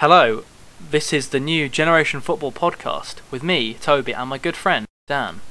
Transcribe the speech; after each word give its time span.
Hello, 0.00 0.44
this 0.90 1.12
is 1.12 1.28
the 1.28 1.38
new 1.38 1.68
Generation 1.68 2.22
Football 2.22 2.52
podcast 2.52 3.16
with 3.30 3.42
me, 3.42 3.74
Toby, 3.74 4.14
and 4.14 4.30
my 4.30 4.38
good 4.38 4.56
friend 4.56 4.86
Dan. 5.06 5.42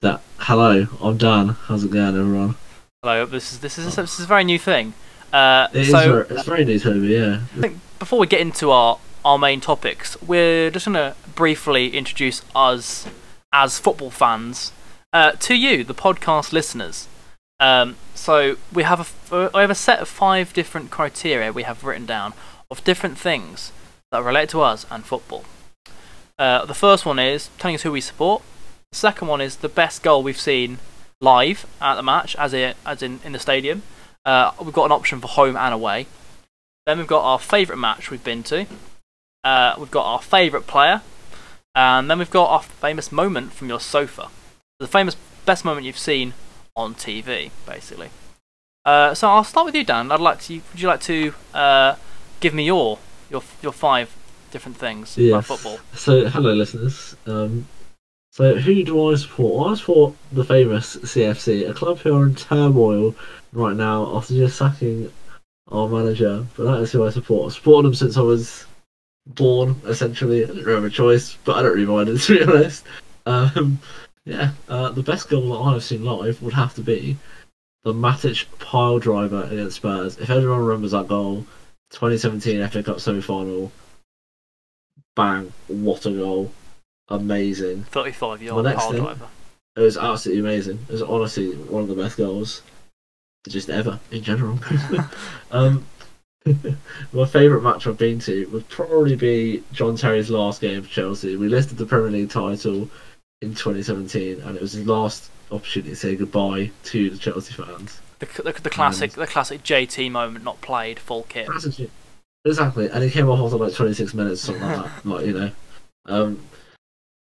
That 0.00 0.20
hello, 0.38 0.86
I'm 1.02 1.16
Dan. 1.16 1.48
How's 1.48 1.82
it 1.82 1.90
going, 1.90 2.16
everyone? 2.16 2.54
Hello, 3.02 3.26
this 3.26 3.52
is 3.52 3.58
this 3.58 3.76
is 3.78 3.96
this 3.96 4.20
is 4.20 4.26
a 4.26 4.28
very 4.28 4.44
new 4.44 4.60
thing. 4.60 4.94
Uh, 5.32 5.66
It 5.72 5.80
is 5.80 5.90
so 5.90 6.24
very, 6.24 6.38
it's 6.38 6.44
very 6.44 6.64
new, 6.64 6.78
Toby. 6.78 7.08
Yeah. 7.08 7.40
I 7.56 7.60
think 7.60 7.80
before 7.98 8.20
we 8.20 8.28
get 8.28 8.40
into 8.40 8.70
our 8.70 9.00
our 9.24 9.38
main 9.38 9.60
topics, 9.60 10.16
we're 10.22 10.70
just 10.70 10.86
gonna 10.86 11.16
briefly 11.34 11.96
introduce 11.96 12.42
us 12.54 13.08
as 13.52 13.80
football 13.80 14.10
fans 14.10 14.70
uh, 15.12 15.32
to 15.32 15.56
you, 15.56 15.82
the 15.82 15.94
podcast 15.94 16.52
listeners. 16.52 17.08
Um, 17.58 17.96
so 18.14 18.54
we 18.72 18.84
have 18.84 19.00
a 19.00 19.08
f- 19.10 19.52
we 19.52 19.60
have 19.62 19.70
a 19.70 19.74
set 19.74 19.98
of 19.98 20.06
five 20.06 20.52
different 20.52 20.92
criteria 20.92 21.52
we 21.52 21.64
have 21.64 21.82
written 21.82 22.06
down 22.06 22.34
of 22.70 22.84
different 22.84 23.18
things 23.18 23.72
that 24.12 24.22
relate 24.22 24.48
to 24.50 24.60
us 24.60 24.86
and 24.90 25.04
football. 25.04 25.44
Uh, 26.38 26.64
the 26.64 26.74
first 26.74 27.06
one 27.06 27.18
is 27.18 27.50
telling 27.58 27.74
us 27.74 27.82
who 27.82 27.92
we 27.92 28.00
support. 28.00 28.42
The 28.92 28.98
second 28.98 29.28
one 29.28 29.40
is 29.40 29.56
the 29.56 29.68
best 29.68 30.02
goal 30.02 30.22
we've 30.22 30.40
seen 30.40 30.78
live 31.20 31.66
at 31.80 31.94
the 31.94 32.02
match, 32.02 32.36
as 32.36 32.52
in 32.52 32.74
as 32.84 33.02
in 33.02 33.20
in 33.24 33.32
the 33.32 33.38
stadium. 33.38 33.82
Uh, 34.24 34.52
we've 34.60 34.72
got 34.72 34.86
an 34.86 34.92
option 34.92 35.20
for 35.20 35.28
home 35.28 35.56
and 35.56 35.72
away. 35.72 36.06
Then 36.84 36.98
we've 36.98 37.06
got 37.06 37.22
our 37.22 37.38
favourite 37.38 37.78
match 37.78 38.10
we've 38.10 38.22
been 38.22 38.42
to. 38.44 38.66
Uh, 39.42 39.74
we've 39.78 39.90
got 39.90 40.04
our 40.04 40.20
favourite 40.20 40.66
player. 40.66 41.02
And 41.76 42.10
then 42.10 42.18
we've 42.18 42.30
got 42.30 42.48
our 42.48 42.62
famous 42.62 43.12
moment 43.12 43.52
from 43.52 43.68
your 43.68 43.80
sofa. 43.80 44.28
The 44.80 44.86
famous 44.86 45.14
best 45.44 45.62
moment 45.62 45.84
you've 45.84 45.98
seen 45.98 46.32
on 46.74 46.94
TV, 46.94 47.50
basically. 47.66 48.08
Uh, 48.84 49.14
so 49.14 49.28
I'll 49.28 49.44
start 49.44 49.66
with 49.66 49.74
you, 49.74 49.84
Dan. 49.84 50.10
I'd 50.10 50.20
like 50.20 50.40
to. 50.42 50.54
Would 50.54 50.80
you 50.80 50.88
like 50.88 51.02
to 51.02 51.34
uh, 51.52 51.96
give 52.40 52.54
me 52.54 52.64
your 52.64 52.98
your 53.30 53.42
your 53.62 53.72
five 53.72 54.14
different 54.50 54.76
things 54.76 55.18
about 55.18 55.44
football? 55.44 55.78
So 55.94 56.28
hello, 56.28 56.52
listeners. 56.52 57.16
Um, 57.26 57.66
so 58.30 58.54
who 58.56 58.84
do 58.84 59.10
I 59.10 59.14
support? 59.14 59.70
I 59.70 59.74
support 59.76 60.14
the 60.32 60.44
famous 60.44 60.96
CFC, 60.96 61.68
a 61.68 61.74
club 61.74 61.98
who 61.98 62.14
are 62.14 62.26
in 62.26 62.34
turmoil 62.34 63.14
right 63.52 63.74
now 63.74 64.14
after 64.16 64.34
just 64.34 64.58
sacking 64.58 65.10
our 65.72 65.88
manager. 65.88 66.46
But 66.56 66.64
that 66.64 66.82
is 66.82 66.92
who 66.92 67.06
I 67.06 67.10
support. 67.10 67.46
I've 67.46 67.54
supported 67.54 67.88
them 67.88 67.94
since 67.94 68.16
I 68.16 68.20
was 68.20 68.66
born, 69.26 69.76
essentially. 69.86 70.44
I 70.44 70.48
didn't 70.48 70.64
really 70.64 70.82
have 70.82 70.84
a 70.84 70.90
choice, 70.90 71.36
but 71.44 71.56
I 71.56 71.62
don't 71.62 71.72
really 71.72 71.86
mind 71.86 72.08
it 72.10 72.18
to 72.22 72.38
be 72.38 72.52
honest. 72.52 72.84
Um, 73.24 73.78
yeah, 74.24 74.50
uh, 74.68 74.90
the 74.90 75.02
best 75.02 75.28
goal 75.28 75.50
that 75.50 75.74
I've 75.74 75.84
seen 75.84 76.04
live 76.04 76.42
would 76.42 76.54
have 76.54 76.74
to 76.74 76.82
be 76.82 77.16
the 77.84 77.94
Matic 77.94 78.46
pile 78.58 78.98
driver 78.98 79.44
against 79.44 79.76
Spurs. 79.76 80.18
If 80.18 80.28
everyone 80.28 80.64
remembers 80.64 80.90
that 80.90 81.08
goal, 81.08 81.46
2017 81.90 82.68
FA 82.68 82.82
Cup 82.82 83.00
semi 83.00 83.20
final. 83.20 83.72
Bang! 85.14 85.52
What 85.68 86.04
a 86.06 86.12
goal! 86.12 86.52
Amazing. 87.08 87.84
Thirty-five 87.84 88.42
year 88.42 88.52
My 88.52 88.62
next 88.62 88.86
thing- 88.86 89.02
driver. 89.02 89.28
It 89.76 89.80
was 89.80 89.98
absolutely 89.98 90.40
amazing. 90.40 90.78
It 90.88 90.92
was 90.92 91.02
honestly 91.02 91.52
one 91.52 91.82
of 91.82 91.88
the 91.88 91.94
best 91.94 92.16
goals, 92.16 92.62
just 93.46 93.68
ever 93.68 94.00
in 94.10 94.22
general. 94.22 94.58
um, 95.50 95.84
my 97.12 97.26
favourite 97.26 97.62
match 97.62 97.86
I've 97.86 97.98
been 97.98 98.18
to 98.20 98.46
would 98.46 98.68
probably 98.70 99.16
be 99.16 99.62
John 99.72 99.96
Terry's 99.96 100.30
last 100.30 100.62
game 100.62 100.82
for 100.82 100.88
Chelsea. 100.88 101.36
We 101.36 101.48
lifted 101.48 101.76
the 101.76 101.84
Premier 101.84 102.10
League 102.10 102.30
title 102.30 102.88
in 103.42 103.50
2017, 103.54 104.40
and 104.40 104.56
it 104.56 104.62
was 104.62 104.72
his 104.72 104.86
last 104.86 105.30
opportunity 105.50 105.90
to 105.90 105.96
say 105.96 106.16
goodbye 106.16 106.70
to 106.84 107.10
the 107.10 107.18
Chelsea 107.18 107.52
fans. 107.52 108.00
The, 108.18 108.26
the, 108.42 108.52
the 108.52 108.70
classic 108.70 109.12
the 109.12 109.26
classic 109.26 109.62
JT 109.62 110.10
moment, 110.10 110.44
not 110.44 110.60
played, 110.60 110.98
full 110.98 111.24
kit. 111.24 111.48
Exactly, 112.44 112.88
and 112.88 113.02
he 113.02 113.10
came 113.10 113.28
off 113.28 113.40
after 113.40 113.56
like 113.56 113.74
26 113.74 114.14
minutes, 114.14 114.40
something 114.40 114.62
like 114.62 114.84
that. 114.84 115.06
Like 115.06 115.26
you 115.26 115.32
know, 115.32 115.50
um, 116.06 116.40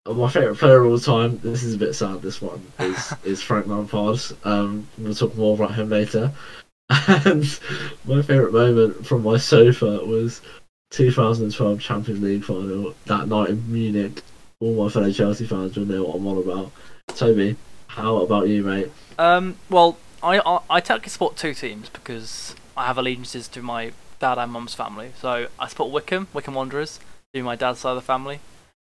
my 0.06 0.30
favourite 0.30 0.58
player 0.58 0.84
of 0.84 0.92
all 0.92 1.00
time. 1.00 1.40
This 1.40 1.64
is 1.64 1.76
a 1.76 1.78
bit 1.78 1.94
sad. 1.94 2.22
This 2.22 2.42
one 2.42 2.62
is 2.80 3.14
is 3.24 3.42
Frank 3.42 3.68
Lampard. 3.68 4.20
Um, 4.44 4.88
we'll 4.98 5.16
talk 5.16 5.36
more 5.36 5.56
about 5.56 5.76
him 5.76 5.90
later. 5.90 6.32
And 6.90 7.60
my 8.06 8.22
favourite 8.22 8.52
moment 8.52 9.08
from 9.08 9.24
my 9.24 9.38
sofa 9.38 10.06
was 10.06 10.42
2012 10.92 11.80
Champions 11.80 12.22
League 12.22 12.44
final 12.44 12.94
that 13.06 13.28
night 13.28 13.50
in 13.50 13.72
Munich. 13.72 14.22
All 14.60 14.84
my 14.84 14.90
fellow 14.90 15.12
Chelsea 15.12 15.48
fans 15.48 15.76
will 15.76 15.86
know 15.86 16.04
what 16.04 16.16
I'm 16.18 16.28
on 16.28 16.38
about. 16.38 16.72
Toby, 17.08 17.56
how 17.88 18.18
about 18.18 18.48
you, 18.48 18.64
mate? 18.64 18.92
Um, 19.18 19.56
well, 19.70 19.98
I, 20.24 20.40
I 20.40 20.60
I 20.70 20.80
technically 20.80 21.10
support 21.10 21.36
two 21.36 21.54
teams 21.54 21.90
because 21.90 22.56
I 22.76 22.88
have 22.88 22.98
allegiances 22.98 23.48
to 23.50 23.62
my 23.62 23.92
dad 24.20 24.38
and 24.38 24.52
mum's 24.52 24.74
family. 24.74 25.12
So 25.20 25.48
I 25.60 25.68
support 25.68 25.92
Wycombe, 25.92 26.28
Wycombe 26.34 26.56
Wanderers, 26.56 27.00
to 27.34 27.44
my 27.44 27.56
dad's 27.56 27.80
side 27.80 27.92
of 27.92 27.96
the 27.98 28.02
family. 28.02 28.40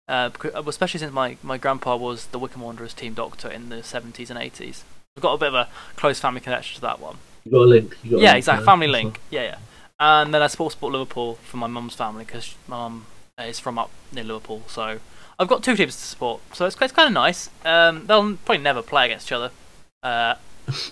Uh, 0.08 0.30
especially 0.66 1.00
since 1.00 1.12
my, 1.12 1.36
my 1.42 1.58
grandpa 1.58 1.94
was 1.94 2.26
the 2.28 2.38
Wycombe 2.38 2.62
Wanderers 2.62 2.94
team 2.94 3.12
doctor 3.12 3.48
in 3.48 3.68
the 3.68 3.76
70s 3.76 4.30
and 4.30 4.38
80s. 4.38 4.82
We've 5.14 5.22
got 5.22 5.34
a 5.34 5.38
bit 5.38 5.48
of 5.48 5.54
a 5.54 5.68
close 5.96 6.18
family 6.18 6.40
connection 6.40 6.76
to 6.76 6.80
that 6.80 6.98
one. 6.98 7.18
You 7.44 7.52
got 7.52 7.58
a 7.58 7.64
link? 7.66 7.90
Got 7.90 8.16
a 8.18 8.22
Yeah, 8.22 8.28
link 8.30 8.36
exactly. 8.38 8.64
Family 8.64 8.86
link. 8.86 9.20
Yeah, 9.30 9.42
yeah. 9.42 9.58
And 10.00 10.32
then 10.32 10.40
I 10.40 10.46
support 10.46 10.72
support 10.72 10.92
Liverpool 10.94 11.34
for 11.42 11.58
my 11.58 11.66
mum's 11.66 11.94
family 11.94 12.24
because 12.24 12.54
my 12.66 12.76
mum 12.76 13.04
is 13.38 13.58
from 13.60 13.78
up 13.78 13.90
near 14.12 14.24
Liverpool. 14.24 14.62
So 14.66 14.98
I've 15.38 15.48
got 15.48 15.62
two 15.62 15.76
teams 15.76 15.94
to 15.96 16.02
support. 16.02 16.40
So 16.54 16.64
it's, 16.64 16.80
it's 16.80 16.92
kind 16.92 17.08
of 17.08 17.12
nice. 17.12 17.50
Um, 17.66 18.06
they'll 18.06 18.36
probably 18.36 18.62
never 18.62 18.80
play 18.80 19.06
against 19.06 19.26
each 19.26 19.32
other. 19.32 19.50
Uh, 20.02 20.36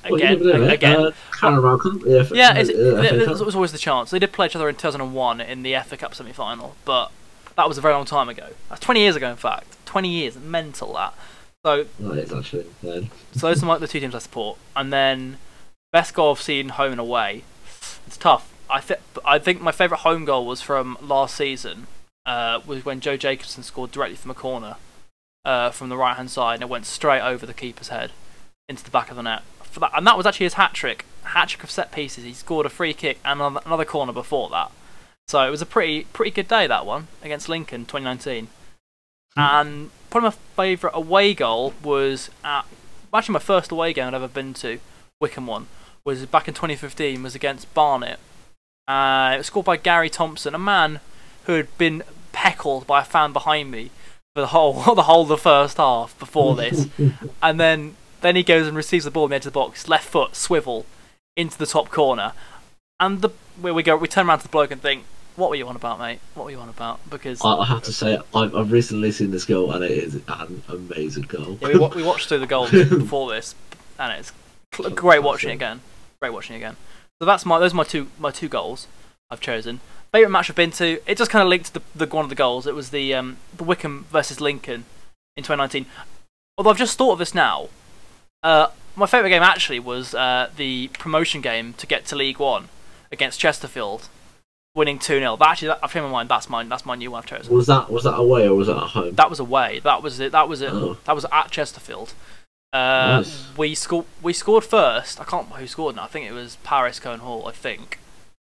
again, 0.04 0.44
mate. 0.46 0.72
again. 0.72 0.96
Uh, 1.00 1.10
yeah, 2.06 2.22
Yeah, 2.32 2.54
it's, 2.58 2.70
uh, 2.70 2.72
there- 2.72 3.24
Cup. 3.24 3.38
there's 3.38 3.54
always 3.54 3.72
the 3.72 3.78
chance. 3.78 4.10
They 4.10 4.18
did 4.18 4.32
play 4.32 4.46
each 4.46 4.56
other 4.56 4.68
in 4.68 4.74
2001 4.76 5.40
in 5.40 5.62
the 5.62 5.74
FA 5.76 5.96
Cup 5.96 6.14
semi-final, 6.14 6.76
but 6.84 7.10
that 7.56 7.68
was 7.68 7.78
a 7.78 7.80
very 7.80 7.94
long 7.94 8.04
time 8.04 8.28
ago. 8.28 8.48
That's 8.68 8.80
20 8.80 9.00
years 9.00 9.16
ago, 9.16 9.28
in 9.30 9.36
fact. 9.36 9.76
20 9.86 10.08
years, 10.08 10.36
mental 10.36 10.92
that. 10.94 11.14
So, 11.64 11.86
Right, 11.98 12.30
actually 12.32 12.66
so 12.82 13.48
those 13.48 13.62
are 13.62 13.66
my, 13.66 13.78
the 13.78 13.88
two 13.88 13.98
teams 14.00 14.14
I 14.14 14.18
support. 14.18 14.58
And 14.76 14.92
then 14.92 15.38
best 15.92 16.14
goal 16.14 16.32
I've 16.32 16.40
seen 16.40 16.68
home 16.70 16.92
and 16.92 17.00
away. 17.00 17.42
It's 18.06 18.16
tough. 18.16 18.52
I 18.70 18.80
think 18.80 19.00
I 19.24 19.38
think 19.38 19.60
my 19.60 19.72
favourite 19.72 20.00
home 20.00 20.24
goal 20.24 20.44
was 20.46 20.60
from 20.62 20.96
last 21.00 21.34
season. 21.36 21.86
Uh, 22.24 22.60
was 22.66 22.84
when 22.84 23.00
Joe 23.00 23.16
Jacobson 23.16 23.62
scored 23.62 23.90
directly 23.92 24.16
from 24.16 24.30
a 24.32 24.34
corner, 24.34 24.76
uh, 25.44 25.70
from 25.70 25.88
the 25.88 25.96
right 25.96 26.16
hand 26.16 26.30
side, 26.30 26.54
and 26.54 26.62
it 26.62 26.68
went 26.68 26.84
straight 26.86 27.20
over 27.22 27.46
the 27.46 27.54
keeper's 27.54 27.88
head 27.88 28.10
into 28.68 28.82
the 28.84 28.90
back 28.90 29.10
of 29.10 29.16
the 29.16 29.22
net. 29.22 29.42
For 29.70 29.80
that, 29.80 29.92
and 29.94 30.06
that 30.06 30.16
was 30.16 30.26
actually 30.26 30.46
his 30.46 30.54
hat 30.54 30.74
trick. 30.74 31.04
Hat 31.22 31.48
trick 31.48 31.64
of 31.64 31.70
set 31.70 31.92
pieces. 31.92 32.24
He 32.24 32.32
scored 32.32 32.66
a 32.66 32.70
free 32.70 32.94
kick 32.94 33.18
and 33.24 33.40
another, 33.40 33.84
corner 33.84 34.12
before 34.12 34.48
that. 34.50 34.70
So 35.28 35.46
it 35.46 35.50
was 35.50 35.60
a 35.60 35.66
pretty 35.66 36.04
pretty 36.12 36.30
good 36.30 36.48
day 36.48 36.66
that 36.66 36.86
one 36.86 37.08
against 37.22 37.48
Lincoln 37.48 37.84
2019. 37.84 38.48
And 39.36 39.90
probably 40.08 40.30
my 40.30 40.36
favourite 40.56 40.96
away 40.96 41.34
goal 41.34 41.74
was 41.82 42.30
at 42.42 42.64
actually 43.12 43.34
my 43.34 43.38
first 43.38 43.70
away 43.70 43.92
game 43.92 44.06
I'd 44.06 44.14
ever 44.14 44.28
been 44.28 44.54
to, 44.54 44.78
Wycombe 45.20 45.46
one, 45.46 45.66
was 46.04 46.24
back 46.26 46.48
in 46.48 46.54
2015. 46.54 47.22
Was 47.22 47.34
against 47.34 47.72
Barnet. 47.74 48.18
Uh, 48.88 49.32
it 49.34 49.38
was 49.38 49.46
scored 49.48 49.66
by 49.66 49.76
Garry 49.76 50.08
Thompson, 50.08 50.54
a 50.54 50.58
man 50.58 51.00
who 51.44 51.54
had 51.54 51.76
been 51.76 52.02
peckled 52.32 52.86
by 52.86 53.00
a 53.00 53.04
fan 53.04 53.32
behind 53.32 53.70
me 53.70 53.90
for 54.34 54.42
the 54.42 54.48
whole 54.48 54.72
the 54.94 55.02
whole 55.02 55.22
of 55.22 55.28
the 55.28 55.36
first 55.36 55.78
half 55.78 56.16
before 56.18 56.54
this, 56.54 56.88
and 57.42 57.58
then 57.58 57.96
then 58.26 58.36
he 58.36 58.42
goes 58.42 58.66
and 58.66 58.76
receives 58.76 59.04
the 59.04 59.10
ball 59.10 59.24
in 59.24 59.30
the 59.30 59.36
edge 59.36 59.46
of 59.46 59.52
the 59.52 59.58
box, 59.58 59.88
left 59.88 60.08
foot 60.08 60.34
swivel 60.34 60.84
into 61.36 61.56
the 61.56 61.66
top 61.66 61.90
corner, 61.90 62.32
and 62.98 63.22
the 63.22 63.30
where 63.60 63.72
we 63.72 63.82
go, 63.82 63.96
we 63.96 64.08
turn 64.08 64.28
around 64.28 64.38
to 64.38 64.44
the 64.44 64.50
bloke 64.50 64.70
and 64.70 64.80
think, 64.80 65.04
"What 65.36 65.50
were 65.50 65.56
you 65.56 65.68
on 65.68 65.76
about, 65.76 65.98
mate? 65.98 66.20
What 66.34 66.44
were 66.44 66.50
you 66.50 66.58
on 66.58 66.68
about?" 66.68 66.98
Because 67.08 67.44
I, 67.44 67.54
I 67.54 67.66
have 67.66 67.82
to 67.84 67.92
say, 67.92 68.18
I've, 68.34 68.54
I've 68.54 68.72
recently 68.72 69.12
seen 69.12 69.30
this 69.30 69.44
goal, 69.44 69.72
and 69.72 69.84
it 69.84 69.92
is 69.92 70.20
an 70.28 70.62
amazing 70.68 71.24
goal. 71.24 71.58
Yeah, 71.60 71.68
we, 71.68 71.78
we 71.78 72.02
watched 72.02 72.28
through 72.28 72.40
the 72.40 72.46
goal 72.46 72.68
before 72.70 73.30
this, 73.30 73.54
and 73.98 74.12
it's 74.12 74.32
great 74.72 75.22
watching 75.22 75.50
it 75.50 75.54
again. 75.54 75.80
Great 76.20 76.32
watching 76.32 76.54
it 76.54 76.58
again. 76.58 76.76
So 77.20 77.26
that's 77.26 77.46
my 77.46 77.58
those 77.58 77.72
are 77.72 77.76
my 77.76 77.84
two 77.84 78.08
my 78.18 78.30
two 78.30 78.48
goals 78.48 78.88
I've 79.30 79.40
chosen. 79.40 79.80
Favorite 80.12 80.30
match 80.30 80.50
I've 80.50 80.56
been 80.56 80.70
to. 80.72 81.00
It 81.06 81.18
just 81.18 81.30
kind 81.30 81.42
of 81.42 81.48
linked 81.48 81.66
to 81.66 81.72
the, 81.74 82.06
the 82.06 82.14
one 82.14 82.24
of 82.24 82.28
the 82.28 82.34
goals. 82.34 82.66
It 82.66 82.74
was 82.74 82.90
the 82.90 83.14
um, 83.14 83.36
the 83.56 83.64
Wycombe 83.64 84.06
versus 84.10 84.40
Lincoln 84.40 84.84
in 85.36 85.42
2019. 85.42 85.86
Although 86.58 86.70
I've 86.70 86.78
just 86.78 86.96
thought 86.96 87.12
of 87.12 87.18
this 87.18 87.34
now. 87.34 87.68
Uh, 88.46 88.70
my 88.94 89.06
favorite 89.06 89.30
game 89.30 89.42
actually 89.42 89.80
was 89.80 90.14
uh, 90.14 90.48
the 90.56 90.86
promotion 90.98 91.40
game 91.40 91.72
to 91.74 91.86
get 91.86 92.04
to 92.06 92.14
League 92.14 92.38
One 92.38 92.68
against 93.10 93.40
Chesterfield, 93.40 94.08
winning 94.72 95.00
two 95.00 95.18
0 95.18 95.36
But 95.36 95.48
actually, 95.48 95.68
that, 95.68 95.80
I've 95.82 95.92
changed 95.92 96.04
my 96.04 96.12
mind. 96.12 96.28
That's 96.28 96.48
mine. 96.48 96.68
That's 96.68 96.86
my 96.86 96.94
new 96.94 97.10
one 97.10 97.18
I've 97.18 97.26
chosen. 97.26 97.52
Was 97.52 97.66
that 97.66 97.90
was 97.90 98.04
that 98.04 98.14
away 98.14 98.46
or 98.46 98.54
was 98.54 98.68
that 98.68 98.76
at 98.76 98.90
home? 98.90 99.14
That 99.16 99.30
was 99.30 99.40
away. 99.40 99.80
That 99.82 100.00
was 100.00 100.20
it. 100.20 100.30
That 100.30 100.48
was 100.48 100.62
it. 100.62 100.70
Oh. 100.72 100.96
That 101.06 101.16
was 101.16 101.26
at 101.32 101.50
Chesterfield. 101.50 102.14
Uh, 102.72 103.18
Nice. 103.18 103.48
We 103.56 103.74
scored. 103.74 104.06
We 104.22 104.32
scored 104.32 104.62
first. 104.62 105.20
I 105.20 105.24
can't 105.24 105.42
remember 105.46 105.60
who 105.60 105.66
scored 105.66 105.96
now. 105.96 106.04
I 106.04 106.06
think 106.06 106.26
it 106.26 106.32
was 106.32 106.56
Paris 106.62 107.00
Cowan-Hall. 107.00 107.48
I 107.48 107.52
think. 107.52 107.98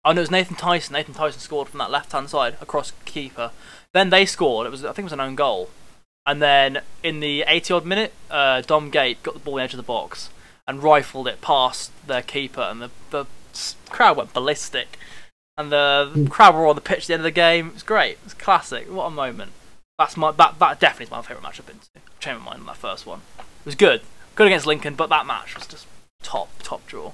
Oh 0.04 0.12
no, 0.12 0.20
it 0.20 0.22
was 0.22 0.30
Nathan 0.30 0.54
Tyson. 0.54 0.92
Nathan 0.92 1.14
Tyson 1.14 1.40
scored 1.40 1.66
from 1.68 1.78
that 1.78 1.90
left-hand 1.90 2.30
side 2.30 2.56
across 2.60 2.92
keeper. 3.04 3.50
Then 3.92 4.10
they 4.10 4.26
scored. 4.26 4.68
It 4.68 4.70
was. 4.70 4.84
I 4.84 4.92
think 4.92 5.00
it 5.00 5.04
was 5.04 5.12
an 5.12 5.20
own 5.20 5.34
goal. 5.34 5.70
And 6.28 6.42
then 6.42 6.82
in 7.02 7.20
the 7.20 7.42
80 7.46 7.72
odd 7.72 7.86
minute, 7.86 8.12
uh, 8.30 8.60
Dom 8.60 8.90
Gape 8.90 9.22
got 9.22 9.32
the 9.32 9.40
ball 9.40 9.54
in 9.56 9.60
the 9.60 9.64
edge 9.64 9.72
of 9.72 9.78
the 9.78 9.82
box 9.82 10.28
and 10.66 10.82
rifled 10.82 11.26
it 11.26 11.40
past 11.40 11.90
their 12.06 12.20
keeper, 12.20 12.60
and 12.60 12.82
the 12.82 12.90
the 13.10 13.26
crowd 13.88 14.18
went 14.18 14.34
ballistic. 14.34 14.98
and 15.56 15.72
the 15.72 16.28
crowd 16.30 16.54
were 16.54 16.66
on 16.66 16.74
the 16.76 16.82
pitch 16.82 17.04
at 17.04 17.06
the 17.06 17.14
end 17.14 17.20
of 17.20 17.24
the 17.24 17.30
game. 17.30 17.68
It 17.68 17.74
was 17.74 17.82
great. 17.82 18.12
It 18.18 18.24
was 18.24 18.34
classic. 18.34 18.92
What 18.92 19.06
a 19.06 19.10
moment. 19.10 19.52
That's 19.98 20.18
my 20.18 20.30
that 20.32 20.58
that 20.58 20.78
definitely 20.78 21.04
is 21.06 21.10
my 21.10 21.22
favourite 21.22 21.42
match 21.42 21.58
I've 21.58 21.66
been 21.66 21.78
to. 21.78 22.00
Change 22.20 22.38
my 22.40 22.44
mind 22.50 22.60
on 22.60 22.66
that 22.66 22.76
first 22.76 23.06
one. 23.06 23.22
It 23.38 23.64
was 23.64 23.74
good, 23.74 24.02
good 24.34 24.46
against 24.48 24.66
Lincoln, 24.66 24.94
but 24.96 25.08
that 25.08 25.24
match 25.26 25.54
was 25.54 25.66
just 25.66 25.86
top 26.22 26.50
top 26.62 26.86
draw. 26.86 27.12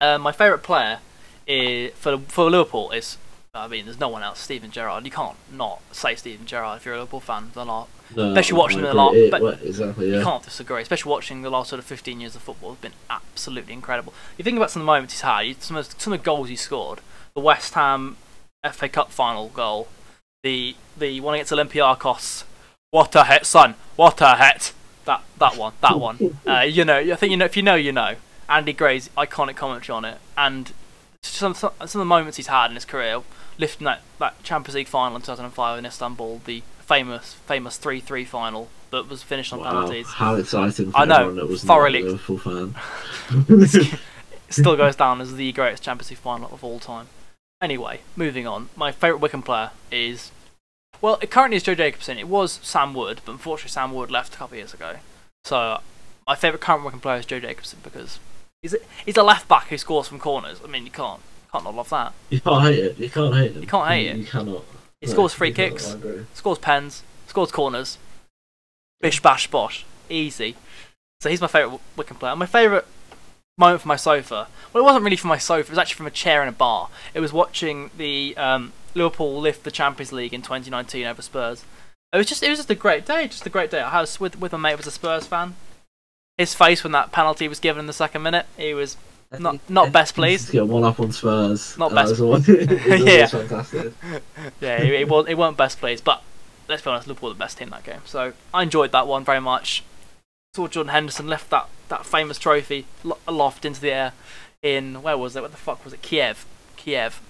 Uh, 0.00 0.16
my 0.18 0.32
favourite 0.32 0.62
player 0.62 1.00
is 1.46 1.92
for 1.96 2.16
for 2.28 2.50
Liverpool 2.50 2.90
is 2.92 3.18
I 3.54 3.68
mean, 3.68 3.84
there's 3.84 4.00
no 4.00 4.08
one 4.08 4.22
else. 4.22 4.40
Steven 4.40 4.70
Gerrard. 4.72 5.04
You 5.04 5.10
can't 5.12 5.36
not 5.52 5.80
say 5.92 6.16
Steven 6.16 6.44
Gerrard 6.44 6.78
if 6.78 6.84
you're 6.84 6.94
a 6.94 6.98
Liverpool 6.98 7.20
fan. 7.20 7.50
The 7.54 7.64
last, 7.64 7.88
No, 8.16 8.28
Especially 8.30 8.58
watching 8.58 8.82
the 8.82 8.92
lot, 8.92 9.14
It- 9.14 9.30
but- 9.30 9.62
exactly, 9.62 10.10
yeah. 10.10 10.18
you 10.18 10.24
can't 10.24 10.42
disagree. 10.42 10.82
Especially 10.82 11.10
watching 11.10 11.42
the 11.42 11.50
last 11.50 11.70
sort 11.70 11.78
of 11.78 11.84
15 11.84 12.20
years 12.20 12.34
of 12.34 12.42
football 12.42 12.70
has 12.70 12.78
been 12.80 12.92
absolutely 13.08 13.72
incredible. 13.72 14.12
You 14.36 14.44
think 14.44 14.56
about 14.56 14.70
some 14.72 14.82
of 14.82 14.86
the 14.86 14.92
moments 14.92 15.14
he's 15.14 15.20
had, 15.22 15.62
some 15.62 15.76
of, 15.76 15.86
some 16.00 16.12
of 16.12 16.18
the 16.20 16.24
goals 16.24 16.48
he 16.48 16.56
scored. 16.56 17.00
The 17.34 17.40
West 17.40 17.74
Ham 17.74 18.16
FA 18.72 18.88
Cup 18.88 19.10
final 19.10 19.48
goal, 19.48 19.88
the 20.42 20.74
the 20.96 21.20
one 21.20 21.34
against 21.34 21.52
Olympiacos. 21.52 22.44
What 22.90 23.14
a 23.16 23.24
hit, 23.24 23.44
son! 23.46 23.74
What 23.96 24.20
a 24.20 24.36
hit! 24.36 24.72
That 25.04 25.22
that 25.38 25.56
one, 25.56 25.72
that 25.80 25.98
one. 25.98 26.38
Uh, 26.46 26.60
you 26.60 26.84
know, 26.84 26.98
I 26.98 27.14
think 27.16 27.30
you 27.30 27.36
know. 27.36 27.44
If 27.46 27.56
you 27.56 27.62
know, 27.62 27.74
you 27.74 27.92
know. 27.92 28.16
Andy 28.48 28.72
Gray's 28.74 29.08
iconic 29.16 29.56
commentary 29.56 29.96
on 29.96 30.04
it, 30.04 30.18
and 30.36 30.72
some 31.22 31.54
some, 31.54 31.72
some 31.80 31.82
of 31.82 31.92
the 31.92 32.04
moments 32.04 32.36
he's 32.36 32.46
had 32.48 32.66
in 32.70 32.74
his 32.74 32.84
career, 32.84 33.22
lifting 33.58 33.84
that, 33.84 34.02
that 34.18 34.42
Champions 34.42 34.74
League 34.74 34.88
final 34.88 35.16
in 35.16 35.22
2005 35.22 35.78
in 35.78 35.86
Istanbul, 35.86 36.40
the 36.44 36.62
famous 36.80 37.34
famous 37.46 37.78
3-3 37.78 38.26
final 38.26 38.68
that 38.90 39.08
was 39.08 39.22
finished 39.22 39.52
on 39.52 39.60
Wow, 39.60 39.70
penalties. 39.70 40.06
how 40.12 40.34
exciting 40.34 40.92
I 40.94 41.04
know, 41.04 41.32
that 41.34 41.48
was 41.48 41.64
thoroughly. 41.64 42.02
Liverpool 42.02 42.38
fan. 42.38 42.74
Still 44.50 44.76
goes 44.76 44.94
down 44.96 45.20
as 45.20 45.34
the 45.36 45.50
greatest 45.52 45.82
Champions 45.82 46.10
League 46.10 46.18
final 46.18 46.52
of 46.52 46.62
all 46.62 46.78
time. 46.78 47.06
Anyway, 47.60 48.00
moving 48.14 48.46
on. 48.46 48.68
My 48.76 48.92
favourite 48.92 49.20
Wycombe 49.22 49.42
player 49.42 49.70
is, 49.90 50.30
well, 51.00 51.18
it 51.22 51.30
currently 51.30 51.56
is 51.56 51.62
Joe 51.62 51.74
Jacobson. 51.74 52.18
It 52.18 52.28
was 52.28 52.60
Sam 52.62 52.92
Wood, 52.94 53.20
but 53.24 53.32
unfortunately 53.32 53.70
Sam 53.70 53.92
Wood 53.92 54.10
left 54.10 54.34
a 54.34 54.36
couple 54.38 54.54
of 54.54 54.58
years 54.58 54.74
ago. 54.74 54.96
So 55.44 55.80
my 56.26 56.34
favourite 56.34 56.60
current 56.60 56.84
Wycombe 56.84 57.00
player 57.00 57.18
is 57.18 57.26
Joe 57.26 57.40
Jacobson 57.40 57.78
because 57.82 58.18
he's 58.62 58.74
a, 58.74 58.78
he's 59.04 59.16
a 59.16 59.22
left 59.22 59.48
back 59.48 59.68
who 59.68 59.78
scores 59.78 60.08
from 60.08 60.18
corners. 60.18 60.60
I 60.62 60.68
mean, 60.68 60.84
you 60.84 60.90
can't 60.92 61.20
can't 61.54 61.64
not 61.64 61.76
love 61.76 61.88
that. 61.90 62.12
you 62.30 62.40
can't 62.40 62.64
hate 62.64 62.78
it. 62.80 62.98
You 62.98 63.08
can't 63.08 63.34
hate 63.34 63.56
it. 63.56 63.60
You 63.60 63.66
can't 63.66 63.88
hate 63.88 64.06
you, 64.06 64.10
it. 64.10 64.16
You 64.16 64.24
cannot. 64.24 64.64
He 65.00 65.06
No, 65.06 65.12
scores 65.12 65.34
free 65.34 65.52
kicks. 65.52 65.96
Scores 66.34 66.58
pens, 66.58 67.04
scores 67.28 67.52
corners, 67.52 67.96
bish 69.00 69.22
bash 69.22 69.48
bosh, 69.48 69.84
easy. 70.10 70.56
So 71.20 71.30
he's 71.30 71.40
my 71.40 71.46
favourite 71.46 71.80
Wycombe 71.96 72.18
player. 72.18 72.34
My 72.34 72.46
favourite 72.46 72.84
moment 73.56 73.82
from 73.82 73.90
my 73.90 73.96
sofa. 73.96 74.48
Well, 74.72 74.82
it 74.82 74.84
wasn't 74.84 75.04
really 75.04 75.16
from 75.16 75.28
my 75.28 75.38
sofa. 75.38 75.68
It 75.68 75.70
was 75.70 75.78
actually 75.78 75.94
from 75.98 76.06
a 76.08 76.10
chair 76.10 76.42
in 76.42 76.48
a 76.48 76.52
bar. 76.52 76.88
It 77.14 77.20
was 77.20 77.32
watching 77.32 77.90
the 77.96 78.36
um, 78.36 78.72
Liverpool 78.96 79.38
lift 79.40 79.62
the 79.62 79.70
Champions 79.70 80.12
League 80.12 80.34
in 80.34 80.42
2019 80.42 81.06
over 81.06 81.22
Spurs. 81.22 81.64
It 82.12 82.18
was 82.18 82.26
just 82.26 82.42
it 82.42 82.50
was 82.50 82.58
just 82.58 82.70
a 82.70 82.74
great 82.74 83.06
day, 83.06 83.28
just 83.28 83.46
a 83.46 83.50
great 83.50 83.70
day. 83.70 83.80
I 83.80 84.00
was 84.00 84.18
with 84.18 84.40
with 84.40 84.50
my 84.50 84.58
mate 84.58 84.70
who 84.72 84.78
was 84.78 84.88
a 84.88 84.90
Spurs 84.90 85.26
fan. 85.26 85.54
His 86.36 86.52
face 86.52 86.82
when 86.82 86.92
that 86.92 87.12
penalty 87.12 87.46
was 87.46 87.60
given 87.60 87.78
in 87.78 87.86
the 87.86 87.92
second 87.92 88.22
minute, 88.24 88.46
he 88.56 88.74
was 88.74 88.96
not 89.38 89.70
not 89.70 89.92
best. 89.92 90.14
Just 90.16 90.52
get 90.52 90.66
one 90.66 90.84
up 90.84 90.98
on 91.00 91.12
Spurs. 91.12 91.76
Not 91.78 91.94
best- 91.94 92.10
was 92.20 92.20
always- 92.20 92.48
Yeah. 92.48 93.26
fantastic. 93.26 93.92
yeah, 94.60 94.82
it, 94.82 94.92
it 94.92 95.08
was 95.08 95.26
it 95.28 95.36
weren't 95.38 95.56
best 95.56 95.78
pleased, 95.78 96.04
but 96.04 96.22
let's 96.68 96.82
be 96.82 96.90
honest, 96.90 97.06
Liverpool 97.06 97.28
were 97.30 97.34
the 97.34 97.38
best 97.38 97.58
team 97.58 97.70
that 97.70 97.84
game. 97.84 98.00
So 98.04 98.32
I 98.52 98.62
enjoyed 98.62 98.92
that 98.92 99.06
one 99.06 99.24
very 99.24 99.40
much. 99.40 99.82
Saw 100.54 100.68
Jordan 100.68 100.92
Henderson 100.92 101.26
lift 101.26 101.50
that, 101.50 101.68
that 101.88 102.06
famous 102.06 102.38
trophy 102.38 102.86
aloft 103.26 103.64
into 103.64 103.80
the 103.80 103.90
air 103.90 104.12
in 104.62 105.02
where 105.02 105.18
was 105.18 105.34
it? 105.36 105.42
What 105.42 105.50
the 105.50 105.56
fuck 105.56 105.84
was 105.84 105.92
it? 105.92 106.00
Kiev. 106.00 106.46
Kiev. 106.76 107.20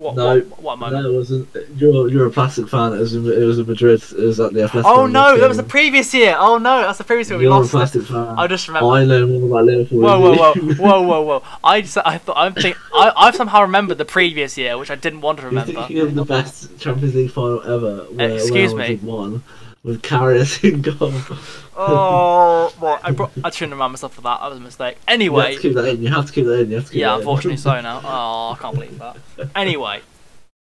What 0.00 0.16
No, 0.16 0.38
what, 0.38 0.62
what 0.62 0.72
a 0.72 0.76
moment. 0.78 1.02
No, 1.04 1.10
it 1.10 1.14
wasn't. 1.14 1.48
You're 1.76 2.08
you're 2.08 2.26
a 2.26 2.30
plastic 2.30 2.70
fan. 2.70 2.94
It 2.94 3.00
was 3.00 3.14
in, 3.14 3.26
it 3.30 3.44
was 3.44 3.58
in 3.58 3.66
Madrid. 3.66 4.02
It 4.02 4.16
was 4.18 4.40
at 4.40 4.54
the 4.54 4.60
Atletico. 4.60 4.82
oh 4.86 5.06
no, 5.06 5.38
that 5.38 5.46
was 5.46 5.58
the 5.58 5.62
previous 5.62 6.14
year. 6.14 6.34
Oh 6.38 6.56
no, 6.56 6.80
that's 6.80 6.96
the 6.96 7.04
previous 7.04 7.28
year 7.28 7.36
we 7.38 7.44
You're 7.44 7.52
a 7.52 7.56
lost. 7.58 7.68
it. 7.68 7.72
plastic 7.72 8.02
fan. 8.04 8.38
I 8.38 8.46
just 8.46 8.66
remember. 8.66 8.88
I 8.88 9.04
know 9.04 9.26
more 9.26 9.46
about 9.46 9.64
Liverpool. 9.66 10.00
Whoa, 10.00 10.18
whoa, 10.18 10.34
whoa, 10.54 10.54
whoa, 10.74 11.02
whoa, 11.06 11.20
whoa! 11.20 11.42
I 11.62 11.82
just, 11.82 11.98
I 11.98 12.16
thought 12.16 12.38
I'm 12.38 12.54
think 12.54 12.78
I, 12.94 13.12
I've 13.14 13.36
somehow 13.36 13.60
remembered 13.60 13.98
the 13.98 14.06
previous 14.06 14.56
year, 14.56 14.78
which 14.78 14.90
I 14.90 14.94
didn't 14.94 15.20
want 15.20 15.36
to 15.40 15.42
You're 15.42 15.50
remember. 15.50 15.72
thinking 15.74 15.98
of 15.98 16.14
the 16.14 16.24
best 16.24 16.78
Champions 16.78 17.14
League 17.14 17.30
final 17.30 17.60
ever. 17.62 18.04
Where 18.04 18.30
Excuse 18.36 18.72
Wales 18.72 18.74
me. 18.74 18.86
had 18.96 19.42
with 19.82 20.02
Karius 20.02 20.62
in 20.72 20.82
goal. 20.82 21.12
Oh, 21.76 22.72
well, 22.80 23.00
I, 23.02 23.10
brought, 23.12 23.32
I 23.42 23.50
shouldn't 23.50 23.70
have 23.70 23.78
remind 23.78 23.92
myself 23.92 24.18
of 24.18 24.24
that. 24.24 24.40
That 24.40 24.48
was 24.50 24.58
a 24.58 24.62
mistake. 24.62 24.98
Anyway, 25.08 25.36
You 25.42 25.52
have 25.52 25.56
to 25.56 25.62
keep 25.68 25.74
that 25.76 25.88
in. 25.88 26.02
You 26.02 26.08
have 26.10 26.26
to 26.26 26.32
keep 26.32 26.44
that 26.46 26.60
in. 26.60 26.70
You 26.70 26.76
have 26.76 26.84
to 26.86 26.92
keep 26.92 27.00
Yeah, 27.00 27.08
that 27.08 27.14
in. 27.14 27.20
unfortunately 27.20 27.56
so 27.56 27.80
now. 27.80 28.00
Oh, 28.04 28.52
I 28.52 28.56
can't 28.60 28.74
believe 28.74 28.98
that. 28.98 29.16
Anyway, 29.54 30.02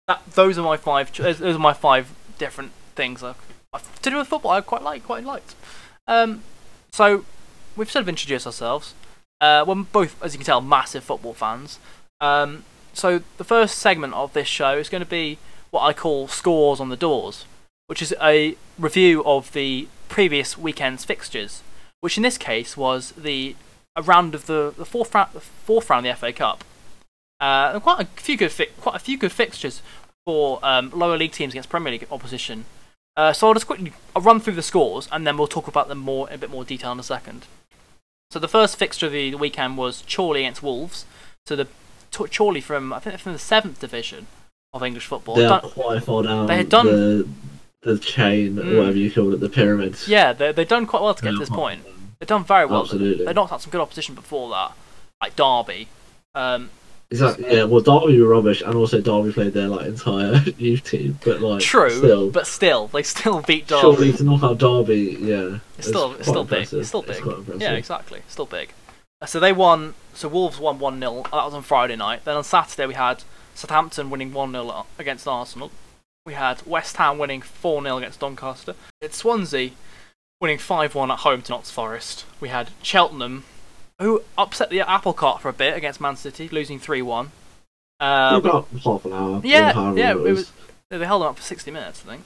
that 0.07 0.21
those 0.33 0.57
are 0.57 0.63
my 0.63 0.77
five. 0.77 1.11
Those 1.13 1.41
are 1.41 1.59
my 1.59 1.73
five 1.73 2.13
different 2.37 2.71
things 2.95 3.23
I, 3.23 3.35
I- 3.73 3.79
to 4.01 4.09
do 4.09 4.17
with 4.17 4.27
football. 4.27 4.51
I 4.51 4.61
quite 4.61 4.83
like, 4.83 5.03
quite 5.03 5.23
liked. 5.25 5.55
Um, 6.07 6.43
so 6.91 7.25
we've 7.75 7.91
sort 7.91 8.01
of 8.03 8.09
introduced 8.09 8.45
ourselves. 8.45 8.93
Uh, 9.41 9.63
we're 9.67 9.75
both, 9.75 10.21
as 10.23 10.33
you 10.33 10.37
can 10.39 10.45
tell, 10.45 10.61
massive 10.61 11.03
football 11.03 11.33
fans. 11.33 11.79
Um, 12.21 12.63
so 12.93 13.21
the 13.37 13.43
first 13.43 13.77
segment 13.77 14.13
of 14.13 14.33
this 14.33 14.47
show 14.47 14.77
is 14.77 14.89
going 14.89 15.03
to 15.03 15.09
be 15.09 15.37
what 15.71 15.81
I 15.83 15.93
call 15.93 16.27
scores 16.27 16.79
on 16.79 16.89
the 16.89 16.97
doors, 16.97 17.45
which 17.89 18.03
is 18.03 18.13
a 18.21 18.55
review 18.77 19.23
of 19.25 19.51
the 19.53 19.87
previous 20.09 20.55
weekend's 20.55 21.03
fixtures, 21.05 21.63
which 22.01 22.17
in 22.17 22.23
this 22.23 22.37
case 22.37 22.77
was 22.77 23.11
the 23.13 23.55
a 23.95 24.03
round 24.03 24.35
of 24.35 24.45
the, 24.45 24.71
the 24.77 24.85
fourth 24.85 25.13
round, 25.15 25.31
the 25.33 25.39
fourth 25.39 25.89
round 25.89 26.05
of 26.05 26.13
the 26.13 26.19
FA 26.19 26.31
Cup. 26.31 26.63
Uh, 27.41 27.71
and 27.73 27.81
quite 27.81 27.99
a 28.01 28.05
few 28.05 28.37
good 28.37 28.51
fi- 28.51 28.67
quite 28.79 28.95
a 28.95 28.99
few 28.99 29.17
good 29.17 29.31
fixtures 29.31 29.81
for 30.23 30.59
um, 30.61 30.91
lower 30.93 31.17
league 31.17 31.31
teams 31.31 31.53
against 31.53 31.69
Premier 31.69 31.91
League 31.91 32.05
opposition. 32.11 32.65
Uh, 33.17 33.33
so 33.33 33.47
I'll 33.47 33.55
just 33.55 33.65
quickly 33.65 33.91
I'll 34.15 34.21
run 34.21 34.39
through 34.39 34.53
the 34.53 34.61
scores 34.61 35.09
and 35.11 35.25
then 35.25 35.35
we'll 35.35 35.47
talk 35.47 35.67
about 35.67 35.87
them 35.87 35.97
more 35.97 36.29
in 36.29 36.35
a 36.35 36.37
bit 36.37 36.51
more 36.51 36.63
detail 36.63 36.91
in 36.91 36.99
a 36.99 37.03
second. 37.03 37.47
So 38.29 38.37
the 38.37 38.47
first 38.47 38.77
fixture 38.77 39.07
of 39.07 39.11
the 39.11 39.33
weekend 39.33 39.77
was 39.77 40.03
Chorley 40.07 40.41
against 40.41 40.61
Wolves. 40.61 41.05
So 41.47 41.55
the 41.55 41.65
Ch- 42.11 42.37
Chorley 42.37 42.61
from 42.61 42.93
I 42.93 42.99
think 42.99 43.17
from 43.19 43.33
the 43.33 43.39
seventh 43.39 43.79
division 43.79 44.27
of 44.73 44.83
English 44.83 45.07
football. 45.07 45.35
They 45.35 45.45
are 45.45 45.61
Done- 45.61 45.71
quite 45.71 46.03
far 46.03 46.21
down 46.23 46.45
They 46.45 46.57
had 46.57 46.69
done- 46.69 46.85
the, 46.85 47.27
the 47.81 47.97
chain, 47.97 48.55
Mm. 48.55 48.77
whatever 48.77 48.97
you 48.97 49.11
call 49.11 49.33
it, 49.33 49.39
the 49.39 49.49
pyramids. 49.49 50.07
yeah, 50.07 50.33
they 50.33 50.51
they've 50.51 50.67
done 50.67 50.85
quite 50.85 51.01
well 51.01 51.13
to 51.13 51.23
get 51.23 51.31
to 51.31 51.37
this 51.39 51.49
point. 51.49 51.81
They've 52.19 52.27
done 52.27 52.43
very 52.43 52.65
well. 52.65 52.81
Absolutely. 52.81 53.25
They 53.25 53.33
knocked 53.33 53.53
out 53.53 53.61
some 53.61 53.71
good 53.71 53.79
opposition 53.81 54.13
before 54.15 54.49
that, 54.51 54.73
like 55.21 55.35
Derby. 55.35 55.87
Um, 56.35 56.69
Exactly. 57.11 57.45
Yeah. 57.51 57.63
Well, 57.63 57.81
Derby 57.81 58.21
were 58.21 58.27
rubbish, 58.27 58.61
and 58.61 58.75
also 58.75 59.01
Derby 59.01 59.31
played 59.33 59.53
their 59.53 59.67
like 59.67 59.87
entire 59.87 60.43
youth 60.59 60.83
team. 60.83 61.17
But 61.25 61.41
like, 61.41 61.59
true, 61.61 61.89
still, 61.89 62.29
but 62.29 62.45
still, 62.45 62.85
they 62.87 63.01
still 63.01 63.41
beat 63.41 63.65
Derby. 63.67 63.81
surely 63.81 64.13
to 64.13 64.23
knock 64.23 64.43
out 64.43 64.57
Derby, 64.59 65.17
yeah, 65.19 65.57
It's 65.79 65.87
still, 65.87 66.13
it's 66.13 66.27
still 66.27 66.43
big. 66.43 66.71
It's 66.71 66.87
still 66.89 67.01
big. 67.01 67.23
quite 67.23 67.37
impressive. 67.37 67.61
yeah, 67.63 67.71
exactly. 67.73 68.21
Still 68.27 68.45
big. 68.45 68.73
Uh, 69.21 69.25
So 69.25 69.39
they 69.39 69.51
won. 69.53 69.95
So 70.13 70.27
Wolves 70.27 70.59
won 70.59 70.77
one 70.77 70.99
0 70.99 71.23
That 71.31 71.45
was 71.45 71.53
on 71.55 71.63
Friday 71.63 71.95
night. 71.95 72.25
Then 72.25 72.35
on 72.37 72.43
Saturday 72.43 72.85
we 72.85 72.93
had 72.93 73.23
Southampton 73.55 74.11
winning 74.11 74.31
one 74.31 74.51
0 74.51 74.85
against 74.99 75.27
Arsenal. 75.27 75.71
We 76.29 76.35
had 76.35 76.61
West 76.67 76.97
Ham 76.97 77.17
winning 77.17 77.41
four 77.41 77.81
0 77.81 77.97
against 77.97 78.19
Doncaster. 78.19 78.75
It's 79.01 79.17
Swansea 79.17 79.71
winning 80.39 80.59
five 80.59 80.93
one 80.93 81.09
at 81.09 81.17
home 81.21 81.41
to 81.41 81.51
Notts 81.51 81.71
Forest. 81.71 82.23
We 82.39 82.49
had 82.49 82.69
Cheltenham, 82.83 83.45
who 83.99 84.21
upset 84.37 84.69
the 84.69 84.81
apple 84.81 85.13
cart 85.13 85.41
for 85.41 85.49
a 85.49 85.53
bit 85.53 85.75
against 85.75 85.99
Man 85.99 86.15
City, 86.15 86.47
losing 86.47 86.77
three 86.77 87.01
one. 87.01 87.31
Uh, 87.99 88.39
about 88.43 88.67
half 88.83 89.05
an 89.05 89.13
hour. 89.13 89.41
yeah, 89.43 89.93
yeah, 89.95 90.11
it 90.11 90.17
it 90.17 90.19
was. 90.19 90.37
was- 90.37 90.51
they 90.91 91.03
held 91.03 91.23
them 91.23 91.29
up 91.29 91.37
for 91.37 91.41
sixty 91.41 91.71
minutes, 91.71 92.03
I 92.05 92.11
think. 92.11 92.23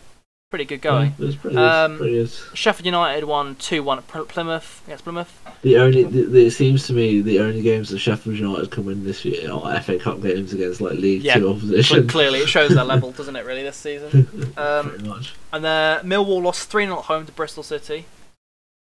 Pretty 0.53 0.65
good 0.65 0.81
going. 0.81 1.15
Yeah, 1.17 1.31
pretty, 1.41 1.57
Um, 1.57 1.98
pretty. 1.98 2.27
Sheffield 2.53 2.86
United 2.86 3.24
won 3.24 3.55
2 3.55 3.81
1 3.81 3.98
at 3.98 4.07
Plymouth 4.27 4.83
against 4.86 5.03
Plymouth. 5.03 5.41
The 5.63 5.77
only, 5.77 6.03
the, 6.03 6.25
the, 6.25 6.45
it 6.45 6.51
seems 6.51 6.86
to 6.86 6.93
me, 6.93 7.22
the 7.22 7.39
only 7.39 7.63
games 7.63 7.89
that 7.89 7.98
Sheffield 7.98 8.38
United 8.38 8.69
can 8.69 8.86
win 8.86 9.03
this 9.03 9.25
year 9.25 9.51
are 9.51 9.81
FA 9.81 9.98
Cup 9.98 10.22
games 10.22 10.53
against 10.53 10.79
like 10.79 10.93
League 11.00 11.24
Yeah, 11.24 11.39
Two 11.39 11.50
opposition. 11.50 12.07
clearly, 12.07 12.38
it 12.41 12.50
shows 12.50 12.69
their 12.69 12.83
level, 12.83 13.12
doesn't 13.17 13.36
it, 13.36 13.48
really, 13.48 13.63
this 13.63 13.77
season? 13.77 14.53
Um, 14.55 14.89
pretty 14.91 15.07
much. 15.07 15.33
and 15.51 15.65
then 15.65 16.05
Millwall 16.05 16.43
lost 16.43 16.69
3 16.69 16.86
0 16.86 17.00
at 17.00 17.05
home 17.05 17.25
to 17.25 17.31
Bristol 17.31 17.63
City. 17.63 18.05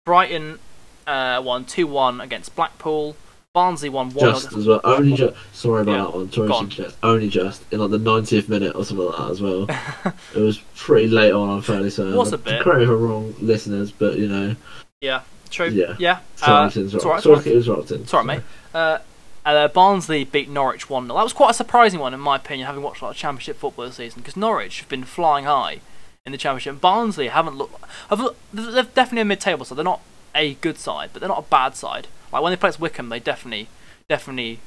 Brighton 0.03 0.58
uh, 1.06 1.44
won 1.46 1.65
2 1.65 1.86
1 1.86 2.22
against 2.22 2.56
Blackpool. 2.56 3.15
Barnsley 3.53 3.89
won 3.89 4.12
1 4.12 4.20
Just 4.34 4.53
as 4.53 4.65
well. 4.65 4.79
Only 4.84 5.13
just. 5.15 5.36
Sorry 5.53 5.81
about 5.81 5.91
Yeah, 5.91 6.03
that 6.05 6.15
one. 6.15 6.31
Sorry 6.31 6.48
go 6.48 6.53
on. 6.53 6.63
interject. 6.65 6.96
Only 7.03 7.27
just 7.29 7.63
in 7.72 7.79
like 7.79 7.91
the 7.91 8.00
90th 8.00 8.48
minute 8.48 8.75
or 8.75 8.86
something 8.86 9.05
like 9.05 9.17
that 9.17 9.29
as 9.31 9.41
well. 9.41 9.63
it 10.36 10.39
was 10.39 10.60
pretty 10.77 11.08
late 11.08 11.34
on. 11.34 11.50
I'm 11.50 11.62
fairly 11.62 11.89
certain. 11.89 12.15
Was 12.15 12.31
a 12.31 12.38
bit. 12.38 12.62
Correct 12.62 12.77
me 12.79 12.84
if 12.86 12.89
I'm 12.89 13.01
wrong, 13.01 13.36
listeners, 13.41 13.91
but 13.91 14.17
you 14.17 14.27
know, 14.29 14.55
Yeah, 15.01 15.22
true. 15.50 15.67
Yeah. 15.67 15.96
Yeah. 16.00 16.20
sorry 16.38 16.67
Uh, 16.67 16.70
to 16.70 16.86
it's 16.86 16.93
interrupt. 16.93 17.25
alright, 17.25 17.46
it's 17.48 17.65
sorry 17.65 17.75
alright. 17.75 17.88
to 17.88 17.93
interrupt. 17.96 18.10
Sorry, 18.10 18.25
mate. 18.25 18.41
Uh, 18.74 19.00
uh, 19.46 19.67
Barnsley 19.67 20.24
beat 20.24 20.50
Norwich 20.50 20.89
1 20.89 21.08
0. 21.08 21.17
That 21.17 21.24
was 21.24 21.34
quite 21.34 21.50
a 21.50 21.53
surprising 21.53 22.00
one, 22.00 22.13
in 22.13 22.20
my 22.22 22.38
opinion, 22.38 22.67
having 22.67 22.84
watched 22.84 23.01
a 23.01 23.05
lot 23.05 23.12
of 23.12 23.17
Championship 23.17 23.58
football 23.58 23.86
this 23.86 23.96
season, 23.96 24.22
because 24.22 24.38
Norwich 24.38 24.79
have 24.79 24.88
been 24.88 25.03
flying 25.03 25.43
high 25.43 25.81
in 26.25 26.31
the 26.31 26.38
Championship. 26.38 26.72
And 26.74 26.81
Barnsley 26.81 27.27
haven't 27.27 27.58
looked. 27.58 27.84
Have, 28.10 28.22
they're 28.53 28.84
definitely 28.84 29.22
a 29.22 29.25
mid 29.25 29.41
table 29.41 29.65
side. 29.65 29.77
They're 29.77 29.84
not 29.84 30.00
a 30.34 30.53
good 30.55 30.77
side, 30.77 31.10
but 31.12 31.20
they're 31.20 31.27
not 31.27 31.39
a 31.39 31.50
bad 31.50 31.75
side. 31.75 32.08
Like 32.32 32.42
when 32.44 32.52
they 32.52 32.58
played 32.58 32.78
Wycombe, 32.78 33.10
they 33.10 33.20
definitely, 33.20 33.68
definitely 34.10 34.60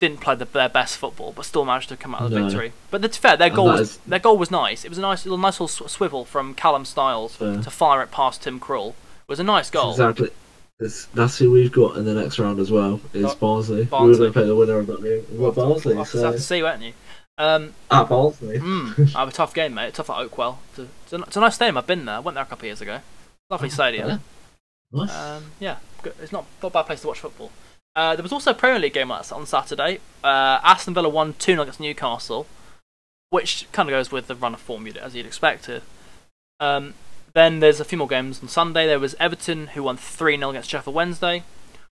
didn't 0.00 0.20
play 0.20 0.34
the, 0.34 0.44
their 0.46 0.68
best 0.68 0.96
football, 0.96 1.32
but 1.32 1.44
still 1.44 1.64
managed 1.64 1.88
to 1.90 1.96
come 1.96 2.14
out 2.14 2.22
with 2.22 2.32
No. 2.32 2.44
victory. 2.44 2.72
But 2.90 3.02
that's 3.02 3.16
fair. 3.16 3.36
Their 3.36 3.50
goal 3.50 3.66
was 3.66 3.80
is- 3.80 3.96
their 4.06 4.18
goal 4.18 4.38
was 4.38 4.50
nice. 4.50 4.84
It 4.84 4.88
was 4.88 4.98
a 4.98 5.02
nice 5.02 5.24
little 5.24 5.38
nice 5.38 5.60
little 5.60 5.68
sw- 5.88 5.90
swivel 5.90 6.24
from 6.24 6.54
Callum 6.54 6.84
Styles 6.84 7.36
Fair. 7.36 7.60
to 7.62 7.70
fire 7.70 8.02
it 8.02 8.10
past 8.10 8.42
Tim 8.42 8.58
Krul. 8.60 8.90
It 8.90 8.94
was 9.28 9.40
a 9.40 9.44
nice 9.44 9.70
goal. 9.70 9.90
Exactly. 9.90 10.30
It's, 10.78 11.04
that's 11.06 11.36
who 11.36 11.50
we've 11.50 11.70
got 11.70 11.98
in 11.98 12.06
the 12.06 12.14
next 12.14 12.38
round 12.38 12.58
as 12.58 12.70
well. 12.70 13.00
Is 13.12 13.34
Barnsley. 13.34 13.80
We 13.80 13.84
Barnsley. 13.84 14.10
were 14.12 14.16
going 14.16 14.32
to 14.32 14.38
play 14.38 14.46
the 14.46 14.56
winner 14.56 14.78
of 14.78 14.86
that 14.86 15.02
game. 15.02 15.26
We've 15.30 15.40
got 15.40 15.54
Barnsley. 15.54 15.94
We'll 15.94 16.06
so. 16.06 16.22
have 16.24 16.34
to 16.36 16.40
see, 16.40 16.62
won't 16.62 16.80
you? 16.80 16.94
Um, 17.36 17.74
at 17.90 18.08
Barnsley. 18.08 18.58
mm, 18.58 19.14
I 19.14 19.18
have 19.20 19.28
a 19.28 19.32
tough 19.32 19.52
game, 19.52 19.74
mate. 19.74 19.92
Tough 19.92 20.08
at 20.08 20.16
Oakwell. 20.16 20.56
It's 20.70 20.78
a, 20.78 20.82
it's, 21.04 21.12
a, 21.12 21.16
it's 21.22 21.36
a 21.36 21.40
nice 21.40 21.54
stadium. 21.56 21.76
I've 21.76 21.86
been 21.86 22.06
there. 22.06 22.14
I 22.16 22.18
went 22.20 22.34
there 22.34 22.44
a 22.44 22.46
couple 22.46 22.62
of 22.62 22.68
years 22.68 22.80
ago. 22.80 23.00
Lovely 23.50 23.68
stadium. 23.68 24.20
Um, 24.92 25.52
yeah, 25.60 25.76
it's 26.04 26.32
not, 26.32 26.46
not 26.62 26.68
a 26.68 26.72
bad 26.72 26.86
place 26.86 27.00
to 27.02 27.08
watch 27.08 27.20
football. 27.20 27.52
Uh, 27.94 28.14
there 28.14 28.22
was 28.22 28.32
also 28.32 28.52
a 28.52 28.54
Premier 28.54 28.78
League 28.78 28.94
game 28.94 29.10
on 29.10 29.46
Saturday. 29.46 29.98
Uh, 30.22 30.60
Aston 30.62 30.94
Villa 30.94 31.08
won 31.08 31.34
2 31.34 31.52
0 31.52 31.62
against 31.62 31.80
Newcastle, 31.80 32.46
which 33.30 33.66
kind 33.72 33.88
of 33.88 33.92
goes 33.92 34.12
with 34.12 34.26
the 34.26 34.34
run 34.34 34.54
of 34.54 34.60
form 34.60 34.86
you'd, 34.86 34.96
as 34.96 35.14
you'd 35.14 35.26
expected. 35.26 35.82
Um, 36.60 36.94
then 37.32 37.60
there's 37.60 37.80
a 37.80 37.84
few 37.84 37.98
more 37.98 38.08
games 38.08 38.40
on 38.42 38.48
Sunday. 38.48 38.86
There 38.86 38.98
was 38.98 39.16
Everton 39.18 39.68
who 39.68 39.84
won 39.84 39.96
3 39.96 40.36
0 40.36 40.50
against 40.50 40.70
Sheffield 40.70 40.94
Wednesday. 40.94 41.42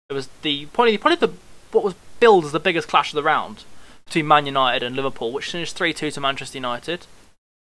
There 0.10 0.16
was 0.16 0.30
the 0.42 0.68
probably 0.68 0.98
probably 0.98 1.28
the 1.28 1.34
what 1.72 1.84
was 1.84 1.96
billed 2.20 2.46
as 2.46 2.52
the 2.52 2.60
biggest 2.60 2.88
clash 2.88 3.12
of 3.12 3.16
the 3.16 3.24
round 3.24 3.64
between 4.06 4.28
Man 4.28 4.46
United 4.46 4.84
and 4.84 4.96
Liverpool, 4.96 5.32
which 5.32 5.52
finished 5.52 5.76
3 5.76 5.94
2 5.94 6.12
to 6.12 6.22
Manchester 6.22 6.58
United. 6.58 7.06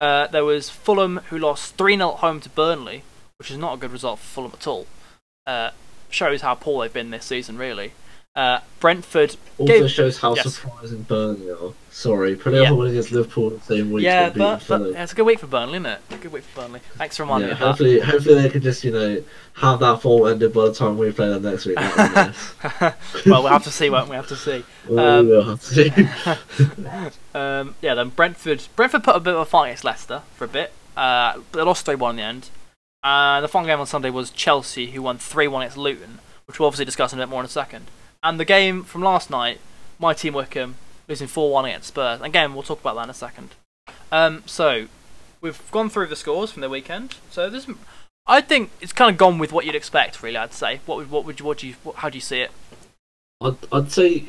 Uh, 0.01 0.27
there 0.27 0.43
was 0.43 0.69
Fulham 0.69 1.21
who 1.29 1.37
lost 1.37 1.75
3 1.75 1.95
0 1.95 2.11
at 2.11 2.17
home 2.17 2.39
to 2.41 2.49
Burnley, 2.49 3.03
which 3.37 3.51
is 3.51 3.57
not 3.57 3.75
a 3.75 3.77
good 3.77 3.91
result 3.91 4.19
for 4.19 4.25
Fulham 4.25 4.51
at 4.53 4.67
all. 4.67 4.87
Uh, 5.47 5.69
shows 6.09 6.41
how 6.41 6.55
poor 6.55 6.83
they've 6.83 6.93
been 6.93 7.11
this 7.11 7.23
season, 7.25 7.55
really. 7.55 7.91
Uh, 8.35 8.59
Brentford, 8.79 9.35
also 9.59 9.71
gave- 9.81 9.91
shows 9.91 10.17
how 10.17 10.33
yes. 10.33 10.55
surprising 10.55 11.03
Burnley 11.03 11.51
are. 11.51 11.73
Sorry, 11.91 12.35
putting 12.35 12.59
Yeah. 12.61 12.65
up 12.65 12.71
a 12.71 12.75
win 12.75 12.89
against 12.89 13.11
Liverpool 13.11 13.51
the 13.51 13.61
same 13.61 13.91
week. 13.91 14.03
yeah, 14.05 14.29
but, 14.29 14.63
but 14.67 14.81
yeah, 14.91 15.03
it's 15.03 15.11
a 15.13 15.15
good 15.15 15.27
week 15.27 15.39
for 15.39 15.45
Burnley, 15.45 15.75
isn't 15.75 15.85
it? 15.85 16.01
A 16.09 16.17
good 16.17 16.33
week 16.33 16.43
for 16.45 16.61
Burnley. 16.61 16.79
Thanks 16.97 17.15
for 17.17 17.23
reminding 17.23 17.49
Yeah, 17.49 17.53
me 17.53 17.53
of 17.53 17.59
that. 17.59 17.65
hopefully, 17.67 17.99
hopefully 17.99 18.41
they 18.41 18.49
can 18.49 18.61
just 18.63 18.83
you 18.83 18.91
know 18.91 19.23
have 19.53 19.79
that 19.81 20.01
form 20.01 20.29
ended 20.31 20.51
by 20.51 20.65
the 20.65 20.73
time 20.73 20.97
we 20.97 21.11
play 21.11 21.29
them 21.29 21.43
next 21.43 21.65
week. 21.67 21.75
Nice. 21.77 22.55
well, 22.81 23.43
we'll 23.43 23.47
have 23.49 23.63
to 23.65 23.71
see, 23.71 23.89
won't 23.91 24.05
we? 24.07 24.11
We 24.11 24.15
have 24.15 24.27
to 24.29 24.35
see. 24.35 24.65
Well, 24.89 25.19
Um, 25.19 25.27
we 25.27 25.31
will 25.37 25.43
have 25.43 25.61
to 25.61 25.65
see. 25.67 27.09
Um, 27.39 27.75
yeah, 27.83 27.93
then 27.93 28.09
Brentford. 28.09 28.63
Brentford 28.75 29.03
put 29.03 29.15
a 29.15 29.19
bit 29.19 29.35
of 29.35 29.41
a 29.41 29.45
fight 29.45 29.67
against 29.67 29.83
Leicester 29.83 30.23
for 30.35 30.45
a 30.45 30.47
bit, 30.49 30.73
uh, 30.97 31.33
but 31.51 31.59
they 31.59 31.63
lost 31.63 31.85
3 31.85 31.93
1 31.95 32.09
in 32.11 32.15
the 32.17 32.23
end. 32.23 32.49
And 33.05 33.43
the 33.43 33.47
final 33.47 33.67
game 33.67 33.79
on 33.79 33.85
Sunday 33.85 34.09
was 34.09 34.31
Chelsea, 34.31 34.87
who 34.87 35.03
won 35.03 35.19
3 35.19 35.47
1 35.47 35.61
against 35.61 35.77
Luton, 35.77 36.19
which 36.47 36.59
we'll 36.59 36.65
obviously 36.65 36.85
discuss 36.85 37.13
in 37.13 37.19
a 37.19 37.21
bit 37.21 37.29
more 37.29 37.39
in 37.39 37.45
a 37.45 37.49
second. 37.49 37.85
And 38.23 38.39
the 38.39 38.45
game 38.45 38.83
from 38.83 39.03
last 39.03 39.29
night, 39.29 39.59
my 39.99 40.15
team 40.15 40.33
Wycombe 40.33 40.73
losing 41.07 41.27
4 41.27 41.51
1 41.51 41.65
against 41.65 41.89
Spurs. 41.89 42.19
Again, 42.21 42.55
we'll 42.55 42.63
talk 42.63 42.81
about 42.81 42.95
that 42.95 43.03
in 43.03 43.09
a 43.11 43.13
second. 43.13 43.51
Um, 44.11 44.41
so, 44.47 44.87
we've 45.39 45.61
gone 45.69 45.87
through 45.87 46.07
the 46.07 46.15
scores 46.15 46.51
from 46.51 46.61
the 46.61 46.69
weekend. 46.69 47.15
So, 47.29 47.47
this, 47.47 47.67
I 48.25 48.41
think 48.41 48.71
it's 48.81 48.91
kind 48.91 49.11
of 49.11 49.17
gone 49.19 49.37
with 49.37 49.53
what 49.53 49.65
you'd 49.65 49.75
expect, 49.75 50.23
really, 50.23 50.37
I'd 50.37 50.53
say. 50.53 50.81
What 50.87 50.97
would, 50.97 51.11
what 51.11 51.25
would 51.25 51.39
you, 51.39 51.45
what 51.45 51.59
do 51.59 51.67
you, 51.67 51.75
how 51.97 52.09
do 52.09 52.17
you 52.17 52.21
see 52.21 52.41
it? 52.41 52.51
I'd, 53.39 53.57
I'd 53.71 53.91
say 53.91 54.23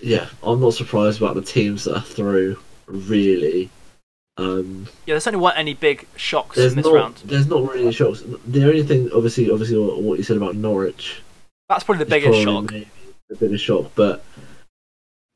yeah, 0.00 0.28
I'm 0.42 0.60
not 0.60 0.74
surprised 0.74 1.22
about 1.22 1.36
the 1.36 1.42
teams 1.42 1.84
that 1.84 1.96
are 1.96 2.02
through. 2.02 2.58
Really, 2.86 3.70
um, 4.38 4.86
Yeah, 5.06 5.14
there 5.14 5.20
certainly 5.20 5.42
weren't 5.42 5.58
any 5.58 5.74
big 5.74 6.06
shocks 6.16 6.56
there's 6.56 6.72
in 6.72 6.76
this 6.76 6.86
not 6.86 6.94
round. 6.94 7.16
there's 7.24 7.46
not 7.46 7.62
really 7.68 7.82
any 7.82 7.92
shocks. 7.92 8.22
The 8.46 8.64
only 8.64 8.82
thing, 8.82 9.10
obviously, 9.14 9.50
obviously, 9.50 9.76
what 9.78 10.18
you 10.18 10.24
said 10.24 10.36
about 10.36 10.54
Norwich 10.54 11.22
That's 11.68 11.84
probably 11.84 12.04
the 12.04 12.10
biggest 12.10 12.42
probably 12.44 12.80
shock. 12.84 12.88
the 13.28 13.36
biggest 13.36 13.64
shock, 13.64 13.90
but. 13.94 14.24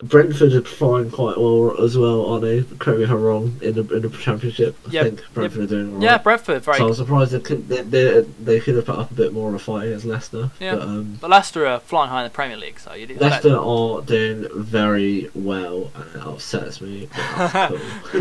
Brentford 0.02 0.52
are 0.52 0.62
flying 0.62 1.10
quite 1.12 1.38
well 1.38 1.80
as 1.80 1.96
well, 1.96 2.26
aren't 2.26 2.42
they? 2.42 2.62
Correct 2.78 2.98
me 2.98 3.04
if 3.04 3.10
I'm 3.10 3.22
wrong. 3.22 3.56
In 3.62 3.74
the 3.74 3.94
in 3.94 4.02
the 4.02 4.10
championship, 4.10 4.76
I 4.88 4.90
Yeah, 4.90 5.02
think 5.04 5.22
Brentford 5.32 5.62
are 5.62 5.66
doing 5.66 5.88
alright. 5.88 6.02
Yeah, 6.02 6.18
Brentford, 6.18 6.62
very 6.64 6.78
So 6.78 6.88
I'm 6.88 6.94
surprised 6.94 7.30
they 7.30 7.40
could 7.40 7.68
they, 7.68 7.82
they, 7.82 8.20
they 8.42 8.60
could 8.60 8.74
have 8.74 8.86
put 8.86 8.98
up 8.98 9.12
a 9.12 9.14
bit 9.14 9.32
more 9.32 9.48
of 9.48 9.54
a 9.54 9.60
fight 9.60 9.86
against 9.86 10.04
Leicester. 10.04 10.50
Yeah. 10.58 10.74
But, 10.74 10.82
um, 10.82 11.18
But 11.20 11.30
Leicester 11.30 11.66
are 11.66 11.78
flying 11.78 12.10
high 12.10 12.22
in 12.22 12.24
the 12.24 12.34
Premier 12.34 12.56
League, 12.56 12.80
so 12.80 12.94
you 12.94 13.06
do 13.06 13.16
Leicester 13.16 13.56
are 13.56 14.02
doing 14.02 14.48
very 14.56 15.30
well, 15.34 15.92
and 15.94 16.16
it 16.16 16.26
upsets 16.26 16.80
me. 16.80 17.08
but 17.36 17.52
that's 17.52 17.70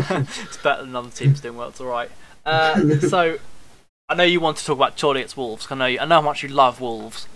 cool. 0.06 0.16
it's 0.44 0.56
better 0.58 0.84
than 0.84 0.94
other 0.94 1.10
teams 1.10 1.40
doing 1.40 1.56
well. 1.56 1.70
It's 1.70 1.80
all 1.80 1.88
right. 1.88 2.10
Uh, 2.46 3.00
so, 3.00 3.38
I 4.08 4.14
know 4.14 4.24
you 4.24 4.38
want 4.40 4.58
to 4.58 4.64
talk 4.64 4.76
about 4.76 4.96
Chorley 4.96 5.20
against 5.20 5.36
Wolves. 5.36 5.66
I 5.70 5.74
know 5.74 5.86
you, 5.86 5.98
I 5.98 6.04
know 6.04 6.16
how 6.16 6.22
much 6.22 6.42
you 6.44 6.48
love 6.48 6.80
Wolves. 6.80 7.26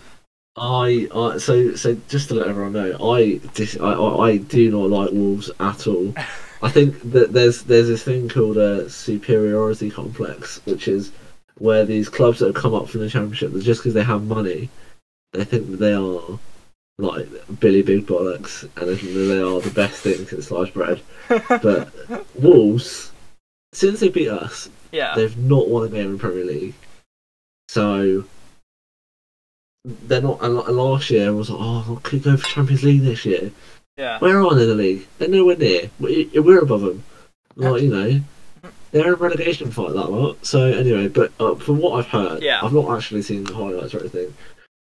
I, 0.57 1.07
I 1.15 1.39
so 1.39 1.75
so 1.75 1.97
just 2.09 2.29
to 2.29 2.35
let 2.35 2.49
everyone 2.49 2.73
know, 2.73 3.13
I 3.13 3.41
dis, 3.55 3.79
I, 3.79 3.93
I, 3.93 4.37
do 4.39 4.71
not 4.71 4.89
like 4.89 5.11
Wolves 5.13 5.51
at 5.61 5.87
all. 5.87 6.15
I 6.63 6.71
think 6.71 6.99
that 7.13 7.33
there's 7.33 7.63
there's 7.65 7.89
this 7.89 8.03
thing 8.03 8.29
called 8.29 8.57
a 8.57 8.89
superiority 8.89 9.91
complex, 9.91 10.65
which 10.65 10.89
is 10.89 11.13
where 11.59 11.85
these 11.85 12.09
clubs 12.09 12.39
that 12.39 12.47
have 12.47 12.55
come 12.55 12.75
up 12.75 12.89
from 12.89 13.01
the 13.01 13.11
championship, 13.11 13.53
that 13.53 13.63
just 13.63 13.81
because 13.81 13.93
they 13.93 14.03
have 14.03 14.25
money, 14.25 14.71
they 15.33 15.45
think 15.45 15.71
that 15.71 15.77
they 15.77 15.93
are 15.93 16.39
like 16.99 17.29
Billy 17.61 17.83
Big 17.83 18.07
Bollocks, 18.07 18.63
and 18.63 18.89
they 18.89 18.97
think 18.97 19.13
that 19.13 19.21
they 19.21 19.41
are 19.41 19.61
the 19.61 19.71
best 19.71 20.01
thing 20.01 20.27
since 20.27 20.47
sliced 20.47 20.73
bread. 20.73 21.01
But 21.49 21.93
Wolves, 22.35 23.13
since 23.75 24.01
they 24.01 24.09
beat 24.09 24.29
us, 24.29 24.71
Yeah, 24.91 25.15
they've 25.15 25.37
not 25.37 25.69
won 25.69 25.87
a 25.87 25.91
game 25.91 26.13
in 26.13 26.19
Premier 26.19 26.45
League. 26.45 26.75
So 27.69 28.25
they're 29.87 30.21
not. 30.23 30.43
And 30.43 30.59
and 30.59 30.77
last 30.77 31.11
year 31.11 31.29
I 31.29 31.31
was 31.31 31.49
like, 31.51 31.61
oh, 31.61 31.97
I 31.99 32.01
could 32.09 32.23
go 32.23 32.37
for 32.37 32.47
Champions 32.49 32.83
League 32.83 33.03
this 33.03 33.25
year. 33.25 33.51
yeah, 33.97 34.19
Where 34.19 34.43
are 34.43 34.55
they 34.55 34.63
in 34.65 34.69
the 34.69 34.75
league? 34.75 35.07
They're 35.19 35.29
nowhere 35.29 35.57
near. 35.57 35.91
We- 35.99 36.31
We're 36.35 36.61
above 36.63 36.81
them. 36.83 37.05
Like 37.57 37.83
you 37.83 37.89
know, 37.91 38.21
they're 38.91 39.07
in 39.07 39.13
a 39.15 39.17
relegation 39.17 39.71
fight 39.71 39.95
that 39.95 40.11
lot. 40.11 40.45
So 40.45 40.65
anyway, 40.65 41.09
but 41.09 41.33
uh, 41.41 41.55
from 41.55 41.79
what 41.79 41.99
I've 41.99 42.07
heard, 42.11 42.43
Yeah. 42.43 42.61
I've 42.63 42.73
not 42.75 42.95
actually 42.97 43.23
seen 43.23 43.45
the 43.45 43.55
highlights 43.55 43.95
or 43.95 44.01
anything. 44.01 44.35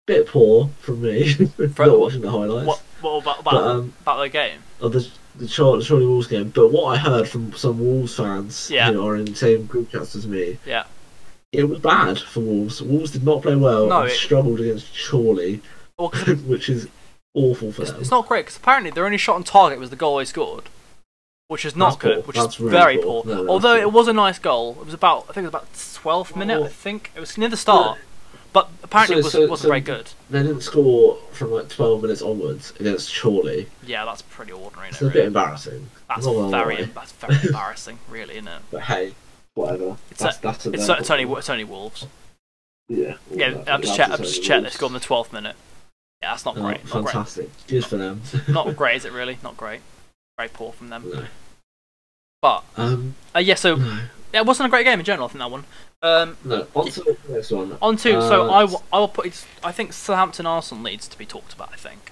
Bit 0.07 0.27
poor 0.27 0.69
from 0.79 1.01
me, 1.01 1.33
For- 1.33 1.67
not 1.87 1.99
watching 1.99 2.21
the 2.21 2.29
highlights. 2.31 2.67
What, 2.67 2.81
what 3.01 3.21
about 3.23 3.39
about, 3.39 3.53
But 3.53 3.63
um, 3.63 3.93
about 4.01 4.19
the 4.21 4.29
game? 4.29 4.59
of 4.81 4.91
the 4.93 5.07
the 5.37 5.47
Chorley, 5.47 5.85
Chorley 5.85 6.05
Wolves 6.05 6.27
game. 6.27 6.49
But 6.49 6.71
what 6.73 6.85
I 6.87 6.97
heard 6.97 7.27
from 7.29 7.53
some 7.53 7.79
Wolves 7.79 8.15
fans 8.15 8.69
Yeah. 8.69 8.91
who 8.91 9.07
are 9.07 9.15
in 9.15 9.25
the 9.25 9.35
same 9.35 9.65
group 9.65 9.89
chats 9.91 10.13
as 10.15 10.27
me, 10.27 10.57
Yeah. 10.65 10.83
It 11.51 11.65
was 11.65 11.79
bad 11.79 12.19
for 12.19 12.39
Wolves. 12.39 12.81
Wolves 12.81 13.11
did 13.11 13.23
not 13.23 13.41
play 13.41 13.55
well 13.55 13.87
No, 13.87 14.01
and 14.03 14.11
it- 14.11 14.15
struggled 14.15 14.59
against 14.59 14.87
Chorley, 15.09 15.61
Well, 15.97 16.09
which 16.47 16.69
is 16.69 16.87
awful 17.33 17.71
for 17.71 17.81
it's, 17.83 17.91
them. 17.91 18.01
it's 18.01 18.11
not 18.11 18.27
great 18.27 18.45
because 18.45 18.57
apparently 18.57 18.91
their 18.91 19.05
only 19.05 19.17
shot 19.17 19.35
on 19.35 19.43
target 19.43 19.79
was 19.79 19.89
the 19.89 19.95
goal 19.95 20.17
they 20.17 20.25
scored, 20.25 20.65
which 21.49 21.65
is 21.65 21.75
not 21.75 21.91
That's 21.91 22.01
good. 22.01 22.15
poor. 22.15 22.23
Which 22.23 22.37
That's 22.37 22.55
is 22.55 22.59
really 22.61 22.71
very 22.71 22.97
poor. 22.97 23.23
poor. 23.23 23.35
No, 23.35 23.49
Although 23.49 23.75
it 23.75 23.91
was 23.91 24.07
a 24.07 24.13
nice 24.13 24.39
goal. 24.39 24.77
It 24.79 24.85
was 24.85 24.93
about 24.93 25.25
I 25.29 25.33
think 25.33 25.45
it 25.45 25.53
was 25.53 25.61
about 25.61 25.73
12th 25.73 26.35
minute. 26.35 26.63
I 26.63 26.67
think 26.67 27.11
it 27.15 27.19
was 27.19 27.37
near 27.37 27.49
the 27.49 27.57
start, 27.57 27.99
but 28.53 28.69
apparently 28.83 29.15
So- 29.15 29.19
it 29.19 29.23
was, 29.23 29.31
so- 29.33 29.39
wasn't 29.47 29.59
so- 29.63 29.67
very 29.67 29.81
good. 29.81 30.09
They 30.29 30.43
didn't 30.43 30.61
score 30.61 31.17
from 31.33 31.51
like 31.51 31.67
12 31.67 32.01
minutes 32.01 32.21
onwards 32.21 32.71
against 32.79 33.13
Chorley. 33.21 33.67
Yeah, 33.85 34.05
that's 34.05 34.21
pretty 34.21 34.53
ordinary. 34.53 34.89
It's 34.89 35.01
a 35.01 35.07
it, 35.07 35.13
bit 35.13 35.25
embarrassing. 35.25 35.89
That's 36.07 36.25
very 36.25 36.85
that's 36.85 37.11
very 37.13 37.35
embarrassing, 37.43 37.99
really, 38.09 38.35
isn't 38.35 38.47
it? 38.47 38.61
But 38.71 38.81
hey, 38.83 39.13
whatever. 39.55 39.97
It's 40.11 40.21
that's, 40.21 40.37
a- 40.37 40.41
that's 40.41 40.65
It's, 40.65 40.87
their 40.87 40.97
it's 40.99 41.09
only 41.09 41.23
it's 41.37 41.49
only 41.49 41.63
Wolves. 41.63 42.07
Yeah. 42.89 43.15
Yeah, 43.29 43.63
I've 43.67 43.81
just 43.81 43.95
checked. 43.95 44.11
I've 44.11 44.19
just 44.19 44.43
checked. 44.43 44.63
They 44.63 44.69
scored 44.69 44.89
in 44.91 44.93
the 44.95 44.99
12th 45.05 45.31
minute. 45.31 45.55
Yeah, 46.21 46.31
that's 46.31 46.45
not 46.45 46.57
Oh, 46.57 46.61
great. 46.61 46.83
Not 46.83 46.91
great. 46.91 47.03
fantastic. 47.13 47.49
Cheers 47.67 47.85
for 47.85 47.97
them. 47.97 48.21
Not 48.47 48.75
great, 48.75 48.97
is 48.97 49.05
it 49.05 49.11
really? 49.11 49.39
Not 49.41 49.57
great. 49.57 49.81
Very 50.37 50.49
poor 50.49 50.71
from 50.71 50.89
them. 50.89 51.09
no. 51.11 51.25
But 52.41 52.63
Um, 52.77 53.15
uh, 53.35 53.39
yeah, 53.39 53.55
so 53.55 53.75
no. 53.75 53.99
yeah, 54.33 54.39
it 54.41 54.45
wasn't 54.45 54.67
a 54.67 54.69
great 54.69 54.83
game 54.83 54.99
in 54.99 55.05
general. 55.05 55.27
I 55.27 55.29
think 55.31 55.39
that 55.39 55.49
one. 55.51 55.63
Um, 56.03 56.37
No, 56.43 56.67
on 56.75 56.89
to 56.91 56.99
the 57.01 57.17
next 57.29 57.51
one. 57.51 57.77
on 57.81 57.97
to 57.97 58.21
so 58.21 58.49
Uh, 58.49 58.51
I, 58.53 58.61
w- 58.61 58.79
I 58.91 58.99
will 58.99 59.07
put. 59.07 59.25
It, 59.27 59.45
I 59.63 59.71
think 59.71 59.93
Southampton 59.93 60.45
Arsenal 60.45 60.83
needs 60.83 61.07
to 61.07 61.17
be 61.17 61.25
talked 61.25 61.53
about. 61.53 61.69
I 61.71 61.75
think. 61.77 62.11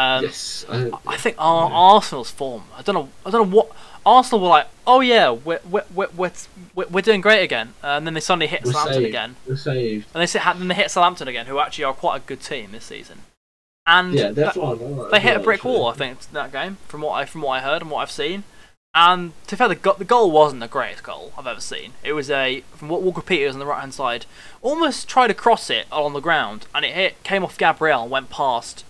Um, 0.00 0.24
yes. 0.24 0.64
I, 0.68 0.90
I 1.06 1.16
think 1.16 1.36
Yeah. 1.36 1.42
Arsenal's 1.44 2.30
form. 2.30 2.64
I 2.76 2.82
don't 2.82 2.94
know. 2.94 3.08
I 3.26 3.30
don't 3.30 3.50
know 3.50 3.56
what 3.56 3.70
Arsenal 4.06 4.40
were 4.40 4.48
like. 4.48 4.66
Oh 4.86 5.00
yeah, 5.00 5.30
we're 5.30 5.60
we're 5.68 5.84
we're 5.94 6.08
we're, 6.16 6.86
we're, 6.88 7.02
doing 7.02 7.20
great 7.20 7.42
again. 7.42 7.74
And 7.82 8.06
then 8.06 8.14
they 8.14 8.20
suddenly 8.20 8.46
hit 8.46 8.64
We're 8.64 8.72
Southampton 8.72 9.02
saved. 9.02 9.06
again, 9.08 9.36
we're 9.46 9.56
saved. 9.56 10.06
and 10.14 10.26
they 10.26 10.38
then 10.58 10.68
they 10.68 10.74
hit 10.74 10.90
Southampton 10.90 11.28
again, 11.28 11.46
who 11.46 11.58
actually 11.58 11.84
are 11.84 11.92
quite 11.94 12.16
a 12.16 12.20
good 12.26 12.40
team 12.40 12.72
this 12.72 12.84
season. 12.84 13.18
And 13.86 14.14
Yeah, 14.14 14.30
that's 14.30 14.54
that- 14.54 14.62
what 14.62 14.78
I 14.78 14.80
know. 14.84 15.10
they 15.10 15.20
hit 15.20 15.36
a 15.36 15.40
brick 15.40 15.64
wall. 15.64 15.88
I 15.88 15.94
think 15.94 16.20
that 16.32 16.52
game 16.52 16.78
from 16.88 17.02
what 17.02 17.12
I 17.12 17.24
from 17.24 17.42
what 17.42 17.52
I 17.52 17.60
heard 17.60 17.82
and 17.82 17.90
what 17.90 18.00
I've 18.02 18.10
seen. 18.10 18.44
And 18.92 19.32
to 19.46 19.54
be 19.54 19.56
fair, 19.58 19.68
the, 19.68 19.76
go- 19.76 19.94
the 19.96 20.04
goal 20.04 20.32
wasn't 20.32 20.60
the 20.60 20.66
greatest 20.66 21.04
goal 21.04 21.32
I've 21.38 21.46
ever 21.46 21.60
seen. 21.60 21.92
It 22.02 22.12
was 22.12 22.28
a 22.28 22.62
from 22.74 22.88
what 22.88 23.02
Walker 23.02 23.22
Peters 23.22 23.54
on 23.54 23.60
the 23.60 23.66
right 23.66 23.80
hand 23.80 23.94
side 23.94 24.26
almost 24.62 25.08
tried 25.08 25.28
to 25.28 25.34
cross 25.34 25.70
it 25.70 25.86
on 25.92 26.12
the 26.12 26.20
ground, 26.20 26.66
and 26.74 26.84
it 26.84 26.94
hit 26.94 27.22
came 27.22 27.44
off 27.44 27.56
Gabriel 27.58 28.02
and 28.02 28.10
went 28.10 28.30
past 28.30 28.84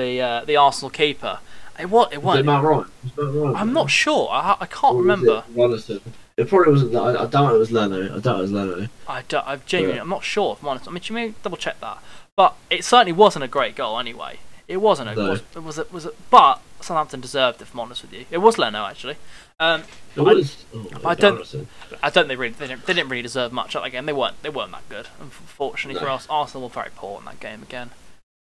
the 0.00 0.20
uh, 0.20 0.44
the 0.44 0.56
Arsenal 0.56 0.90
keeper. 0.90 1.38
It 1.78 1.88
was 1.88 2.12
it 2.12 2.22
Was 2.22 2.38
it. 2.40 2.44
Matt 2.44 2.62
Ryan? 2.62 2.84
Matt 3.16 3.34
Ryan 3.34 3.56
I'm 3.56 3.72
not 3.72 3.90
sure. 3.90 4.28
I, 4.30 4.56
I 4.60 4.66
can't 4.66 4.94
Or 4.96 5.00
remember. 5.00 5.44
It, 5.56 6.02
it 6.36 6.48
probably 6.48 6.72
wasn't. 6.72 6.94
I, 6.96 7.22
I 7.22 7.26
doubt 7.26 7.54
it 7.54 7.58
was 7.58 7.70
Leno. 7.72 8.16
I 8.16 8.18
doubt 8.20 8.38
it 8.38 8.42
was 8.42 8.52
Leno. 8.52 8.88
I 9.08 9.22
don't, 9.28 9.46
I've 9.46 9.64
genuinely, 9.66 9.96
Yeah. 9.96 10.02
I'm 10.02 10.08
not 10.10 10.24
sure. 10.24 10.52
If 10.54 10.62
I'm 10.62 10.68
honest. 10.68 10.88
I 10.88 10.90
mean, 10.90 11.02
you 11.04 11.14
may 11.14 11.34
double 11.42 11.56
check 11.56 11.80
that. 11.80 11.98
But 12.36 12.54
it 12.70 12.84
certainly 12.84 13.12
wasn't 13.12 13.44
a 13.44 13.48
great 13.48 13.76
goal 13.76 13.98
anyway. 13.98 14.40
It 14.68 14.78
wasn't. 14.78 15.08
A, 15.10 15.14
No. 15.14 15.30
was, 15.30 15.42
it 15.56 15.62
was. 15.62 15.78
It 15.78 15.92
was. 15.92 16.06
A, 16.06 16.12
but 16.30 16.60
Southampton 16.80 17.20
deserved 17.20 17.60
it. 17.60 17.64
If 17.64 17.72
I'm 17.74 17.80
honest 17.80 18.02
with 18.02 18.12
you, 18.12 18.24
it 18.30 18.38
was 18.38 18.58
Leno 18.58 18.84
actually. 18.84 19.16
Um, 19.58 19.82
It 20.16 20.20
I- 20.20 20.22
was. 20.22 20.64
oh, 20.74 20.86
I 21.04 21.14
don't- 21.14 21.40
I 22.02 22.08
don't 22.10 22.12
think 22.12 22.28
they 22.28 22.36
really 22.36 22.54
they 22.54 22.66
didn't, 22.68 22.86
they 22.86 22.92
didn't 22.94 23.10
really 23.10 23.22
deserve 23.22 23.52
much 23.52 23.74
at 23.76 23.82
that 23.82 23.90
game. 23.90 24.04
They 24.06 24.12
weren't 24.12 24.42
they 24.42 24.48
weren't 24.50 24.72
that 24.72 24.88
good. 24.88 25.08
Unfortunately 25.20 25.98
for 26.00 26.08
us, 26.10 26.26
Arsenal 26.30 26.68
were 26.68 26.72
very 26.72 26.90
poor 26.94 27.18
in 27.18 27.24
that 27.26 27.40
game 27.40 27.62
again. 27.62 27.90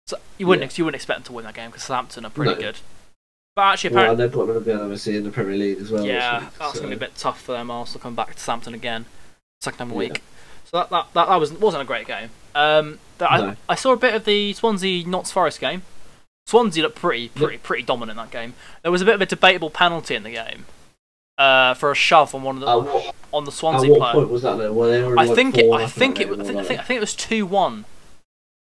So 0.06 0.18
you 0.38 0.46
wouldn't 0.46 0.70
Yeah. 0.72 0.76
you 0.78 0.84
wouldn't 0.84 0.96
expect 0.96 1.18
them 1.18 1.24
to 1.24 1.32
win 1.32 1.44
that 1.44 1.54
game 1.54 1.70
because 1.70 1.84
Southampton 1.84 2.24
are 2.26 2.30
pretty 2.30 2.54
No. 2.54 2.60
good. 2.60 2.78
But 3.54 3.62
actually, 3.62 3.88
apparently, 3.90 4.16
Well, 4.16 4.24
and 4.44 4.48
they've 4.48 4.64
got 4.64 4.64
game 4.64 4.80
obviously 4.80 5.16
in 5.16 5.24
the 5.24 5.30
Premier 5.30 5.56
League 5.56 5.78
as 5.78 5.90
well. 5.90 6.04
yeah, 6.06 6.40
week, 6.40 6.48
that's 6.58 6.72
so- 6.74 6.80
going 6.80 6.90
to 6.90 6.96
be 6.96 7.04
a 7.04 7.08
bit 7.08 7.16
tough 7.18 7.40
for 7.40 7.52
them. 7.52 7.70
Also, 7.70 7.98
come 7.98 8.14
back 8.14 8.34
to 8.34 8.40
Southampton 8.40 8.72
again, 8.74 9.04
second 9.60 9.78
time 9.78 9.90
a 9.90 9.94
Yeah. 9.94 9.98
week. 9.98 10.22
So 10.64 10.78
that 10.78 10.90
that, 10.90 11.06
that, 11.12 11.28
that 11.28 11.36
was 11.36 11.52
wasn't 11.52 11.82
a 11.82 11.86
great 11.86 12.06
game. 12.06 12.30
Um, 12.54 12.98
that 13.18 13.30
I, 13.30 13.38
No. 13.40 13.56
I 13.68 13.74
saw 13.74 13.92
a 13.92 13.96
bit 13.96 14.14
of 14.14 14.24
the 14.24 14.52
Swansea 14.54 15.06
Notts 15.06 15.30
Forest 15.30 15.60
game. 15.60 15.82
Swansea 16.46 16.82
looked 16.82 16.96
pretty 16.96 17.28
pretty 17.28 17.58
pretty 17.58 17.82
dominant 17.82 18.18
in 18.18 18.24
that 18.24 18.30
game. 18.32 18.54
There 18.82 18.90
was 18.90 19.02
a 19.02 19.04
bit 19.04 19.14
of 19.14 19.20
a 19.20 19.26
debatable 19.26 19.70
penalty 19.70 20.14
in 20.14 20.22
the 20.22 20.30
game. 20.30 20.64
Uh, 21.38 21.74
for 21.74 21.90
a 21.90 21.94
shove 21.94 22.34
on 22.34 22.42
one 22.42 22.56
of 22.56 22.60
the 22.60 22.66
what, 22.90 23.14
on 23.32 23.44
the 23.44 23.50
at 23.50 23.54
Swansea 23.56 23.90
what 23.90 23.98
player. 24.00 24.12
point 24.12 24.30
was 24.30 24.42
that 24.42 24.56
though? 24.58 24.72
Were 24.72 24.88
they 24.90 25.02
I 25.02 25.08
like 25.24 25.34
think 25.34 25.56
it. 25.58 25.70
I 25.70 25.86
think 25.86 26.20
it. 26.20 26.28
I 26.30 26.42
think, 26.44 26.56
I 26.58 26.64
think. 26.64 26.80
I 26.80 26.82
think 26.84 26.96
it 26.98 27.00
was 27.00 27.14
two 27.14 27.46
one 27.46 27.84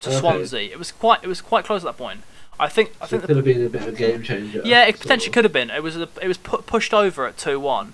to 0.04 0.10
Okay. 0.10 0.20
Swansea. 0.20 0.72
It 0.72 0.80
was 0.80 0.92
quite. 0.92 1.24
It 1.24 1.28
was 1.28 1.42
quite 1.42 1.66
close 1.66 1.82
at 1.84 1.86
that 1.86 1.98
point. 1.98 2.22
I 2.60 2.70
think. 2.70 2.92
I 3.02 3.06
So 3.06 3.18
think. 3.20 3.24
it 3.24 3.28
The, 3.28 3.28
could 3.28 3.36
have 3.38 3.46
been 3.46 3.66
a 3.66 3.70
bit 3.70 3.82
of 3.82 3.88
a 3.90 3.92
game 3.98 4.24
changer. 4.24 4.62
yeah, 4.64 4.86
it 4.86 5.00
potentially 5.00 5.28
of. 5.30 5.34
could 5.34 5.44
have 5.46 5.54
been. 5.54 5.70
It 5.70 5.82
was. 5.84 5.98
A, 5.98 6.08
it 6.22 6.28
was 6.28 6.38
pu- 6.38 6.62
pushed 6.62 6.94
over 6.94 7.26
at 7.28 7.38
two 7.38 7.60
one. 7.60 7.94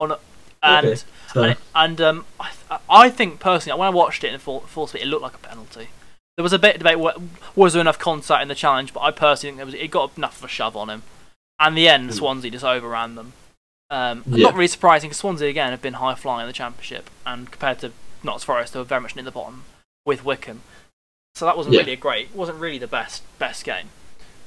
On 0.00 0.12
a, 0.12 0.18
and 0.62 0.86
Okay, 0.86 1.00
so- 1.32 1.42
and, 1.42 1.56
and 1.74 2.00
um, 2.00 2.26
I, 2.38 2.50
I 2.88 3.10
think 3.10 3.38
personally, 3.40 3.78
when 3.78 3.86
I 3.86 3.90
watched 3.90 4.24
it 4.24 4.32
in 4.32 4.38
full, 4.40 4.60
full 4.60 4.86
speed, 4.86 5.02
it 5.02 5.06
looked 5.06 5.22
like 5.22 5.34
a 5.34 5.38
penalty. 5.38 5.88
There 6.36 6.42
was 6.42 6.52
a 6.52 6.58
bit 6.58 6.76
of 6.76 6.82
debate: 6.82 6.98
was 7.54 7.72
there 7.74 7.80
enough 7.80 7.98
contact 7.98 8.42
in 8.42 8.48
the 8.48 8.54
challenge? 8.54 8.92
But 8.94 9.00
I 9.00 9.10
personally 9.10 9.50
think 9.50 9.56
there 9.58 9.66
was. 9.66 9.74
It 9.74 9.90
got 9.90 10.16
enough 10.16 10.38
of 10.38 10.44
a 10.44 10.48
shove 10.48 10.76
on 10.76 10.88
him. 10.90 11.02
And 11.58 11.76
the 11.76 11.88
end, 11.88 12.08
Mm. 12.10 12.14
Swansea 12.14 12.50
just 12.50 12.64
overran 12.64 13.14
them. 13.16 13.34
Um, 13.90 14.22
Yeah. 14.26 14.44
Not 14.44 14.54
really 14.54 14.66
surprising 14.68 15.10
because 15.10 15.18
Swansea 15.18 15.48
again 15.48 15.70
have 15.72 15.82
been 15.82 15.94
high 15.94 16.14
flying 16.14 16.42
in 16.42 16.46
the 16.46 16.52
Championship, 16.54 17.10
and 17.26 17.50
compared 17.50 17.80
to 17.80 17.92
Notts 18.22 18.44
Forest, 18.44 18.72
they 18.72 18.78
were 18.78 18.84
very 18.84 19.00
much 19.02 19.14
near 19.14 19.24
the 19.24 19.30
bottom 19.30 19.64
with 20.06 20.24
Wycombe. 20.24 20.62
So 21.34 21.46
that 21.46 21.56
wasn't 21.56 21.74
Yeah. 21.74 21.80
really 21.80 21.92
a 21.92 21.96
great, 21.96 22.34
wasn't 22.34 22.58
really 22.58 22.78
the 22.78 22.86
best 22.86 23.22
best 23.38 23.64
game 23.64 23.86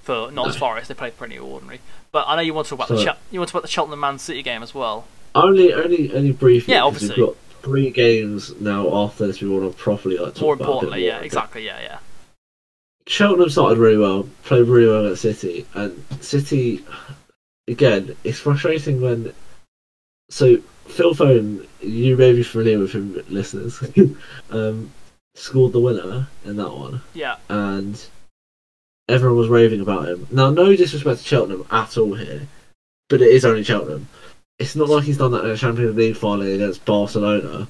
for 0.04 0.32
Notts 0.32 0.54
No. 0.56 0.60
Forest. 0.60 0.88
They 0.90 0.94
played 0.94 1.18
pretty 1.18 1.38
ordinary. 1.40 1.80
But 2.12 2.26
I 2.28 2.36
know 2.36 2.42
you 2.42 2.54
want 2.54 2.68
to 2.68 2.70
talk 2.72 2.80
about 2.80 2.90
the 2.90 2.98
So- 2.98 3.04
Chel- 3.06 3.18
you 3.32 3.40
want 3.40 3.48
to 3.50 3.52
talk 3.54 3.60
about 3.62 3.68
the 3.68 3.72
Cheltenham 3.74 4.00
Man 4.00 4.20
City 4.20 4.44
game 4.44 4.62
as 4.62 4.76
well. 4.76 5.06
Only, 5.36 5.74
only, 5.74 6.14
only 6.14 6.32
briefly. 6.32 6.74
Yeah, 6.74 6.84
obviously. 6.84 7.16
We've 7.16 7.28
got 7.28 7.36
three 7.64 7.90
games 7.90 8.54
now 8.60 8.94
after 8.96 9.26
this. 9.26 9.42
We 9.42 9.50
want 9.50 9.72
to 9.72 9.78
properly 9.78 10.18
like 10.18 10.36
talk 10.36 10.42
More 10.42 10.54
about 10.54 10.66
importantly, 10.68 11.06
yeah, 11.06 11.20
exactly, 11.20 11.66
yeah, 11.66 11.80
yeah. 11.82 11.98
Cheltenham 13.08 13.50
started 13.50 13.80
really 13.80 13.98
well, 13.98 14.30
played 14.46 14.68
really 14.68 14.88
well 14.88 15.08
at 15.12 15.18
City, 15.18 15.66
and 15.74 16.04
City 16.22 16.84
again. 17.68 18.16
It's 18.24 18.40
frustrating 18.40 19.02
when. 19.02 19.34
So 20.30 20.58
Phil 20.88 21.14
Foden, 21.14 21.66
you 21.82 22.16
may 22.16 22.34
be 22.34 22.44
familiar 22.44 22.80
with 22.80 22.92
him, 22.94 23.22
listeners. 23.30 23.82
um, 24.52 24.92
scored 25.36 25.74
the 25.74 25.80
winner 25.80 26.28
in 26.46 26.56
that 26.58 26.72
one, 26.72 27.02
Yeah, 27.14 27.38
and 27.50 28.00
everyone 29.10 29.38
was 29.38 29.50
raving 29.50 29.82
about 29.82 30.08
him. 30.08 30.28
Now, 30.32 30.50
no 30.50 30.76
disrespect 30.76 31.22
to 31.22 31.28
Cheltenham 31.28 31.66
at 31.72 31.98
all 31.98 32.14
here, 32.16 32.48
but 33.10 33.22
it 33.22 33.30
is 33.30 33.46
only 33.46 33.64
Cheltenham. 33.64 34.08
It's 34.60 34.76
not 34.76 34.90
like 34.90 35.04
he's 35.04 35.18
done 35.18 35.32
that 35.32 35.44
in 35.46 35.52
a 35.52 35.58
Champions 35.58 35.96
League 35.96 36.16
final 36.16 36.46
against 36.46 36.86
Barcelona. 36.86 37.68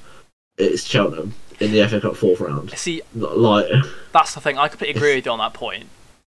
It's 0.58 0.84
Cheltenham 0.84 1.34
in 1.60 1.72
the 1.72 1.88
FA 1.88 2.01
Cup 2.01 2.15
fourth 2.15 2.39
round. 2.41 2.72
see, 2.77 3.01
Like, 3.15 3.67
that's 4.12 4.34
the 4.36 4.41
thing. 4.41 4.58
I 4.58 4.67
completely 4.67 4.96
agree 4.98 5.15
with 5.15 5.25
you 5.25 5.32
on 5.32 5.39
that 5.39 5.53
point. 5.53 5.86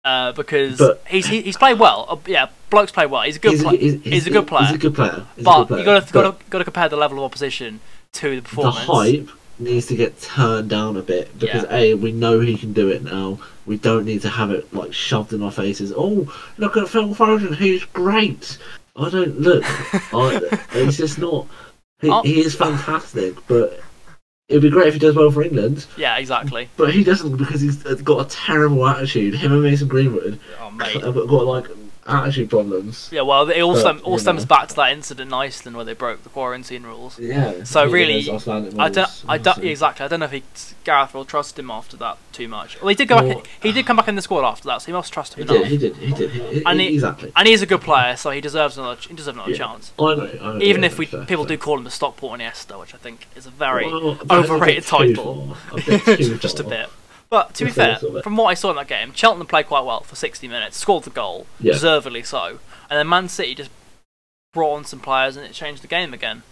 Uh, 0.05 0.31
because 0.31 0.77
But- 0.77 1.03
he's 1.07 1.25
he, 1.27 1.41
he's 1.41 1.57
played 1.57 1.77
well. 1.79 2.05
Uh, 2.07 2.17
yeah, 2.27 2.47
bloke's 2.69 2.93
played 2.93 3.11
well. 3.11 3.23
He's 3.23 3.35
a 3.35 3.39
good 3.39 3.51
he's, 3.51 3.63
player. 3.63 3.77
he's, 3.77 4.01
he's 4.03 4.27
a 4.27 4.29
good 4.29 4.47
player. 4.47 4.65
He's 4.67 4.75
a 4.75 4.79
good 4.79 4.95
player. 4.95 5.25
He's 5.35 5.43
but 5.43 5.69
you 5.69 5.83
got 5.83 6.07
to 6.07 6.13
got 6.49 6.57
to 6.59 6.63
compare 6.63 6.87
the 6.87 6.95
level 6.95 7.17
of 7.17 7.25
opposition 7.25 7.81
to 8.13 8.29
the 8.29 8.35
the 8.37 8.41
performance. 8.41 8.77
hype 8.85 9.29
needs 9.59 9.87
to 9.87 9.95
get 9.95 10.19
turned 10.21 10.69
down 10.69 10.97
a 10.97 11.01
bit 11.01 11.37
because 11.39 11.63
Yeah. 11.63 11.75
a 11.75 11.93
we 11.95 12.11
know 12.11 12.39
he 12.39 12.57
can 12.57 12.73
do 12.73 12.89
it 12.89 13.03
now. 13.03 13.39
We 13.65 13.77
don't 13.77 14.05
need 14.05 14.21
to 14.21 14.29
have 14.29 14.51
it 14.51 14.71
like 14.73 14.93
shoved 14.93 15.33
in 15.33 15.41
our 15.43 15.51
faces. 15.51 15.91
Oh, 15.95 16.31
look 16.57 16.77
at 16.77 16.89
Phil 16.89 17.13
Foden, 17.15 17.55
he's 17.55 17.83
great. 17.85 18.57
I 18.95 19.09
don't 19.09 19.39
look. 19.39 19.63
I, 20.13 20.39
it's 20.73 20.97
just 20.97 21.17
not. 21.19 21.47
He, 22.01 22.09
Oh. 22.09 22.21
he 22.21 22.39
is 22.41 22.55
fantastic, 22.55 23.35
but 23.47 23.79
it'd 24.49 24.61
be 24.61 24.69
great 24.69 24.87
if 24.87 24.93
he 24.93 24.99
does 24.99 25.15
well 25.15 25.31
for 25.31 25.43
England. 25.43 25.85
Yeah, 25.97 26.17
exactly. 26.17 26.69
But 26.77 26.93
he 26.93 27.03
doesn't 27.03 27.37
because 27.37 27.61
he's 27.61 27.77
got 27.83 28.25
a 28.25 28.29
terrible 28.29 28.87
attitude. 28.87 29.33
Him 29.35 29.51
and 29.53 29.63
Mason 29.63 29.87
Greenwood 29.87 30.39
Oh 30.59 30.69
have 30.69 31.15
got 31.15 31.45
like 31.45 31.65
attitude 32.07 32.49
problems. 32.49 33.09
Yeah, 33.11 33.21
well, 33.21 33.49
it 33.49 33.59
all, 33.61 33.73
But, 33.73 33.79
stem, 33.81 34.01
all 34.03 34.17
stems 34.17 34.45
back 34.45 34.67
to 34.69 34.75
that 34.75 34.91
incident 34.91 35.27
in 35.29 35.33
Iceland 35.33 35.75
where 35.75 35.85
they 35.85 35.93
broke 35.93 36.23
the 36.23 36.29
quarantine 36.29 36.83
rules. 36.83 37.19
Yeah. 37.19 37.63
So 37.63 37.89
really, 37.89 38.19
I 38.79 38.89
don't, 38.89 39.23
I 39.27 39.37
don't 39.37 39.63
exactly. 39.63 40.05
I 40.05 40.07
don't 40.07 40.19
know 40.21 40.25
if 40.25 40.31
he, 40.31 40.43
Gareth 40.83 41.13
will 41.13 41.25
trust 41.25 41.59
him 41.59 41.69
after 41.69 41.97
that 41.97 42.17
too 42.31 42.47
much. 42.47 42.79
Well, 42.81 42.89
he 42.89 42.95
did 42.95 43.07
go 43.07 43.15
Well- 43.17 43.35
back. 43.35 43.47
He 43.61 43.71
did 43.71 43.85
come 43.85 43.97
back 43.97 44.07
in 44.07 44.15
the 44.15 44.21
squad 44.21 44.45
after 44.45 44.67
that, 44.67 44.81
so 44.81 44.85
he 44.87 44.91
must 44.93 45.11
trust 45.11 45.33
He 45.35 45.41
him 45.41 45.47
did. 45.47 45.67
He 45.67 45.77
did. 45.77 45.95
He 45.97 46.13
did. 46.13 46.31
He, 46.31 46.39
he, 46.59 46.63
And 46.65 46.79
he- 46.79 46.93
exactly. 46.95 47.31
And 47.35 47.47
he's 47.47 47.61
a 47.61 47.65
good 47.65 47.81
player, 47.81 48.15
so 48.15 48.31
he 48.31 48.41
deserves 48.41 48.77
another. 48.77 48.99
He 49.01 49.13
deserves 49.13 49.35
another 49.35 49.51
Yeah. 49.51 49.57
chance. 49.57 49.91
I 49.99 50.03
know, 50.15 50.29
I 50.41 50.53
know, 50.53 50.59
Even 50.61 50.83
yeah, 50.83 50.87
if 50.87 50.97
we 50.97 51.05
fair, 51.05 51.25
people 51.25 51.45
fair. 51.45 51.57
do 51.57 51.61
call 51.61 51.77
him 51.77 51.83
the 51.83 51.91
Stockport 51.91 52.39
Iniesta, 52.39 52.79
which 52.79 52.93
I 52.93 52.97
think 52.97 53.27
is 53.35 53.45
a 53.45 53.49
very 53.51 53.85
Well, 53.87 54.17
overrated 54.29 54.83
a 54.83 54.87
title. 54.87 55.55
A 55.75 56.15
just 56.37 56.59
a 56.59 56.63
bit. 56.63 56.89
But 57.29 57.53
to 57.55 57.65
be 57.65 57.71
fair, 57.71 57.97
from 58.23 58.37
what 58.37 58.45
I 58.45 58.53
saw 58.53 58.69
in 58.69 58.75
that 58.77 58.87
game, 58.87 59.13
Cheltenham 59.13 59.47
played 59.47 59.67
quite 59.67 59.83
well 59.83 60.01
for 60.01 60.15
60 60.15 60.47
minutes, 60.47 60.77
scored 60.77 61.03
the 61.03 61.09
goal, 61.09 61.45
Yeah. 61.59 61.73
deservedly 61.73 62.23
so, 62.23 62.59
and 62.89 62.97
then 62.97 63.07
Man 63.07 63.27
City 63.27 63.53
just 63.55 63.69
brought 64.53 64.75
on 64.75 64.85
some 64.85 64.99
players 64.99 65.35
and 65.35 65.45
it 65.45 65.51
changed 65.53 65.83
the 65.83 65.87
game 65.87 66.13
again. 66.13 66.43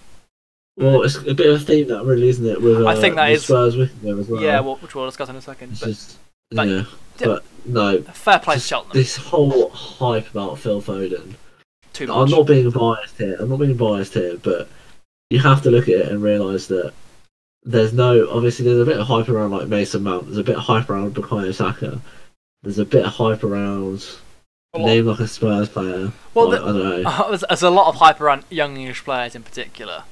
Well, 0.78 1.04
it's 1.04 1.16
a 1.16 1.34
bit 1.34 1.48
of 1.50 1.62
a 1.62 1.66
theme 1.66 1.88
that 1.88 2.04
really, 2.04 2.28
isn't 2.28 2.46
it? 2.46 2.62
With 2.62 2.82
uh, 2.82 2.88
I 2.88 2.96
think 2.96 3.16
that 3.16 3.32
is- 3.32 3.44
Spurs 3.46 3.78
with 3.78 4.02
them 4.02 4.20
as 4.20 4.28
well. 4.28 4.42
Yeah, 4.42 4.60
well, 4.60 4.76
which 4.76 4.94
we'll 4.94 5.06
discuss 5.06 5.30
in 5.30 5.38
a 5.38 5.42
second. 5.42 5.72
It's 5.72 5.80
But 5.80 5.88
just 5.88 6.18
but- 6.52 6.68
yeah, 6.68 6.84
but 7.20 7.44
no. 7.66 8.02
fair 8.02 8.40
play 8.40 8.56
to 8.56 8.60
Cheltenham. 8.62 8.94
This 8.94 9.16
whole 9.16 9.70
hype 9.70 10.30
about 10.32 10.60
Phil 10.60 10.82
Foden. 10.82 11.36
Too 11.94 12.08
much. 12.08 12.18
I'm 12.18 12.30
not 12.30 12.46
being 12.46 12.70
biased 12.72 13.18
here. 13.18 13.38
I'm 13.40 13.48
not 13.50 13.60
being 13.60 13.78
biased 13.78 14.14
here, 14.16 14.36
but 14.44 14.68
you 15.30 15.40
have 15.40 15.62
to 15.64 15.72
look 15.72 15.84
at 15.88 15.96
it 15.96 16.08
and 16.10 16.22
realise 16.22 16.68
that 16.68 16.92
there's 17.66 17.94
no. 17.94 18.30
Obviously, 18.30 18.66
there's 18.66 18.80
a 18.80 18.86
bit 18.86 19.00
of 19.00 19.08
hype 19.08 19.28
around 19.28 19.52
like 19.52 19.68
Mason 19.68 20.04
Mount. 20.04 20.26
There's 20.26 20.38
a 20.38 20.44
bit 20.44 20.56
of 20.56 20.64
hype 20.64 20.90
around 20.90 21.16
Bukayo 21.16 21.54
Saka. 21.54 22.00
There's 22.64 22.80
a 22.80 22.86
bit 22.86 23.06
of 23.06 23.12
hype 23.14 23.44
around 23.44 24.06
lot. 24.74 24.86
name 24.86 25.06
like 25.06 25.20
a 25.20 25.28
Spurs 25.28 25.70
player. 25.70 26.12
Well, 26.34 26.50
like, 26.50 26.62
the- 26.62 26.66
I 26.66 26.72
don't 26.72 27.04
know. 27.04 27.26
there's, 27.30 27.44
there's 27.48 27.64
a 27.64 27.70
lot 27.70 27.88
of 27.88 27.96
hype 27.96 28.22
around 28.22 28.44
young 28.50 28.78
English 28.78 29.04
players 29.04 29.36
in 29.36 29.44
particular, 29.44 30.04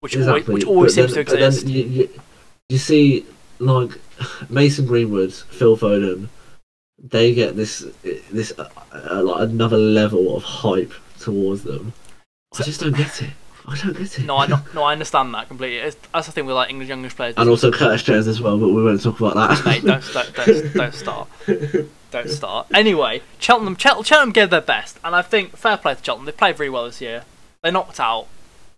which 0.00 0.16
always, 0.16 0.46
which 0.46 0.64
always 0.64 0.94
but 0.96 1.08
seems 1.10 1.14
then- 1.14 1.26
to 1.26 1.32
exist. 1.44 1.66
You, 1.66 1.84
you, 1.84 2.20
you 2.68 2.78
see, 2.78 3.26
like 3.58 3.90
Mason 4.50 4.86
Greenwood, 4.86 5.32
Phil 5.32 5.76
Foden, 5.76 6.28
they 6.98 7.34
get 7.34 7.56
this 7.56 7.84
this 8.30 8.52
uh, 8.58 8.68
uh, 8.92 9.22
like 9.22 9.48
another 9.48 9.76
level 9.78 10.36
of 10.36 10.42
hype 10.44 10.92
towards 11.18 11.62
them. 11.62 11.92
I 12.58 12.62
just 12.62 12.80
don't 12.80 12.96
get 12.96 13.22
it. 13.22 13.30
I 13.66 13.76
don't 13.76 13.96
get 13.96 14.18
it. 14.18 14.24
No, 14.24 14.36
I 14.38 14.46
not, 14.48 14.74
no, 14.74 14.82
I 14.82 14.92
understand 14.92 15.34
that 15.34 15.48
completely. 15.48 15.78
It's, 15.78 15.96
that's 16.12 16.26
the 16.26 16.32
thing 16.32 16.46
with 16.46 16.56
like 16.56 16.70
English 16.70 16.88
young 16.88 16.98
English 16.98 17.16
players. 17.16 17.34
and 17.36 17.48
also 17.48 17.70
Curtis 17.70 18.02
Jones 18.02 18.26
as 18.26 18.40
well, 18.40 18.58
but 18.58 18.68
we 18.70 18.82
won't 18.82 19.00
talk 19.02 19.20
about 19.20 19.34
that. 19.34 19.64
Mate, 19.64 19.84
don't, 19.84 20.12
don't, 20.12 20.34
don't, 20.34 20.74
don't 20.74 20.94
start. 21.04 21.28
Don't 22.10 22.28
start. 22.28 22.66
Anyway, 22.74 23.22
Cheltenham, 23.38 23.76
Chel- 23.76 24.02
Cheltenham 24.02 24.32
gave 24.32 24.50
their 24.50 24.60
best, 24.60 24.98
and 25.04 25.14
I 25.14 25.22
think 25.22 25.56
fair 25.56 25.76
play 25.76 25.94
to 25.94 26.02
Cheltenham. 26.04 26.26
They 26.26 26.32
played 26.32 26.56
very 26.56 26.68
well 26.70 26.84
this 26.86 27.00
year. 27.00 27.24
They 27.62 27.70
knocked 27.70 28.00
out 28.00 28.26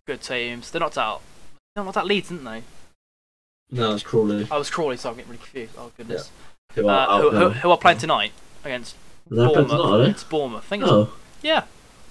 good 0.06 0.20
teams. 0.20 0.70
They 0.70 0.78
knocked 0.78 0.98
out. 0.98 1.22
They 1.74 1.82
knocked 1.82 1.96
out 1.96 2.06
Leeds, 2.06 2.28
didn't 2.28 2.44
they? 2.44 2.62
no, 3.70 3.94
it's 3.94 4.02
Crawley. 4.04 4.46
I 4.50 4.58
was 4.58 4.70
Crawley, 4.70 4.96
so 4.96 5.08
I'm 5.10 5.16
getting 5.16 5.30
really 5.32 5.38
confused. 5.42 5.72
Oh 5.78 5.90
goodness. 5.96 6.30
Who 6.74 6.86
are 6.88 7.08
Uh, 7.08 7.20
who, 7.22 7.30
who, 7.30 7.48
who 7.50 7.70
are 7.70 7.78
playing 7.78 7.98
tonight 7.98 8.32
against 8.64 8.94
Bournemouth? 9.28 9.68
tonight. 9.70 10.08
It's 10.10 10.24
Bournemouth. 10.24 10.64
I 10.64 10.68
think 10.68 10.82
it's, 10.82 10.92
Oh, 10.92 11.12
yeah. 11.42 11.64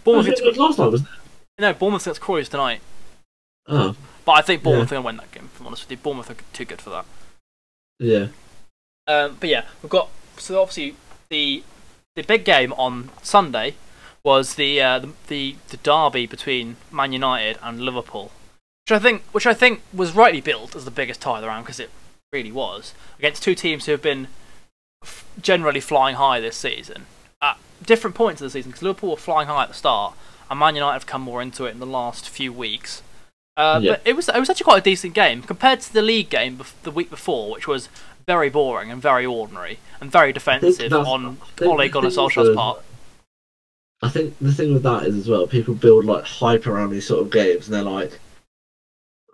Bournemouth. 0.04 0.26
think 0.26 0.40
Against, 0.40 0.58
it 0.58 0.60
was 0.62 0.78
last 0.78 0.80
night, 0.80 0.92
wasn't 0.92 1.10
it? 1.10 1.16
No, 1.60 1.74
Bournemouth 1.74 2.04
against 2.06 2.22
Crawley's 2.22 2.50
tonight. 2.50 2.82
Oh, 3.68 3.96
But 4.26 4.32
I 4.34 4.42
think 4.42 4.64
Bournemouth 4.64 4.92
Yeah. 4.92 4.98
are 5.00 5.02
going 5.02 5.16
to 5.18 5.22
win 5.24 5.28
that 5.28 5.32
game. 5.32 5.50
If 5.54 5.60
I'm 5.60 5.68
honest 5.68 5.84
with 5.84 5.92
you, 5.92 5.98
Bournemouth 5.98 6.30
are 6.30 6.36
too 6.54 6.66
good 6.66 6.82
for 6.82 6.90
that. 6.92 7.06
yeah. 8.00 8.28
Um, 9.06 9.36
but 9.40 9.50
yeah, 9.50 9.66
we've 9.82 9.90
got 9.90 10.10
so 10.38 10.62
obviously 10.62 10.96
the 11.30 11.62
the 12.16 12.22
big 12.24 12.46
game 12.46 12.72
on 12.74 13.10
Sunday 13.22 13.76
was 14.24 14.56
the 14.56 14.80
uh, 14.82 15.00
the, 15.00 15.10
the 15.28 15.56
the 15.70 15.78
derby 15.78 16.26
between 16.26 16.78
Man 16.90 17.12
United 17.12 17.58
and 17.62 17.82
Liverpool, 17.82 18.32
which 18.86 18.94
I 18.94 19.00
think 19.00 19.24
which 19.34 19.46
I 19.46 19.54
think 19.54 19.82
was 19.94 20.14
rightly 20.16 20.40
billed 20.40 20.74
as 20.74 20.86
the 20.86 20.92
biggest 20.92 21.20
tie 21.20 21.36
of 21.36 21.42
the 21.42 21.48
round 21.50 21.66
because 21.66 21.82
it 21.82 21.90
really 22.32 22.52
was 22.54 22.94
against 23.20 23.44
two 23.44 23.56
teams 23.56 23.86
who 23.86 23.92
have 23.92 24.02
been 24.02 24.30
f- 25.04 25.26
generally 25.42 25.82
flying 25.82 26.16
high 26.16 26.40
this 26.40 26.56
season 26.56 27.06
at 27.42 27.58
different 27.86 28.16
points 28.16 28.42
of 28.42 28.46
the 28.46 28.52
season 28.52 28.72
because 28.72 28.84
Liverpool 28.84 29.10
were 29.12 29.18
flying 29.18 29.50
high 29.50 29.64
at 29.64 29.68
the 29.70 29.76
start 29.76 30.14
and 30.50 30.60
Man 30.60 30.76
United 30.76 30.94
have 30.94 31.06
come 31.06 31.22
more 31.22 31.42
into 31.42 31.66
it 31.66 31.72
in 31.72 31.80
the 31.80 31.86
last 31.86 32.30
few 32.30 32.52
weeks. 32.54 33.02
Uh, 33.56 33.80
Yeah. 33.82 33.92
But 33.92 34.02
it 34.06 34.16
was 34.16 34.30
it 34.30 34.40
was 34.40 34.50
actually 34.50 34.64
quite 34.66 34.80
a 34.80 34.84
decent 34.84 35.14
game 35.14 35.42
compared 35.42 35.82
to 35.82 35.94
the 35.94 36.02
league 36.02 36.30
game 36.30 36.58
bef- 36.58 36.74
the 36.84 36.92
week 36.92 37.10
before, 37.10 37.52
which 37.52 37.68
was 37.68 37.90
very 38.26 38.50
boring 38.50 38.90
and 38.92 39.02
very 39.02 39.26
ordinary 39.26 39.80
and 40.00 40.12
very 40.12 40.32
defensive 40.34 40.92
on 40.94 41.38
Ole 41.62 41.78
the 41.78 41.90
Gunnar 41.90 42.10
Solskjaer's 42.10 42.56
part. 42.56 42.82
I 44.02 44.10
think 44.10 44.36
the 44.40 44.54
thing 44.54 44.74
with 44.74 44.84
that 44.84 45.04
is 45.04 45.16
as 45.16 45.30
well, 45.30 45.48
people 45.48 45.74
build 45.74 46.06
like 46.06 46.24
hype 46.26 46.68
around 46.68 46.90
these 46.92 47.08
sort 47.08 47.22
of 47.22 47.32
games, 47.32 47.68
and 47.68 47.76
they're 47.76 47.84
like, 47.84 48.20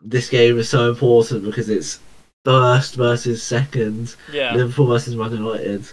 "This 0.01 0.29
game 0.29 0.57
is 0.59 0.69
so 0.69 0.89
important 0.89 1.43
because 1.43 1.69
it's 1.69 1.99
first 2.45 2.95
versus 2.95 3.41
second, 3.41 4.15
Yeah, 4.31 4.53
Liverpool 4.55 4.87
versus 4.87 5.15
Man 5.15 5.31
United, 5.31 5.89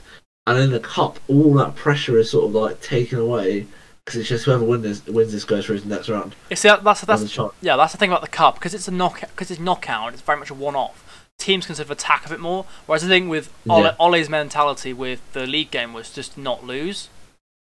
and 0.46 0.58
in 0.58 0.70
the 0.72 0.80
cup, 0.80 1.18
all 1.28 1.54
that 1.54 1.74
pressure 1.74 2.18
is 2.18 2.30
sort 2.30 2.44
of 2.46 2.54
like 2.54 2.80
taken 2.82 3.18
away 3.18 3.66
because 4.06 4.20
it's 4.20 4.28
just 4.28 4.44
whoever 4.44 4.64
wins 4.64 4.82
this, 4.84 5.06
wins 5.12 5.32
this 5.32 5.44
goes 5.44 5.66
through 5.66 5.80
to 5.80 5.86
the 5.88 5.94
next 5.94 6.08
round. 6.08 6.34
you 6.48 6.54
see, 6.56 6.68
that's 6.68 7.00
that's 7.02 7.38
yeah, 7.60 7.76
that's 7.76 7.92
the 7.92 7.98
thing 7.98 8.10
about 8.10 8.22
the 8.22 8.28
cup 8.28 8.54
because 8.54 8.72
it's 8.72 8.86
a 8.88 8.92
knock 8.92 9.20
because 9.20 9.50
it's 9.50 9.60
knockout. 9.60 10.12
It's 10.12 10.22
very 10.22 10.38
much 10.38 10.48
a 10.50 10.54
one-off. 10.54 11.02
Teams 11.38 11.66
can 11.66 11.74
sort 11.74 11.86
of 11.86 11.90
attack 11.90 12.24
a 12.24 12.30
bit 12.30 12.40
more, 12.40 12.64
whereas 12.86 13.02
the 13.02 13.08
thing 13.08 13.28
with 13.28 13.52
Ole, 13.68 13.82
Yeah. 13.82 13.96
Ole's 13.98 14.28
mentality 14.30 14.92
with 14.94 15.20
the 15.32 15.46
league 15.46 15.70
game 15.70 15.92
was 15.92 16.10
just 16.10 16.38
not 16.38 16.64
lose. 16.64 17.08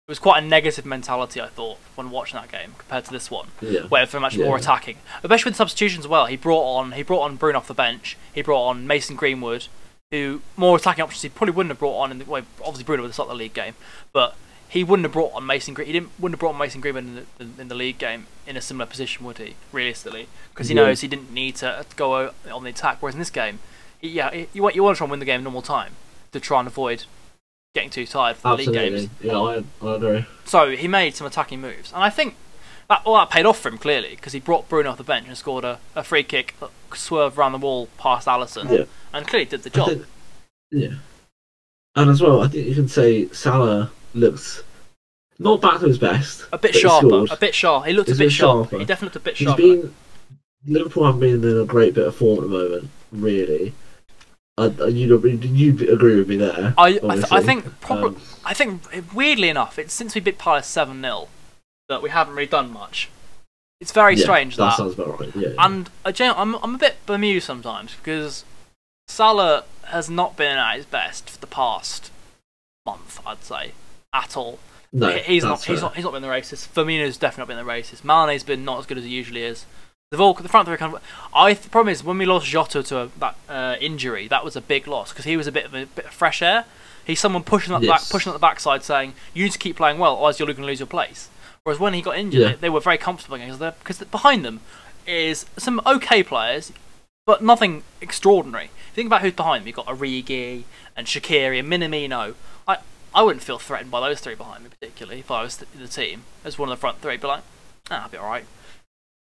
It 0.08 0.12
was 0.12 0.19
quite 0.19 0.43
a 0.43 0.45
negative 0.45 0.86
mentality, 0.86 1.39
I 1.39 1.47
thought, 1.47 1.77
when 1.95 2.10
watching 2.10 2.38
that 2.41 2.51
game 2.51 2.73
compared 2.77 3.06
to 3.06 3.12
this 3.12 3.32
one. 3.32 3.47
Yeah, 3.62 3.82
where 3.84 4.06
they're 4.06 4.19
much 4.19 4.38
more 4.38 4.58
attacking. 4.58 4.97
Especially 5.23 5.51
with 5.51 5.56
substitutions 5.56 6.06
as 6.06 6.10
well. 6.10 6.25
He 6.25 6.36
brought 6.36 6.63
on 6.80 6.91
he 6.93 7.04
brought 7.04 7.21
on 7.21 7.36
Bruno 7.38 7.60
off 7.60 7.67
the 7.67 7.73
bench. 7.73 8.17
He 8.34 8.41
brought 8.41 8.67
on 8.67 8.86
Mason 8.88 9.15
Greenwood, 9.15 9.67
who 10.10 10.41
more 10.58 10.75
attacking 10.75 11.04
options 11.04 11.21
he 11.21 11.30
probably 11.30 11.54
wouldn't 11.54 11.69
have 11.71 11.80
brought 11.80 11.97
on 11.99 12.12
in 12.12 12.17
the 12.19 12.25
way. 12.25 12.41
Obviously 12.60 12.84
Bruno 12.84 13.04
would 13.04 13.10
have 13.10 13.13
started 13.13 13.32
the 13.32 13.38
league 13.38 13.54
game, 13.54 13.75
but 14.12 14.36
he 14.71 14.86
wouldn't 14.86 15.03
have 15.05 15.12
brought 15.12 15.34
on 15.34 15.45
Mason. 15.45 15.73
Gre- 15.73 15.84
He 15.84 15.91
didn't 15.91 16.12
wouldn't 16.17 16.36
have 16.36 16.39
brought 16.39 16.53
on 16.53 16.57
Mason 16.60 16.79
Greenwood 16.79 17.03
in 17.03 17.15
the, 17.55 17.62
in 17.62 17.67
the 17.67 17.75
league 17.75 17.97
game 17.97 18.27
in 18.47 18.55
a 18.55 18.62
similar 18.62 18.86
position, 18.86 19.25
would 19.25 19.38
he? 19.38 19.55
Realistically, 19.73 20.27
because 20.53 20.69
he 20.69 20.75
Yeah. 20.75 20.84
knows 20.86 21.01
he 21.01 21.07
didn't 21.10 21.31
need 21.34 21.55
to 21.57 21.69
uh, 21.69 21.84
go 21.97 22.31
on 22.51 22.63
the 22.63 22.69
attack. 22.69 22.97
Whereas 23.01 23.15
in 23.15 23.19
this 23.19 23.29
game, 23.29 23.60
he, 23.99 24.07
yeah, 24.10 24.31
he- 24.31 24.47
you 24.53 24.63
want 24.63 24.75
you 24.75 24.84
want 24.84 24.95
to 24.95 24.97
try 24.99 25.05
and 25.05 25.12
win 25.12 25.19
the 25.19 25.25
game 25.25 25.39
in 25.39 25.43
normal 25.43 25.62
time 25.62 25.93
to 26.31 26.39
try 26.39 26.60
and 26.60 26.67
avoid 26.67 27.03
getting 27.75 27.89
too 27.89 28.05
tired 28.05 28.38
for 28.38 28.49
the 28.49 28.55
league 28.63 28.67
absolutely. 28.69 28.99
games. 29.07 29.10
Yeah, 29.21 29.39
I, 29.39 29.63
I 29.86 29.95
agree. 29.95 30.25
So 30.45 30.71
he 30.71 30.88
made 30.88 31.15
some 31.15 31.27
attacking 31.27 31.60
moves, 31.62 31.91
and 31.93 32.01
I 32.03 32.10
think 32.10 32.36
that 32.89 33.01
all 33.05 33.15
that 33.17 33.29
paid 33.29 33.45
off 33.45 33.60
for 33.60 33.67
him 33.69 33.77
clearly 33.77 34.12
because 34.15 34.34
he 34.34 34.39
brought 34.39 34.67
Bruno 34.69 34.91
off 34.91 34.97
the 34.97 35.03
bench 35.03 35.27
and 35.27 35.38
scored 35.38 35.63
a, 35.65 35.79
a 35.95 36.03
free 36.03 36.23
kick, 36.23 36.55
that 36.62 36.69
swerved 36.93 37.38
around 37.38 37.51
the 37.53 37.57
wall 37.57 37.88
past 37.97 38.27
Alisson, 38.27 38.69
Yeah. 38.69 38.86
and 39.13 39.27
clearly 39.27 39.45
did 39.45 39.63
the 39.63 39.69
job. 39.69 39.88
think- 39.89 40.05
yeah, 40.71 40.95
and 41.95 42.10
as 42.10 42.21
well, 42.21 42.41
I 42.41 42.47
think 42.47 42.67
you 42.67 42.75
can 42.75 42.88
say 42.88 43.27
Salah 43.29 43.91
looks 44.13 44.63
not 45.39 45.62
back 45.62 45.80
to 45.80 45.88
his 45.88 45.97
best. 45.97 46.45
a 46.52 46.58
bit 46.58 46.76
sharper, 46.76 47.08
scored. 47.08 47.32
a 47.32 47.38
bit 47.38 47.56
sharp. 47.56 47.86
He 47.86 47.93
looked 47.93 48.10
a 48.10 48.12
He's 48.12 48.17
bit 48.19 48.24
been 48.26 48.30
sharper. 48.30 48.80
He 48.80 48.86
definitely 48.86 49.06
looked 49.08 49.15
a 49.15 49.19
bit 49.19 49.38
He's 49.38 49.47
sharper. 49.47 49.62
been 49.62 49.95
Liverpool 50.67 51.06
haven't 51.06 51.19
been 51.21 51.43
in 51.43 51.62
a 51.62 51.65
great 51.65 51.93
bit 51.95 52.06
of 52.08 52.15
form 52.15 52.38
at 52.38 52.41
the 52.43 52.47
moment, 52.50 52.89
really. 53.12 53.74
I, 54.58 54.65
I- 54.65 54.88
you 54.88 55.17
you 55.17 55.91
agree 55.91 56.17
with 56.17 56.28
me 56.28 56.36
there? 56.36 56.74
I 56.78 57.00
I, 57.04 57.15
th- 57.15 57.32
I 57.32 57.41
think 57.41 57.80
probably 57.82 58.10
Um, 58.10 58.21
I 58.45 58.54
think 58.54 58.84
weirdly 59.13 59.50
enough, 59.50 59.80
it's 59.80 59.93
since 59.93 60.13
we 60.13 60.21
beat 60.21 60.38
Palace 60.38 60.67
seven 60.67 61.02
0 61.02 61.30
that 61.89 62.02
we 62.04 62.10
haven't 62.12 62.36
really 62.36 62.45
done 62.47 62.71
much. 62.71 63.10
It's 63.80 63.91
very 63.91 64.15
yeah, 64.15 64.24
strange 64.24 64.58
that 64.58 64.63
that, 64.65 64.78
sounds 64.78 64.93
about 64.93 65.19
right. 65.19 65.36
Yeah, 65.36 65.54
and 65.58 65.89
gen- 66.13 66.36
I'm 66.38 66.56
I'm 66.56 66.76
a 66.76 66.78
bit 66.78 66.97
bemused 67.08 67.47
sometimes 67.47 67.95
because 67.95 68.45
Salah 69.08 69.63
has 69.86 70.10
not 70.10 70.38
been 70.38 70.58
at 70.58 70.76
his 70.76 70.86
best 70.86 71.30
for 71.32 71.39
the 71.39 71.47
past 71.47 72.12
month, 72.86 73.19
I'd 73.26 73.43
say, 73.43 73.71
at 74.13 74.36
all. 74.38 74.60
no, 74.93 75.10
He- 75.12 75.19
he's 75.36 75.43
not. 75.43 75.50
that's 75.52 75.65
He's 75.65 75.80
fair. 75.80 75.89
not. 75.89 75.95
He's 75.95 76.04
not 76.04 76.13
been 76.13 76.21
the 76.21 76.28
racist. 76.28 76.67
Firmino's 76.74 77.17
definitely 77.17 77.56
not 77.56 77.63
been 77.63 77.67
the 77.67 77.71
racist. 77.74 78.04
Mane's 78.04 78.43
been 78.43 78.65
not 78.65 78.80
as 78.80 78.86
good 78.86 78.97
as 78.97 79.04
he 79.06 79.10
usually 79.10 79.43
is. 79.43 79.65
They've 80.12 80.19
all 80.19 80.34
the 80.34 80.50
front 80.50 80.67
three 80.67 80.76
kind 80.78 80.93
of. 80.93 81.02
I 81.34 81.54
the 81.54 81.69
problem 81.69 81.91
is 81.93 82.04
when 82.04 82.17
we 82.17 82.26
lost 82.26 82.45
Jota 82.47 82.84
to 82.84 83.00
a, 83.00 83.08
that 83.19 83.36
uh, 83.47 83.76
injury, 83.80 84.28
that 84.28 84.43
was 84.43 84.58
a 84.58 84.62
big 84.62 84.86
loss 84.88 85.12
because 85.13 85.24
he 85.26 85.38
was 85.38 85.47
a 85.47 85.52
bit 85.54 85.63
of 85.65 85.74
a 85.74 85.86
bit 85.86 86.06
of 86.06 86.12
fresh 86.12 86.41
air. 86.41 86.65
He's 87.06 87.19
someone 87.19 87.43
pushing 87.43 87.74
up 87.74 87.82
the 87.82 87.88
back, 87.88 88.02
pushing 88.10 88.30
up 88.30 88.36
the 88.36 88.39
backside, 88.39 88.84
saying 88.84 89.13
you 89.34 89.43
need 89.45 89.54
to 89.54 89.58
keep 89.58 89.78
playing 89.78 89.97
well, 90.00 90.13
otherwise 90.13 90.38
you're 90.39 90.45
going 90.47 90.58
to 90.58 90.65
lose 90.65 90.80
your 90.80 90.88
place. 90.88 91.30
Whereas 91.63 91.80
when 91.80 91.93
he 91.93 92.02
got 92.02 92.17
injured, 92.17 92.41
Yeah. 92.41 92.47
they, 92.50 92.56
they 92.56 92.69
were 92.69 92.80
very 92.82 92.97
comfortable 92.97 93.38
because 93.38 94.00
behind 94.00 94.43
them 94.43 94.60
is 95.08 95.45
some 95.58 95.82
okay 95.86 96.21
players, 96.24 96.71
but 97.26 97.41
nothing 97.43 97.84
extraordinary. 98.02 98.69
Think 98.93 99.08
about 99.08 99.21
who's 99.21 99.34
behind 99.34 99.62
them, 99.62 99.67
you've 99.67 99.76
got 99.78 99.86
Origi 99.88 100.63
and 100.97 101.08
Shaqiri 101.08 101.60
and 101.60 101.69
Minamino. 101.71 102.36
I 103.13 103.24
wouldn't 103.24 103.43
feel 103.43 103.60
threatened 103.60 103.91
by 103.91 104.00
those 104.00 104.19
three 104.21 104.36
behind 104.36 104.63
me 104.63 104.69
particularly 104.69 105.19
if 105.19 105.30
I 105.32 105.43
was 105.43 105.58
the, 105.58 105.65
the 105.78 105.88
team 105.88 106.24
as 106.45 106.58
one 106.58 106.69
of 106.69 106.78
the 106.78 106.80
front 106.80 107.02
three. 107.02 107.17
But 107.17 107.28
like, 107.28 107.43
ah, 107.89 108.04
I'll 108.04 108.10
be 108.10 108.17
all 108.17 108.30
right. 108.30 108.45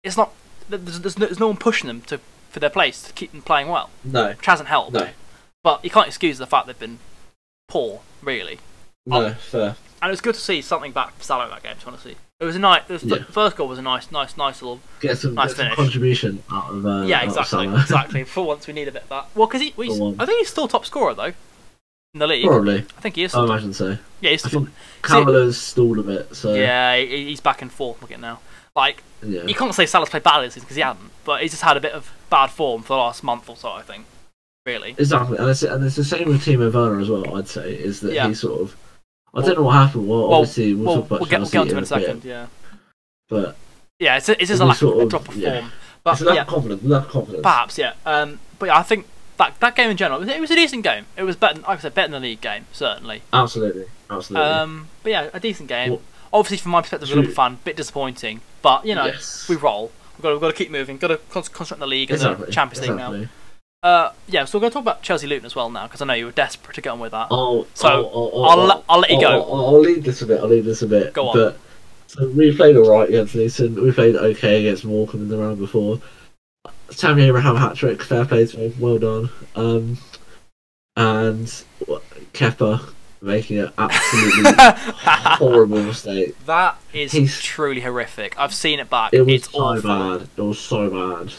It's 0.05 0.17
not. 0.17 0.33
There's, 0.69 1.01
there's, 1.01 1.19
no, 1.19 1.27
there's 1.27 1.41
no 1.41 1.49
one 1.49 1.57
pushing 1.57 1.89
them 1.89 2.01
to 2.03 2.21
for 2.51 2.61
their 2.61 2.71
place 2.71 3.03
to 3.03 3.13
keep 3.13 3.31
them 3.33 3.43
playing 3.43 3.69
well, 3.69 3.91
no, 4.05 4.29
which 4.31 4.47
hasn't 4.47 4.69
helped. 4.69 4.93
no, 4.93 5.09
But 5.63 5.85
you 5.85 5.91
can't 5.91 6.07
excuse 6.09 6.39
the 6.39 6.47
fact 6.47 6.67
they've 6.67 6.79
been 6.79 6.99
poor, 7.69 8.01
really. 8.23 8.59
no, 9.07 9.35
fair. 9.35 9.77
And 10.03 10.09
it 10.09 10.13
was 10.13 10.21
good 10.21 10.35
to 10.35 10.41
see 10.41 10.63
something 10.63 10.93
back 10.93 11.13
from 11.13 11.23
Salah 11.23 11.45
in 11.45 11.51
that 11.51 11.63
game. 11.63 11.77
To 11.81 11.87
honestly, 11.89 12.17
it 12.41 12.45
was 12.45 12.57
a 12.57 12.59
nice. 12.59 12.83
The 12.89 12.99
Yeah. 13.05 13.25
first 13.25 13.57
goal 13.57 13.69
was 13.69 13.79
a 13.79 13.83
nice, 13.83 14.11
nice, 14.11 14.37
nice 14.37 14.63
little 14.63 14.81
Get 15.01 15.19
some, 15.19 15.35
Nice 15.35 15.55
get 15.55 15.67
some 15.69 15.77
contribution 15.77 16.43
out 16.51 16.71
of 16.73 16.87
uh, 16.87 17.03
yeah, 17.03 17.19
out 17.19 17.23
of 17.25 17.29
exactly, 17.37 17.67
exactly. 17.69 18.25
For 18.25 18.47
once, 18.47 18.67
we 18.67 18.73
need 18.73 18.89
a 18.89 18.93
bit 18.93 19.03
of 19.03 19.09
that. 19.11 19.27
Well, 19.35 19.47
because 19.47 19.61
he, 19.61 19.75
we, 19.77 19.91
I 20.19 20.25
think 20.27 20.39
he's 20.39 20.49
still 20.49 20.67
top 20.69 20.87
scorer 20.87 21.15
though 21.15 21.35
in 22.15 22.21
the 22.21 22.27
league. 22.27 22.47
Probably, 22.47 22.79
I 22.79 23.01
think 23.01 23.17
he 23.17 23.25
is. 23.25 23.35
I 23.35 23.45
imagine 23.45 23.73
so. 23.73 23.97
yeah, 24.21 24.31
he's 24.31 24.45
I 24.45 24.49
think 24.49 24.69
Calvert-Lewin's 25.03 25.59
stalled 25.59 25.99
a 25.99 26.03
bit, 26.03 26.35
so 26.35 26.55
yeah, 26.55 26.97
he's 26.99 27.41
back 27.41 27.63
and 27.63 27.71
forth. 27.71 28.01
Look 28.03 28.13
at 28.13 28.21
now. 28.21 28.41
Like 28.75 29.03
yeah. 29.23 29.45
you 29.45 29.55
can't 29.55 29.75
say 29.75 29.87
Salah's 29.87 30.09
played 30.09 30.23
badly 30.23 30.49
because 30.49 30.77
he 30.77 30.83
hasn't, 30.83 31.11
but 31.25 31.43
he's 31.43 31.51
just 31.53 31.63
had 31.63 31.77
a 31.77 31.81
bit 31.81 31.93
of 31.93 32.11
bad 32.31 32.49
form 32.51 32.83
for 32.83 32.95
the 32.95 32.99
last 32.99 33.23
month 33.23 33.49
or 33.49 33.57
so. 33.57 33.71
I 33.71 33.83
think. 33.83 34.07
Really. 34.67 34.91
Exactly, 34.99 35.39
and 35.39 35.49
it's, 35.49 35.63
and 35.63 35.83
it's 35.85 35.97
the 35.97 36.05
same 36.05 36.29
with 36.29 36.45
Timo 36.45 36.73
Werner 36.73 37.01
as 37.01 37.09
well. 37.09 37.37
I'd 37.37 37.49
say 37.49 37.73
is 37.75 38.01
that 38.01 38.13
Yeah. 38.13 38.29
he 38.29 38.35
sort 38.35 38.61
of. 38.61 38.77
I 39.33 39.43
don't 39.43 39.57
know 39.57 39.63
what 39.63 39.73
happened. 39.73 40.09
Well, 40.09 40.29
Well, 40.29 40.35
obviously 40.41 40.75
we'll, 40.75 40.85
We'll, 40.85 40.97
talk 40.97 41.07
about 41.07 41.21
we'll 41.21 41.29
get, 41.31 41.41
we'll 41.41 41.51
get 41.51 41.67
in 41.69 41.77
a 41.79 41.81
bit, 41.81 41.87
second. 41.89 42.25
Yeah. 42.25 42.47
but 43.29 43.57
Yeah, 44.01 44.17
it's, 44.17 44.29
it's 44.29 44.49
just 44.49 44.61
a 44.61 44.65
lack 44.65 44.77
sort 44.77 44.97
of 44.97 45.03
of- 45.05 45.09
drop 45.09 45.29
of 45.29 45.37
yeah. 45.37 45.61
form. 45.61 45.73
But 46.03 46.13
it's 46.13 46.21
a 46.23 46.25
lack 46.25 46.35
yeah, 46.35 46.43
of 46.43 46.49
confidence. 46.49 46.83
Lack 46.83 47.05
of 47.07 47.11
confidence. 47.11 47.43
perhaps 47.43 47.79
yeah. 47.79 47.93
Um, 48.05 48.41
but 48.59 48.67
yeah, 48.67 48.79
I 48.79 48.83
think 48.83 49.07
that 49.41 49.59
that 49.61 49.75
game 49.75 49.91
in 49.91 49.97
general, 49.97 50.29
it 50.29 50.41
was 50.41 50.51
a 50.51 50.55
decent 50.55 50.85
game. 50.85 51.07
It 51.17 51.25
was 51.25 51.35
better, 51.35 51.55
than, 51.55 51.63
like 51.63 51.79
I 51.79 51.83
said, 51.83 51.95
better 51.95 52.13
than 52.13 52.23
the 52.23 52.29
league 52.29 52.41
game 52.41 52.67
certainly. 52.73 53.23
Absolutely, 53.33 53.87
absolutely. 54.09 54.49
Um, 54.49 54.89
but 55.03 55.11
yeah, 55.11 55.31
a 55.33 55.41
decent 55.41 55.69
game. 55.69 55.99
Obviously, 56.33 56.59
from 56.59 56.71
my 56.73 56.81
perspective 56.81 57.09
as 57.09 57.13
a 57.13 57.17
Liverpool 57.17 57.35
fan, 57.35 57.59
bit 57.65 57.77
disappointing. 57.77 58.41
But 58.63 58.87
you 58.87 58.95
know, 58.95 59.07
yes. 59.07 59.49
we 59.49 59.57
roll. 59.57 59.91
We've 60.17 60.23
got 60.23 60.29
to, 60.29 60.35
we've 60.35 60.41
got 60.43 60.51
to 60.51 60.57
keep 60.57 60.71
moving. 60.71 60.99
Got 60.99 61.09
to 61.09 61.17
con- 61.17 61.43
concentrate 61.43 61.77
on 61.77 61.81
the 61.81 61.87
league 61.87 62.11
and 62.11 62.19
exactly. 62.19 62.47
the 62.47 62.53
Champions 62.53 62.87
League 62.87 62.97
now. 62.97 63.27
Uh, 63.83 64.13
yeah, 64.29 64.45
so 64.45 64.59
we're 64.59 64.61
going 64.61 64.71
to 64.71 64.75
talk 64.75 64.83
about 64.83 65.03
Chelsea 65.03 65.27
Luton 65.27 65.47
as 65.47 65.57
well 65.57 65.71
now 65.71 65.87
because 65.87 66.03
I 66.03 66.05
know 66.05 66.13
you 66.13 66.27
were 66.27 66.33
desperate 66.33 66.75
to 66.75 66.83
get 66.83 66.91
on 66.91 67.01
with 67.01 67.13
that. 67.13 67.29
I'll, 67.31 67.67
So, 67.73 67.89
I'll, 67.89 68.45
I'll 68.45 68.67
let- 68.67 68.85
I'll 68.91 69.01
let 69.01 69.11
you 69.11 69.21
go. 69.21 69.43
I'll, 69.43 69.67
I'll 69.67 69.81
leave 69.81 70.05
this 70.05 70.21
a 70.21 70.27
bit. 70.27 70.41
I'll 70.41 70.49
leave 70.49 70.67
this 70.67 70.83
a 70.83 70.87
bit. 70.87 71.15
Go 71.15 71.29
on. 71.29 71.37
But 71.37 71.59
so 72.07 72.29
we 72.29 72.55
played 72.55 72.77
all 72.77 72.91
right 72.91 73.09
against 73.09 73.35
Luton. 73.35 73.83
We 73.83 73.91
played 73.93 74.17
okay 74.17 74.61
against 74.61 74.85
Morecambe 74.85 75.23
in 75.23 75.29
the 75.29 75.39
round 75.39 75.59
before. 75.59 76.01
Tammy 76.97 77.23
Abraham 77.25 77.57
hat 77.57 77.77
trick. 77.77 78.03
Fair 78.03 78.25
play 78.25 78.47
to 78.47 78.57
him. 78.57 78.75
Well 78.81 78.99
done. 78.99 79.31
Um, 79.57 79.99
and 80.97 81.47
Kepa 82.33 82.93
making 83.23 83.59
an 83.59 83.73
absolutely 83.79 84.53
horrible 84.57 85.83
mistake. 85.83 86.35
that 86.47 86.79
is 86.93 87.13
He's- 87.13 87.41
truly 87.43 87.81
horrific. 87.83 88.39
I've 88.39 88.55
seen 88.55 88.81
it 88.81 88.89
back. 88.91 89.13
It 89.13 89.23
was 89.23 89.35
it's 89.35 89.51
so 89.51 89.59
awful. 89.59 89.83
bad. 90.19 90.29
It 90.37 90.43
was 90.43 90.59
so 90.59 90.91
bad. 90.91 91.33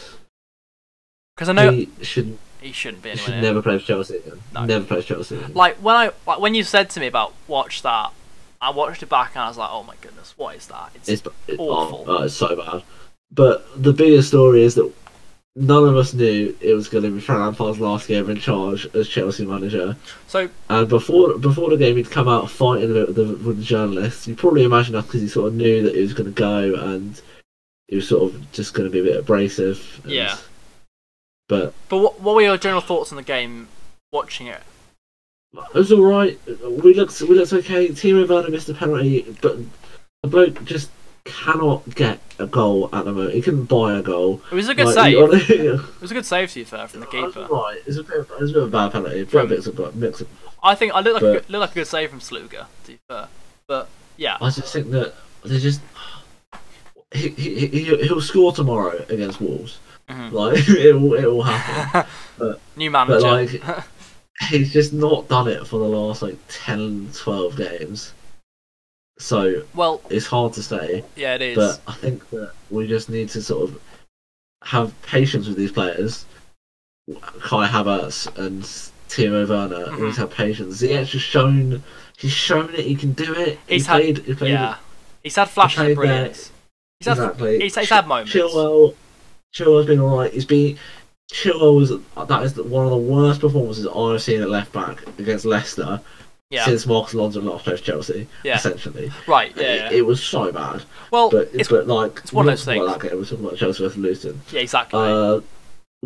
Because 1.36 1.48
I 1.48 1.52
know 1.52 1.70
he 1.72 1.88
shouldn't. 2.02 2.38
he 2.60 2.72
shouldn't 2.72 3.02
be 3.02 3.10
he 3.10 3.16
should 3.16 3.40
never 3.42 3.62
play 3.62 3.78
for 3.78 3.84
Chelsea 3.84 4.18
again. 4.18 4.40
No. 4.54 4.64
Never 4.66 4.84
play 4.84 5.00
for 5.00 5.06
Chelsea 5.14 5.36
again. 5.36 5.54
Like 5.54 5.76
when 5.76 5.96
I 5.96 6.10
like 6.26 6.38
when 6.40 6.54
you 6.54 6.62
said 6.62 6.90
to 6.90 7.00
me 7.00 7.06
about 7.06 7.32
watch 7.48 7.82
that, 7.82 8.12
I 8.60 8.70
watched 8.70 9.02
it 9.02 9.08
back 9.08 9.32
and 9.34 9.42
I 9.44 9.48
was 9.48 9.56
like, 9.58 9.70
oh 9.72 9.82
my 9.82 9.94
goodness, 10.00 10.34
what 10.36 10.56
is 10.56 10.66
that? 10.68 10.90
It's, 10.94 11.08
It's 11.08 11.22
it, 11.48 11.58
awful. 11.58 12.04
Oh, 12.06 12.18
oh, 12.18 12.22
it's 12.24 12.34
so 12.34 12.54
bad. 12.54 12.82
But 13.32 13.66
the 13.82 13.92
biggest 13.94 14.28
story 14.28 14.62
is 14.62 14.74
that 14.74 14.92
none 15.54 15.84
of 15.84 15.96
us 15.96 16.14
knew 16.14 16.56
it 16.60 16.72
was 16.74 16.88
going 16.88 17.04
to 17.04 17.10
be 17.10 17.20
Frank 17.20 17.40
Lampard's 17.40 17.78
last 17.80 18.08
game 18.08 18.30
in 18.30 18.38
charge 18.38 18.86
as 18.94 19.08
Chelsea 19.08 19.44
manager. 19.44 19.96
so 20.26 20.48
And 20.68 20.88
before 20.88 21.36
before 21.38 21.70
the 21.70 21.76
game, 21.76 21.96
he'd 21.96 22.10
come 22.10 22.28
out 22.28 22.50
fighting 22.50 22.90
a 22.90 22.94
bit 22.94 23.06
with 23.08 23.16
the, 23.16 23.24
with 23.46 23.58
the 23.58 23.64
journalists. 23.64 24.26
You 24.26 24.34
probably 24.34 24.64
imagine 24.64 24.94
that 24.94 25.02
because 25.06 25.20
he 25.20 25.28
sort 25.28 25.48
of 25.48 25.54
knew 25.54 25.82
that 25.82 25.94
he 25.94 26.00
was 26.02 26.14
going 26.14 26.32
to 26.32 26.38
go 26.38 26.74
and 26.74 27.20
he 27.88 27.96
was 27.96 28.08
sort 28.08 28.32
of 28.34 28.52
just 28.52 28.72
going 28.74 28.88
to 28.88 28.92
be 28.92 29.00
a 29.00 29.04
bit 29.12 29.16
abrasive. 29.20 30.00
and- 30.04 30.12
Yeah. 30.12 30.36
But 31.48 31.74
But 31.88 31.98
what 31.98 32.20
what 32.20 32.34
were 32.34 32.42
your 32.42 32.56
general 32.56 32.80
thoughts 32.80 33.12
on 33.12 33.16
the 33.16 33.22
game 33.22 33.68
watching 34.10 34.46
it? 34.46 34.62
it 35.54 35.74
was 35.74 35.92
all 35.92 36.02
right. 36.04 36.38
We 36.66 36.94
looked 36.94 37.20
we 37.20 37.34
looked 37.34 37.52
okay. 37.52 37.88
Timo 37.88 38.26
Werner 38.26 38.48
missed 38.48 38.70
a 38.70 38.74
penalty, 38.74 39.36
but 39.42 39.58
the 40.22 40.28
bloke 40.28 40.64
just 40.64 40.88
cannot 41.24 41.94
get 41.94 42.20
a 42.38 42.46
goal 42.46 42.88
at 42.92 43.04
the 43.04 43.12
moment. 43.12 43.34
He 43.34 43.42
couldn't 43.42 43.64
buy 43.66 43.96
a 43.98 44.02
goal. 44.02 44.40
It 44.50 44.54
was 44.54 44.68
a 44.68 44.74
good 44.74 44.86
Like, 44.86 44.94
save. 44.94 45.46
he- 45.46 45.54
It 45.68 45.80
was 46.00 46.10
a 46.10 46.14
good 46.14 46.26
save 46.26 46.50
to 46.52 46.58
you 46.60 46.64
fair 46.64 46.86
from 46.88 47.00
the 47.00 47.06
keeper. 47.06 47.46
Right, 47.50 47.78
it's 47.86 47.96
a 47.96 48.02
bit, 48.02 48.18
of, 48.20 48.30
it's 48.40 48.50
a 48.50 48.54
bit 48.54 48.62
of 48.62 48.68
a 48.68 48.70
bad 48.70 48.92
penalty. 48.92 49.20
A 49.20 49.24
bit 49.24 49.30
From- 49.30 49.48
mix 49.48 49.66
of, 49.66 49.96
mix 49.96 50.20
of, 50.20 50.28
I 50.62 50.74
think 50.74 50.94
I 50.94 51.00
looked 51.00 51.14
like 51.14 51.22
a 51.22 51.26
But- 51.26 51.32
good, 51.46 51.50
looked 51.52 51.60
like 51.60 51.70
a 51.70 51.74
good 51.74 51.86
save 51.86 52.10
from 52.10 52.20
Sluga. 52.20 52.66
To 52.84 52.90
be 52.92 52.98
fair, 53.08 53.28
but 53.66 53.88
yeah, 54.16 54.36
I 54.40 54.50
just 54.50 54.72
think 54.72 54.90
that 54.90 55.14
they 55.44 55.58
just 55.58 55.80
he, 57.12 57.28
he, 57.30 57.66
he 57.66 57.84
he'll 58.06 58.20
score 58.20 58.52
tomorrow 58.52 59.04
against 59.08 59.40
Wolves. 59.40 59.78
Mhm. 60.08 60.32
Like 60.32 60.68
it 60.68 60.92
will 60.94 61.14
it 61.14 61.26
will 61.26 61.42
happen. 61.42 62.10
new 62.76 62.90
But 62.90 63.08
manager. 63.08 63.58
like 63.60 63.84
he's 64.48 64.72
just 64.72 64.92
not 64.92 65.28
done 65.28 65.46
it 65.48 65.66
for 65.66 65.78
the 65.78 65.84
last 65.86 66.22
like 66.22 66.36
10, 66.48 67.10
12 67.14 67.56
games. 67.56 68.12
So 69.22 69.62
Well, 69.74 70.00
it's 70.10 70.26
hard 70.26 70.52
to 70.54 70.62
say, 70.64 71.04
yeah, 71.14 71.36
it 71.36 71.42
is. 71.42 71.56
but 71.56 71.80
I 71.86 71.94
think 71.94 72.28
that 72.30 72.50
we 72.70 72.88
just 72.88 73.08
need 73.08 73.28
to 73.30 73.40
sort 73.42 73.70
of 73.70 73.80
have 74.64 74.92
patience 75.02 75.46
with 75.46 75.56
these 75.56 75.70
players. 75.70 76.24
Kai 77.40 77.68
Havertz 77.68 78.26
and 78.36 78.62
Timo 79.08 79.48
Werner. 79.48 79.90
We 79.92 79.96
Mhm. 79.98 80.06
need 80.06 80.14
to 80.14 80.20
have 80.22 80.30
patience. 80.30 80.80
He 80.80 80.94
actually 80.94 81.20
shown. 81.20 81.82
He's 82.16 82.32
shown 82.32 82.66
that 82.72 82.80
he 82.80 82.94
can 82.96 83.12
do 83.12 83.32
it. 83.34 83.58
He's 83.68 83.86
he 83.86 83.92
had- 83.92 84.00
played. 84.02 84.18
He 84.18 84.34
played 84.34 84.50
yeah, 84.52 84.76
he's 85.22 85.36
had 85.36 85.48
flashes 85.50 85.76
played 85.78 85.90
of 85.92 85.96
brilliance. 85.96 86.50
He's 86.98 87.06
had, 87.08 87.18
exactly. 87.18 87.58
he's, 87.60 87.74
he's 87.76 87.88
had 87.90 88.06
moments. 88.08 88.32
Chilwell, 88.32 88.94
Chilwell's 89.54 89.86
been 89.86 90.00
alright. 90.00 90.32
He's 90.32 90.44
been 90.44 90.78
Chilwell 91.32 91.76
was 91.76 91.90
that 92.28 92.42
is 92.42 92.56
one 92.56 92.84
of 92.84 92.90
the 92.90 92.96
worst 92.96 93.40
performances 93.40 93.86
I've 93.86 94.20
seen 94.22 94.42
at 94.42 94.50
left 94.50 94.72
back 94.72 95.06
against 95.18 95.44
Leicester 95.44 96.00
Yeah, 96.52 96.66
since 96.66 96.86
Marcos 96.86 97.14
Alonso 97.14 97.40
last 97.40 97.64
played 97.64 97.78
for 97.78 97.84
Chelsea. 97.84 98.28
Yeah. 98.44 98.56
essentially, 98.56 99.10
right. 99.26 99.52
Yeah, 99.56 99.86
It, 99.88 99.92
it 99.96 100.02
was 100.02 100.22
so 100.22 100.52
bad. 100.52 100.82
well, 101.10 101.30
But 101.30 101.48
it's, 101.54 101.68
but 101.70 101.86
like 101.86 102.18
it's 102.18 102.32
one 102.32 102.46
of 102.46 102.52
those 102.52 102.66
not 102.66 102.74
things. 102.74 102.92
That 102.92 103.00
game. 103.08 103.18
We're 103.18 103.24
talking 103.24 103.44
about 103.46 103.58
Chelsea 103.58 103.82
versus 103.82 103.96
Luton. 103.98 104.40
yeah, 104.52 104.60
exactly. 104.60 105.00
Uh, 105.00 105.40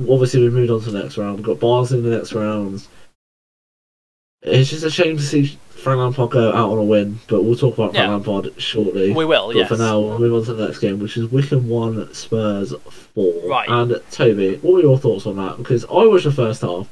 obviously 0.08 0.42
we 0.42 0.50
moved 0.50 0.70
on 0.70 0.80
to 0.82 0.90
the 0.92 1.02
next 1.02 1.18
round. 1.18 1.36
We've 1.38 1.46
got 1.46 1.58
Bars 1.60 1.90
in 1.92 2.02
the 2.04 2.16
next 2.16 2.32
round. 2.32 2.86
It's 4.42 4.70
just 4.70 4.84
a 4.84 4.90
shame 4.90 5.16
to 5.16 5.22
see 5.22 5.58
Frank 5.70 5.98
Lampard 5.98 6.30
go 6.30 6.50
out 6.52 6.70
on 6.70 6.78
a 6.78 6.82
win, 6.84 7.18
but 7.26 7.42
we'll 7.42 7.56
talk 7.56 7.74
about 7.74 7.92
Frank 7.92 8.06
Yeah. 8.06 8.10
Lampard 8.12 8.60
shortly. 8.62 9.12
we 9.12 9.24
will. 9.24 9.48
But 9.48 9.56
Yes. 9.56 9.68
for 9.68 9.76
now, 9.76 9.98
we'll 9.98 10.18
move 10.18 10.34
on 10.34 10.44
to 10.44 10.54
the 10.54 10.66
next 10.66 10.78
game, 10.78 11.00
which 11.00 11.16
is 11.16 11.26
Wycombe 11.30 11.68
1, 11.68 12.14
Spurs 12.14 12.72
4. 13.14 13.32
Right. 13.48 13.68
And 13.68 14.00
Toby, 14.12 14.56
what 14.62 14.74
were 14.74 14.80
your 14.80 14.98
thoughts 14.98 15.26
on 15.26 15.36
that? 15.36 15.56
Because 15.58 15.84
I 15.86 16.06
watched 16.06 16.24
the 16.24 16.30
first 16.32 16.60
half, 16.62 16.86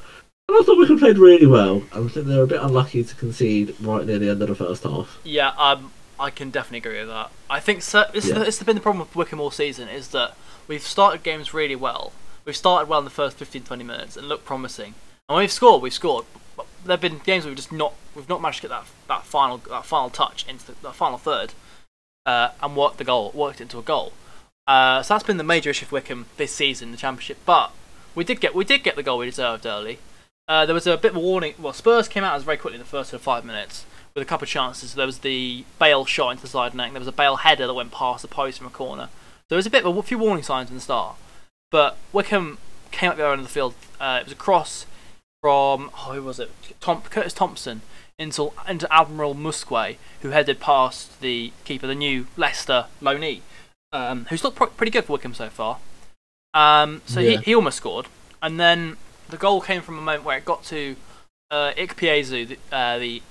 I 0.51 0.63
thought 0.63 0.79
Wycombe 0.79 0.99
played 0.99 1.19
really 1.19 1.47
well, 1.47 1.83
and 1.93 2.09
I 2.09 2.13
think 2.13 2.27
they 2.27 2.37
were 2.37 2.45
a 2.45 2.47
bit 2.47 2.63
unlucky 2.63 3.03
to 3.03 3.15
concede 3.17 3.75
right 3.81 4.07
near 4.07 4.19
the 4.19 4.29
end 4.31 4.43
of 4.43 4.49
the 4.49 4.55
first 4.55 4.85
half. 4.85 5.19
Yeah, 5.25 5.49
um, 5.57 5.91
I 6.21 6.31
can 6.31 6.51
definitely 6.51 6.79
agree 6.79 7.01
with 7.01 7.09
that. 7.09 7.31
I 7.51 7.61
think 7.61 7.83
so, 7.83 8.05
this, 8.13 8.29
Yeah. 8.29 8.39
this 8.39 8.59
has 8.59 8.67
been 8.67 8.77
the 8.77 8.83
problem 8.83 9.01
with 9.01 9.17
Wycombe 9.17 9.41
all 9.41 9.51
season 9.51 9.89
is 9.89 10.09
that 10.09 10.37
we've 10.69 10.83
started 10.83 11.23
games 11.23 11.55
really 11.55 11.75
well. 11.75 12.13
We've 12.45 12.57
started 12.57 12.89
well 12.89 12.99
in 13.01 13.05
the 13.05 13.11
first 13.11 13.39
15-20 13.39 13.85
minutes 13.85 14.17
and 14.17 14.29
looked 14.29 14.45
promising. 14.45 14.95
And 15.29 15.35
when 15.37 15.39
we've 15.41 15.51
scored, 15.53 15.83
we've 15.83 15.93
scored. 15.95 16.27
But 16.57 16.67
there've 16.85 17.01
been 17.01 17.19
games 17.19 17.45
where 17.45 17.51
we've 17.51 17.57
just 17.57 17.73
not 17.73 17.95
we've 18.15 18.29
not 18.29 18.41
managed 18.41 18.59
to 18.61 18.69
get 18.69 18.71
that 18.71 18.85
that 19.09 19.25
final 19.25 19.57
that 19.59 19.85
final 19.87 20.11
touch 20.11 20.47
into 20.47 20.67
the, 20.67 20.75
the 20.83 20.93
final 20.93 21.19
third, 21.19 21.55
uh, 22.27 22.51
and 22.63 22.77
work 22.77 22.99
the 22.99 23.05
goal 23.05 23.33
worked 23.35 23.61
it 23.61 23.65
into 23.65 23.79
a 23.79 23.83
goal. 23.83 24.13
Uh, 24.69 25.03
so 25.03 25.15
that's 25.15 25.25
been 25.25 25.39
the 25.39 25.43
major 25.43 25.71
issue 25.71 25.87
for 25.87 25.97
Wycombe 25.97 26.27
this 26.37 26.53
season 26.55 26.89
in 26.89 26.93
the 26.93 26.99
championship. 26.99 27.39
But 27.47 27.73
we 28.15 28.23
did 28.23 28.41
get 28.41 28.55
we 28.55 28.65
did 28.65 28.85
get 28.85 28.95
the 28.95 29.03
goal 29.03 29.19
we 29.19 29.27
deserved 29.27 29.65
early. 29.67 29.99
Uh, 30.47 30.67
there 30.67 30.75
was 30.75 30.87
a 30.87 30.97
bit 30.97 31.13
of 31.13 31.17
a 31.17 31.21
warning. 31.21 31.55
Well, 31.59 31.73
Spurs 31.73 32.09
came 32.09 32.23
out 32.25 32.37
as 32.37 32.43
very 32.43 32.57
quickly 32.57 32.77
in 32.77 32.83
the 32.83 32.89
first 32.89 33.11
sort 33.11 33.21
of 33.21 33.25
five 33.25 33.45
minutes 33.45 33.87
with 34.15 34.23
a 34.23 34.27
couple 34.27 34.45
of 34.45 34.51
chances. 34.51 34.95
There 34.95 35.07
was 35.07 35.21
the 35.21 35.65
Bale 35.79 36.05
shot 36.05 36.31
into 36.31 36.43
the 36.43 36.49
side 36.49 36.75
net. 36.75 36.93
There 36.93 37.01
was 37.01 37.09
a 37.09 37.13
Bale 37.13 37.37
header 37.37 37.67
that 37.67 37.75
went 37.75 37.93
past 37.93 38.23
the 38.23 38.29
post 38.29 38.59
from 38.59 38.67
a 38.67 38.71
corner. 38.71 39.09
So 39.13 39.47
there 39.51 39.57
was 39.57 39.67
a 39.67 39.71
bit 39.71 39.85
of 39.85 39.97
a 39.97 40.03
few 40.03 40.19
warning 40.19 40.43
signs 40.45 40.69
in 40.69 40.75
the 40.77 40.81
start. 40.83 41.17
But 41.71 41.97
Wycombe 42.13 42.59
came 42.91 43.11
up 43.11 43.17
the 43.17 43.25
other 43.25 43.33
end 43.33 43.41
of 43.41 43.47
the 43.47 43.53
field. 43.53 43.75
Uh, 43.99 44.19
it 44.21 44.25
was 44.25 44.33
a 44.33 44.37
cross 44.37 44.87
from 45.41 45.91
oh, 45.95 46.13
who 46.15 46.23
was 46.23 46.39
it? 46.39 46.51
Tom, 46.81 47.03
Curtis 47.03 47.33
Thompson 47.35 47.81
into 48.19 48.53
into 48.69 48.87
Admiral 48.95 49.35
Muskwe, 49.35 49.97
who 50.23 50.31
headed 50.31 50.61
past 50.61 51.21
the 51.21 51.53
keeper, 51.65 51.87
the 51.87 51.95
new 51.97 52.27
Leicester 52.37 52.87
loanee, 53.03 53.41
um, 53.93 54.27
who's 54.31 54.45
looked 54.45 54.57
pro- 54.57 54.69
pretty 54.69 54.93
good 54.93 55.05
for 55.05 55.15
Wycombe 55.15 55.35
so 55.35 55.49
far. 55.49 55.79
Um, 56.55 57.03
so 57.07 57.19
Yeah. 57.21 57.39
he, 57.39 57.45
he 57.47 57.55
almost 57.57 57.79
scored, 57.79 58.07
and 58.41 58.61
then 58.61 58.97
the 59.29 59.37
goal 59.37 59.61
came 59.61 59.83
from 59.83 59.99
a 59.99 60.03
moment 60.03 60.25
where 60.25 60.37
it 60.39 60.45
got 60.45 60.65
to 60.65 60.97
uh, 61.51 61.73
Ikpeazu, 61.77 62.49
the, 62.49 62.59
uh, 62.75 62.99
the 62.99 63.23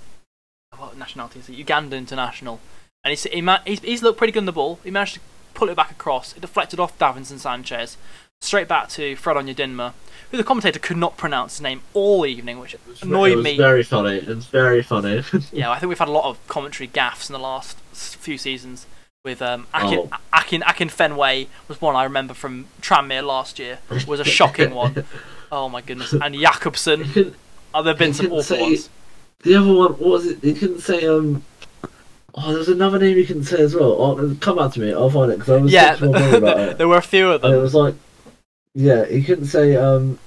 what 0.78 0.98
nationality 0.98 1.40
is 1.40 1.48
he? 1.48 1.56
Uganda 1.56 1.96
international, 1.96 2.60
and 3.04 3.12
he's, 3.12 3.24
he 3.24 3.42
ma- 3.42 3.60
he's 3.66 3.80
he's 3.82 4.02
looked 4.04 4.18
pretty 4.18 4.34
good 4.34 4.40
on 4.40 4.46
the 4.46 4.52
ball. 4.52 4.80
He 4.84 4.92
managed 4.92 5.16
to 5.16 5.20
pull 5.54 5.70
it 5.70 5.76
back 5.76 5.92
across. 5.92 6.34
It 6.36 6.42
deflected 6.42 6.80
off 6.80 6.98
Davinson 6.98 7.38
Sanchez, 7.40 7.98
straight 8.42 8.68
back 8.68 8.90
to 8.90 9.16
Fred 9.16 9.38
Onyedinma, 9.38 9.94
who 10.32 10.38
the 10.38 10.44
commentator 10.44 10.80
could 10.80 10.98
not 10.98 11.16
pronounce 11.18 11.54
his 11.56 11.62
name 11.62 11.82
all 11.94 12.26
evening, 12.26 12.60
which 12.60 12.74
it 12.74 12.82
annoyed 13.02 13.36
was 13.38 13.44
me. 13.44 13.58
very 13.58 13.84
funny. 13.84 14.18
It's 14.18 14.46
very 14.48 14.82
funny. 14.82 15.24
Yeah, 15.52 15.70
I 15.70 15.78
think 15.80 15.90
we've 15.90 16.00
had 16.00 16.08
a 16.08 16.12
lot 16.12 16.26
of 16.26 16.46
commentary 16.48 16.88
gaffes 16.88 17.30
in 17.30 17.34
the 17.34 17.40
last 17.40 17.78
few 17.94 18.38
seasons. 18.38 18.88
With 19.24 19.42
um, 19.42 19.68
Akin, 19.74 20.10
Oh. 20.12 20.18
Akin, 20.34 20.62
Akinfenwa 20.64 21.48
was 21.70 21.80
one 21.80 21.96
I 21.96 22.04
remember 22.04 22.34
from 22.34 22.66
Tranmere 22.82 23.24
last 23.26 23.58
year. 23.58 23.78
Was 24.06 24.20
a 24.20 24.26
shocking 24.26 24.74
one. 24.76 25.06
Oh 25.56 25.70
my 25.70 25.82
goodness! 25.82 26.14
And 26.22 26.34
Jacobson. 26.34 27.36
Oh, 27.76 27.84
there've 27.84 27.98
been 27.98 28.14
some 28.14 28.28
awful 28.28 28.42
say- 28.44 28.62
ones. 28.62 28.90
The 29.44 29.56
other 29.56 29.68
one, 29.74 29.92
what 29.94 30.00
was 30.00 30.26
it? 30.26 30.40
He 30.42 30.54
couldn't 30.54 30.80
say, 30.80 31.06
um. 31.06 31.44
Oh, 32.34 32.50
there 32.50 32.58
was 32.58 32.70
another 32.70 32.98
name 32.98 33.18
you 33.18 33.26
couldn't 33.28 33.44
say 33.44 33.62
as 33.62 33.76
well. 33.76 33.92
Oh, 33.92 34.36
come 34.40 34.58
back 34.58 34.72
to 34.74 34.80
me, 34.80 34.92
I'll 34.92 35.10
find 35.12 35.32
it, 35.32 35.38
because 35.38 35.54
I 35.54 35.62
was 35.62 35.72
Yeah, 35.72 35.92
talking 35.96 36.14
to 36.14 36.38
about 36.38 36.60
it. 36.60 36.78
there 36.80 36.88
were 36.88 36.98
a 36.98 37.02
few 37.02 37.30
of 37.32 37.44
And 37.44 37.54
it 37.54 37.58
was 37.58 37.76
like, 37.76 37.94
yeah, 38.74 39.06
he 39.06 39.22
couldn't 39.22 39.46
say, 39.46 39.76
um, 39.76 40.18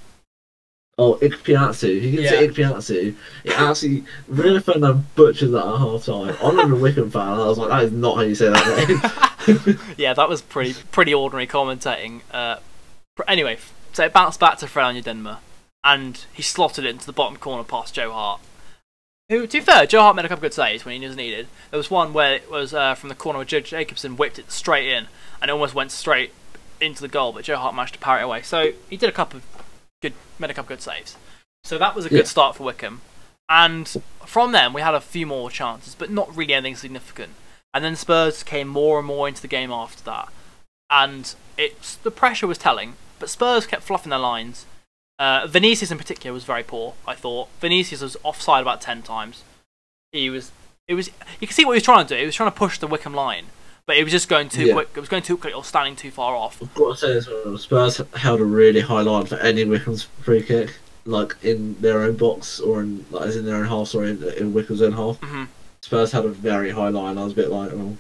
oh, 0.99 1.15
Ikpeazu. 1.17 2.01
He 2.01 2.11
couldn't 2.13 2.25
Yeah. 2.25 2.31
say 2.31 2.49
Ikpeazu. 2.49 3.17
It 3.43 3.59
actually, 3.59 4.05
Bruno 4.29 4.61
Fernandes 4.61 5.03
butchered 5.17 5.51
that 5.53 5.67
at 5.67 5.79
half 5.79 6.05
time. 6.05 6.37
I'm 6.43 6.55
not 6.57 6.71
a 6.71 6.77
Wycombe 6.77 7.11
fan, 7.11 7.27
I 7.27 7.39
was 7.47 7.59
like, 7.59 7.71
that 7.71 7.83
is 7.85 7.93
not 7.93 8.17
how 8.17 8.23
you 8.23 8.35
say 8.37 8.51
that 8.51 9.67
name. 9.67 9.79
yeah, 9.97 10.15
that 10.15 10.29
was 10.29 10.43
pretty 10.43 10.75
pretty 10.93 11.13
ordinary 11.13 11.47
commentating. 11.49 12.21
Uh, 12.31 12.59
pr- 13.17 13.25
anyway, 13.27 13.59
so 13.97 14.05
it 14.05 14.13
bounced 14.13 14.39
back 14.39 14.59
to 14.59 14.67
Fred 14.67 14.95
Onyedinma, 14.95 15.39
and 15.83 16.23
he 16.35 16.43
slotted 16.43 16.85
it 16.85 16.91
into 16.91 17.07
the 17.07 17.15
bottom 17.15 17.39
corner 17.39 17.65
past 17.65 17.95
Joe 17.95 18.13
Hart. 18.13 18.43
Who, 19.31 19.47
to 19.47 19.59
be 19.59 19.65
fair, 19.65 19.87
Joe 19.87 20.03
Hart 20.03 20.17
made 20.17 20.27
a 20.27 20.29
couple 20.29 20.45
of 20.45 20.51
good 20.51 20.55
saves 20.55 20.85
when 20.85 21.01
he 21.01 21.07
was 21.07 21.17
needed. 21.17 21.49
There 21.71 21.79
was 21.79 21.91
one 21.91 22.13
where 22.13 22.35
it 22.35 22.51
was 22.51 22.75
uh, 22.75 22.95
from 22.95 23.09
the 23.09 23.15
corner 23.15 23.39
where 23.39 23.47
Joe 23.47 23.61
Jacobson 23.61 24.19
whipped 24.19 24.39
it 24.39 24.53
straight 24.53 24.87
in, 24.87 25.07
and 25.41 25.49
it 25.49 25.53
almost 25.53 25.75
went 25.75 25.93
straight 25.93 26.35
into 26.79 27.01
the 27.01 27.09
goal, 27.09 27.33
but 27.33 27.45
Joe 27.45 27.57
Hart 27.57 27.75
managed 27.75 27.95
to 27.95 27.99
parry 27.99 28.21
it 28.21 28.25
away. 28.25 28.43
So 28.43 28.73
he 28.91 28.99
did 28.99 29.09
a 29.09 29.13
couple 29.13 29.39
of 29.39 29.45
good, 30.03 30.13
made 30.39 30.51
a 30.51 30.55
couple 30.55 30.75
of 30.75 30.79
good 30.79 30.83
saves. 30.83 31.17
So 31.65 31.79
that 31.79 31.95
was 31.95 32.05
a 32.05 32.11
good 32.11 32.19
Yeah. 32.19 32.25
start 32.25 32.57
for 32.57 32.65
Wycombe. 32.65 33.01
And 33.49 34.03
from 34.27 34.53
then 34.53 34.75
we 34.75 34.83
had 34.83 34.95
a 34.95 35.01
few 35.01 35.27
more 35.27 35.51
chances, 35.51 35.95
but 35.95 36.11
not 36.11 36.37
really 36.37 36.53
anything 36.53 36.77
significant. 36.77 37.33
And 37.73 37.83
then 37.83 37.97
Spurs 37.97 38.43
came 38.43 38.69
more 38.69 38.99
and 38.99 39.07
more 39.07 39.27
into 39.27 39.41
the 39.41 39.49
game 39.49 39.73
after 39.73 40.03
that, 40.05 40.29
and 40.91 41.35
it's 41.57 41.97
the 41.97 42.11
pressure 42.11 42.47
was 42.47 42.59
telling. 42.59 42.97
But 43.19 43.31
Spurs 43.31 43.67
kept 43.67 43.83
fluffing 43.83 44.11
their 44.11 44.19
lines. 44.19 44.67
Uh, 45.19 45.47
Vinicius 45.47 45.91
in 45.91 45.99
particular 45.99 46.35
was 46.35 46.45
very 46.45 46.63
poor. 46.63 46.95
I 47.07 47.15
thought 47.15 47.49
Vinicius 47.61 48.03
was 48.03 48.17
offside 48.23 48.63
about 48.63 48.81
ten 48.81 49.03
times. 49.03 49.43
He 50.13 50.29
was. 50.31 50.53
It 50.89 50.95
was. 50.95 51.09
You 51.41 51.47
can 51.47 51.55
see 51.55 51.65
what 51.65 51.73
he 51.73 51.77
was 51.77 51.83
trying 51.83 52.07
to 52.07 52.15
do. 52.15 52.21
He 52.21 52.27
was 52.27 52.35
trying 52.35 52.51
to 52.51 52.57
push 52.57 52.79
the 52.79 52.87
Wycombe 52.87 53.15
line, 53.15 53.47
but 53.87 53.97
it 53.97 54.05
was 54.05 54.13
just 54.13 54.29
going 54.29 54.49
too 54.49 54.67
Yeah. 54.67 54.73
quick. 54.75 54.89
It 54.95 55.01
was 55.01 55.09
going 55.09 55.23
too 55.23 55.37
quick 55.37 55.57
or 55.57 55.65
standing 55.65 55.97
too 55.97 56.11
far 56.11 56.37
off. 56.37 56.63
I've 56.63 56.75
got 56.75 56.99
to 56.99 57.21
say 57.23 57.33
well, 57.45 57.57
Spurs 57.59 58.01
held 58.17 58.41
a 58.41 58.45
really 58.45 58.81
high 58.83 59.01
line 59.03 59.25
for 59.27 59.37
any 59.37 59.65
Wycombe's 59.65 60.03
free 60.23 60.43
kick, 60.43 60.75
like 61.07 61.35
in 61.43 61.81
their 61.81 62.03
own 62.03 62.17
box 62.17 62.61
or 62.61 62.83
in, 62.83 63.07
like, 63.11 63.27
as 63.29 63.37
in 63.37 63.47
their 63.47 63.57
own 63.57 63.67
half, 63.67 63.89
sorry, 63.89 64.11
in, 64.11 64.23
in 64.35 64.53
Wycombe's 64.53 64.83
own 64.83 64.93
half. 64.93 65.17
hmm 65.21 65.45
Spurs 65.83 66.11
had 66.13 66.25
a 66.25 66.29
very 66.29 66.71
high 66.73 66.89
line. 66.89 67.17
I 67.17 67.23
was 67.25 67.33
a 67.33 67.37
bit 67.37 67.49
like, 67.49 67.71
oh, 67.73 67.97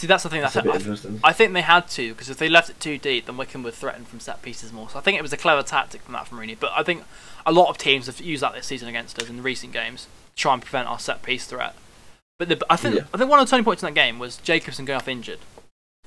See, 0.00 0.06
that's 0.06 0.22
the 0.22 0.30
thing. 0.30 0.40
that's 0.40 0.54
That's 0.54 0.64
a 0.64 0.68
bit 0.70 0.76
I, 0.76 0.78
interesting. 0.78 1.20
I 1.22 1.34
think 1.34 1.52
they 1.52 1.60
had 1.60 1.86
to 1.90 2.14
because 2.14 2.30
if 2.30 2.38
they 2.38 2.48
left 2.48 2.70
it 2.70 2.80
too 2.80 2.96
deep, 2.96 3.26
then 3.26 3.36
Wycombe 3.36 3.62
would 3.64 3.74
threaten 3.74 4.06
from 4.06 4.18
set 4.18 4.40
pieces 4.40 4.72
more. 4.72 4.88
So 4.88 4.98
I 4.98 5.02
think 5.02 5.18
it 5.18 5.20
was 5.22 5.34
a 5.34 5.36
clever 5.36 5.62
tactic 5.62 6.00
from 6.00 6.14
that 6.14 6.26
from 6.26 6.40
Rooney. 6.40 6.54
But 6.54 6.72
I 6.74 6.82
think 6.82 7.04
a 7.44 7.52
lot 7.52 7.68
of 7.68 7.76
teams 7.76 8.06
have 8.06 8.18
used 8.18 8.42
that 8.42 8.54
this 8.54 8.64
season 8.64 8.88
against 8.88 9.20
us 9.22 9.28
in 9.28 9.42
recent 9.42 9.74
games 9.74 10.06
to 10.36 10.40
try 10.40 10.54
and 10.54 10.62
prevent 10.62 10.88
our 10.88 10.98
set 10.98 11.22
piece 11.22 11.44
threat. 11.44 11.74
But 12.38 12.48
the, 12.48 12.64
I 12.70 12.76
think 12.76 12.94
Yeah. 12.94 13.02
I 13.12 13.18
think 13.18 13.28
one 13.28 13.40
of 13.40 13.46
the 13.46 13.50
turning 13.50 13.66
points 13.66 13.82
in 13.82 13.88
that 13.88 13.94
game 13.94 14.18
was 14.18 14.38
Jacobson 14.38 14.86
going 14.86 14.96
off 14.96 15.06
injured. 15.06 15.40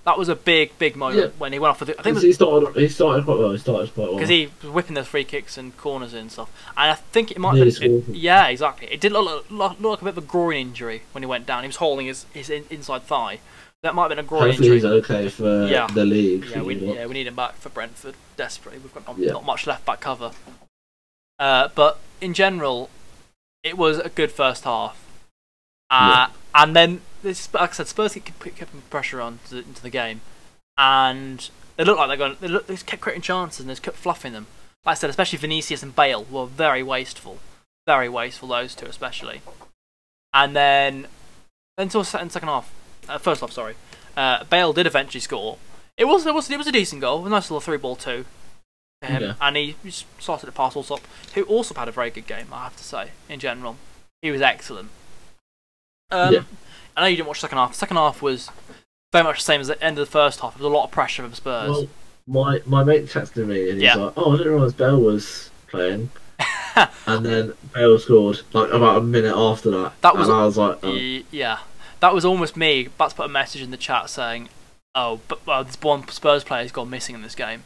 That 0.06 0.18
was 0.18 0.28
a 0.28 0.36
big 0.36 0.76
big 0.80 0.96
moment 0.96 1.20
Yeah. 1.20 1.30
when 1.38 1.54
he 1.54 1.60
went 1.60 1.70
off. 1.70 1.80
The, 1.86 1.98
I 2.00 2.02
think 2.02 2.16
was 2.16 2.24
he 2.24 2.34
started. 2.34 2.76
He 2.76 2.90
started 2.90 3.26
quite 3.26 3.38
well. 3.38 3.52
He 3.52 3.60
started 3.60 3.94
quite 3.94 4.06
well. 4.08 4.16
because 4.16 4.30
he 4.30 4.50
was 4.64 4.72
whipping 4.72 4.96
those 4.96 5.08
free 5.08 5.24
kicks 5.24 5.56
and 5.56 5.78
corners 5.78 6.16
in 6.16 6.22
and 6.22 6.32
stuff. 6.32 6.50
And 6.76 6.90
I 6.90 6.96
think 6.96 7.30
it 7.30 7.38
might 7.38 7.54
been. 7.54 7.68
It, 7.68 8.08
yeah, 8.10 8.48
exactly. 8.48 8.88
It 8.88 9.00
did 9.00 9.12
look, 9.12 9.46
look, 9.52 9.80
look 9.80 9.82
like 9.84 10.02
a 10.02 10.06
bit 10.06 10.18
of 10.18 10.24
a 10.24 10.28
groin 10.28 10.58
injury 10.58 11.04
when 11.12 11.22
he 11.22 11.28
went 11.28 11.46
down. 11.46 11.62
He 11.62 11.68
was 11.68 11.76
holding 11.76 12.08
his, 12.08 12.26
his 12.34 12.50
in, 12.50 12.66
inside 12.72 13.04
thigh. 13.04 13.40
That 13.84 13.96
might 13.96 14.04
have 14.04 14.10
been 14.12 14.19
a 14.19 14.24
groin 14.24 14.43
Hopefully 14.48 14.67
injury. 14.69 14.76
he's 14.78 14.86
okay 14.86 15.30
for 15.30 15.67
Yeah. 15.67 15.88
the 15.88 16.06
league. 16.06 16.46
Yeah, 16.46 16.62
we, 16.62 16.76
yeah, 16.76 17.06
we 17.06 17.13
need 17.13 17.28
him 17.28 17.36
back 17.36 17.56
for 17.58 17.67
Brentford 17.69 18.15
desperately. 18.38 18.80
We've 18.80 18.93
got 18.93 19.06
not, 19.06 19.17
Yeah. 19.17 19.34
not 19.34 19.46
much 19.46 19.67
left 19.67 19.86
back 19.86 20.00
cover. 20.00 20.32
Uh, 21.38 21.67
but 21.76 22.00
in 22.22 22.34
general, 22.34 22.89
it 23.62 23.78
was 23.78 24.00
a 24.00 24.08
good 24.10 24.32
first 24.32 24.63
half. 24.63 24.98
Uh, 25.89 26.28
And 26.56 26.76
then, 26.76 27.02
this, 27.24 27.52
like 27.54 27.72
I 27.72 27.74
said, 27.74 27.88
Spurs 27.88 28.13
kept, 28.13 28.56
kept 28.56 28.89
pressure 28.89 29.19
on 29.19 29.39
to, 29.50 29.58
into 29.58 29.82
the 29.82 29.89
game, 29.89 30.22
and 30.78 31.50
they 31.76 31.84
looked 31.84 31.98
like 32.00 32.08
they're 32.08 32.17
going. 32.17 32.38
They, 32.39 32.48
look, 32.48 32.67
they 32.67 32.76
just 32.76 32.86
kept 32.86 33.02
creating 33.02 33.24
chances 33.24 33.60
and 33.62 33.69
they 33.69 33.74
just 33.74 33.82
kept 33.84 33.98
fluffing 33.98 34.34
them. 34.34 34.46
Like 34.86 34.93
I 34.93 34.96
said, 34.96 35.10
especially 35.10 35.39
Vinicius 35.39 35.82
and 35.84 35.96
Bale 35.96 36.24
were 36.26 36.46
very 36.46 36.84
wasteful, 36.84 37.39
very 37.88 38.08
wasteful. 38.08 38.48
Those 38.50 38.76
two 38.76 38.86
especially. 38.86 39.41
And 40.32 40.56
then, 40.56 41.08
until 41.78 42.04
second 42.04 42.32
half, 42.43 42.72
uh, 43.10 43.18
first 43.18 43.42
off, 43.44 43.52
sorry, 43.52 43.76
uh, 44.18 44.44
Bale 44.46 44.74
did 44.74 44.86
eventually 44.88 45.20
score. 45.22 45.58
It 45.98 46.06
was 46.06 46.26
it 46.26 46.34
was 46.34 46.50
it 46.50 46.58
was 46.58 46.68
a 46.68 46.72
decent 46.72 47.02
goal, 47.02 47.26
a 47.26 47.30
nice 47.30 47.50
little 47.52 47.62
three 47.62 47.78
ball 47.78 47.96
two. 47.96 48.26
for 49.02 49.08
him, 49.08 49.22
Yeah. 49.22 49.34
and 49.42 49.58
he 49.58 49.76
started 50.20 50.46
to 50.46 50.52
pass 50.52 50.76
Allsop, 50.76 51.02
who 51.36 51.44
also 51.44 51.74
had 51.76 51.88
a 51.88 51.92
very 51.92 52.10
good 52.10 52.26
game. 52.28 52.48
I 52.54 52.63
have 52.63 52.76
to 52.78 52.84
say, 52.84 53.10
in 53.30 53.39
general, 53.39 53.76
he 54.22 54.32
was 54.32 54.42
excellent. 54.42 54.89
Um, 56.12 56.34
Yeah. 56.34 56.44
I 56.96 57.02
know 57.02 57.08
you 57.08 57.16
didn't 57.18 57.28
watch 57.28 57.38
the 57.39 57.48
second 57.48 57.58
half. 57.58 57.72
The 57.72 57.78
second 57.78 57.98
half 57.98 58.22
was 58.22 58.50
very 59.12 59.24
much 59.24 59.38
the 59.39 59.44
same 59.44 59.62
as 59.62 59.68
the 59.68 59.84
end 59.84 59.98
of 60.00 60.06
the 60.06 60.12
first 60.12 60.39
half. 60.42 60.54
There 60.58 60.63
was 60.63 60.72
a 60.72 60.76
lot 60.78 60.86
of 60.86 60.92
pressure 60.92 61.24
from 61.24 61.34
Spurs. 61.34 61.70
Well, 61.70 61.88
my 62.28 62.62
my 62.66 62.84
mate 62.84 63.06
texted 63.08 63.46
me 63.48 63.63
and 63.70 63.74
he's 63.74 63.84
Yeah. 63.84 63.96
like, 63.96 64.13
"Oh, 64.16 64.34
I 64.34 64.38
didn't 64.38 64.54
realise 64.54 64.74
Bell 64.74 65.00
was 65.00 65.50
playing." 65.68 66.10
and 67.08 67.26
then 67.26 67.54
Bale 67.74 68.00
scored 68.00 68.42
like 68.54 68.72
about 68.72 68.98
a 68.98 69.02
minute 69.02 69.36
after 69.36 69.70
that. 69.72 69.94
That 70.02 70.16
was- 70.18 70.28
and 70.30 70.38
I 70.38 70.46
was 70.46 70.58
like, 70.58 70.80
oh, 70.84 70.94
Ye- 70.94 71.26
yeah, 71.32 71.60
that 72.04 72.13
was 72.13 72.26
almost 72.26 72.58
me 72.58 72.88
about 72.88 73.12
to 73.12 73.16
put 73.16 73.26
a 73.26 73.30
message 73.30 73.62
in 73.62 73.72
the 73.72 73.78
chat 73.78 74.10
saying, 74.10 74.50
"Oh, 74.94 75.22
but 75.30 75.39
uh, 75.48 75.63
this 75.63 75.80
one 75.82 76.06
Spurs 76.10 76.44
player's 76.44 76.74
gone 76.74 76.89
missing 76.89 77.16
in 77.16 77.22
this 77.22 77.36
game." 77.36 77.63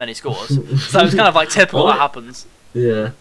and 0.00 0.10
he 0.10 0.14
scores. 0.14 0.48
so 0.90 1.00
it's 1.00 1.14
kind 1.14 1.28
of 1.28 1.34
like 1.34 1.48
typical 1.48 1.86
that 1.86 1.98
happens. 1.98 2.46
yeah. 2.74 3.12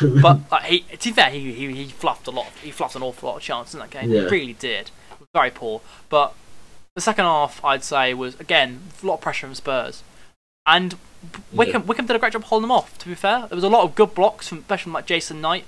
But 0.00 0.40
like, 0.50 0.64
he, 0.64 0.80
to 0.80 1.08
be 1.08 1.12
fair, 1.12 1.30
he, 1.30 1.52
he 1.52 1.72
he 1.72 1.84
fluffed 1.86 2.26
a 2.26 2.30
lot. 2.30 2.46
He 2.62 2.70
fluffed 2.70 2.96
an 2.96 3.02
awful 3.02 3.28
lot 3.28 3.36
of 3.36 3.42
chances 3.42 3.74
in 3.74 3.80
that 3.80 3.90
game. 3.90 4.10
Yeah. 4.10 4.22
He 4.22 4.26
really 4.26 4.52
did. 4.54 4.90
Very 5.32 5.50
poor. 5.50 5.80
But 6.08 6.34
the 6.94 7.00
second 7.00 7.24
half, 7.24 7.64
I'd 7.64 7.84
say, 7.84 8.12
was 8.12 8.38
again 8.40 8.80
a 9.02 9.06
lot 9.06 9.14
of 9.14 9.20
pressure 9.20 9.46
from 9.46 9.54
Spurs, 9.54 10.02
and 10.66 10.96
Wycombe 11.52 11.86
Wycombe 11.86 12.06
did 12.06 12.16
a 12.16 12.18
great 12.18 12.32
job 12.32 12.44
holding 12.44 12.64
them 12.64 12.72
off. 12.72 12.98
To 12.98 13.08
be 13.08 13.14
fair, 13.14 13.46
there 13.48 13.56
was 13.56 13.64
a 13.64 13.68
lot 13.68 13.84
of 13.84 13.94
good 13.94 14.14
blocks 14.14 14.48
from 14.48 14.58
especially 14.58 14.84
from 14.84 14.92
like 14.94 15.06
Jason 15.06 15.40
Knight. 15.40 15.64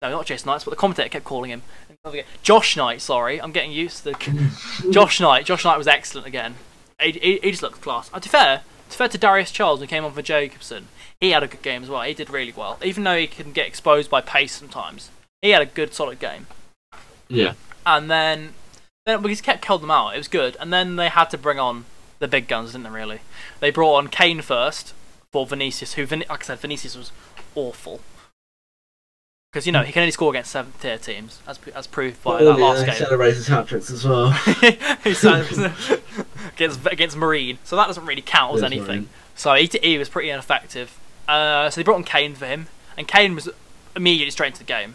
No, 0.00 0.10
not 0.10 0.26
Jason 0.26 0.46
Knight, 0.46 0.62
but 0.64 0.70
the 0.70 0.76
commentator 0.76 1.08
kept 1.08 1.24
calling 1.24 1.50
him 1.50 1.62
Josh 2.42 2.76
Knight. 2.76 3.00
Sorry, 3.00 3.40
I'm 3.40 3.52
getting 3.52 3.70
used 3.70 3.98
to 3.98 4.04
the 4.10 4.90
Josh 4.90 5.20
Knight. 5.20 5.46
Josh 5.46 5.64
Knight 5.64 5.78
was 5.78 5.86
excellent 5.86 6.26
again. 6.26 6.56
He, 7.00 7.12
he, 7.12 7.38
he 7.38 7.50
just 7.50 7.62
looked 7.62 7.80
class. 7.80 8.10
Uh, 8.12 8.18
to 8.18 8.28
fair, 8.28 8.62
to 8.90 8.96
fair 8.96 9.08
to 9.08 9.18
Darius 9.18 9.52
Charles, 9.52 9.80
who 9.80 9.86
came 9.86 10.04
on 10.04 10.12
for 10.12 10.22
Jacobson, 10.22 10.88
he 11.20 11.30
had 11.30 11.44
a 11.44 11.46
good 11.46 11.62
game 11.62 11.84
as 11.84 11.88
well. 11.88 12.02
He 12.02 12.14
did 12.14 12.28
really 12.28 12.52
well, 12.52 12.76
even 12.84 13.04
though 13.04 13.16
he 13.16 13.28
can 13.28 13.52
get 13.52 13.68
exposed 13.68 14.10
by 14.10 14.20
pace 14.20 14.52
sometimes. 14.52 15.10
He 15.42 15.50
had 15.50 15.62
a 15.62 15.66
good, 15.66 15.94
solid 15.94 16.18
game. 16.18 16.48
yeah. 17.28 17.54
And 17.86 18.10
then, 18.10 18.54
then 19.06 19.22
we 19.22 19.30
just 19.30 19.44
kept 19.44 19.62
killing 19.64 19.82
them 19.82 19.90
out. 19.90 20.14
It 20.14 20.18
was 20.18 20.28
good. 20.28 20.56
And 20.58 20.72
then 20.72 20.96
they 20.96 21.08
had 21.08 21.30
to 21.30 21.38
bring 21.38 21.58
on 21.60 21.84
the 22.18 22.28
big 22.28 22.48
guns, 22.48 22.72
didn't 22.72 22.84
they? 22.84 22.90
Really, 22.90 23.20
they 23.60 23.70
brought 23.70 23.96
on 23.96 24.08
Kane 24.08 24.40
first 24.40 24.92
for 25.30 25.46
Vinicius, 25.46 25.94
who, 25.94 26.04
like 26.04 26.30
I 26.30 26.42
said, 26.42 26.58
Vinicius 26.58 26.96
was 26.96 27.12
awful. 27.54 28.00
Because 29.52 29.66
you 29.66 29.72
know 29.72 29.82
he 29.82 29.92
can 29.92 30.00
only 30.00 30.12
score 30.12 30.30
against 30.30 30.50
seventh 30.50 30.80
tier 30.80 30.96
teams, 30.96 31.40
as 31.46 31.58
as 31.74 31.86
proved 31.86 32.22
by 32.22 32.36
Well, 32.42 32.54
that 32.54 32.58
yeah, 32.58 32.64
last 32.64 32.80
he 32.80 32.86
game. 32.86 32.94
celebrates 32.94 33.36
his 33.36 33.46
hat 33.48 33.66
tricks 33.68 33.90
as 33.90 34.04
well. 34.04 34.30
He 35.04 35.12
signed 35.14 35.46
against 36.54 36.86
against 36.86 37.16
Marine, 37.16 37.58
so 37.64 37.76
that 37.76 37.86
doesn't 37.86 38.06
really 38.06 38.22
count 38.22 38.56
as 38.56 38.62
anything. 38.62 38.86
Marine. 38.86 39.08
So 39.34 39.54
he, 39.54 39.68
he 39.82 39.98
was 39.98 40.08
pretty 40.08 40.30
ineffective. 40.30 40.98
Uh, 41.28 41.68
so 41.70 41.80
they 41.80 41.84
brought 41.84 41.96
on 41.96 42.04
Kane 42.04 42.34
for 42.34 42.46
him, 42.46 42.68
and 42.96 43.06
Kane 43.06 43.34
was 43.34 43.48
immediately 43.94 44.30
straight 44.30 44.48
into 44.48 44.60
the 44.60 44.64
game, 44.64 44.94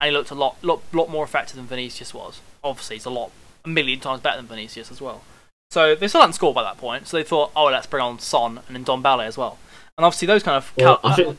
and 0.00 0.10
he 0.10 0.16
looked 0.16 0.30
a 0.30 0.34
lot 0.34 0.56
lot 0.62 0.80
lot 0.92 1.10
more 1.10 1.24
effective 1.24 1.56
than 1.56 1.66
Vinicius 1.66 2.14
was. 2.14 2.40
Obviously, 2.62 2.96
he's 2.96 3.04
a 3.04 3.10
lot 3.10 3.32
a 3.64 3.68
million 3.68 3.98
times 3.98 4.20
better 4.20 4.36
than 4.36 4.46
Vinicius 4.46 4.92
as 4.92 5.00
well. 5.00 5.22
So 5.70 5.94
they 5.96 6.06
still 6.08 6.20
hadn't 6.20 6.34
scored 6.34 6.54
by 6.54 6.62
that 6.62 6.78
point, 6.78 7.08
so 7.08 7.16
they 7.16 7.24
thought, 7.24 7.50
oh, 7.56 7.64
let's 7.66 7.86
bring 7.86 8.02
on 8.02 8.18
Son 8.20 8.60
and 8.68 8.76
then 8.76 8.84
Ndombele 8.84 9.26
as 9.26 9.36
well. 9.36 9.58
And 9.98 10.04
obviously, 10.04 10.26
those 10.26 10.42
kind 10.44 10.56
of 10.56 10.72
Well, 10.76 10.98
cal- 10.98 11.10
I 11.10 11.16
think 11.16 11.38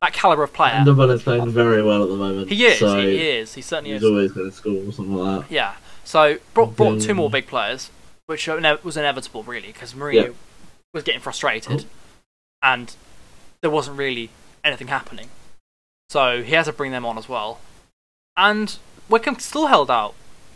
that 0.00 0.12
caliber 0.12 0.42
of 0.44 0.52
player, 0.52 0.74
Ndombele 0.74 1.14
is 1.14 1.22
playing 1.22 1.48
very 1.50 1.82
well 1.82 2.02
at 2.04 2.08
the 2.08 2.16
moment. 2.16 2.48
he 2.50 2.64
is, 2.66 2.78
So 2.78 3.00
he, 3.00 3.16
is, 3.30 3.54
he 3.54 3.62
certainly 3.62 3.90
he's 3.92 4.02
is. 4.02 4.02
He's 4.02 4.10
always 4.10 4.32
going 4.32 4.50
to 4.50 4.56
score 4.56 4.72
or 4.74 4.92
something 4.92 5.14
like 5.14 5.40
that. 5.48 5.52
Yeah. 5.52 5.74
So 6.04 6.38
brought 6.54 6.76
brought 6.76 7.00
two 7.00 7.14
more 7.14 7.28
big 7.30 7.46
players, 7.46 7.90
which 8.26 8.46
was 8.48 8.96
inevitable 8.96 9.42
really 9.42 9.68
because 9.68 9.94
Mourinho 9.94 10.12
Yeah. 10.26 10.28
was 10.94 11.02
getting 11.04 11.20
frustrated, 11.20 11.84
and 12.62 12.94
there 13.60 13.70
wasn't 13.70 13.98
really 13.98 14.30
anything 14.64 14.88
happening. 14.88 15.28
So 16.10 16.42
he 16.42 16.52
had 16.54 16.64
to 16.66 16.72
bring 16.72 16.92
them 16.92 17.04
on 17.04 17.18
as 17.18 17.28
well, 17.28 17.60
and 18.36 18.76
Wycombe 19.08 19.38
still 19.40 19.66
held 19.66 19.90
out. 19.90 20.14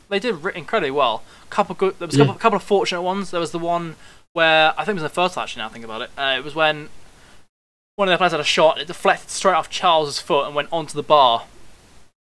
They 0.09 0.19
did 0.19 0.45
incredibly 0.55 0.91
well. 0.91 1.23
Couple 1.51 1.75
good. 1.75 1.99
There 1.99 2.07
was 2.07 2.15
a 2.15 2.19
Yeah. 2.19 2.25
couple, 2.27 2.39
couple 2.41 2.57
of 2.57 2.63
fortunate 2.63 3.03
ones. 3.03 3.31
There 3.31 3.41
was 3.41 3.51
the 3.51 3.59
one 3.59 3.97
where 4.35 4.73
I 4.79 4.85
think 4.85 4.91
it 4.91 4.95
was 4.95 5.03
in 5.03 5.05
the 5.05 5.09
first 5.11 5.37
actually. 5.37 5.61
Now 5.63 5.67
I 5.67 5.71
think 5.71 5.85
about 5.85 6.03
it, 6.03 6.11
uh, 6.17 6.35
it 6.39 6.45
was 6.45 6.55
when 6.55 6.89
one 7.97 8.09
of 8.09 8.11
their 8.11 8.19
players 8.19 8.33
had 8.33 8.41
a 8.41 8.45
shot. 8.45 8.79
It 8.81 8.87
deflected 8.87 9.31
straight 9.31 9.55
off 9.55 9.69
Charles's 9.71 10.19
foot 10.19 10.47
and 10.47 10.55
went 10.55 10.69
onto 10.73 10.95
the 10.95 11.03
bar. 11.03 11.45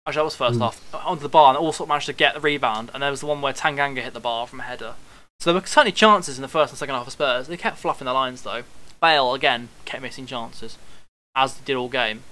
Actually, 0.06 0.20
that 0.20 0.24
was 0.26 0.36
first 0.36 0.60
Mm. 0.60 0.64
half. 0.64 0.94
Onto 0.94 1.24
the 1.24 1.30
bar 1.30 1.50
and 1.50 1.58
also 1.58 1.86
managed 1.86 2.08
to 2.08 2.14
get 2.14 2.34
the 2.34 2.40
rebound. 2.42 2.92
And 2.94 3.02
there 3.02 3.10
was 3.12 3.22
the 3.22 3.26
one 3.26 3.42
where 3.42 3.54
Tanganga 3.54 4.02
hit 4.02 4.14
the 4.14 4.20
bar 4.20 4.46
from 4.48 4.60
a 4.60 4.64
header. 4.64 4.96
So 5.40 5.52
there 5.52 5.62
were 5.62 5.66
certainly 5.68 5.92
chances 5.94 6.38
in 6.38 6.42
the 6.42 6.48
first 6.48 6.72
and 6.74 6.78
second 6.80 6.96
half 6.96 7.08
of 7.08 7.14
Spurs. 7.14 7.48
They 7.48 7.58
kept 7.58 7.78
fluffing 7.78 8.06
the 8.06 8.14
lines 8.14 8.42
though. 8.42 8.64
Bale 9.02 9.34
again 9.34 9.70
kept 9.86 10.02
missing 10.04 10.26
chances, 10.26 10.78
as 11.36 11.56
they 11.56 11.66
did 11.66 11.76
all 11.76 11.90
game. 11.90 12.24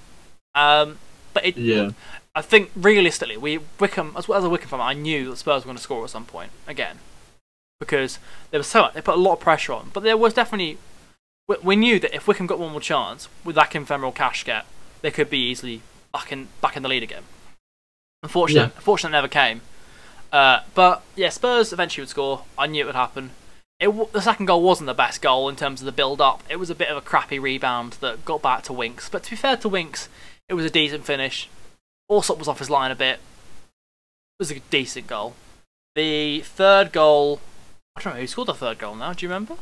Um, 0.55 0.99
but 1.33 1.45
it, 1.45 1.57
Yeah. 1.57 1.91
I 2.35 2.41
think 2.41 2.71
realistically, 2.75 3.35
we 3.37 3.59
Wycombe 3.79 4.13
as 4.17 4.27
well 4.27 4.37
as 4.39 4.45
a 4.45 4.49
Wycombe 4.49 4.69
fan, 4.69 4.81
I 4.81 4.93
knew 4.93 5.29
that 5.29 5.37
Spurs 5.37 5.63
were 5.63 5.67
going 5.67 5.77
to 5.77 5.83
score 5.83 6.03
at 6.05 6.09
some 6.09 6.25
point 6.25 6.51
again, 6.67 6.99
because 7.79 8.19
there 8.51 8.59
was 8.59 8.67
so 8.67 8.83
much, 8.83 8.93
they 8.93 9.01
put 9.01 9.15
a 9.15 9.17
lot 9.19 9.33
of 9.33 9.39
pressure 9.41 9.73
on. 9.73 9.91
But 9.93 10.03
there 10.03 10.15
was 10.15 10.33
definitely 10.33 10.77
we, 11.51 11.57
we 11.63 11.75
knew 11.75 11.99
that 11.99 12.15
if 12.15 12.27
Wycombe 12.27 12.47
got 12.47 12.59
one 12.59 12.71
more 12.71 12.81
chance 12.81 13.27
with 13.43 13.55
that 13.55 13.75
ephemeral 13.75 14.11
cash 14.11 14.43
get, 14.43 14.65
they 15.01 15.11
could 15.11 15.29
be 15.29 15.39
easily 15.39 15.81
back 16.13 16.31
in 16.31 16.47
back 16.61 16.75
in 16.77 16.83
the 16.83 16.89
lead 16.89 17.03
again. 17.03 17.23
Unfortunately, 18.23 18.69
Yeah. 18.69 18.75
unfortunately, 18.77 19.15
it 19.17 19.21
never 19.21 19.27
came. 19.27 19.61
Uh, 20.31 20.61
but 20.75 21.03
yeah, 21.15 21.29
Spurs 21.29 21.73
eventually 21.73 22.03
would 22.03 22.09
score. 22.09 22.43
I 22.57 22.67
knew 22.67 22.83
it 22.83 22.85
would 22.85 22.95
happen. 22.95 23.31
It, 23.79 24.13
the 24.13 24.21
second 24.21 24.45
goal 24.45 24.61
wasn't 24.61 24.85
the 24.87 24.93
best 24.93 25.21
goal 25.21 25.49
in 25.49 25.55
terms 25.55 25.81
of 25.81 25.85
the 25.85 25.91
build-up. 25.91 26.43
It 26.47 26.57
was 26.57 26.69
a 26.69 26.75
bit 26.75 26.89
of 26.89 26.97
a 26.97 27.01
crappy 27.01 27.39
rebound 27.39 27.93
that 28.01 28.23
got 28.23 28.41
back 28.41 28.61
to 28.63 28.73
Winks. 28.73 29.09
But 29.09 29.23
to 29.23 29.31
be 29.31 29.35
fair 29.35 29.57
to 29.57 29.67
Winks, 29.67 30.07
it 30.47 30.53
was 30.53 30.65
a 30.65 30.69
decent 30.69 31.03
finish. 31.03 31.49
Allsop 32.07 32.37
was 32.37 32.47
off 32.47 32.59
his 32.59 32.69
line 32.69 32.91
a 32.91 32.95
bit. 32.95 33.15
It 33.15 34.39
was 34.39 34.51
a 34.51 34.59
decent 34.59 35.07
goal. 35.07 35.33
The 35.95 36.41
third 36.41 36.91
goal, 36.91 37.41
I 37.95 38.01
don't 38.01 38.13
know 38.13 38.21
who 38.21 38.27
scored 38.27 38.49
the 38.49 38.53
third 38.53 38.77
goal 38.77 38.95
now. 38.95 39.13
Do 39.13 39.25
you 39.25 39.29
remember? 39.29 39.55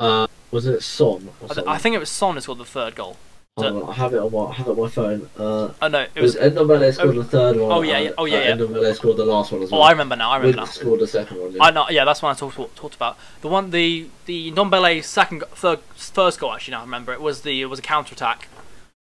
Uh, 0.00 0.26
was 0.50 0.66
it 0.66 0.82
Son? 0.82 1.28
Or 1.40 1.50
I, 1.50 1.54
th- 1.54 1.66
I 1.66 1.78
think 1.78 1.94
it 1.94 1.98
was 1.98 2.10
Son 2.10 2.34
who 2.34 2.40
scored 2.40 2.58
the 2.58 2.64
third 2.64 2.94
goal. 2.94 3.16
Hold 3.56 3.84
on, 3.84 3.88
I 3.88 3.92
have 3.92 4.12
it 4.12 4.18
on 4.18 4.32
my 4.32 4.46
I 4.46 4.52
have 4.54 4.66
it 4.66 4.70
on 4.70 4.80
my 4.80 4.88
phone. 4.88 5.30
Uh, 5.38 5.72
Oh 5.80 5.86
no, 5.88 6.00
it 6.00 6.10
it 6.16 6.20
was 6.20 6.34
was. 6.34 6.52
Ndombele 6.52 6.92
scored 6.92 7.14
the 7.14 7.22
third 7.24 7.56
one. 7.56 7.70
Oh, 7.70 7.82
yeah, 7.82 7.98
yeah. 8.00 8.10
Oh, 8.18 8.24
yeah, 8.24 8.38
uh, 8.38 8.40
yeah. 8.40 8.56
Ndombele 8.56 8.94
scored 8.96 9.16
the 9.16 9.24
last 9.24 9.52
one 9.52 9.62
as 9.62 9.70
well. 9.70 9.80
Oh. 9.80 9.84
I 9.84 9.92
remember 9.92 10.16
now. 10.16 10.30
I 10.32 10.38
remember 10.38 10.58
Winks 10.58 10.76
now. 10.76 10.80
scored 10.82 10.98
the 11.00 11.06
second 11.06 11.40
one. 11.40 11.52
Yeah. 11.52 11.62
I 11.62 11.70
know. 11.70 11.88
Yeah, 11.88 12.04
that's 12.04 12.20
one 12.20 12.34
I 12.34 12.38
talked 12.38 12.56
talked 12.76 12.96
about. 12.96 13.16
The 13.42 13.48
one, 13.48 13.70
the 13.70 14.08
the 14.26 14.50
Ndombele 14.50 15.04
second, 15.04 15.44
third, 15.52 15.78
first 15.94 16.40
goal. 16.40 16.52
Actually, 16.52 16.72
now 16.72 16.80
I 16.80 16.84
remember 16.84 17.12
it 17.12 17.20
was 17.20 17.42
the 17.42 17.62
it 17.62 17.66
was 17.66 17.78
a 17.78 17.82
counter 17.82 18.14
attack. 18.14 18.48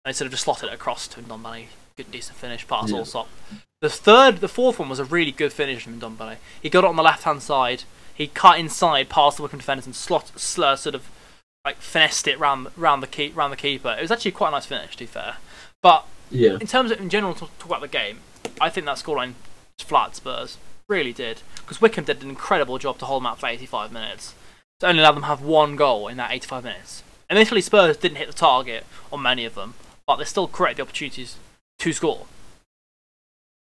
They 0.04 0.14
sort 0.14 0.26
of 0.26 0.32
just 0.32 0.46
slotted 0.46 0.70
it 0.70 0.74
across 0.74 1.08
to 1.10 1.22
Ndombele. 1.22 1.66
Good, 1.96 2.10
decent 2.10 2.38
finish, 2.40 2.68
pass, 2.68 2.90
Yeah. 2.90 2.98
Allsop. 2.98 3.28
The 3.82 3.90
third, 3.90 4.38
the 4.38 4.48
fourth 4.48 4.80
one 4.80 4.90
was 4.90 4.98
a 5.00 5.06
really 5.06 5.32
good 5.32 5.54
finish 5.54 5.84
from 5.84 6.00
Ndombele. 6.02 6.38
He 6.60 6.70
got 6.72 6.84
it 6.84 6.88
on 6.88 6.96
the 6.96 7.04
left 7.04 7.24
hand 7.24 7.44
side. 7.44 7.84
He 8.20 8.28
cut 8.28 8.60
inside, 8.60 9.08
past 9.08 9.38
the 9.38 9.44
Wycombe 9.44 9.60
defenders, 9.60 9.86
and 9.86 9.96
slot, 9.96 10.38
sl- 10.38 10.64
uh, 10.66 10.76
sort 10.76 10.94
of 10.94 11.10
like 11.64 11.78
finessed 11.78 12.28
it 12.28 12.38
round 12.38 12.68
round 12.76 13.02
the 13.02 13.08
keep 13.08 13.36
round 13.36 13.54
the 13.54 13.58
keeper. 13.58 13.96
It 13.98 14.02
was 14.02 14.12
actually 14.12 14.32
quite 14.32 14.50
a 14.50 14.52
nice 14.52 14.66
finish, 14.66 14.92
to 14.98 15.04
be 15.04 15.06
fair. 15.06 15.38
But 15.82 16.06
yeah. 16.30 16.58
in 16.60 16.68
terms 16.68 16.92
of 16.92 17.00
in 17.00 17.10
general 17.10 17.34
to 17.36 17.40
talk 17.40 17.66
about 17.66 17.80
the 17.82 17.88
game, 17.88 18.20
I 18.60 18.70
think 18.70 18.86
that 18.88 18.98
scoreline 18.98 19.36
flat 19.80 20.18
Spurs. 20.18 20.58
Really 20.90 21.14
did. 21.14 21.44
Because 21.56 21.80
Wycombe 21.80 22.04
did 22.04 22.22
an 22.22 22.30
incredible 22.30 22.78
job 22.78 22.98
to 23.00 23.06
hold 23.06 23.22
them 23.22 23.28
out 23.28 23.40
for 23.40 23.48
85 23.48 23.92
minutes. 23.94 24.34
To 24.82 24.88
only 24.88 25.00
allow 25.00 25.14
them 25.14 25.22
to 25.22 25.28
have 25.28 25.42
one 25.42 25.78
goal 25.78 26.10
in 26.10 26.18
that 26.18 26.32
85 26.32 26.64
minutes. 26.66 27.04
Initially, 27.30 27.62
Spurs 27.62 27.96
didn't 27.96 28.18
hit 28.18 28.28
the 28.28 28.34
target 28.34 28.86
on 29.14 29.22
many 29.22 29.46
of 29.46 29.56
them, 29.56 29.76
but 30.08 30.16
they 30.18 30.26
still 30.26 30.48
created 30.48 30.78
the 30.78 30.82
opportunities 30.82 31.38
to 31.78 31.94
score. 31.94 32.26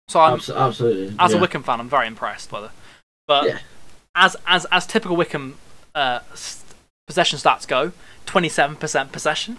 So 0.09 0.19
I'm, 0.19 0.33
Abs- 0.33 0.49
absolutely. 0.49 1.15
as 1.17 1.31
yeah. 1.31 1.37
a 1.37 1.41
Wycombe 1.41 1.63
fan, 1.63 1.79
I'm 1.79 1.87
very 1.89 2.07
impressed 2.07 2.49
by 2.49 2.61
the. 2.61 2.71
But 3.27 3.45
Yeah. 3.45 3.59
As 4.19 4.35
as 4.45 4.65
as 4.65 4.85
typical 4.85 5.15
Wycombe 5.15 5.55
uh, 5.95 6.19
possession 7.07 7.39
stats 7.39 7.67
go, 7.67 7.93
27% 8.27 9.11
possession. 9.11 9.57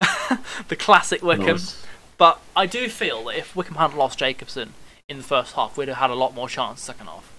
the 0.68 0.76
classic 0.76 1.22
Wycombe. 1.22 1.46
Nice. 1.46 1.84
But 2.18 2.40
I 2.54 2.66
do 2.66 2.88
feel 2.88 3.24
that 3.24 3.38
if 3.38 3.56
Wycombe 3.56 3.78
hadn't 3.78 3.96
lost 3.98 4.18
Jacobson 4.18 4.74
in 5.08 5.16
the 5.16 5.24
first 5.24 5.54
half, 5.54 5.76
we'd 5.76 5.88
have 5.88 5.96
had 5.96 6.10
a 6.10 6.14
lot 6.14 6.34
more 6.34 6.48
chance 6.48 6.80
second 6.80 7.06
half. 7.06 7.32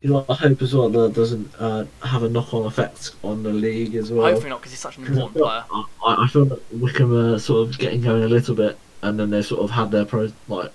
You 0.00 0.10
know, 0.10 0.24
I 0.28 0.34
hope 0.34 0.62
as 0.62 0.74
well 0.74 0.88
that 0.88 1.04
it 1.06 1.14
doesn't 1.14 1.54
uh, 1.58 1.84
have 2.02 2.22
a 2.22 2.28
knock-on 2.28 2.66
effect 2.66 3.12
on 3.22 3.42
the 3.42 3.52
league 3.52 3.94
as 3.94 4.10
well. 4.10 4.26
Hopefully 4.26 4.50
not, 4.50 4.60
because 4.60 4.72
he's 4.72 4.80
such 4.80 4.98
an 4.98 5.06
important 5.06 5.36
player. 5.36 5.64
I, 5.70 5.84
I 6.04 6.26
feel 6.28 6.44
that 6.46 6.72
Wycombe 6.72 7.34
are 7.34 7.38
sort 7.38 7.68
of 7.68 7.78
getting 7.78 8.00
going 8.00 8.24
a 8.24 8.28
little 8.28 8.54
bit, 8.54 8.78
and 9.02 9.18
then 9.18 9.30
they 9.30 9.42
sort 9.42 9.62
of 9.62 9.70
had 9.70 9.90
their 9.90 10.04
pro 10.04 10.32
like 10.48 10.72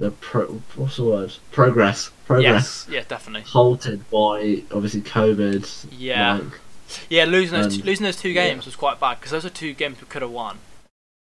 their 0.00 0.10
pro 0.10 0.46
what's 0.74 0.96
the 0.96 1.04
word 1.04 1.32
progress 1.52 2.10
progress 2.26 2.86
Yes, 2.88 2.94
yeah, 2.94 3.04
definitely. 3.06 3.42
halted 3.48 4.08
by 4.10 4.62
obviously 4.72 5.02
COVID. 5.02 5.86
Yeah. 5.96 6.34
like, 6.38 6.60
Yeah, 7.08 7.24
losing 7.24 7.60
those 7.60 7.74
Um, 7.74 7.80
two, 7.80 7.86
losing 7.86 8.04
those 8.04 8.16
two 8.16 8.30
yeah. 8.30 8.48
games 8.48 8.66
was 8.66 8.74
quite 8.76 8.98
bad 8.98 9.18
because 9.20 9.30
those 9.32 9.44
are 9.44 9.50
two 9.50 9.72
games 9.74 10.00
we 10.00 10.06
could 10.08 10.22
have 10.22 10.30
won. 10.30 10.58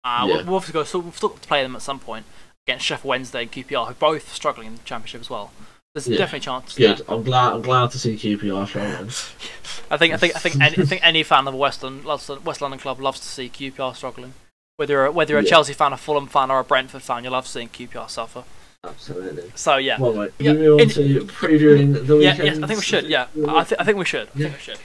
Uh, 0.03 0.25
Yeah. 0.27 0.35
we'll, 0.43 0.55
obviously 0.55 0.73
go, 0.73 0.83
so 0.83 0.99
we've 0.99 1.15
still 1.15 1.29
got 1.29 1.41
to 1.41 1.47
play 1.47 1.63
them 1.63 1.75
at 1.75 1.81
some 1.81 1.99
point 1.99 2.25
against 2.67 2.85
Sheffield 2.85 3.09
Wednesday 3.09 3.43
and 3.43 3.51
QPR, 3.51 3.85
who 3.85 3.91
are 3.91 3.93
both 3.93 4.33
struggling 4.33 4.67
in 4.67 4.75
the 4.75 4.83
Championship 4.83 5.21
as 5.21 5.29
well. 5.29 5.51
There's 5.93 6.07
Yeah. 6.07 6.17
definitely 6.17 6.39
a 6.39 6.41
chance. 6.41 6.75
Good. 6.75 6.99
Yeah. 6.99 7.05
I'm 7.07 7.23
glad. 7.23 7.53
I'm 7.53 7.61
glad 7.61 7.91
to 7.91 7.99
see 7.99 8.15
QPR 8.17 8.65
struggling. 8.67 9.09
I 9.91 9.97
think 9.97 10.13
I 10.13 10.17
think 10.17 10.35
I 10.35 10.39
think 10.39 10.55
any, 10.61 10.77
I 10.77 10.85
think 10.91 11.01
any 11.05 11.23
fan 11.23 11.47
of 11.47 11.53
a 11.53 11.57
West 11.57 11.83
London, 11.83 12.05
West 12.43 12.61
London 12.61 12.79
club 12.79 12.99
loves 12.99 13.19
to 13.21 13.27
see 13.27 13.47
QPR 13.49 13.95
struggling. 13.95 14.33
Whether 14.77 14.93
you're, 14.93 15.11
whether 15.11 15.31
you're 15.33 15.39
a 15.39 15.43
Yeah. 15.43 15.49
Chelsea 15.49 15.73
fan, 15.73 15.93
a 15.93 15.97
Fulham 15.97 16.27
fan, 16.27 16.51
or 16.51 16.59
a 16.59 16.63
Brentford 16.63 17.01
fan, 17.01 17.23
you'll 17.23 17.33
love 17.33 17.47
seeing 17.47 17.69
QPR 17.69 18.09
suffer. 18.09 18.43
Absolutely. 18.83 19.51
So 19.55 19.77
yeah, 19.77 19.99
Well, 19.99 20.13
mate, 20.13 20.31
Yeah, 20.37 20.53
moving 20.53 20.71
on 20.73 20.79
in- 20.81 20.89
to 20.89 21.19
previewing 21.25 22.05
the 22.05 22.17
yeah, 22.17 22.31
weekend. 22.33 22.47
yes, 22.47 22.63
I 22.63 22.67
think 22.67 22.79
we 22.79 22.85
should. 22.85 23.05
Yeah, 23.05 23.27
I, 23.47 23.63
th- 23.63 23.79
I 23.79 23.83
think 23.83 23.97
we 23.97 24.05
should. 24.05 24.27
I 24.35 24.37
think 24.37 24.53
we 24.53 24.59
should. 24.59 24.77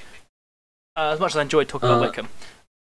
Uh, 0.96 1.10
as 1.12 1.20
much 1.20 1.32
as 1.32 1.36
I 1.36 1.42
enjoyed 1.42 1.68
talking 1.68 1.88
Uh, 1.88 1.98
about 1.98 2.08
Wycombe. 2.08 2.28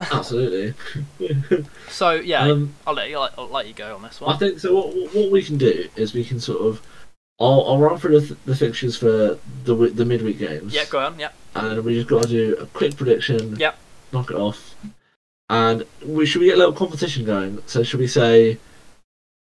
Absolutely. 0.00 0.74
So 1.88 2.12
yeah, 2.12 2.42
um, 2.42 2.74
I'll 2.86 2.94
let 2.94 3.08
you 3.10 3.18
I'll 3.18 3.48
let 3.48 3.66
you 3.66 3.74
go 3.74 3.96
on 3.96 4.02
this 4.02 4.20
one. 4.20 4.32
I 4.34 4.38
think 4.38 4.60
so. 4.60 4.72
What, 4.74 5.14
what 5.14 5.30
we 5.32 5.42
can 5.42 5.56
do 5.58 5.88
is 5.96 6.14
we 6.14 6.24
can 6.24 6.38
sort 6.38 6.60
of. 6.60 6.80
I'll, 7.40 7.64
I'll 7.66 7.78
run 7.78 7.98
through 7.98 8.20
the, 8.20 8.36
the 8.44 8.54
fixtures 8.54 8.96
for 8.96 9.38
the 9.64 9.74
the 9.74 10.04
midweek 10.04 10.38
games. 10.38 10.72
Yeah, 10.74 10.84
go 10.84 11.00
on. 11.00 11.18
Yeah, 11.18 11.30
and 11.56 11.82
we 11.84 11.94
just 11.94 12.08
got 12.08 12.22
to 12.24 12.28
do 12.28 12.56
a 12.60 12.66
quick 12.66 12.96
prediction. 12.96 13.56
Yep. 13.56 13.76
Knock 14.12 14.30
it 14.30 14.36
off. 14.36 14.67
And 15.50 15.84
we 16.04 16.26
should 16.26 16.40
we 16.40 16.46
get 16.46 16.56
a 16.56 16.58
little 16.58 16.72
competition 16.74 17.24
going. 17.24 17.62
So 17.66 17.82
should 17.82 18.00
we 18.00 18.06
say 18.06 18.58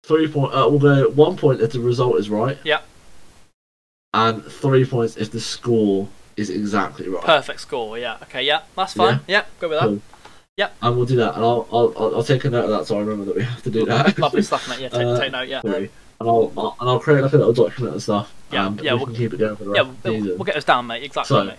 three 0.03 0.27
point? 0.27 0.53
Uh, 0.53 0.67
we'll 0.69 0.79
go 0.79 1.09
one 1.09 1.37
point 1.37 1.61
if 1.61 1.71
the 1.71 1.79
result 1.79 2.17
is 2.19 2.29
right. 2.29 2.57
Yep. 2.63 2.85
And 4.13 4.43
three 4.43 4.85
points 4.85 5.17
if 5.17 5.31
the 5.31 5.39
score 5.39 6.07
is 6.35 6.49
exactly 6.49 7.07
right. 7.09 7.23
perfect 7.23 7.61
score. 7.61 7.97
Yeah. 7.97 8.17
Okay. 8.23 8.43
Yeah, 8.43 8.61
that's 8.75 8.93
fine. 8.93 9.21
Yeah, 9.27 9.45
go 9.59 9.69
with 9.69 9.79
that. 9.79 9.85
Cool. 9.87 10.01
Yep. 10.57 10.75
And 10.83 10.97
we'll 10.97 11.05
do 11.07 11.15
that, 11.15 11.33
and 11.35 11.43
I'll, 11.43 11.67
I'll 11.71 12.15
I'll 12.17 12.23
take 12.23 12.45
a 12.45 12.49
note 12.49 12.65
of 12.65 12.69
that 12.71 12.85
so 12.85 12.97
I 12.97 12.99
remember 12.99 13.25
that 13.25 13.35
we 13.35 13.41
have 13.43 13.63
to 13.63 13.71
do 13.71 13.85
that. 13.85 14.19
Lovely 14.19 14.43
stuff, 14.43 14.67
mate. 14.69 14.81
Yeah, 14.81 14.89
take, 14.89 15.01
Uh, 15.07 15.19
take 15.19 15.31
note. 15.31 15.47
Yeah. 15.47 15.61
Sorry. 15.61 15.89
And 16.19 16.29
I'll, 16.29 16.53
I'll 16.55 16.77
and 16.79 16.89
I'll 16.89 16.99
create 16.99 17.21
like 17.21 17.33
a 17.33 17.37
little 17.37 17.53
document 17.53 17.93
and 17.93 18.03
stuff. 18.03 18.31
Yeah, 18.51 18.67
and 18.67 18.79
yeah, 18.81 18.91
we 18.93 18.97
we'll- 18.97 19.05
can 19.07 19.15
keep 19.15 19.33
it 19.33 19.37
going 19.37 19.55
for 19.55 19.63
the 19.63 19.71
Yeah, 19.73 19.81
rest 19.81 19.89
of 19.91 20.03
the 20.03 20.09
season. 20.11 20.27
we'll 20.37 20.45
get 20.45 20.53
those 20.55 20.63
down, 20.65 20.85
mate. 20.85 21.03
Exactly, 21.03 21.27
So, 21.35 21.43
mate. 21.45 21.55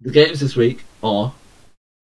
The 0.00 0.10
games 0.10 0.40
this 0.40 0.56
week 0.56 0.82
are 1.02 1.32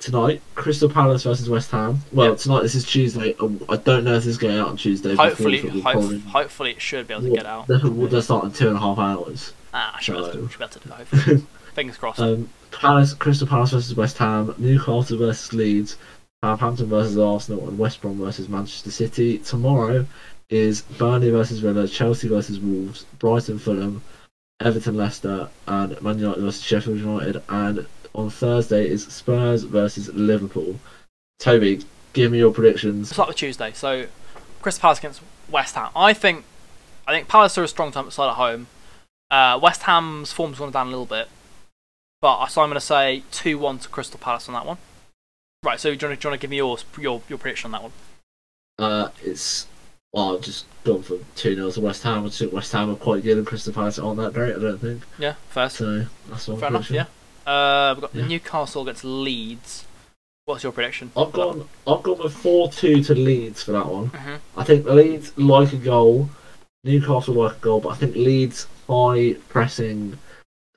tonight, 0.00 0.42
Crystal 0.54 0.88
Palace 0.88 1.22
versus 1.22 1.48
West 1.48 1.70
Ham. 1.70 2.00
Well, 2.12 2.30
Yep. 2.30 2.38
tonight 2.38 2.62
this 2.62 2.74
is 2.74 2.84
Tuesday. 2.84 3.34
Um, 3.38 3.60
I 3.68 3.76
don't 3.76 4.02
know 4.04 4.14
if 4.14 4.24
this 4.24 4.32
is 4.32 4.38
going 4.38 4.58
out 4.58 4.68
on 4.68 4.76
Tuesday. 4.76 5.14
Hopefully, 5.14 5.58
hope, 5.82 6.20
hopefully 6.22 6.70
it 6.72 6.80
should 6.82 7.06
be 7.06 7.14
able 7.14 7.22
to 7.24 7.28
Well, 7.30 7.36
get 7.36 7.46
out. 7.46 7.68
Well, 7.68 8.08
they're 8.08 8.22
starting 8.22 8.50
two 8.50 8.68
and 8.68 8.76
a 8.76 8.80
half 8.80 8.98
hours. 8.98 9.52
Ah, 9.72 9.94
I 9.96 10.00
should, 10.00 10.12
be 10.14 10.18
able 10.18 10.28
to, 10.32 10.32
So- 10.42 10.48
should 10.48 10.58
be 10.58 10.64
able 10.64 10.72
to 10.72 10.78
do 10.80 11.34
that. 11.36 11.42
Fingers 11.74 11.96
crossed. 11.96 12.18
Um, 12.18 12.48
Palace, 12.72 13.14
Crystal 13.14 13.46
Palace 13.46 13.70
versus 13.70 13.94
West 13.94 14.18
Ham, 14.18 14.54
Newcastle 14.58 15.18
versus 15.18 15.52
Leeds, 15.52 15.96
Southampton 16.42 16.86
versus 16.88 17.16
Arsenal, 17.18 17.68
and 17.68 17.78
West 17.78 18.00
Brom 18.00 18.18
versus 18.18 18.48
Manchester 18.48 18.90
City. 18.90 19.38
Tomorrow 19.38 20.06
is 20.48 20.82
Burnley 20.82 21.30
versus 21.30 21.60
Villa, 21.60 21.86
Chelsea 21.86 22.26
versus 22.28 22.58
Wolves, 22.58 23.06
Brighton, 23.18 23.58
Fulham, 23.58 24.02
Everton, 24.60 24.96
Leicester, 24.96 25.48
and 25.68 26.00
Man 26.02 26.18
United 26.18 26.40
versus 26.40 26.62
Sheffield 26.62 26.98
United. 26.98 27.42
And 27.48 27.86
on 28.14 28.30
Thursday 28.30 28.88
is 28.88 29.06
Spurs 29.06 29.62
versus 29.64 30.08
Liverpool. 30.12 30.76
Toby, 31.38 31.84
give 32.12 32.32
me 32.32 32.38
your 32.38 32.52
predictions. 32.52 33.10
Start 33.10 33.28
with 33.28 33.36
Tuesday. 33.36 33.72
So, 33.72 34.06
Crystal 34.62 34.82
Palace 34.82 34.98
against 34.98 35.22
West 35.50 35.74
Ham. 35.74 35.90
I 35.96 36.12
think, 36.12 36.44
I 37.06 37.12
think 37.12 37.28
Palace 37.28 37.56
are 37.58 37.64
a 37.64 37.68
strong 37.68 37.92
time 37.92 38.10
side 38.10 38.28
at 38.30 38.34
home. 38.36 38.66
Uh, 39.30 39.58
West 39.62 39.82
Ham's 39.84 40.32
form's 40.32 40.58
gone 40.58 40.70
down 40.72 40.88
a 40.88 40.90
little 40.90 41.06
bit, 41.06 41.28
but 42.20 42.46
so 42.46 42.62
I'm 42.62 42.68
going 42.68 42.74
to 42.74 42.80
say 42.84 43.22
two 43.30 43.58
one 43.58 43.78
to 43.78 43.88
Crystal 43.88 44.18
Palace 44.18 44.48
on 44.48 44.54
that 44.54 44.66
one. 44.66 44.78
Right. 45.62 45.78
So, 45.78 45.94
do 45.94 46.06
you 46.06 46.10
want 46.10 46.20
to, 46.20 46.36
give 46.38 46.50
me 46.50 46.56
yours, 46.56 46.84
your 46.98 47.22
your 47.28 47.38
prediction 47.38 47.68
on 47.68 47.72
that 47.72 47.82
one? 47.82 47.92
Uh, 48.78 49.10
it's 49.22 49.66
well, 50.12 50.34
I've 50.34 50.42
just 50.42 50.64
gone 50.82 51.02
for 51.02 51.18
two 51.36 51.54
0 51.54 51.70
to 51.70 51.80
West 51.80 52.02
Ham. 52.02 52.26
I 52.26 52.28
think 52.30 52.52
West 52.52 52.72
Ham 52.72 52.90
are 52.90 52.96
quite 52.96 53.22
good, 53.22 53.38
and 53.38 53.46
Crystal 53.46 53.72
Palace 53.72 53.98
aren't 53.98 54.18
that 54.18 54.32
great. 54.32 54.56
I 54.56 54.58
don't 54.58 54.78
think 54.78 55.02
Yeah, 55.18 55.34
first. 55.50 55.76
so. 55.76 56.06
That's 56.28 56.48
my 56.48 56.56
Fair 56.56 56.68
enough. 56.68 56.86
prediction. 56.88 56.94
Yeah. 56.96 57.04
Uh, 57.50 57.94
we've 57.94 58.02
got 58.02 58.14
Yeah. 58.14 58.26
Newcastle 58.28 58.82
against 58.82 59.04
Leeds. 59.04 59.84
What's 60.44 60.62
your 60.62 60.72
prediction? 60.72 61.10
I've 61.16 61.32
gone. 61.32 61.68
I've 61.86 62.02
gone 62.02 62.18
with 62.18 62.32
four 62.32 62.70
two 62.70 63.02
to 63.04 63.14
Leeds 63.14 63.62
for 63.64 63.72
that 63.72 63.86
one. 63.86 64.06
hmm 64.08 64.36
I 64.56 64.62
think 64.64 64.86
Leeds 64.86 65.36
like 65.36 65.72
a 65.72 65.76
goal. 65.76 66.30
Newcastle 66.84 67.34
like 67.34 67.56
a 67.56 67.60
goal, 67.60 67.80
but 67.80 67.90
I 67.90 67.94
think 67.96 68.14
Leeds 68.14 68.66
high 68.88 69.34
pressing 69.48 70.16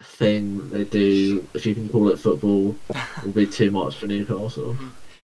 thing 0.01 0.69
they 0.69 0.83
do, 0.83 1.47
if 1.53 1.65
you 1.65 1.73
can 1.75 1.87
call 1.89 2.09
it 2.09 2.19
football, 2.19 2.75
will 3.23 3.31
be 3.31 3.45
too 3.47 3.71
much 3.71 3.95
for 3.95 4.07
Newcastle. 4.07 4.75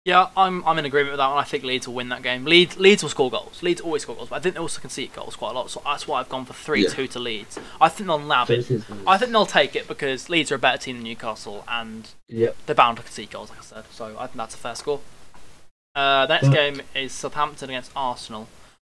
Yeah, 0.05 0.31
I'm 0.37 0.65
I'm 0.67 0.79
in 0.81 0.85
agreement 0.85 1.13
with 1.13 1.19
that 1.19 1.29
one. 1.29 1.39
I 1.39 1.45
think 1.45 1.63
Leeds 1.63 1.87
will 1.87 1.95
win 1.95 2.09
that 2.09 2.23
game. 2.23 2.45
Leeds 2.45 2.77
Leeds 2.77 3.05
will 3.05 3.11
score 3.11 3.31
goals. 3.31 3.63
Leeds 3.63 3.81
always 3.81 4.03
score 4.03 4.17
goals, 4.17 4.31
but 4.31 4.37
I 4.37 4.41
think 4.41 4.57
they 4.57 4.61
also 4.61 4.81
concede 4.81 5.13
goals 5.13 5.37
quite 5.37 5.51
a 5.51 5.55
lot. 5.55 5.71
So 5.71 5.81
that's 5.85 6.09
why 6.09 6.19
I've 6.19 6.29
gone 6.29 6.45
for 6.45 6.55
three 6.55 6.85
two 6.89 7.07
to 7.07 7.21
Leeds. 7.21 7.57
I 7.81 7.89
think 7.89 8.09
they'll 8.09 8.19
nab 8.19 8.51
it. 8.51 8.69
I 9.07 9.17
think 9.17 9.31
they'll 9.31 9.47
take 9.47 9.77
it 9.77 9.87
because 9.87 10.29
Leeds 10.29 10.51
are 10.51 10.57
a 10.57 10.59
better 10.59 10.79
team 10.79 10.97
than 10.97 11.05
Newcastle, 11.05 11.65
and 11.69 12.09
Yep. 12.29 12.57
they're 12.67 12.75
bound 12.75 12.97
to 12.97 13.05
concede 13.05 13.31
goals, 13.31 13.51
like 13.51 13.61
I 13.61 13.63
said. 13.63 13.85
So 13.93 14.17
I 14.19 14.27
think 14.27 14.39
that's 14.39 14.57
a 14.57 14.59
fair 14.59 14.75
score. 14.75 15.01
Uh, 15.95 16.27
the 16.27 16.35
next 16.35 16.49
But- 16.49 16.55
game 16.55 16.83
is 16.97 17.13
Southampton 17.13 17.71
against 17.71 17.93
Arsenal. 17.95 18.49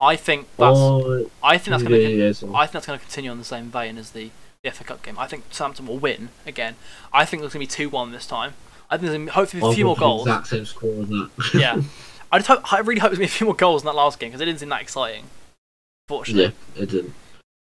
I 0.01 0.15
think 0.15 0.47
that's 0.57 0.77
Oh, 0.77 1.29
I 1.43 1.57
think 1.59 1.69
that's 1.71 1.83
yeah, 1.83 1.89
going 1.89 2.01
yeah, 2.01 2.07
to 2.07 2.15
yeah, 2.15 2.31
so- 2.31 2.55
I 2.55 2.65
think 2.65 2.71
that's 2.73 2.87
going 2.87 2.97
to 2.99 3.05
continue 3.05 3.29
on 3.29 3.37
the 3.37 3.45
same 3.45 3.69
vein 3.69 3.97
as 3.99 4.11
the, 4.11 4.31
the 4.63 4.69
FA 4.71 4.83
Cup 4.83 5.03
game. 5.03 5.19
I 5.19 5.27
think 5.27 5.43
Southampton 5.51 5.85
will 5.85 5.99
win 5.99 6.29
again. 6.47 6.75
I 7.13 7.25
think 7.25 7.41
there's 7.41 7.53
going 7.53 7.65
to 7.67 7.71
be 7.71 7.83
two 7.83 7.89
one 7.89 8.11
this 8.11 8.25
time. 8.25 8.55
I 8.89 8.97
think 8.97 9.11
there's 9.11 9.29
hopefully 9.29 9.71
a 9.71 9.73
few 9.73 9.85
more 9.85 9.95
gone 9.95 10.19
for 10.19 10.25
the 10.25 10.33
goals. 10.33 10.43
Exact 10.43 10.47
same 10.47 10.65
score 10.65 11.01
as 11.01 11.09
that. 11.09 11.29
yeah, 11.53 11.81
I 12.31 12.39
just 12.39 12.47
hope, 12.47 12.73
I 12.73 12.79
really 12.79 12.99
hope 12.99 13.11
there's 13.11 13.19
a 13.19 13.31
few 13.31 13.45
more 13.45 13.55
goals 13.55 13.81
in 13.81 13.85
that 13.87 13.95
last 13.95 14.19
game 14.19 14.29
because 14.29 14.41
it 14.41 14.45
didn't 14.45 14.59
seem 14.59 14.69
that 14.69 14.81
exciting. 14.81 15.25
Fortunately, 16.07 16.53
yeah, 16.75 16.83
it 16.83 16.89
didn't. 16.89 17.13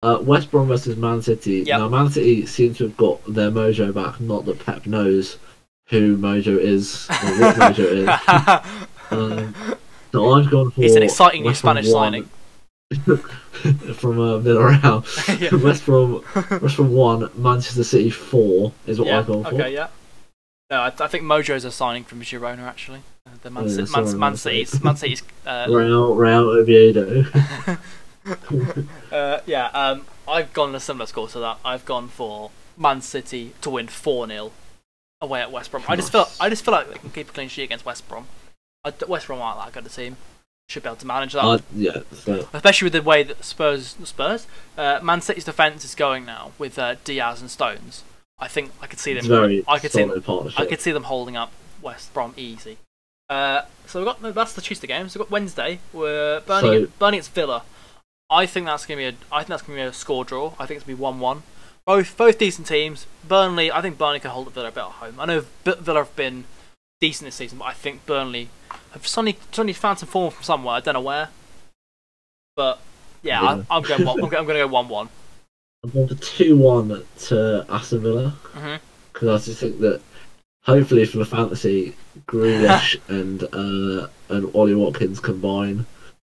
Uh, 0.03 0.19
West 0.21 0.51
Brom 0.51 0.69
versus 0.69 0.97
Man 0.97 1.23
City. 1.23 1.61
Yep. 1.61 1.79
Now 1.79 1.89
Man 1.89 2.11
City 2.11 2.45
seem 2.47 2.75
to 2.75 2.85
have 2.85 2.97
got 2.97 3.25
their 3.27 3.51
mojo 3.51 3.95
back. 3.95 4.21
Not 4.21 4.45
that 4.45 4.65
Pep 4.65 4.87
knows 4.87 5.39
who 5.89 6.17
Mojo 6.17 6.59
is 6.59 7.09
or 7.11 7.41
what 7.41 7.57
Mojo 7.77 7.79
is. 7.79 9.11
Um, 9.11 9.55
so 10.13 10.33
I've 10.33 10.51
gone 10.51 10.71
for. 10.71 10.83
He's 10.83 10.95
an 10.95 11.03
exciting 11.03 11.43
new 11.43 11.49
West 11.49 11.63
Brom 11.63 11.77
Spanish 11.77 11.93
one 11.93 12.13
signing. 12.13 12.29
from 13.95 14.21
uh, 14.21 14.39
Villarreal. 14.39 15.41
Yeah. 15.41 15.57
West 15.63 15.85
Brom, 15.87 16.25
West 16.63 16.77
Brom 16.77 16.93
one, 16.93 17.31
Manchester 17.35 17.85
City 17.85 18.11
four 18.11 18.73
is 18.87 18.99
what 18.99 19.09
yeah. 19.09 19.19
I've 19.19 19.27
gone 19.27 19.45
for. 19.45 19.55
Okay. 19.55 19.75
Yeah. 19.75 19.89
No, 20.75 20.81
I, 20.81 20.87
I 20.87 21.07
think 21.07 21.23
Mojo's 21.23 21.65
a 21.65 21.71
signing 21.71 22.03
from 22.03 22.21
Girona 22.21 22.67
actually. 22.67 23.03
Uh, 23.25 23.31
the 23.43 23.51
Man, 23.51 23.63
Oh, 23.63 23.69
yeah, 23.69 23.87
Man, 23.95 24.05
my 24.19 24.31
Man. 24.31 24.37
City's 24.37 24.83
Man 24.83 24.97
City's. 24.97 25.23
Uh, 25.47 25.67
Real, 25.71 26.17
Real 26.17 26.49
Oviedo. 26.51 27.25
uh, 29.13 29.39
yeah. 29.47 29.67
Um, 29.69 30.05
I've 30.27 30.53
gone 30.53 30.75
a 30.75 30.81
similar 30.81 31.07
score 31.07 31.29
to 31.29 31.39
that. 31.39 31.59
I've 31.65 31.85
gone 31.85 32.09
for 32.09 32.51
Man 32.77 33.03
City 33.03 33.55
to 33.61 33.71
win 33.71 33.87
four 33.87 34.27
0 34.27 34.51
away 35.21 35.43
at 35.43 35.53
West 35.53 35.71
Brom. 35.71 35.85
I 35.87 35.95
just 35.95 36.11
feel 36.11 36.27
I 36.41 36.49
just 36.49 36.65
feel 36.65 36.73
like 36.73 36.91
they 36.91 36.99
can 36.99 37.11
keep 37.11 37.29
a 37.31 37.33
clean 37.33 37.49
sheet 37.49 37.63
against 37.63 37.85
West 37.85 38.09
Brom. 38.09 38.27
I, 38.85 38.93
West 39.07 39.29
Brom 39.29 39.41
aren't 39.41 39.61
that 39.61 39.73
good 39.73 39.87
a 39.87 39.95
team. 39.95 40.17
Should 40.69 40.83
be 40.83 40.89
able 40.89 40.97
to 40.97 41.07
manage 41.07 41.35
that. 41.35 41.45
uh, 41.45 41.59
yeah, 41.73 41.99
so, 42.11 42.49
especially 42.53 42.87
with 42.87 42.95
the 42.95 43.03
way 43.03 43.23
that 43.23 43.45
Spurs 43.45 43.97
Spurs 44.03 44.49
uh, 44.77 44.99
Man 45.05 45.21
City's 45.21 45.45
defense 45.45 45.85
is 45.85 45.95
going 45.95 46.25
now 46.25 46.51
with 46.59 46.81
uh, 46.81 46.97
Dias 47.05 47.41
and 47.41 47.49
Stones. 47.49 48.03
I 48.39 48.49
think 48.49 48.73
I 48.81 48.87
could 48.87 48.99
see 48.99 49.15
them. 49.15 49.27
very 49.27 49.65
I 49.69 49.79
could 49.79 49.93
see 49.93 50.03
solid 50.03 50.25
partnership. 50.25 50.61
I 50.61 50.67
could 50.67 50.81
see 50.81 50.93
them 50.93 51.05
holding 51.05 51.37
up 51.37 51.53
West 51.83 52.13
Brom 52.13 52.35
easy. 52.37 52.79
Uh, 53.31 53.63
so 53.87 54.01
we've 54.01 54.07
got 54.07 54.35
that's 54.35 54.53
the 54.53 54.61
Tuesday 54.61 54.87
games. 54.87 55.15
We've 55.15 55.21
got 55.21 55.31
Wednesday. 55.31 55.79
We're 55.93 56.41
Burnley, 56.41 56.85
So- 56.87 56.91
Burnley 56.99 57.19
against 57.19 57.33
Villa. 57.35 57.63
I 58.31 58.47
think 58.47 58.67
that's 58.67 58.87
gonna 58.87 58.99
be 58.99 59.05
a. 59.07 59.15
I 59.31 59.41
think 59.41 59.49
that's 59.49 59.63
gonna 59.63 59.77
be 59.79 59.83
a 59.83 59.93
score 59.93 60.25
draw. 60.25 60.55
I 60.59 60.67
think 60.67 60.79
it's 60.79 60.85
gonna 60.87 60.97
be 60.97 61.03
one-one. 61.03 61.43
Both 61.87 62.17
both 62.17 62.39
decent 62.39 62.67
teams. 62.67 63.07
Burnley. 63.27 63.71
I 63.71 63.81
think 63.83 63.99
Burnley 63.99 64.19
can 64.21 64.31
hold 64.31 64.51
Villa 64.53 64.69
a 64.69 64.73
bit 64.73 64.81
at 64.81 64.91
home. 64.91 65.21
I 65.21 65.27
know 65.27 65.45
Villa 65.65 66.01
have 66.01 66.17
been 66.17 66.45
decent 67.01 67.27
this 67.29 67.35
season, 67.37 67.59
but 67.59 67.67
I 67.67 67.73
think 67.75 68.05
Burnley 68.07 68.49
have 68.93 69.07
suddenly 69.07 69.39
suddenly 69.53 69.75
found 69.75 69.99
some 69.99 70.09
form 70.09 70.33
from 70.33 70.43
somewhere. 70.43 70.77
I 70.77 70.81
don't 70.81 70.95
know 70.95 71.01
where. 71.03 71.29
But 72.57 72.81
yeah, 73.23 73.43
Yeah. 73.43 73.63
I, 73.71 73.77
I'm 73.77 73.83
going. 73.83 74.05
One, 74.05 74.19
I'm, 74.19 74.25
I'm 74.25 74.31
going 74.31 74.47
to 74.47 74.55
go 74.55 74.67
one-one. 74.69 75.09
I'm 75.85 75.91
going 75.91 76.09
for 76.09 76.15
two 76.15 76.57
one 76.57 77.05
to 77.27 77.67
Aston 77.69 78.01
Villa 78.01 78.35
because 79.13 79.43
I 79.43 79.45
just 79.45 79.61
think 79.61 79.81
that 79.81 80.01
hopefully 80.63 81.05
for 81.05 81.19
the 81.19 81.27
fantasy, 81.27 81.95
Grealish 82.27 82.99
and 83.09 83.43
uh, 83.53 84.09
and 84.35 84.51
Ollie 84.55 84.75
Watkins 84.75 85.21
combine. 85.21 85.85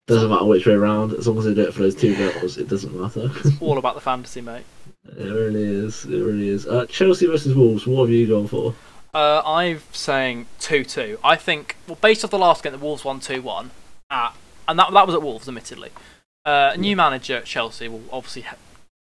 Doesn't 0.05 0.29
matter 0.29 0.45
which 0.45 0.65
way 0.65 0.73
around, 0.73 1.13
as 1.13 1.27
long 1.27 1.37
as 1.37 1.45
they 1.45 1.53
do 1.53 1.63
it 1.63 1.73
for 1.73 1.81
those 1.81 1.95
two 1.95 2.15
goals, 2.15 2.57
it 2.57 2.67
doesn't 2.67 2.93
matter. 2.93 3.29
All 3.61 3.77
about 3.77 3.95
the 3.95 4.01
fantasy, 4.01 4.41
mate. 4.41 4.63
it 5.05 5.23
really 5.23 5.63
is. 5.63 6.05
It 6.05 6.19
really 6.19 6.47
is. 6.49 6.65
Uh, 6.65 6.85
Chelsea 6.85 7.25
versus 7.25 7.55
Wolves. 7.55 7.85
What 7.87 8.03
have 8.03 8.09
you 8.09 8.27
gone 8.27 8.47
for? 8.47 8.73
Uh, 9.13 9.41
I'm 9.45 9.81
saying 9.91 10.45
two-two. 10.59 11.19
I 11.25 11.35
think, 11.35 11.75
well, 11.87 11.97
based 11.99 12.23
off 12.23 12.31
the 12.31 12.37
last 12.37 12.63
game, 12.63 12.71
the 12.71 12.77
Wolves 12.77 13.03
won 13.03 13.19
two-one, 13.19 13.71
at, 14.09 14.33
and 14.67 14.79
that 14.79 14.93
that 14.93 15.07
was 15.07 15.15
at 15.15 15.21
Wolves, 15.21 15.47
admittedly. 15.47 15.91
Uh, 16.45 16.71
a 16.73 16.77
new 16.77 16.95
manager 16.95 17.37
at 17.37 17.45
Chelsea 17.45 17.87
will 17.89 18.03
obviously. 18.11 18.45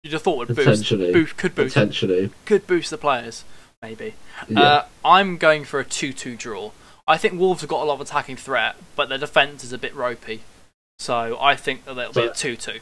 You'd 0.07 0.13
have 0.13 0.23
thought 0.23 0.39
would 0.39 0.55
boost, 0.55 0.89
boost, 0.89 1.37
could 1.37 1.57
boost, 1.57 1.75
Potentially. 1.75 2.31
could 2.45 2.65
boost 2.69 2.91
the 2.91 2.97
players, 2.97 3.43
maybe. 3.83 4.15
Yeah. 4.49 4.61
Uh, 4.63 4.85
I'm 5.05 5.37
going 5.37 5.65
for 5.65 5.81
a 5.81 5.85
two-two 5.85 6.37
draw. 6.37 6.71
I 7.09 7.17
think 7.17 7.41
Wolves 7.41 7.63
have 7.63 7.71
got 7.71 7.83
a 7.83 7.87
lot 7.87 7.95
of 7.95 8.03
attacking 8.03 8.37
threat, 8.37 8.77
but 8.95 9.09
their 9.09 9.19
defence 9.19 9.65
is 9.65 9.73
a 9.73 9.79
bit 9.79 9.93
ropey. 9.97 10.43
So 11.01 11.37
I 11.41 11.57
think 11.57 11.87
that 11.87 11.99
it'll 11.99 12.13
be 12.13 12.29
a 12.29 12.33
two-two. 12.33 12.79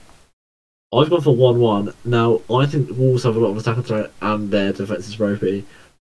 I've 0.95 1.09
gone 1.09 1.22
for 1.22 1.35
one-one. 1.35 1.95
Now 2.05 2.43
I 2.51 2.66
think 2.66 2.91
Wolves 2.91 3.22
have 3.22 3.37
a 3.37 3.41
lot 3.41 3.53
of 3.53 3.57
attacking 3.57 3.85
threat 3.85 4.12
and 4.20 4.51
their 4.51 4.75
defense 4.75 5.09
is 5.09 5.18
ropey. 5.18 5.64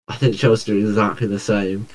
I 0.08 0.16
think 0.16 0.36
Chelsea 0.36 0.74
do 0.74 0.88
exactly 0.88 1.26
the 1.26 1.40
same. 1.40 1.88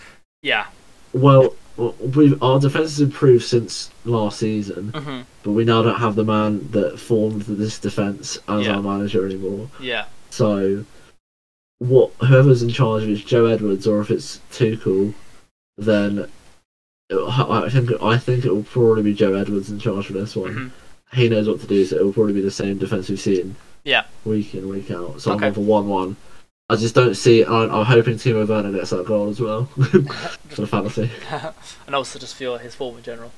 Yeah. 0.43 0.67
Well, 1.13 1.55
we 1.77 2.37
our 2.41 2.61
defense 2.61 2.91
has 2.91 3.01
improved 3.01 3.45
since 3.45 3.91
last 4.05 4.39
season, 4.39 4.89
hmm 4.91 5.21
but 5.43 5.53
we 5.53 5.65
now 5.65 5.83
don't 5.83 5.99
have 6.01 6.15
the 6.15 6.25
man 6.25 6.69
that 6.71 6.99
formed 6.99 7.43
this 7.43 7.79
defense 7.79 8.39
as 8.49 8.67
Yeah. 8.67 8.77
our 8.77 8.83
manager 8.83 9.27
anymore. 9.27 9.69
Yeah. 9.81 10.07
So, 10.31 10.85
what 11.79 12.13
whoever's 12.21 12.63
in 12.63 12.71
charge, 12.71 13.03
if 13.03 13.09
it's 13.11 13.23
Joe 13.23 13.47
Edwards 13.47 13.87
or 13.87 14.01
if 14.01 14.11
it's 14.11 14.41
Tuchel, 14.53 15.13
then 15.77 16.31
it, 17.11 17.17
I 17.19 17.69
think 17.69 17.91
I 18.03 18.17
think 18.19 18.45
it 18.45 18.53
will 18.53 18.63
probably 18.63 19.03
be 19.03 19.15
Joe 19.15 19.35
Edwards 19.35 19.71
in 19.71 19.79
charge 19.79 20.07
for 20.07 20.13
this 20.15 20.35
one. 20.37 20.53
hmm 20.53 20.69
He 21.17 21.29
knows 21.29 21.49
what 21.49 21.61
to 21.61 21.67
do, 21.67 21.85
so 21.85 21.97
it 21.97 22.05
will 22.05 22.13
probably 22.13 22.33
be 22.35 22.41
the 22.41 22.51
same 22.51 22.79
defense 22.79 23.09
we've 23.09 23.21
seen. 23.21 23.57
Yeah. 23.85 24.05
Week 24.25 24.55
in, 24.55 24.69
week 24.69 24.91
out. 24.91 25.21
So 25.21 25.33
Okay. 25.33 25.35
I'm 25.35 25.41
going 25.41 25.55
for 25.55 25.61
one-one. 25.61 26.17
I 26.71 26.77
just 26.77 26.95
don't 26.95 27.15
see. 27.15 27.45
I'm, 27.45 27.71
I'm 27.71 27.85
hoping 27.85 28.15
Timo 28.15 28.49
Werner 28.49 28.73
gets 28.73 28.91
that 28.91 29.05
goal 29.05 29.29
as 29.29 29.41
well 29.41 29.65
for 29.67 30.61
the 30.63 30.67
fantasy. 30.67 31.11
and 31.87 31.95
also 31.95 32.19
just 32.19 32.37
for 32.37 32.59
his 32.59 32.75
form 32.75 32.97
in 32.97 33.03
general. 33.03 33.33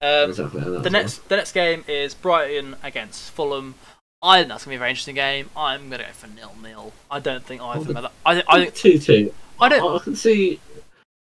Um, 0.00 0.30
exactly. 0.30 0.60
the 0.60 0.90
next 0.90 1.28
the 1.28 1.36
next 1.36 1.52
game 1.52 1.84
is 1.88 2.14
Brighton 2.14 2.76
against 2.84 3.32
Fulham. 3.32 3.74
I 4.22 4.38
think 4.38 4.48
that's 4.48 4.64
gonna 4.64 4.72
be 4.72 4.76
a 4.76 4.78
very 4.78 4.90
interesting 4.90 5.16
game. 5.16 5.50
I'm 5.56 5.90
gonna 5.90 6.04
go 6.04 6.12
for 6.12 6.28
nil 6.28 6.54
nil. 6.62 6.92
I 7.10 7.18
don't 7.18 7.44
think 7.44 7.60
either. 7.60 7.84
the- 7.84 7.92
them- 7.94 8.12
I 8.24 8.34
think 8.34 8.46
I 8.48 8.60
think 8.60 8.74
two-two. 8.74 9.34
I 9.60 9.68
don't. 9.68 9.96
I 10.00 10.04
can 10.04 10.14
see 10.14 10.60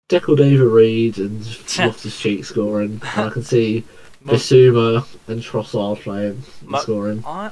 Decordova-Reid 0.09 1.17
and 1.17 1.45
Loftus 1.79 2.17
Cheek 2.17 2.45
scoring. 2.45 3.01
I 3.03 3.29
can 3.29 3.43
see 3.43 3.83
Bissouma 4.23 5.05
and 5.27 5.41
Trossard 5.41 5.99
playing 5.99 6.43
and 6.61 6.77
scoring. 6.77 7.23
I, 7.27 7.51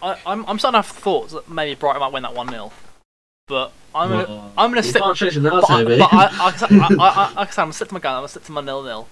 I 0.00 0.16
I'm 0.24 0.46
I'm 0.46 0.58
starting 0.58 0.80
to 0.80 0.86
have 0.88 0.96
thoughts 0.96 1.34
that 1.34 1.50
maybe 1.50 1.74
Brighton 1.74 2.00
might 2.00 2.12
win 2.12 2.22
that 2.22 2.34
one 2.34 2.48
0 2.48 2.72
but 3.46 3.72
I'm 3.94 4.10
gonna 4.10 4.50
I'm 4.58 4.70
gonna 4.70 4.82
stick. 4.82 5.02
can't 5.02 5.16
change 5.16 5.40
But, 5.40 5.70
I, 5.70 5.84
but 5.84 6.00
I, 6.12 6.16
I, 6.16 6.28
I, 6.40 6.50
I, 6.70 6.96
I, 6.98 7.32
I 7.36 7.40
I'm 7.40 7.46
gonna 7.46 7.72
stick 7.72 7.88
to 7.88 7.94
my 7.94 8.00
gun. 8.00 8.14
I'm 8.14 8.18
gonna 8.18 8.28
stick 8.28 8.44
to 8.44 8.52
my 8.52 8.60
nil 8.60 8.82
nil. 8.82 9.08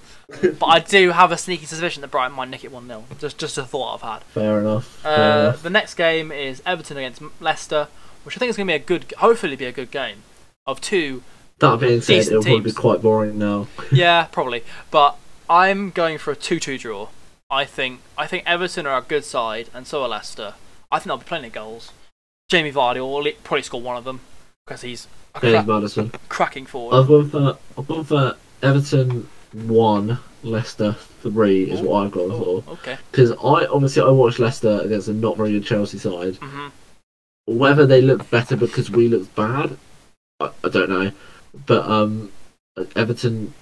But 0.58 0.66
I 0.66 0.78
do 0.80 1.10
have 1.12 1.30
a 1.32 1.36
sneaky 1.36 1.66
suspicion 1.66 2.00
that 2.02 2.10
Brighton 2.10 2.36
might 2.36 2.48
nick 2.48 2.64
it 2.64 2.72
one 2.72 2.86
0 2.86 3.04
Just 3.18 3.38
just 3.38 3.56
a 3.58 3.64
thought 3.64 3.94
I've 3.94 4.02
had. 4.14 4.22
Fair 4.24 4.60
enough. 4.60 4.86
Fair 5.02 5.12
Uh, 5.12 5.40
enough. 5.48 5.62
the 5.62 5.70
next 5.70 5.94
game 5.94 6.32
is 6.32 6.62
Everton 6.66 6.96
against 6.96 7.22
Leicester, 7.40 7.88
which 8.24 8.36
I 8.36 8.38
think 8.38 8.50
is 8.50 8.56
going 8.56 8.66
to 8.66 8.70
be 8.72 8.76
a 8.76 8.78
good, 8.80 9.12
hopefully 9.18 9.54
be 9.56 9.66
a 9.66 9.72
good 9.72 9.90
game 9.90 10.18
of 10.66 10.80
two. 10.80 11.22
That 11.60 11.78
being 11.78 12.00
said, 12.00 12.26
it'll 12.26 12.42
probably 12.42 12.60
be 12.62 12.72
quite 12.72 13.00
boring 13.02 13.38
now. 13.38 13.68
Yeah, 13.92 14.24
probably, 14.32 14.64
but 14.90 15.16
I'm 15.48 15.90
going 15.90 16.18
for 16.18 16.32
a 16.32 16.36
two-two 16.36 16.78
draw. 16.78 17.08
I 17.50 17.64
think 17.66 18.00
I 18.18 18.26
think 18.26 18.42
Everton 18.46 18.86
are 18.86 18.98
a 18.98 19.02
good 19.02 19.24
side, 19.24 19.68
and 19.72 19.86
so 19.86 20.02
are 20.02 20.08
Leicester. 20.08 20.54
I 20.90 20.96
think 20.98 21.04
there'll 21.04 21.18
be 21.18 21.24
plenty 21.24 21.46
of 21.48 21.52
goals. 21.52 21.92
Jamie 22.54 22.70
Vardy 22.70 23.00
will 23.00 23.32
probably 23.42 23.62
score 23.62 23.80
one 23.82 23.96
of 23.96 24.04
them 24.04 24.20
because 24.64 24.82
he's 24.82 25.08
a 25.34 25.40
cra- 25.40 25.64
Maddison. 25.64 26.12
cracking 26.28 26.66
forward. 26.66 26.96
I've 26.96 27.08
gone 27.08 27.28
for 27.28 27.58
I've 27.76 27.88
gone 27.88 28.04
for 28.04 28.36
Everton 28.62 29.28
one, 29.52 30.20
Leicester 30.44 30.92
three 30.92 31.64
is 31.68 31.80
what 31.80 32.04
I've 32.04 32.12
gone 32.12 32.30
Oh, 32.30 32.60
for. 32.60 32.72
okay. 32.74 32.96
Because 33.10 33.32
I 33.32 33.66
obviously 33.66 34.02
I 34.02 34.08
watched 34.10 34.38
Leicester 34.38 34.80
against 34.84 35.08
a 35.08 35.12
not 35.12 35.36
very 35.36 35.50
good 35.50 35.64
Chelsea 35.64 35.98
side. 35.98 36.36
hmm 36.36 36.68
Whether 37.46 37.86
they 37.86 38.00
look 38.00 38.30
better 38.30 38.54
because 38.56 38.88
we 38.88 39.08
looked 39.08 39.34
bad, 39.34 39.76
I, 40.38 40.50
I 40.62 40.68
don't 40.68 40.90
know. 40.90 41.10
But 41.66 41.88
um, 41.90 42.30
Everton, 42.94 43.52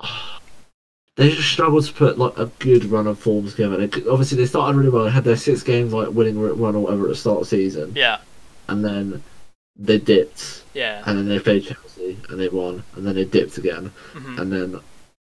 they 1.16 1.30
just 1.30 1.48
struggled 1.48 1.84
to 1.86 1.92
put 1.92 2.18
like 2.18 2.36
a 2.36 2.46
good 2.58 2.86
run 2.86 3.06
of 3.06 3.16
forms 3.20 3.52
together. 3.52 3.86
They, 3.86 4.08
obviously, 4.10 4.38
they 4.38 4.46
started 4.46 4.76
really 4.76 4.90
well. 4.90 5.04
They 5.04 5.10
had 5.12 5.22
their 5.22 5.36
six 5.36 5.62
games 5.62 5.92
like 5.92 6.08
winning 6.08 6.40
run 6.40 6.74
or 6.74 6.80
whatever 6.80 7.04
at 7.04 7.10
the 7.10 7.14
start 7.14 7.36
of 7.36 7.42
the 7.44 7.46
season, 7.50 7.92
Yeah, 7.94 8.18
and 8.70 8.84
then 8.84 9.22
they 9.76 9.98
dipped, 9.98 10.62
yeah. 10.74 11.02
and 11.06 11.18
then 11.18 11.28
they 11.28 11.38
played 11.38 11.64
Chelsea 11.64 12.18
and 12.28 12.38
they 12.40 12.48
won, 12.48 12.82
and 12.96 13.06
then 13.06 13.14
they 13.14 13.24
dipped 13.24 13.58
again, 13.58 13.92
hmm 14.12 14.38
and 14.38 14.52
then 14.52 14.80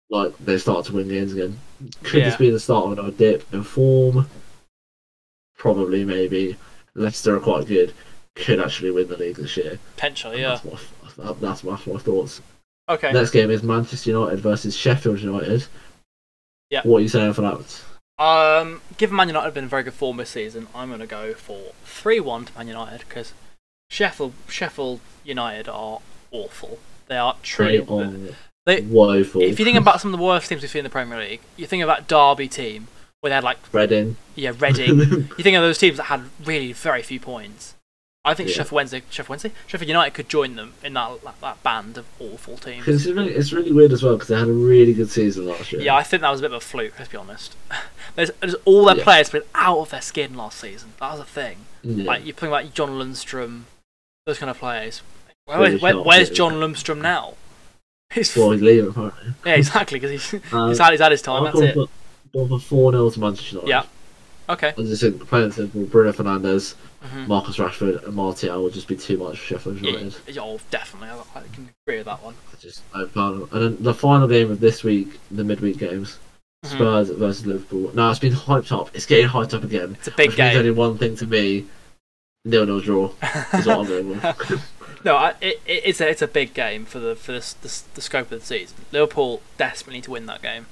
like 0.10 0.38
they 0.38 0.58
started 0.58 0.86
to 0.90 0.96
win 0.96 1.08
games 1.08 1.34
again. 1.34 1.58
Could 2.04 2.20
Yeah. 2.20 2.26
this 2.30 2.38
be 2.38 2.50
the 2.52 2.60
start 2.60 2.86
of 2.86 2.92
another 2.94 3.12
dip 3.12 3.52
in 3.54 3.64
form? 3.64 4.28
Probably, 5.58 6.04
maybe. 6.06 6.56
Leicester 6.96 7.36
are 7.36 7.40
quite 7.40 7.68
good. 7.68 7.94
Could 8.36 8.60
actually 8.60 8.92
win 8.92 9.08
the 9.08 9.18
league 9.18 9.38
this 9.38 9.58
year. 9.58 9.80
Potentially, 9.96 10.42
yeah. 10.42 10.60
That's 10.64 11.18
my, 11.18 11.34
that's 11.40 11.64
my, 11.64 11.80
my 11.88 12.00
thoughts. 12.00 12.42
Okay. 12.90 13.12
Next 13.12 13.32
game 13.32 13.50
is 13.50 13.64
Manchester 13.64 14.12
United 14.12 14.40
versus 14.40 14.76
Sheffield 14.76 15.20
United. 15.20 15.66
Yeah. 16.70 16.82
What 16.84 16.98
are 16.98 17.02
you 17.02 17.08
saying 17.08 17.34
for 17.34 17.42
that? 17.42 17.82
Um, 18.24 18.82
given 18.98 19.18
Man 19.18 19.28
United 19.28 19.46
have 19.46 19.54
been 19.54 19.66
in 19.66 19.70
very 19.70 19.84
good 19.84 19.94
form 19.94 20.16
this 20.16 20.30
season, 20.30 20.68
I'm 20.74 20.88
going 20.88 21.02
to 21.02 21.06
go 21.08 21.34
for 21.34 21.74
three-one 21.84 22.46
to 22.46 22.58
Man 22.58 22.70
United 22.70 23.00
because 23.00 23.34
Sheffield 23.90 24.32
Sheffield 24.48 25.02
United 25.26 25.68
are 25.68 26.00
awful. 26.32 26.80
They 27.08 27.18
are 27.18 27.36
truly. 27.44 27.80
They- 28.66 28.82
woeful. 28.82 29.42
If 29.42 29.60
you 29.60 29.66
think 29.66 29.78
about 29.78 30.00
some 30.00 30.14
of 30.14 30.18
the 30.18 30.24
worst 30.26 30.48
teams 30.48 30.62
we've 30.62 30.72
seen 30.72 30.80
in 30.80 30.84
the 30.86 30.90
Premier 30.90 31.20
League, 31.20 31.42
you 31.58 31.68
think 31.68 31.84
of 31.84 31.88
that 31.88 32.08
Derby 32.08 32.48
team 32.48 32.88
where 33.20 33.30
they 33.30 33.36
had 33.36 33.44
like 33.44 33.58
Reading, 33.74 34.16
yeah 34.36 34.54
Reading. 34.58 34.98
you 35.00 35.44
think 35.44 35.58
of 35.58 35.62
those 35.62 35.78
teams 35.78 35.98
that 35.98 36.04
had 36.04 36.22
really 36.46 36.72
very 36.72 37.02
few 37.02 37.20
points. 37.20 37.76
I 38.26 38.34
think 38.34 38.48
Yeah. 38.50 38.56
Sheffield 38.56 38.72
Wednesday, 38.72 39.04
Sheffield 39.10 39.30
Wednesday, 39.30 39.52
Sheffield 39.68 39.90
United 39.90 40.14
could 40.14 40.30
join 40.30 40.56
them 40.56 40.74
in 40.82 40.94
that 40.94 41.22
that, 41.24 41.42
that 41.42 41.62
band 41.64 41.98
of 41.98 42.06
awful 42.20 42.56
teams. 42.58 42.86
because 42.86 43.06
it's 43.06 43.14
really, 43.16 43.34
it's 43.34 43.52
really 43.52 43.72
weird 43.74 43.92
as 43.92 44.02
well 44.02 44.14
because 44.14 44.30
they 44.30 44.38
had 44.40 44.48
a 44.48 44.52
really 44.54 44.94
good 44.94 45.10
season 45.10 45.46
last 45.46 45.74
year. 45.74 45.82
Yeah, 45.82 45.96
I 45.96 46.04
think 46.04 46.22
that 46.22 46.30
was 46.32 46.40
a 46.40 46.44
bit 46.44 46.52
of 46.52 46.58
a 46.58 46.60
fluke. 46.62 46.94
Let's 46.98 47.12
be 47.12 47.18
honest. 47.18 47.56
There's, 48.16 48.32
there's 48.42 48.54
all 48.66 48.86
their 48.86 48.96
Yeah. 48.98 49.04
players 49.04 49.30
been 49.32 49.42
out 49.56 49.80
of 49.80 49.90
their 49.90 50.02
skin 50.02 50.36
last 50.38 50.60
season. 50.60 50.94
That 51.00 51.12
was 51.12 51.20
a 51.22 51.26
thing. 51.26 51.58
Yeah. 51.82 52.06
Like 52.06 52.24
you're 52.26 52.34
talking 52.34 52.50
about 52.50 52.74
John 52.74 52.92
Lundstram, 52.92 53.64
those 54.26 54.38
kind 54.38 54.50
of 54.52 54.58
players. 54.60 55.02
Where, 55.46 55.60
Really 55.60 55.78
where- 55.80 56.00
where's. 56.02 56.30
John 56.30 56.54
Lundstram 56.54 57.02
now? 57.02 57.34
He's 58.14 58.36
well, 58.38 58.52
he's 58.52 58.62
leaving 58.62 58.90
apparently. 58.92 59.34
yeah, 59.46 59.56
exactly 59.56 60.00
because 60.00 60.12
he's 60.32 60.54
Um, 60.54 60.70
he's 60.70 60.78
had 60.78 60.92
he's 60.92 61.00
had 61.02 61.12
his 61.12 61.22
time. 61.24 61.44
I've 61.46 61.54
That's 61.56 61.76
it. 61.76 61.90
gone 62.34 62.48
for- 62.48 62.60
four 62.60 62.92
0 62.92 63.10
to 63.10 63.20
Manchester 63.20 63.56
United. 63.56 63.70
Yeah. 63.70 63.84
Okay. 64.48 64.68
I 64.78 64.82
just 64.84 65.02
think 65.02 65.28
plain 65.28 65.44
and 65.46 65.54
simple, 65.54 65.86
Bruno 65.86 66.12
Fernandes, 66.12 66.76
Mhm. 67.04 67.28
Marcus 67.28 67.58
Rashford, 67.58 68.04
and 68.06 68.14
Martial 68.16 68.64
will 68.64 68.70
just 68.70 68.88
be 68.88 68.96
too 68.96 69.18
much 69.18 69.38
for 69.40 69.46
Sheffield 69.46 69.82
United. 69.82 70.16
yeah, 70.28 70.42
oh, 70.42 70.60
definitely. 70.72 71.10
I, 71.10 71.40
I 71.40 71.44
can 71.54 71.70
agree 71.86 71.98
with 71.98 72.06
that 72.06 72.24
one. 72.24 72.34
I 72.52 72.56
just 72.62 72.82
I 72.94 73.02
And 73.02 73.48
then 73.52 73.78
the 73.84 73.94
final 73.94 74.28
game 74.28 74.50
of 74.52 74.60
this 74.60 74.84
week, 74.84 75.20
the 75.30 75.44
midweek 75.44 75.78
games, 75.78 76.18
Mhm. 76.66 76.70
Spurs 76.72 77.10
versus 77.10 77.46
Liverpool. 77.46 77.92
Now 77.94 78.10
it's 78.10 78.20
been 78.20 78.34
hyped 78.34 78.72
up. 78.72 78.90
It's 78.96 79.06
getting 79.06 79.28
hyped 79.28 79.54
up 79.54 79.64
again. 79.66 79.96
It's 80.00 80.08
a 80.08 80.12
big 80.12 80.30
Which 80.30 80.38
means 80.40 80.52
game. 80.52 80.58
only 80.60 80.72
one 80.72 80.98
thing 80.98 81.18
to 81.18 81.28
me: 81.28 81.66
nil 82.46 82.66
nil 82.66 82.80
draw. 82.80 83.12
Is 83.54 83.66
what 83.66 83.80
I'm 83.80 83.86
going 83.88 84.10
with. 84.10 84.70
no, 85.04 85.18
I, 85.18 85.30
it, 85.42 85.62
it- 85.66 85.84
it's 85.86 86.00
a 86.00 86.08
it's 86.10 86.22
a 86.22 86.28
big 86.28 86.54
game 86.54 86.86
for 86.86 87.00
the 87.00 87.18
for 87.18 87.34
this, 87.34 87.52
this 87.54 87.82
the 87.96 88.02
scope 88.02 88.32
of 88.32 88.40
the 88.40 88.46
season. 88.46 88.78
Liverpool 88.94 89.42
desperately 89.58 89.98
need 89.98 90.06
to 90.06 90.12
win 90.12 90.26
that 90.28 90.42
game, 90.42 90.68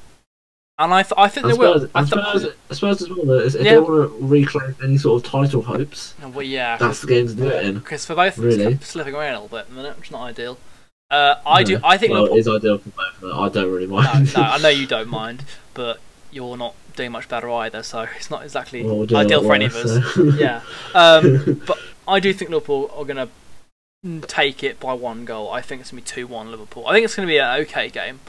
and 0.84 0.94
I 0.94 1.04
th- 1.04 1.14
I 1.18 1.28
think 1.28 1.46
And 1.46 1.54
they 1.54 1.58
will. 1.58 1.80
Spurs, 1.80 1.92
I 1.96 2.00
th- 2.04 2.10
Spurs, 2.10 2.78
Spurs 2.78 3.02
as 3.02 3.10
well. 3.10 3.32
Is 3.32 3.56
if 3.56 3.64
Yeah. 3.66 3.72
they 3.74 3.80
want 3.80 4.12
to 4.20 4.26
reclaim 4.26 4.76
any 4.84 4.98
sort 4.98 5.24
of 5.24 5.30
title 5.32 5.62
hopes, 5.62 6.14
well, 6.22 6.42
yeah, 6.44 6.78
that's 6.78 7.02
the 7.02 7.08
game 7.08 7.28
to 7.28 7.34
do 7.34 7.48
it 7.48 7.66
in. 7.66 7.76
because 7.80 8.06
for 8.06 8.16
both 8.16 8.38
Really? 8.38 8.74
it's 8.74 8.88
slipping 8.88 9.14
away 9.16 9.30
a 9.30 9.34
little 9.34 9.48
bit 9.48 9.60
at 9.60 9.70
the 9.70 9.76
minute, 9.76 9.98
which 9.98 10.08
is 10.08 10.12
not 10.12 10.24
ideal. 10.24 10.58
Uh, 11.10 11.36
I 11.46 11.64
do. 11.64 11.80
I 11.84 11.98
think 11.98 12.14
well, 12.14 12.22
Liverpool. 12.24 12.40
it's 12.40 12.48
ideal 12.48 12.78
for 12.78 12.90
both. 12.90 13.16
But 13.22 13.34
I 13.40 13.50
don't 13.50 13.72
really 13.72 13.88
mind. 13.88 14.34
no, 14.36 14.42
I 14.44 14.58
know 14.60 14.70
you 14.70 14.88
don't 14.96 15.10
mind, 15.10 15.44
but 15.74 16.00
you're 16.32 16.56
not 16.58 16.74
doing 16.96 17.12
much 17.12 17.28
better 17.28 17.50
either, 17.52 17.84
so 17.84 18.08
it's 18.16 18.30
not 18.32 18.44
exactly 18.44 18.84
Well, 18.84 19.04
ideal 19.16 19.44
for 19.44 19.54
any 19.54 19.66
of 19.66 19.76
us. 19.76 20.14
so. 20.14 20.24
Yeah. 20.24 20.62
Um, 20.94 21.62
but 21.68 21.78
I 22.08 22.20
do 22.22 22.32
think 22.34 22.50
Liverpool 22.52 22.90
are 22.96 23.04
going 23.06 23.18
to 23.18 24.28
take 24.28 24.64
it 24.64 24.80
by 24.80 24.94
one 24.94 25.26
goal. 25.26 25.52
I 25.52 25.62
think 25.62 25.82
it's 25.82 25.92
going 25.92 26.02
to 26.04 26.16
be 26.16 26.22
2 26.22 26.28
1 26.28 26.50
Liverpool. 26.50 26.88
I 26.88 26.94
think 26.94 27.06
it's 27.06 27.16
going 27.16 27.28
to 27.28 27.32
be 27.32 27.38
an 27.38 27.60
okay 27.62 27.90
game. 27.90 28.20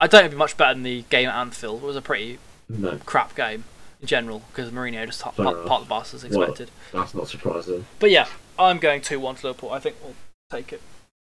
I 0.00 0.06
don't 0.06 0.20
think 0.22 0.32
be 0.32 0.36
much 0.36 0.56
better 0.56 0.74
than 0.74 0.82
the 0.84 1.02
game 1.10 1.28
at 1.28 1.34
Anfield. 1.34 1.82
It 1.82 1.86
was 1.86 1.96
a 1.96 2.02
pretty 2.02 2.38
no, 2.68 2.98
crap 3.04 3.34
game 3.34 3.64
in 4.00 4.06
general 4.06 4.42
because 4.52 4.70
Mourinho 4.70 5.04
just 5.06 5.20
part, 5.22 5.36
part, 5.36 5.82
the 5.82 5.88
bus 5.88 6.14
as 6.14 6.24
Well- 6.24 6.42
expected. 6.42 6.70
that's 6.92 7.14
not 7.14 7.28
surprising. 7.28 7.84
But 7.98 8.10
yeah, 8.10 8.28
I'm 8.58 8.78
going 8.78 9.00
2 9.00 9.18
1 9.18 9.36
to 9.36 9.46
Liverpool. 9.48 9.70
I 9.72 9.80
think 9.80 9.96
we'll 10.02 10.14
take 10.50 10.72
it. 10.72 10.80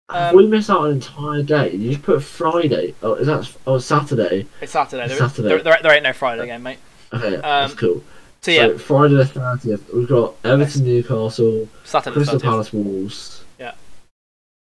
Um, 0.08 0.36
we 0.36 0.46
missed 0.46 0.68
out 0.68 0.84
an 0.84 0.92
entire 0.92 1.42
day? 1.42 1.72
You 1.72 1.92
just 1.92 2.02
put 2.04 2.22
Friday. 2.22 2.94
Oh, 3.02 3.14
is 3.14 3.26
that? 3.26 3.50
Oh, 3.66 3.78
Saturday. 3.78 4.46
It's 4.60 4.72
Saturday. 4.72 5.08
There, 5.08 5.16
Saturday. 5.16 5.48
There, 5.48 5.62
there, 5.62 5.78
there 5.82 5.92
ain't 5.94 6.02
no 6.02 6.12
Friday 6.12 6.46
game, 6.46 6.62
mate. 6.62 6.78
Okay, 7.12 7.36
that's 7.36 7.72
Um, 7.72 7.78
cool. 7.78 8.02
So 8.42 8.50
yeah, 8.50 8.66
So 8.68 8.78
Friday 8.78 9.14
the 9.14 9.24
thirtieth, 9.24 9.92
we've 9.94 10.08
got 10.08 10.34
Everton, 10.44 10.84
Newcastle, 10.84 11.68
Saturday 11.84 12.14
Crystal 12.14 12.38
30th. 12.38 12.42
Palace, 12.42 12.72
Wolves. 12.72 13.44
Yeah. 13.58 13.74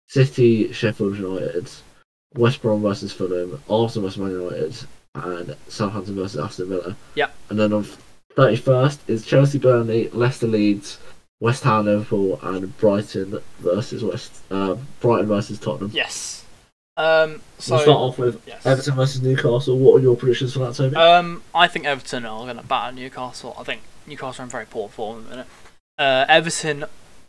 City, 0.08 0.72
Sheffield 0.72 1.16
United, 1.16 1.70
West 2.34 2.62
Brom 2.62 2.82
versus 2.82 3.12
Fulham, 3.12 3.62
Arsenal 3.68 4.08
versus 4.08 4.18
Man 4.18 4.30
United, 4.30 4.86
and 5.14 5.56
Southampton 5.68 6.14
versus 6.14 6.40
Aston 6.40 6.68
Villa. 6.68 6.96
Yeah. 7.14 7.28
And 7.48 7.58
then 7.58 7.72
on 7.72 7.86
thirty 8.36 8.56
first 8.56 9.00
is 9.08 9.26
Chelsea, 9.26 9.58
Burnley, 9.58 10.08
Leicester, 10.10 10.46
Leeds, 10.46 10.98
West 11.40 11.64
Ham, 11.64 11.86
Liverpool, 11.86 12.38
and 12.42 12.76
Brighton 12.78 13.40
versus 13.58 14.04
West. 14.04 14.42
Uh, 14.50 14.76
Brighton 15.00 15.26
versus 15.26 15.58
Tottenham. 15.58 15.90
Yes. 15.92 16.44
Um, 16.96 17.40
so 17.58 17.76
we'll 17.76 17.82
start 17.82 17.96
off 17.96 18.18
with 18.18 18.42
yes. 18.46 18.66
Everton 18.66 18.94
versus 18.94 19.22
Newcastle. 19.22 19.78
What 19.78 19.98
are 19.98 20.02
your 20.02 20.16
predictions 20.16 20.52
for 20.52 20.58
that, 20.60 20.74
Toby? 20.74 20.96
Um, 20.96 21.42
I 21.54 21.66
think 21.66 21.86
Everton 21.86 22.26
are 22.26 22.44
going 22.44 22.58
to 22.58 22.62
batter 22.62 22.94
Newcastle. 22.94 23.56
I 23.58 23.64
think 23.64 23.80
Newcastle 24.06 24.42
are 24.42 24.44
in 24.44 24.50
very 24.50 24.66
poor 24.66 24.88
form 24.88 25.18
at 25.18 25.24
the 25.24 25.30
minute. 25.30 25.46
Uh, 25.98 26.26
Everton 26.28 26.84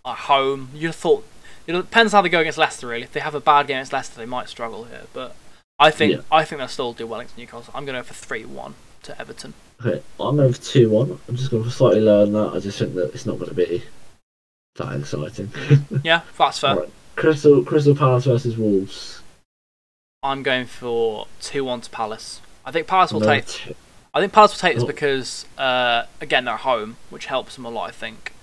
at 0.05 0.17
home. 0.17 0.69
You'd 0.73 0.87
have 0.87 0.95
thought 0.95 1.25
it 1.67 1.73
depends 1.73 2.13
how 2.13 2.21
they 2.21 2.29
go 2.29 2.39
against 2.39 2.57
Leicester. 2.57 2.87
Really, 2.87 3.03
if 3.03 3.11
they 3.13 3.19
have 3.19 3.35
a 3.35 3.39
bad 3.39 3.67
game 3.67 3.77
against 3.77 3.93
Leicester, 3.93 4.17
they 4.17 4.25
might 4.25 4.49
struggle 4.49 4.85
here. 4.85 5.03
But 5.13 5.35
I 5.79 5.91
think 5.91 6.13
Yeah. 6.13 6.21
I 6.31 6.43
think 6.45 6.59
they'll 6.59 6.67
still 6.67 6.93
do 6.93 7.07
well 7.07 7.19
against 7.19 7.37
Newcastle. 7.37 7.73
I'm 7.75 7.85
going 7.85 7.95
to 7.95 8.01
go 8.01 8.07
for 8.07 8.13
three 8.13 8.45
one 8.45 8.75
to 9.03 9.19
Everton. 9.19 9.53
okay, 9.83 10.01
I'm 10.19 10.35
going 10.37 10.53
for 10.53 10.61
two 10.61 10.89
one. 10.89 11.19
I'm 11.27 11.35
just 11.35 11.51
going 11.51 11.63
for 11.63 11.69
slightly 11.69 12.01
lower 12.01 12.25
than 12.25 12.33
that. 12.33 12.53
I 12.55 12.59
just 12.59 12.77
think 12.79 12.93
that 12.95 13.13
it's 13.13 13.25
not 13.25 13.37
going 13.39 13.49
to 13.49 13.55
be 13.55 13.83
that 14.75 14.99
exciting. 14.99 15.51
Yeah, 16.03 16.21
that's 16.37 16.59
fair. 16.59 16.75
Right. 16.75 16.89
Crystal 17.15 17.63
Crystal 17.63 17.95
Palace 17.95 18.25
versus 18.25 18.57
Wolves. 18.57 19.21
I'm 20.23 20.43
going 20.43 20.65
for 20.65 21.27
two 21.41 21.63
one 21.63 21.81
to 21.81 21.89
Palace. 21.89 22.41
I 22.65 22.71
think 22.71 22.85
Palace 22.87 23.11
will 23.11 23.21
No, 23.21 23.27
take. 23.27 23.47
t- 23.47 23.75
I 24.13 24.19
think 24.19 24.33
Palace 24.33 24.51
will 24.53 24.59
take 24.59 24.75
this 24.75 24.83
Oh. 24.83 24.87
because 24.87 25.45
uh, 25.57 26.03
again 26.19 26.45
they're 26.45 26.57
home, 26.57 26.97
which 27.09 27.25
helps 27.25 27.55
them 27.55 27.65
a 27.65 27.69
lot. 27.69 27.89
I 27.89 27.91
think, 27.91 28.33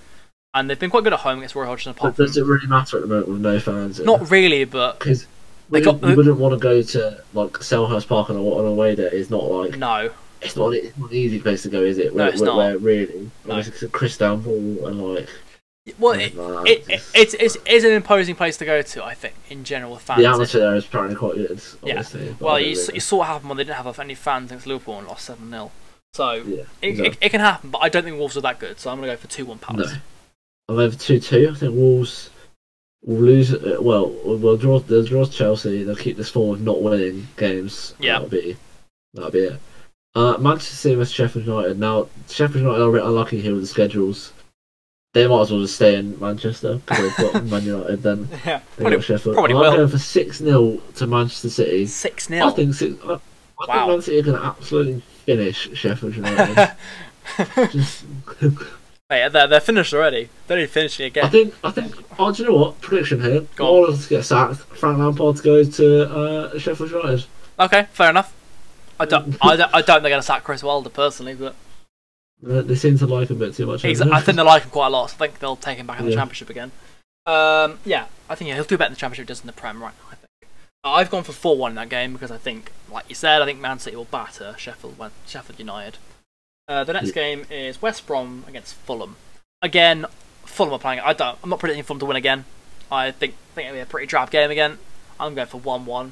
and 0.53 0.69
they've 0.69 0.79
been 0.79 0.89
quite 0.89 1.03
good 1.03 1.13
at 1.13 1.19
home 1.19 1.39
against 1.39 1.55
Roy 1.55 1.65
Hodgson. 1.65 1.93
But 1.93 1.99
Apart 1.99 2.15
from 2.15 2.25
does 2.25 2.37
it 2.37 2.45
really 2.45 2.67
matter 2.67 2.97
at 2.97 3.01
the 3.03 3.07
moment 3.07 3.27
with 3.29 3.41
no 3.41 3.59
fans? 3.59 3.99
not 3.99 4.29
really, 4.31 4.65
but 4.65 4.99
because 4.99 5.25
They 5.69 5.79
we 5.79 5.85
got- 5.85 6.01
you 6.03 6.15
wouldn't 6.15 6.37
want 6.39 6.53
to 6.53 6.59
go 6.59 6.81
to 6.81 7.23
like 7.33 7.51
Selhurst 7.53 8.07
Park 8.07 8.29
on 8.29 8.35
a, 8.35 8.41
on 8.43 8.65
a 8.65 8.73
way 8.73 8.95
that 8.95 9.13
is 9.13 9.29
not 9.29 9.43
like 9.43 9.77
no. 9.77 10.09
it's 10.41 10.55
not 10.55 10.73
it's 10.73 10.97
not 10.97 11.11
an 11.11 11.15
easy 11.15 11.39
place 11.39 11.63
to 11.63 11.69
go, 11.69 11.81
is 11.81 11.97
it? 11.97 12.15
No, 12.15 12.25
it's 12.25 12.41
where, 12.41 12.47
not. 12.47 12.57
where 12.57 12.77
really, 12.77 13.31
No. 13.45 13.55
like, 13.55 13.67
it's 13.67 13.83
Chris 13.91 14.17
Downpool 14.17 14.87
and 14.87 15.01
like 15.01 15.29
Well, 15.99 16.13
it, 16.13 16.33
it, 16.35 16.89
it, 16.89 17.01
it's, 17.13 17.33
it's, 17.35 17.57
it's 17.65 17.85
an 17.85 17.91
imposing 17.91 18.35
place 18.35 18.57
to 18.57 18.65
go 18.65 18.81
to, 18.81 19.03
I 19.03 19.13
think, 19.13 19.35
in 19.49 19.63
general 19.63 19.91
with 19.93 20.01
fans. 20.01 20.19
the 20.21 20.25
atmosphere 20.27 20.61
there 20.61 20.75
is 20.75 20.85
apparently 20.85 21.15
quite 21.15 21.35
good. 21.35 21.61
Yeah. 21.83 21.97
Obviously, 21.99 22.35
but 22.39 22.45
I 22.45 22.47
well, 22.47 22.59
you, 22.59 22.75
really- 22.75 22.93
you 22.95 22.99
saw 22.99 23.17
what 23.17 23.27
happened 23.27 23.49
when 23.49 23.57
they 23.57 23.63
didn't 23.63 23.77
have 23.83 23.99
any 23.99 24.15
fans 24.15 24.49
against 24.51 24.65
Liverpool 24.67 24.97
and 24.97 25.07
lost 25.07 25.25
7 25.25 25.47
0. 25.49 25.71
So 26.15 26.31
yeah, 26.33 26.41
it, 26.41 26.67
exactly. 26.81 27.07
it, 27.07 27.17
it 27.21 27.29
can 27.29 27.39
happen, 27.41 27.69
but 27.69 27.79
I 27.79 27.89
don't 27.89 28.03
think 28.03 28.17
Wolves 28.17 28.35
are 28.35 28.41
that 28.41 28.57
good, 28.59 28.79
so 28.79 28.89
I'm 28.89 28.97
going 28.97 29.09
to 29.09 29.15
go 29.15 29.21
for 29.21 29.27
2 29.27 29.45
1. 29.45 29.59
Palace. 29.59 29.91
I'm 29.93 30.01
over 30.77 30.95
two 30.95 31.19
two. 31.19 31.49
I 31.51 31.55
think 31.57 31.73
Wolves 31.75 32.29
will 33.03 33.17
lose. 33.21 33.53
Uh, 33.53 33.77
well, 33.81 34.09
well, 34.25 34.57
draw. 34.57 34.79
They'll 34.79 35.03
draw 35.05 35.25
to 35.25 35.31
Chelsea. 35.31 35.83
They'll 35.83 35.95
keep 35.95 36.17
this 36.17 36.29
form 36.29 36.51
of 36.55 36.61
not 36.61 36.81
winning 36.81 37.27
games. 37.37 37.95
Yeah. 37.99 38.13
that'll 38.13 38.29
be 38.29 38.55
that'll 39.13 39.31
be 39.31 39.39
it. 39.39 39.59
Uh, 40.15 40.37
Manchester 40.37 40.75
City 40.75 40.95
versus 40.95 41.13
Sheffield 41.13 41.45
United. 41.45 41.79
Now, 41.79 42.07
Sheffield 42.27 42.63
United 42.63 42.81
are 42.81 42.89
a 42.89 42.93
bit 42.93 43.03
unlucky 43.05 43.39
here 43.41 43.53
with 43.53 43.61
the 43.61 43.67
schedules. 43.67 44.33
They 45.13 45.27
might 45.27 45.41
as 45.41 45.51
well 45.51 45.61
just 45.61 45.75
stay 45.75 45.95
in 45.95 46.19
Manchester 46.19 46.75
because 46.85 47.15
they've 47.17 47.31
got 47.33 47.45
Man 47.47 47.63
United. 47.63 48.03
Then 48.03 48.27
yeah, 48.45 48.59
they 48.77 48.83
probably, 48.83 48.97
got 48.97 49.03
Sheffield. 49.05 49.35
probably 49.35 49.53
I'm 49.55 49.59
will. 49.61 49.75
going 49.77 49.87
for 49.87 49.97
six 49.97 50.37
0 50.37 50.77
to 50.95 51.07
Manchester 51.07 51.49
City. 51.49 51.85
6 51.87 52.31
I 52.31 52.35
0. 52.39 52.49
think 52.51 52.73
six. 52.75 52.95
I, 53.03 53.13
I 53.13 53.17
Wow. 53.17 53.19
think 53.67 53.87
Man 53.87 54.01
City 54.01 54.19
are 54.19 54.23
going 54.23 54.39
to 54.41 54.45
absolutely 54.47 55.01
finish 55.25 55.69
Sheffield 55.77 56.15
United. 56.17 56.71
just, 57.71 58.05
Hey, 59.09 59.27
they're, 59.27 59.47
they're 59.47 59.59
finished 59.59 59.91
already. 59.93 60.29
They're 60.45 60.57
only 60.57 60.67
finishing 60.67 61.11
I 61.17 61.29
think. 61.29 61.55
I 61.63 61.71
think. 61.71 61.95
Oh, 62.19 62.31
do 62.31 62.43
you 62.43 62.49
know 62.49 62.55
what? 62.57 62.79
Prediction 62.81 63.21
here. 63.23 63.41
Go 63.55 63.65
on. 63.65 63.73
Wallace 63.81 64.03
to 64.03 64.09
get 64.09 64.23
sacked. 64.23 64.57
Frank 64.57 64.99
Lampard 64.99 65.37
to 65.37 65.43
go 65.43 65.63
to 65.63 66.15
uh, 66.15 66.59
Sheffield 66.59 66.91
United. 66.91 67.25
Okay, 67.59 67.87
fair 67.91 68.11
enough. 68.11 68.31
I 68.99 69.05
don't, 69.05 69.35
I 69.41 69.55
don't, 69.55 69.73
I 69.73 69.81
don't 69.81 69.85
think 69.85 70.01
they're 70.03 70.09
going 70.11 70.21
to 70.21 70.21
sack 70.21 70.43
Chris 70.43 70.61
Wilder 70.61 70.91
personally, 70.91 71.33
but 71.33 71.55
Uh, 72.47 72.61
They 72.61 72.75
seem 72.75 72.99
to 72.99 73.07
like 73.07 73.31
him 73.31 73.37
a 73.37 73.39
bit 73.47 73.55
too 73.55 73.65
much. 73.65 73.81
he's, 73.81 73.99
I 73.99 74.19
think 74.21 74.35
they 74.35 74.43
like 74.43 74.61
him 74.63 74.69
quite 74.69 74.87
a 74.87 74.91
lot, 74.91 75.09
so 75.09 75.15
I 75.15 75.27
think 75.27 75.39
they'll 75.39 75.55
take 75.55 75.79
him 75.79 75.87
back 75.87 75.99
in 75.99 76.05
the 76.05 76.11
Yeah. 76.11 76.17
Championship 76.17 76.51
again. 76.51 76.71
Um, 77.25 77.79
yeah, 77.85 78.05
I 78.29 78.35
think 78.35 78.49
yeah, 78.49 78.55
he'll 78.55 78.63
do 78.63 78.77
better 78.77 78.89
in 78.89 78.93
the 78.93 78.99
Championship 78.99 79.25
does 79.27 79.41
in 79.41 79.47
the 79.47 79.53
Prem 79.53 79.81
right 79.81 79.93
now, 80.03 80.11
I 80.11 80.15
think. 80.15 80.51
I've 80.83 81.09
gone 81.09 81.23
for 81.23 81.31
4 81.33 81.57
1 81.57 81.71
in 81.71 81.75
that 81.77 81.89
game 81.89 82.13
because 82.13 82.29
I 82.29 82.37
think, 82.37 82.71
like 82.91 83.05
you 83.09 83.15
said, 83.15 83.41
I 83.41 83.45
think 83.45 83.59
Man 83.59 83.79
City 83.79 83.95
will 83.95 84.05
batter 84.05 84.53
Sheffield, 84.57 84.97
Sheffield 85.25 85.57
United. 85.57 85.97
Uh, 86.69 86.83
the 86.83 86.93
next 86.93 87.11
game 87.11 87.45
is 87.49 87.81
West 87.81 88.05
Brom 88.05 88.45
against 88.47 88.75
Fulham. 88.75 89.15
Again, 89.61 90.05
Fulham 90.45 90.73
are 90.73 90.79
playing. 90.79 90.99
I 90.99 91.13
don't. 91.13 91.37
I'm 91.43 91.49
not 91.49 91.59
predicting 91.59 91.83
Fulham 91.83 91.99
to 91.99 92.05
win 92.05 92.15
again. 92.15 92.45
I 92.91 93.09
think 93.11 93.33
think 93.55 93.65
it'll 93.67 93.77
be 93.77 93.81
a 93.81 93.85
pretty 93.87 94.05
drab 94.07 94.29
game 94.29 94.51
again. 94.51 94.77
I'm 95.19 95.33
going 95.35 95.47
for 95.47 95.59
one 95.59 95.85
one. 95.85 96.11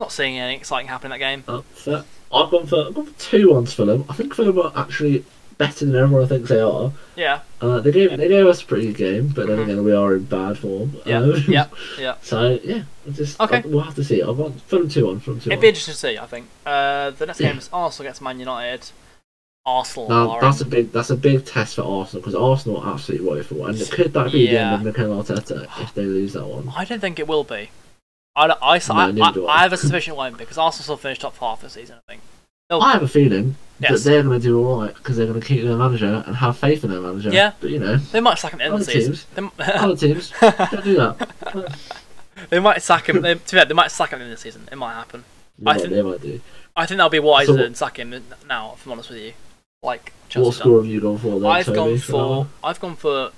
Not 0.00 0.12
seeing 0.12 0.38
anything 0.38 0.60
exciting 0.60 0.88
happen 0.88 1.06
in 1.10 1.18
that 1.18 1.24
game. 1.24 1.44
Uh, 1.48 1.62
fair. 1.72 2.04
I've 2.32 2.50
gone 2.50 2.66
for 2.66 2.86
I've 2.88 2.94
gone 2.94 3.06
for 3.06 3.18
two 3.18 3.52
ones 3.52 3.72
for 3.72 3.84
them. 3.86 4.04
I 4.08 4.12
think 4.14 4.34
Fulham 4.34 4.58
are 4.58 4.72
actually 4.76 5.24
better 5.56 5.84
than 5.86 5.94
everyone 5.96 6.26
thinks 6.28 6.48
they 6.50 6.60
are. 6.60 6.92
Yeah, 7.16 7.40
Uh, 7.60 7.78
they 7.80 7.92
gave 7.92 8.16
they 8.16 8.28
gave 8.28 8.46
us 8.46 8.60
a 8.62 8.66
pretty 8.66 8.88
good 8.88 8.96
game, 8.96 9.28
but 9.28 9.46
then 9.46 9.58
Mhm. 9.58 9.62
again 9.64 9.84
we 9.84 9.94
are 9.94 10.14
in 10.16 10.24
bad 10.24 10.58
form. 10.58 10.96
yeah, 11.06 11.18
Um, 11.18 11.44
yeah, 11.48 11.66
yeah. 11.98 12.14
So 12.22 12.58
yeah, 12.62 12.82
just 13.12 13.40
Okay. 13.40 13.58
I- 13.58 13.62
we'll 13.64 13.80
have 13.84 13.94
to 13.94 14.04
see. 14.04 14.20
I've 14.22 14.36
got 14.36 14.52
Fulham 14.66 14.88
two 14.88 15.06
one. 15.06 15.20
Fulham 15.20 15.40
two 15.40 15.50
It'd 15.50 15.60
be 15.60 15.68
interesting 15.68 15.92
to 15.94 15.98
see. 15.98 16.18
I 16.18 16.26
think. 16.26 16.48
Uh, 16.66 17.10
the 17.10 17.26
next 17.26 17.38
game 17.38 17.56
is 17.58 17.70
Arsenal 17.72 18.06
against 18.08 18.20
Man 18.20 18.38
United. 18.40 18.90
Arsenal 19.66 20.08
Now, 20.08 20.40
that's 20.40 20.60
a 20.60 20.64
big 20.66 20.92
that's 20.92 21.10
a 21.10 21.16
big 21.16 21.44
test 21.46 21.76
for 21.76 21.82
Arsenal 21.82 22.20
because 22.20 22.34
Arsenal 22.34 22.82
are 22.82 22.92
absolutely 22.94 23.26
woeful, 23.26 23.66
and 23.66 23.80
it 23.80 23.90
could 23.90 24.12
that 24.12 24.30
be 24.32 24.40
Yeah. 24.40 24.50
the 24.52 24.58
end 24.58 24.74
of 24.74 24.96
Mikel 24.96 25.22
Arteta 25.22 25.82
if 25.82 25.94
they 25.94 26.04
lose 26.04 26.34
that 26.34 26.44
one? 26.46 26.70
I 26.76 26.84
don't 26.84 27.00
think 27.00 27.18
it 27.18 27.26
will 27.26 27.44
be. 27.44 27.70
I, 28.36 28.46
don't- 28.48 28.58
I, 28.60 28.78
No, 28.88 29.22
I, 29.24 29.28
I, 29.28 29.30
I. 29.30 29.58
I 29.58 29.62
have 29.62 29.72
a 29.72 29.76
suspicion 29.76 30.12
it 30.14 30.16
won't 30.16 30.36
be 30.36 30.44
because 30.44 30.58
Arsenal 30.58 30.82
still 30.82 30.96
finished 30.96 31.20
top 31.22 31.36
half 31.38 31.62
this 31.62 31.72
season. 31.74 31.96
I 32.06 32.12
think. 32.12 32.22
They'll- 32.68 32.80
I 32.80 32.92
have 32.92 33.02
a 33.02 33.08
feeling 33.08 33.56
Yes. 33.80 34.02
that 34.04 34.10
they're 34.10 34.22
going 34.22 34.38
to 34.40 34.46
do 34.46 34.64
all 34.66 34.82
right 34.82 34.94
because 34.94 35.16
they're 35.16 35.26
going 35.26 35.40
to 35.40 35.46
keep 35.46 35.64
their 35.64 35.76
manager 35.76 36.22
and 36.26 36.36
have 36.36 36.56
faith 36.58 36.84
in 36.84 36.90
their 36.90 37.00
manager. 37.00 37.30
Yeah. 37.30 37.52
but 37.60 37.70
you 37.70 37.78
know, 37.78 37.96
They 37.96 38.20
might 38.20 38.38
sack 38.38 38.52
him 38.52 38.60
at 38.60 38.64
the 38.70 38.72
end 38.72 38.74
of 38.80 38.86
the 38.86 38.92
season. 38.92 39.12
teams. 39.14 39.50
They, 39.56 39.64
other 39.72 39.96
teams 39.96 40.32
don't 40.40 40.84
do 40.84 40.94
that. 40.96 41.78
they 42.50 42.58
might 42.60 42.82
sack 42.82 43.08
him. 43.08 43.22
They, 43.22 43.34
to 43.34 43.40
be 43.40 43.46
fair, 43.48 43.64
they 43.64 43.74
might 43.74 43.90
sack 43.90 44.10
him 44.10 44.16
at 44.16 44.18
the 44.18 44.24
end 44.24 44.32
of 44.32 44.38
the 44.38 44.42
season. 44.42 44.68
It 44.70 44.76
might 44.76 44.94
happen. 44.94 45.24
They, 45.58 45.70
I 45.70 45.74
might, 45.74 45.80
think- 45.80 45.92
they 45.92 46.02
might 46.02 46.20
do. 46.20 46.40
I 46.76 46.86
think 46.86 46.98
that'll 46.98 47.10
be 47.10 47.18
wiser 47.20 47.52
So- 47.52 47.56
than 47.56 47.74
sack 47.74 47.98
him 47.98 48.10
now. 48.48 48.72
If 48.74 48.84
I'm 48.86 48.92
honest 48.92 49.10
with 49.10 49.18
you, 49.20 49.32
like 49.84 50.12
What 50.34 50.54
score 50.54 50.78
done. 50.78 50.84
have 50.84 50.92
you 50.92 51.00
gone 51.00 51.18
for? 51.18 51.38
Then, 51.40 51.50
I've 51.50 51.66
gone 51.72 51.98
for 51.98 52.02
for? 52.12 52.46
I've 52.62 52.80
gone 52.80 52.96
for 52.96 53.30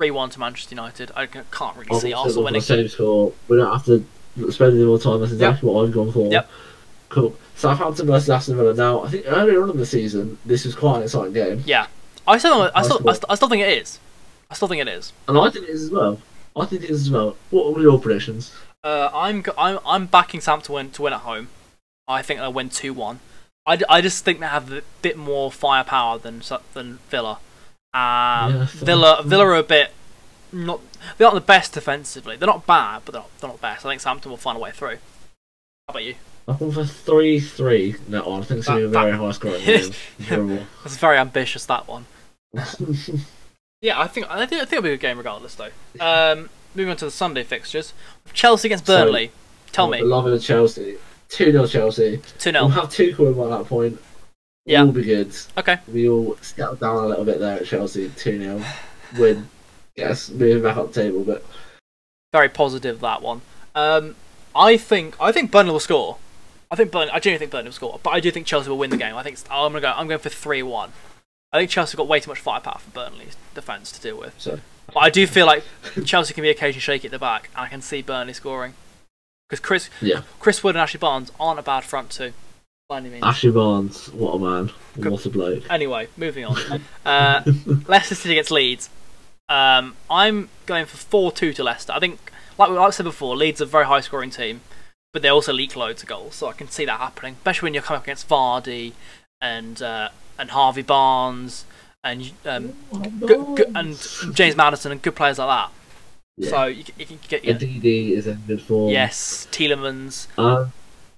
three 0.00 0.10
one 0.10 0.30
to 0.30 0.40
Manchester 0.40 0.74
United. 0.74 1.10
I 1.14 1.26
can't 1.26 1.76
really 1.76 1.90
I've 1.92 2.00
see 2.00 2.12
also 2.12 2.28
Arsenal 2.28 2.44
winning. 2.44 2.60
the 2.60 2.66
same 2.66 2.88
score. 2.88 3.32
We 3.48 3.56
don't 3.58 3.72
have 3.72 3.84
to 3.86 4.04
spend 4.52 4.74
any 4.74 4.84
more 4.84 4.98
time. 4.98 5.20
That's 5.20 5.32
exactly 5.32 5.68
what 5.68 5.84
I've 5.84 5.92
gone 5.92 6.12
for. 6.12 6.30
Yep. 6.30 6.50
Cool. 7.10 7.36
Southampton 7.54 8.06
versus 8.08 8.28
Aston 8.30 8.56
Villa. 8.56 8.74
Now, 8.74 9.04
I 9.04 9.08
think 9.08 9.24
earlier 9.28 9.62
on 9.62 9.70
in 9.70 9.76
the 9.76 9.86
season, 9.86 10.36
this 10.44 10.64
was 10.64 10.74
quite 10.74 10.96
an 10.96 11.02
exciting 11.04 11.32
game, 11.32 11.62
Yeah, 11.64 11.86
I 12.26 12.38
still 12.38 12.68
I 12.74 12.82
still, 12.82 13.08
I 13.08 13.12
still 13.12 13.26
I 13.30 13.34
still 13.36 13.48
think 13.48 13.62
it 13.62 13.78
is. 13.78 14.00
I 14.50 14.54
still 14.54 14.66
think 14.68 14.82
it 14.82 14.88
is. 14.88 15.12
and 15.28 15.38
I 15.38 15.48
think 15.50 15.68
it 15.68 15.70
is 15.70 15.82
as 15.84 15.90
well. 15.90 16.20
I 16.56 16.64
think 16.66 16.82
it 16.82 16.90
is 16.90 17.02
as 17.02 17.10
well. 17.10 17.36
What 17.50 17.74
were 17.74 17.82
your 17.82 18.00
predictions? 18.00 18.52
Uh, 18.82 19.10
I'm 19.14 19.44
I'm 19.56 19.78
I'm 19.86 20.06
backing 20.06 20.40
Southampton 20.40 20.66
to 20.66 20.72
win 20.72 20.90
to 20.90 21.02
win 21.02 21.12
at 21.12 21.20
home. 21.20 21.48
I 22.08 22.22
think 22.22 22.40
they'll 22.40 22.52
win 22.52 22.68
two 22.70 22.92
one. 22.92 23.20
I, 23.66 23.78
I 23.88 24.00
just 24.00 24.24
think 24.24 24.40
they 24.40 24.46
have 24.46 24.70
a 24.72 24.82
bit 25.02 25.16
more 25.16 25.50
firepower 25.50 26.18
than 26.18 26.42
than 26.74 26.98
Villa. 27.10 27.38
Um, 27.92 28.00
Yeah. 28.54 28.66
Villa 28.72 29.22
Villa 29.24 29.46
are 29.46 29.54
a 29.56 29.62
bit 29.62 29.90
not 30.52 30.80
they're 31.18 31.26
not 31.26 31.34
the 31.34 31.40
best 31.40 31.72
defensively. 31.72 32.36
They're 32.36 32.46
not 32.46 32.66
bad, 32.66 33.02
but 33.04 33.12
they're 33.12 33.22
not, 33.22 33.40
they're 33.40 33.50
not 33.50 33.60
best. 33.60 33.84
I 33.86 33.90
think 33.90 34.00
Southampton 34.00 34.30
will 34.30 34.36
find 34.36 34.56
a 34.56 34.60
way 34.60 34.70
through. 34.70 34.96
How 35.88 35.90
about 35.90 36.04
you? 36.04 36.14
I've 36.46 36.58
gone 36.58 36.72
for 36.72 36.84
three 36.84 37.40
three. 37.40 37.96
No, 38.08 38.34
I 38.34 38.42
think 38.42 38.58
it's 38.58 38.68
going 38.68 38.80
to 38.82 38.88
be 38.88 38.88
a 38.88 38.88
That- 38.88 39.04
very 39.04 39.16
high 39.16 39.30
scoring 39.32 39.64
game. 40.28 40.66
That's 40.82 40.96
very 40.96 41.16
ambitious 41.18 41.64
that 41.66 41.88
one. 41.88 42.06
Yeah, 43.80 44.00
I 44.00 44.06
think 44.06 44.30
I 44.30 44.46
think 44.46 44.62
I 44.62 44.64
think 44.64 44.72
it'll 44.78 44.82
be 44.82 44.88
a 44.90 44.92
good 44.94 45.00
game 45.00 45.18
regardless 45.18 45.56
though. 45.56 45.68
Um, 46.00 46.48
moving 46.74 46.90
on 46.92 46.96
to 46.96 47.04
the 47.04 47.10
Sunday 47.10 47.42
fixtures, 47.42 47.92
Chelsea 48.32 48.68
against 48.68 48.86
So- 48.86 49.04
Burnley. 49.04 49.30
Tell 49.72 49.88
me, 49.88 49.98
Beloved 49.98 50.40
Chelsea. 50.40 50.96
2 51.34 51.50
0 51.50 51.66
Chelsea. 51.66 52.20
2 52.38 52.50
0. 52.52 52.62
We'll 52.64 52.68
have 52.70 52.90
two 52.90 53.14
coming 53.14 53.34
by 53.34 53.48
that 53.48 53.66
point. 53.66 54.00
Yeah. 54.64 54.84
We'll 54.84 54.92
be 54.92 55.02
good. 55.02 55.34
Okay, 55.58 55.78
We 55.92 56.08
all 56.08 56.36
settled 56.40 56.80
down 56.80 56.96
a 56.96 57.06
little 57.06 57.24
bit 57.24 57.40
there 57.40 57.58
at 57.58 57.66
Chelsea. 57.66 58.10
2 58.16 58.38
0. 58.38 58.64
Win. 59.18 59.48
Yes, 59.96 60.30
moving 60.30 60.62
back 60.62 60.76
up 60.76 60.92
the 60.92 61.02
table, 61.02 61.24
but 61.24 61.44
very 62.32 62.48
positive 62.48 63.00
that 63.00 63.20
one. 63.22 63.42
Um, 63.74 64.16
I 64.54 64.76
think 64.76 65.16
I 65.20 65.32
think 65.32 65.50
Burnley 65.50 65.72
will 65.72 65.80
score. 65.80 66.18
I 66.70 66.76
think 66.76 66.90
Burnley. 66.90 67.10
I 67.10 67.18
genuinely 67.18 67.38
think 67.40 67.52
Burnley 67.52 67.68
will 67.68 67.74
score, 67.74 68.00
but 68.02 68.10
I 68.10 68.20
do 68.20 68.30
think 68.30 68.46
Chelsea 68.46 68.70
will 68.70 68.78
win 68.78 68.90
the 68.90 68.96
game. 68.96 69.16
I 69.16 69.22
think 69.22 69.38
I'm 69.50 69.72
gonna 69.72 69.80
go. 69.80 69.92
I'm 69.94 70.08
going 70.08 70.20
for 70.20 70.30
three 70.30 70.62
one. 70.62 70.92
I 71.52 71.58
think 71.58 71.70
Chelsea 71.70 71.96
got 71.96 72.08
way 72.08 72.18
too 72.20 72.30
much 72.30 72.40
firepower 72.40 72.78
for 72.78 72.90
Burnley's 72.90 73.36
defense 73.54 73.92
to 73.92 74.00
deal 74.00 74.18
with. 74.18 74.34
so 74.38 74.58
But 74.92 75.00
I 75.00 75.10
do 75.10 75.24
feel 75.26 75.46
like 75.46 75.62
Chelsea 76.04 76.34
can 76.34 76.42
be 76.42 76.50
occasionally 76.50 76.80
shaky 76.80 77.06
at 77.06 77.12
the 77.12 77.18
back, 77.18 77.50
and 77.54 77.64
I 77.64 77.68
can 77.68 77.80
see 77.82 78.02
Burnley 78.02 78.32
scoring 78.32 78.74
because 79.48 79.60
Chris 79.60 79.90
yeah. 80.00 80.22
Chris 80.40 80.62
Wood 80.62 80.76
and 80.76 80.82
Ashley 80.82 80.98
Barnes 80.98 81.30
aren't 81.38 81.58
a 81.58 81.62
bad 81.62 81.84
front 81.84 82.10
two. 82.10 82.32
By 82.88 82.98
any 82.98 83.08
means. 83.08 83.24
Ashley 83.24 83.50
Barnes, 83.50 84.12
what 84.12 84.34
a 84.34 84.38
man. 84.38 84.70
Good. 85.00 85.10
What 85.10 85.24
a 85.24 85.30
bloke. 85.30 85.70
Anyway, 85.70 86.08
moving 86.16 86.44
on. 86.44 86.56
Uh, 87.04 87.42
Leicester 87.86 88.14
City 88.14 88.34
against 88.34 88.50
Leeds. 88.50 88.88
Um, 89.48 89.94
I'm 90.10 90.48
going 90.64 90.86
for 90.86 90.96
4 90.96 91.32
2 91.32 91.52
to 91.52 91.62
Leicester. 91.64 91.92
I 91.92 92.00
think, 92.00 92.32
like 92.56 92.70
we 92.70 92.76
like 92.76 92.88
I 92.88 92.90
said 92.90 93.04
before, 93.04 93.36
Leeds 93.36 93.60
are 93.60 93.64
a 93.64 93.66
very 93.66 93.84
high 93.84 94.00
scoring 94.00 94.30
team, 94.30 94.62
but 95.12 95.20
they 95.20 95.28
also 95.28 95.52
leak 95.52 95.76
loads 95.76 96.02
of 96.02 96.08
goals, 96.08 96.36
so 96.36 96.48
I 96.48 96.52
can 96.52 96.68
see 96.68 96.86
that 96.86 96.98
happening, 96.98 97.34
especially 97.34 97.66
when 97.66 97.74
you're 97.74 97.82
coming 97.82 97.98
up 97.98 98.04
against 98.04 98.28
Vardy 98.28 98.92
and 99.40 99.80
uh, 99.82 100.08
and 100.38 100.50
Harvey 100.50 100.82
Barnes 100.82 101.66
and 102.02 102.32
um, 102.44 102.74
good, 103.20 103.56
good, 103.56 103.72
and 103.74 103.98
James 104.34 104.56
Maddison 104.56 104.92
and 104.92 105.02
good 105.02 105.16
players 105.16 105.38
like 105.38 105.48
that. 105.48 105.72
Yeah. 106.36 106.50
So 106.50 106.64
you, 106.66 106.84
can- 106.84 106.94
you 106.98 107.06
can 107.06 107.18
get 107.28 107.44
your 107.44 107.54
DD 107.54 108.10
is 108.10 108.26
in 108.26 108.40
good 108.46 108.60
form. 108.62 108.90
yes, 108.90 109.46
Tielemans. 109.52 110.26
Um, 110.38 110.72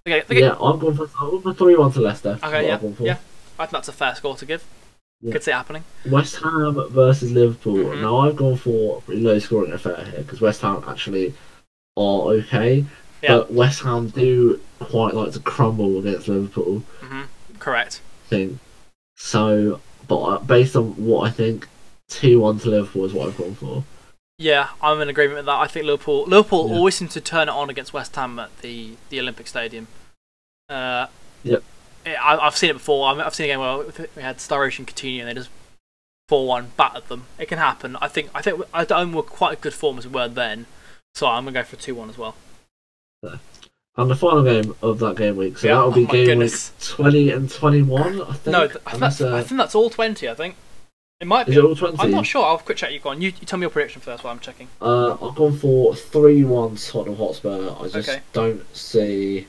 Okay, 0.07 0.23
okay, 0.23 0.39
yeah, 0.41 0.53
I'm 0.61 0.79
going 0.79 0.95
for 0.97 1.09
I'm 1.21 1.31
going 1.31 1.43
for 1.43 1.53
three 1.55 1.75
one 1.75 1.91
to 1.93 2.01
Leicester. 2.01 2.39
Okay, 2.45 2.67
yeah, 2.69 2.75
I'm 2.75 2.81
going 2.81 2.95
for. 2.95 3.03
yeah. 3.05 3.17
I 3.59 3.65
think 3.67 3.73
that's 3.73 3.89
a 3.89 3.93
fair 3.93 4.15
score 4.15 4.37
to 4.37 4.47
give. 4.47 4.63
Yeah. 5.21 5.33
Could 5.33 5.43
see 5.43 5.51
it 5.51 5.55
happening. 5.55 5.83
West 6.09 6.37
Ham 6.45 6.81
versus 6.91 7.33
Liverpool. 7.33 7.77
Mhm. 7.79 8.03
Now 8.03 8.19
I've 8.19 8.37
gone 8.37 8.57
for 8.57 8.99
a 8.99 9.01
pretty 9.01 9.23
low 9.23 9.39
scoring 9.41 9.73
affair 9.73 10.05
here 10.05 10.21
because 10.23 10.41
West 10.41 10.61
Ham 10.61 10.85
actually 10.87 11.35
are 11.97 12.21
okay, 12.35 12.85
Yeah. 13.21 13.39
but 13.39 13.53
West 13.53 13.81
Ham 13.83 14.11
do 14.11 14.61
quite 14.79 15.15
like 15.15 15.33
to 15.33 15.41
crumble 15.41 15.99
against 15.99 16.29
Liverpool. 16.29 16.81
hmm 17.01 17.23
Correct. 17.59 18.01
I 18.27 18.29
think 18.29 18.59
so. 19.17 19.81
But 20.07 20.21
uh, 20.23 20.39
based 20.39 20.77
on 20.77 20.91
what 21.05 21.27
I 21.27 21.31
think, 21.33 21.67
two 22.09 22.39
one 22.43 22.61
to 22.61 22.69
Liverpool 22.71 23.07
is 23.07 23.13
what 23.13 23.27
I've 23.29 23.37
gone 23.39 23.57
for. 23.57 23.83
Yeah, 24.39 24.69
I'm 24.83 25.01
in 25.01 25.09
agreement 25.09 25.39
with 25.39 25.47
that. 25.47 25.55
I 25.57 25.67
think 25.67 25.87
Liverpool 25.87 26.25
Liverpool 26.25 26.69
Yeah. 26.69 26.75
always 26.77 26.95
seem 26.97 27.09
to 27.09 27.21
turn 27.21 27.49
it 27.49 27.53
on 27.53 27.71
against 27.71 27.93
West 27.93 28.15
Ham 28.17 28.39
at 28.39 28.57
the, 28.61 28.97
the 29.09 29.19
Olympic 29.21 29.47
Stadium. 29.47 29.89
Uh, 30.69 31.07
Yep. 31.45 31.63
I, 32.07 32.37
I've 32.39 32.57
seen 32.57 32.71
it 32.71 32.75
before. 32.75 33.09
I've, 33.09 33.19
I've 33.19 33.35
seen 33.35 33.45
a 33.45 33.49
game 33.55 33.61
where 33.61 33.79
we 34.15 34.23
had 34.23 34.39
Sturridge 34.39 34.79
and 34.79 34.87
Coutinho 34.87 35.21
and 35.21 35.29
they 35.29 35.35
just 35.35 35.49
four 36.29 36.47
one 36.47 36.73
battered 36.77 37.09
them. 37.09 37.25
It 37.39 37.47
can 37.47 37.59
happen. 37.59 37.97
I 38.01 38.09
think 38.09 38.31
I 38.35 38.43
think 38.43 38.63
I 38.75 38.85
don't 38.85 39.13
we're 39.13 39.23
quite 39.23 39.59
a 39.59 39.61
good 39.61 39.75
form 39.75 39.97
as 39.99 40.07
we 40.07 40.13
were 40.15 40.29
then, 40.29 40.67
so 41.15 41.27
I'm 41.29 41.45
gonna 41.45 41.53
go 41.61 41.63
for 41.65 41.77
two 41.77 41.95
one 41.95 42.11
as 42.11 42.19
well. 42.19 42.35
And 43.23 44.11
the 44.11 44.15
final 44.15 44.43
game 44.45 44.75
of 44.83 44.99
that 44.99 45.17
game 45.17 45.37
week, 45.37 45.57
so 45.59 45.67
Yeah, 45.69 45.75
that'll 45.77 45.91
be 45.93 46.05
oh 46.05 46.13
game 46.13 46.27
goodness. 46.27 46.71
week 46.73 46.81
twenty 46.97 47.31
and 47.31 47.51
twenty 47.51 47.83
one. 47.83 48.21
I 48.23 48.33
think. 48.35 48.47
No, 48.47 48.67
th- 48.67 48.77
I, 48.87 48.91
think 48.91 48.95
Unless, 48.95 49.19
that's, 49.19 49.33
I 49.33 49.39
uh, 49.39 49.43
think 49.43 49.59
that's 49.59 49.75
all 49.75 49.89
twenty. 49.91 50.29
I 50.29 50.35
think 50.35 50.55
it 51.21 51.27
might 51.27 51.49
is 51.49 51.55
be. 51.55 51.61
it 51.61 51.83
all? 51.83 52.01
I'm 52.01 52.11
not 52.11 52.27
sure. 52.27 52.45
I'll 52.45 52.59
quick 52.59 52.79
check. 52.79 52.93
You 52.93 53.01
go 53.01 53.11
on. 53.11 53.21
You, 53.23 53.29
you 53.29 53.47
tell 53.47 53.59
me 53.59 53.65
your 53.65 53.71
prediction 53.71 54.01
first 54.03 54.23
while 54.25 54.33
I'm 54.33 54.41
checking. 54.41 54.69
Uh, 54.81 55.13
I've 55.15 55.35
gone 55.35 55.57
for 55.57 55.95
three 55.95 56.45
one 56.45 56.77
Tottenham 56.77 57.17
Hotspur. 57.17 57.75
I 57.81 57.89
just 57.89 58.09
Okay. 58.09 58.21
don't 58.33 58.77
see. 58.77 59.47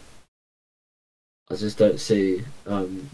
I 1.50 1.56
just 1.56 1.78
don't 1.78 2.00
see 2.00 2.44
um, 2.66 3.10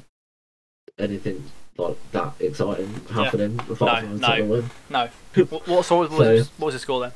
anything 0.97 1.43
like 1.77 1.97
that 2.11 2.33
exciting 2.39 2.93
happening. 3.11 3.59
apart 3.69 4.05
No, 4.05 4.37
no. 4.37 4.45
Win. 4.45 4.69
No. 4.89 5.09
what, 5.49 5.67
what, 5.67 5.85
so 5.85 5.97
what, 5.97 6.09
was, 6.11 6.47
So- 6.47 6.51
what 6.57 6.65
was 6.67 6.75
the 6.75 6.79
score 6.79 7.01
then? 7.01 7.11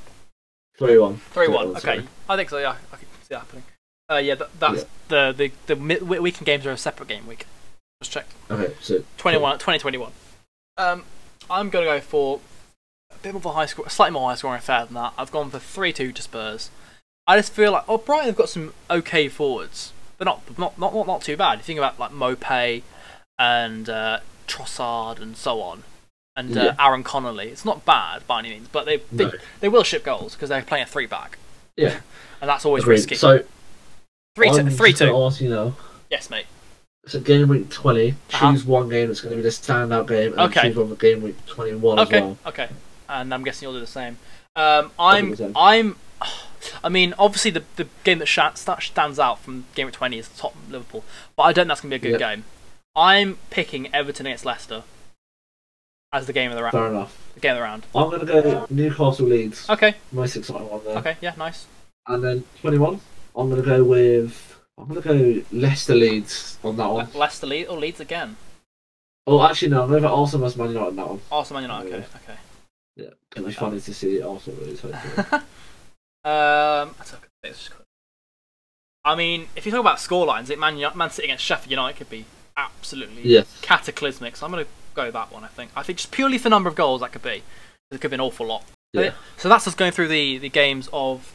Three 0.77 0.97
one. 0.99 1.17
Three 1.17 1.47
one. 1.47 1.67
Okay, 1.69 1.79
sorry. 1.79 2.07
I 2.29 2.35
think 2.35 2.49
so. 2.51 2.59
Yeah, 2.59 2.75
I 2.93 2.97
can 2.97 3.07
see 3.21 3.27
that 3.29 3.39
happening. 3.39 3.63
Uh, 4.09 4.17
yeah, 4.17 4.35
that, 4.35 4.59
that's 4.59 4.85
the 5.09 5.33
the 5.35 5.51
the 5.73 5.75
weekend 6.05 6.45
games 6.45 6.65
are 6.65 6.71
a 6.71 6.77
separate 6.77 7.09
game 7.09 7.25
week. 7.27 7.45
Just 8.01 8.11
check. 8.11 8.27
Okay, 8.51 8.73
so 8.79 9.03
21, 9.17 9.57
2021. 9.57 10.11
Um, 10.77 11.03
I'm 11.49 11.69
gonna 11.69 11.85
go 11.85 11.99
for 11.99 12.39
a 13.11 13.17
bit 13.19 13.33
more 13.33 13.39
of 13.39 13.45
a 13.45 13.51
high 13.51 13.65
score, 13.65 13.89
slightly 13.89 14.13
more 14.13 14.29
high 14.29 14.35
scoring 14.35 14.59
affair 14.59 14.85
than 14.85 14.93
that. 14.95 15.13
I've 15.17 15.31
gone 15.31 15.49
for 15.49 15.59
three 15.59 15.93
two 15.93 16.11
to 16.11 16.21
Spurs. 16.21 16.69
I 17.25 17.37
just 17.37 17.51
feel 17.53 17.71
like 17.73 17.83
oh 17.87 17.97
Brighton 17.97 18.27
have 18.27 18.35
got 18.35 18.49
some 18.49 18.73
okay 18.89 19.27
forwards. 19.27 19.91
They're 20.17 20.25
not 20.25 20.41
not 20.57 20.77
not 20.79 20.93
not, 20.93 21.07
not 21.07 21.21
too 21.21 21.37
bad. 21.37 21.59
You 21.59 21.63
think 21.63 21.77
about 21.79 21.99
like 21.99 22.11
Maupay 22.11 22.83
and 23.39 23.89
uh, 23.89 24.19
Trossard 24.47 25.19
and 25.21 25.35
so 25.37 25.61
on, 25.61 25.83
and 26.35 26.57
uh, 26.57 26.61
Yeah. 26.63 26.75
Aaron 26.87 27.03
Connolly. 27.03 27.49
It's 27.49 27.65
not 27.65 27.85
bad 27.85 28.25
by 28.27 28.39
any 28.39 28.49
means, 28.49 28.67
but 28.71 28.85
they 28.85 28.97
they, 29.11 29.25
No. 29.25 29.31
they 29.59 29.69
will 29.69 29.83
ship 29.83 30.03
goals 30.03 30.33
because 30.33 30.49
they're 30.49 30.61
playing 30.63 30.83
a 30.83 30.87
three 30.87 31.05
back, 31.05 31.37
yeah, 31.75 31.99
and 32.41 32.49
that's 32.49 32.65
always 32.65 32.83
agreed. 32.83 32.95
risky. 32.95 33.15
So 33.15 33.43
three 34.35 34.49
two, 34.51 34.57
I'm 34.57 34.69
three 34.69 34.91
just 34.91 35.01
two. 35.03 35.15
Ask 35.15 35.41
you 35.41 35.49
now. 35.49 35.75
Yes, 36.09 36.29
mate. 36.29 36.45
So 37.07 37.19
game 37.21 37.47
week 37.47 37.69
20 37.69 38.11
Uh-huh. 38.11 38.51
choose 38.51 38.65
one 38.65 38.89
game 38.89 39.07
that's 39.07 39.21
going 39.21 39.31
to 39.31 39.37
be 39.37 39.41
the 39.43 39.49
standout 39.49 40.07
game, 40.07 40.33
and 40.33 40.41
Okay. 40.41 40.61
choose 40.67 40.75
one 40.75 40.89
for 40.89 40.95
game 40.95 41.21
week 41.21 41.35
twenty 41.45 41.73
one 41.75 41.99
Okay, 41.99 42.17
as 42.17 42.23
well. 42.23 42.37
okay. 42.47 42.69
And 43.09 43.33
I'm 43.33 43.43
guessing 43.43 43.65
you'll 43.65 43.73
do 43.73 43.79
the 43.79 43.87
same. 43.87 44.17
Um, 44.55 44.91
I'm. 44.99 45.35
I'm, 45.55 45.95
I 46.83 46.89
mean, 46.89 47.13
obviously 47.17 47.51
the, 47.51 47.63
the 47.77 47.87
game 48.03 48.19
that 48.19 48.27
stands 48.83 49.19
out 49.19 49.39
from 49.39 49.65
game 49.75 49.85
week 49.85 49.95
20 49.95 50.17
is 50.17 50.27
Tottenham 50.29 50.69
Liverpool, 50.71 51.03
but 51.37 51.43
I 51.43 51.53
don't 51.53 51.63
think 51.63 51.67
that's 51.69 51.81
going 51.81 51.91
to 51.91 51.99
be 51.99 52.07
a 52.09 52.11
good 52.11 52.19
Yep. 52.19 52.29
game. 52.37 52.43
I'm 52.95 53.37
picking 53.51 53.93
Everton 53.93 54.25
against 54.25 54.43
Leicester 54.43 54.83
as 56.11 56.25
the 56.27 56.33
game 56.33 56.49
of 56.51 56.57
the 56.57 56.63
round. 56.63 56.71
Fair 56.73 56.87
enough. 56.87 57.15
The 57.35 57.39
game 57.39 57.51
of 57.51 57.57
the 57.57 57.61
round. 57.63 57.85
I'm 57.95 58.09
going 58.09 58.19
to 58.21 58.25
go 58.25 58.67
Newcastle 58.69 59.27
Leeds. 59.27 59.69
Okay, 59.69 59.95
Most 60.11 60.35
exciting 60.35 60.67
one 60.69 60.83
there. 60.83 60.97
okay, 60.97 61.15
yeah, 61.21 61.33
nice. 61.37 61.67
And 62.07 62.23
then 62.23 62.43
21, 62.61 62.99
I'm 63.35 63.49
going 63.49 63.61
to 63.61 63.67
go 63.67 63.83
with. 63.83 64.56
I'm 64.77 64.87
going 64.87 65.01
to 65.01 65.41
go 65.41 65.45
Leicester 65.51 65.95
Leeds 65.95 66.59
on 66.63 66.77
that 66.77 66.87
one. 66.87 67.09
Leicester 67.13 67.47
lead 67.47 67.65
or 67.65 67.77
Leeds 67.77 67.99
again. 67.99 68.37
Oh, 69.25 69.43
actually, 69.43 69.69
no, 69.69 69.81
I'm 69.81 69.89
going 69.89 70.01
to 70.03 70.07
go 70.07 70.15
Arsenal 70.15 70.45
versus 70.45 70.57
Man 70.57 70.69
United 70.69 70.87
on 70.87 70.95
that 70.95 71.07
one. 71.07 71.19
Arsenal 71.31 71.61
Man 71.61 71.69
United. 71.69 71.93
Okay, 71.93 72.05
okay. 72.23 72.39
Yeah, 72.95 73.09
it'll 73.35 73.47
be 73.47 73.53
funny 73.53 73.79
to 73.79 73.93
see 73.93 74.21
Arsenal 74.21 74.61
lose, 74.61 74.81
hopefully. 74.81 75.25
um, 76.23 76.95
that's 76.97 77.13
okay. 77.13 77.27
It's 77.43 77.59
just 77.59 77.71
quick. 77.71 77.85
I 79.03 79.15
mean, 79.15 79.47
if 79.55 79.65
you 79.65 79.71
talk 79.71 79.81
about 79.81 79.97
scorelines, 79.97 80.49
it 80.49 80.59
Man, 80.59 80.79
Man 80.95 81.09
City 81.09 81.27
against 81.27 81.43
Sheffield 81.43 81.71
United 81.71 81.97
could 81.97 82.09
be 82.09 82.25
absolutely 82.55 83.21
yes. 83.23 83.47
cataclysmic. 83.61 84.35
So 84.35 84.45
I'm 84.45 84.51
going 84.51 84.65
to 84.65 84.71
go 84.93 85.11
that 85.11 85.31
one. 85.31 85.43
I 85.43 85.47
think. 85.47 85.71
I 85.75 85.83
think 85.83 85.99
just 85.99 86.11
purely 86.11 86.37
for 86.37 86.49
number 86.49 86.69
of 86.69 86.75
goals 86.75 87.01
that 87.01 87.11
could 87.11 87.23
be, 87.23 87.43
it 87.91 88.01
could 88.01 88.11
be 88.11 88.15
an 88.15 88.21
awful 88.21 88.45
lot. 88.45 88.63
Yeah. 88.93 89.11
so 89.35 89.49
that's 89.49 89.67
us 89.67 89.75
going 89.75 89.91
through 89.91 90.07
the 90.07 90.37
the 90.37 90.49
games 90.49 90.89
of 90.91 91.33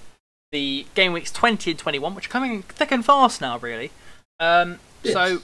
the 0.52 0.86
game 0.94 1.12
weeks 1.12 1.32
20 1.32 1.70
and 1.72 1.78
21, 1.80 2.14
which 2.14 2.26
are 2.26 2.30
coming 2.30 2.62
thick 2.62 2.92
and 2.92 3.04
fast 3.04 3.40
now, 3.40 3.58
really. 3.58 3.90
Um, 4.38 4.78
So 5.04 5.38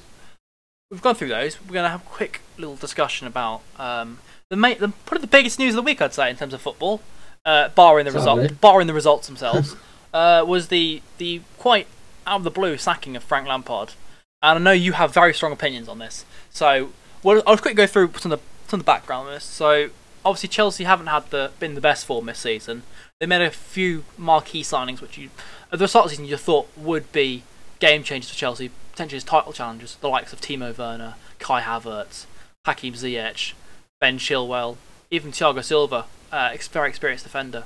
we've 0.90 1.02
gone 1.02 1.14
through 1.14 1.28
those. 1.28 1.60
We're 1.60 1.72
going 1.74 1.84
to 1.84 1.90
have 1.90 2.02
a 2.02 2.08
quick 2.08 2.40
little 2.56 2.76
discussion 2.76 3.26
about 3.26 3.62
um, 3.78 4.18
the, 4.50 4.56
ma- 4.56 4.74
the 4.74 4.88
probably 5.06 5.22
the 5.22 5.26
biggest 5.26 5.58
news 5.58 5.70
of 5.70 5.76
the 5.76 5.82
week, 5.82 6.00
I'd 6.00 6.14
say, 6.14 6.30
in 6.30 6.36
terms 6.36 6.54
of 6.54 6.60
football, 6.60 7.00
uh, 7.44 7.68
barring 7.70 8.04
the 8.04 8.12
result, 8.12 8.60
barring 8.60 8.86
the 8.86 8.94
results 8.94 9.26
themselves, 9.26 9.74
uh, 10.14 10.44
was 10.46 10.68
the 10.68 11.02
the 11.18 11.40
quite 11.58 11.86
out 12.26 12.36
of 12.38 12.44
the 12.44 12.50
blue 12.50 12.76
sacking 12.76 13.16
of 13.16 13.24
Frank 13.24 13.48
Lampard. 13.48 13.94
And 14.42 14.58
I 14.58 14.62
know 14.62 14.72
you 14.72 14.92
have 14.92 15.12
very 15.12 15.34
strong 15.34 15.52
opinions 15.52 15.88
on 15.88 15.98
this. 15.98 16.24
So 16.50 16.90
well, 17.22 17.42
I'll 17.46 17.56
quickly 17.56 17.74
go 17.74 17.86
through 17.86 18.12
some 18.18 18.30
of 18.32 18.38
the 18.38 18.44
some 18.68 18.80
of 18.80 18.84
the 18.86 18.90
background 18.92 19.28
on 19.28 19.34
this. 19.34 19.44
So 19.44 19.90
obviously 20.24 20.48
Chelsea 20.50 20.84
haven't 20.84 21.06
had 21.06 21.30
the 21.30 21.50
been 21.58 21.74
the 21.74 21.80
best 21.80 22.06
form 22.06 22.26
this 22.26 22.38
season. 22.38 22.82
They 23.20 23.26
made 23.26 23.42
a 23.42 23.50
few 23.50 24.04
marquee 24.16 24.62
signings, 24.62 25.00
which 25.00 25.18
you 25.18 25.30
at 25.72 25.78
the 25.78 25.88
start 25.88 26.04
of 26.04 26.10
the 26.10 26.16
season 26.16 26.26
you 26.26 26.36
thought 26.36 26.68
would 26.76 27.10
be 27.12 27.42
game 27.80 28.02
changers 28.02 28.30
for 28.30 28.36
Chelsea, 28.36 28.70
potentially 28.92 29.16
as 29.16 29.24
title 29.24 29.52
challengers, 29.52 29.96
the 29.96 30.08
likes 30.08 30.32
of 30.32 30.40
Timo 30.40 30.76
Werner, 30.76 31.14
Kai 31.38 31.62
Havertz, 31.62 32.26
Hakim 32.64 32.94
Ziyech, 32.94 33.54
Ben 34.00 34.18
Chilwell, 34.18 34.76
even 35.10 35.32
Thiago 35.32 35.64
Silva, 35.64 36.06
uh, 36.30 36.56
very 36.70 36.88
experienced 36.88 37.24
defender. 37.24 37.64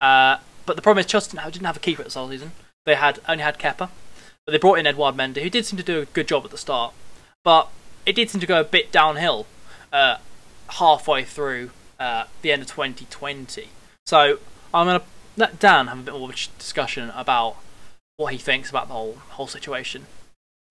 Uh, 0.00 0.38
but 0.66 0.76
the 0.76 0.82
problem 0.82 1.00
is 1.00 1.06
Chelsea 1.06 1.30
didn't 1.30 1.42
have, 1.42 1.52
didn't 1.52 1.66
have 1.66 1.76
a 1.76 1.80
keeper 1.80 2.02
at 2.02 2.06
the 2.06 2.10
start 2.10 2.24
of 2.24 2.30
the 2.30 2.36
season. 2.36 2.52
They 2.84 2.94
had 2.94 3.20
only 3.28 3.44
had 3.44 3.58
Kepa, 3.58 3.88
but 4.44 4.52
they 4.52 4.58
brought 4.58 4.78
in 4.78 4.86
Edouard 4.86 5.14
Mendy, 5.14 5.42
who 5.42 5.50
did 5.50 5.64
seem 5.64 5.76
to 5.78 5.82
do 5.82 6.00
a 6.00 6.06
good 6.06 6.28
job 6.28 6.44
at 6.44 6.50
the 6.50 6.58
start. 6.58 6.92
But 7.44 7.68
it 8.04 8.14
did 8.14 8.30
seem 8.30 8.40
to 8.40 8.46
go 8.46 8.60
a 8.60 8.64
bit 8.64 8.92
downhill 8.92 9.46
uh, 9.92 10.16
halfway 10.68 11.24
through 11.24 11.70
uh, 11.98 12.24
the 12.42 12.52
end 12.52 12.62
of 12.62 12.68
2020. 12.68 13.68
So 14.04 14.38
I'm 14.74 14.86
going 14.86 15.00
to 15.00 15.06
let 15.36 15.58
Dan 15.58 15.86
have 15.88 15.98
a 16.00 16.02
bit 16.02 16.14
more 16.14 16.28
of 16.28 16.30
a 16.30 16.58
discussion 16.58 17.10
about 17.14 17.56
what 18.16 18.32
he 18.32 18.38
thinks 18.38 18.70
about 18.70 18.88
the 18.88 18.94
whole 18.94 19.18
whole 19.30 19.46
situation. 19.46 20.06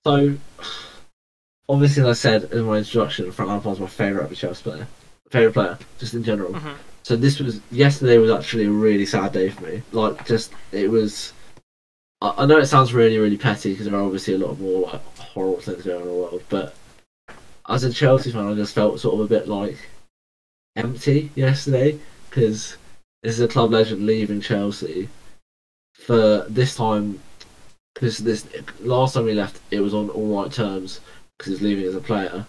So, 0.06 0.38
obviously, 1.68 2.04
as 2.04 2.10
I 2.10 2.14
said 2.14 2.52
in 2.52 2.64
my 2.64 2.78
introduction, 2.78 3.32
Frank 3.32 3.50
Lampard's 3.50 3.80
my 3.80 3.88
favourite 3.88 4.34
Chelsea 4.36 4.64
player. 4.64 4.88
Favourite 5.30 5.54
player, 5.54 5.78
just 6.00 6.14
in 6.14 6.24
general. 6.24 6.54
Mhm. 6.54 6.76
So 7.04 7.16
this 7.16 7.40
was 7.40 7.60
yesterday 7.72 8.18
was 8.18 8.32
actually 8.32 8.66
a 8.66 8.70
really 8.70 9.06
sad 9.06 9.34
day 9.34 9.50
for 9.50 9.64
me. 9.64 9.82
Like, 9.92 10.26
just 10.26 10.54
it 10.72 10.90
was. 10.90 11.34
I, 12.22 12.34
I 12.38 12.46
know 12.46 12.60
it 12.60 12.68
sounds 12.68 12.94
really, 12.94 13.18
really 13.18 13.38
petty 13.38 13.72
because 13.72 13.86
there 13.88 13.96
are 13.96 14.04
obviously 14.04 14.36
a 14.36 14.38
lot 14.38 14.52
of 14.52 14.60
more 14.60 14.88
like 14.92 15.02
horrible 15.18 15.62
things 15.62 15.84
going 15.84 15.98
on 15.98 16.04
in 16.04 16.08
the 16.08 16.14
world, 16.14 16.44
but 16.50 16.76
as 17.68 17.84
a 17.84 17.92
Chelsea 17.94 18.32
fan, 18.32 18.48
I 18.48 18.54
just 18.54 18.76
felt 18.76 19.00
sort 19.00 19.16
of 19.16 19.22
a 19.22 19.28
bit 19.28 19.48
like 19.48 19.78
empty 20.76 21.32
yesterday 21.36 21.98
because 22.30 22.78
this 23.24 23.36
is 23.36 23.42
a 23.42 23.48
club 23.48 23.72
legend 23.72 24.06
leaving 24.06 24.42
Chelsea 24.42 25.10
for 25.94 26.46
this 26.50 26.76
time 26.76 27.20
because 27.94 28.18
this 28.20 28.48
last 28.80 29.14
time 29.14 29.28
he 29.28 29.34
left 29.34 29.60
it 29.72 29.80
was 29.82 29.94
on 29.94 30.10
all 30.10 30.42
right 30.42 30.52
terms 30.52 31.00
because 31.38 31.54
he's 31.54 31.62
leaving 31.62 31.86
as 31.86 31.96
a 31.96 32.02
player, 32.02 32.46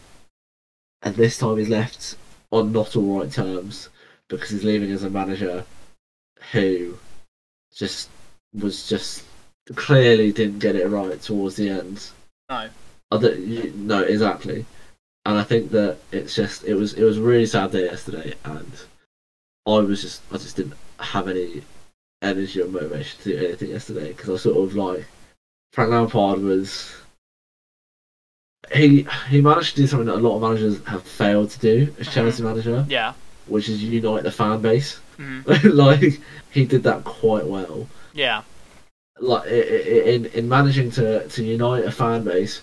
and 1.03 1.15
this 1.17 1.39
time 1.39 1.59
he's 1.59 1.69
left 1.69 2.17
on 2.51 2.73
not 2.73 2.95
all 2.97 3.21
right 3.21 3.31
terms 3.31 3.89
because 4.29 4.51
he's 4.51 4.65
leaving 4.65 4.91
as 4.93 5.03
a 5.03 5.11
manager 5.11 5.65
who 6.53 6.97
just 7.75 8.09
was 8.55 8.89
just 8.89 9.25
clearly 9.75 10.33
didn't 10.33 10.59
get 10.59 10.77
it 10.77 10.89
right 10.89 11.21
towards 11.23 11.57
the 11.57 11.69
end. 11.69 12.11
No. 12.51 12.69
Don't- 13.11 13.39
you- 13.41 13.73
no, 13.77 14.01
exactly. 14.03 14.65
And 15.25 15.39
I 15.39 15.45
think 15.45 15.71
that 15.71 15.99
it's 16.11 16.35
just 16.35 16.65
it 16.65 16.75
was 16.75 16.95
it 16.95 17.05
was 17.05 17.19
really 17.19 17.47
sad 17.47 17.73
day 17.73 17.85
yesterday, 17.85 18.35
and 18.45 18.73
I 19.67 19.79
was 19.79 20.03
just 20.03 20.23
I 20.33 20.37
just 20.39 20.57
didn't 20.57 20.75
have 20.99 21.29
any 21.29 21.63
energy 22.21 22.61
or 22.63 22.69
motivation 22.69 23.21
to 23.23 23.33
do 23.33 23.47
anything 23.47 23.71
yesterday 23.71 24.09
because 24.09 24.31
I 24.31 24.37
sort 24.37 24.57
of 24.57 24.75
like 24.75 25.07
Frank 25.73 25.91
Lampard 25.91 26.41
was 26.41 26.95
he 28.73 29.07
he 29.29 29.41
managed 29.41 29.75
to 29.77 29.83
do 29.83 29.87
something 29.87 30.07
that 30.07 30.17
a 30.17 30.27
lot 30.27 30.37
of 30.37 30.43
managers 30.43 30.85
have 30.87 31.03
failed 31.03 31.51
to 31.51 31.59
do 31.59 31.95
as 31.99 32.09
Chelsea 32.09 32.43
manager, 32.43 32.85
Yeah, 32.89 33.13
which 33.47 33.69
is 33.69 33.83
unite 33.83 34.23
the 34.23 34.31
fan 34.31 34.61
base. 34.61 35.01
Mhm. 35.19 35.75
like 35.75 36.21
he 36.51 36.65
did 36.65 36.83
that 36.85 37.05
quite 37.05 37.47
well. 37.47 37.87
Yeah. 38.13 38.43
Like 39.21 39.47
in 39.49 40.27
in 40.27 40.49
managing 40.49 40.91
to 40.93 41.29
to 41.29 41.45
unite 41.45 41.85
a 41.85 41.93
fan 41.93 42.25
base 42.25 42.63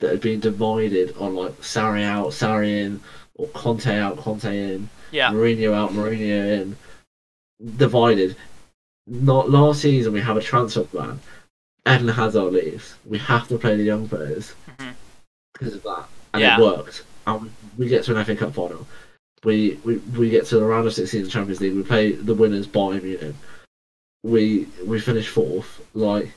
that 0.00 0.10
had 0.10 0.20
been 0.20 0.40
divided 0.40 1.14
on 1.18 1.34
like 1.34 1.52
Sarri 1.60 2.02
out, 2.04 2.28
Sarri 2.28 2.80
in, 2.84 3.00
or 3.34 3.48
Conte 3.48 3.86
out, 3.98 4.16
Conte 4.18 4.44
in, 4.74 4.88
Yeah. 5.12 5.30
Mourinho 5.30 5.72
out, 5.74 5.90
Mourinho 5.90 6.60
in, 6.62 6.76
divided. 7.76 8.36
Not 9.06 9.50
last 9.50 9.82
season 9.82 10.12
we 10.12 10.20
have 10.20 10.36
a 10.36 10.42
transfer 10.42 10.84
ban. 10.84 11.20
Eden 11.88 12.08
Hazard 12.08 12.52
leaves. 12.52 12.94
We 13.06 13.18
have 13.18 13.48
to 13.48 13.58
play 13.58 13.76
the 13.76 13.82
young 13.84 14.08
players 14.08 14.54
Mhm. 14.78 14.94
because 15.54 15.74
of 15.74 15.82
that, 15.84 16.08
and 16.34 16.42
Yeah. 16.42 16.58
it 16.58 16.62
worked. 16.62 17.04
And 17.26 17.50
we 17.76 17.88
get 17.88 18.04
to 18.04 18.12
an 18.12 18.18
FA 18.24 18.36
Cup 18.36 18.54
final. 18.54 18.86
We 19.44 19.78
we, 19.84 19.96
we 19.96 20.28
get 20.30 20.46
to 20.46 20.56
the 20.58 20.64
round 20.64 20.86
of 20.86 20.92
sixteen 20.94 21.20
in 21.20 21.24
the 21.26 21.30
Champions 21.32 21.60
League. 21.60 21.74
We 21.74 21.82
play 21.82 22.12
the 22.12 22.34
winners 22.34 22.66
Bayern 22.66 23.02
Munich. 23.02 23.34
We 24.22 24.68
we 24.84 25.00
finish 25.00 25.28
fourth. 25.28 25.80
Like 25.94 26.32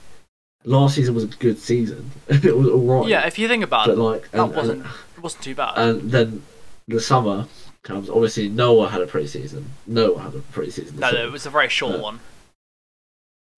last 0.66 0.96
season 0.96 1.16
was 1.16 1.24
a 1.24 1.28
good 1.28 1.58
season. 1.60 2.12
it 2.28 2.56
was 2.56 2.68
alright. 2.68 3.10
Yeah. 3.10 3.26
If 3.28 3.38
you 3.40 3.48
think 3.48 3.64
about 3.64 3.88
but 3.88 3.94
it, 3.94 4.00
like 4.00 4.32
that 4.32 4.44
and, 4.44 4.56
wasn't 4.56 4.82
and, 4.86 4.94
it 5.18 5.24
wasn't 5.24 5.44
too 5.44 5.56
bad. 5.56 5.78
and 5.78 6.12
then 6.12 6.44
the 6.88 7.00
summer 7.00 7.48
comes. 7.84 8.10
Obviously, 8.10 8.50
Noah 8.50 8.90
had 8.90 9.02
a 9.02 9.08
pre-season. 9.08 9.66
Noah 9.88 10.20
had 10.22 10.36
a 10.36 10.40
pre-season. 10.40 11.00
no, 11.00 11.12
no, 11.12 11.26
it 11.26 11.32
was 11.32 11.46
a 11.46 11.50
very 11.50 11.70
short 11.70 11.96
uh, 11.96 12.00
one. 12.00 12.20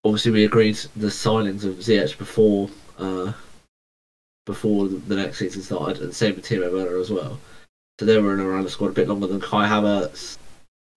obviously 0.03 0.31
we 0.31 0.45
agreed 0.45 0.75
the 0.95 1.07
signings 1.07 1.63
of 1.63 1.75
Ziyech 1.75 2.17
before 2.17 2.69
uh, 2.97 3.33
before 4.45 4.87
the 4.87 5.15
next 5.15 5.39
season 5.39 5.61
started, 5.61 6.01
and 6.01 6.13
same 6.13 6.35
with 6.35 6.45
Timo 6.45 6.71
Werner 6.71 6.97
as 6.97 7.09
well. 7.09 7.39
So 7.99 8.05
they 8.05 8.19
were 8.19 8.33
in 8.33 8.39
around 8.39 8.63
the 8.63 8.69
squad 8.69 8.89
a 8.89 8.93
bit 8.93 9.07
longer 9.07 9.27
than 9.27 9.39
Kai 9.39 9.67
Havertz, 9.67 10.37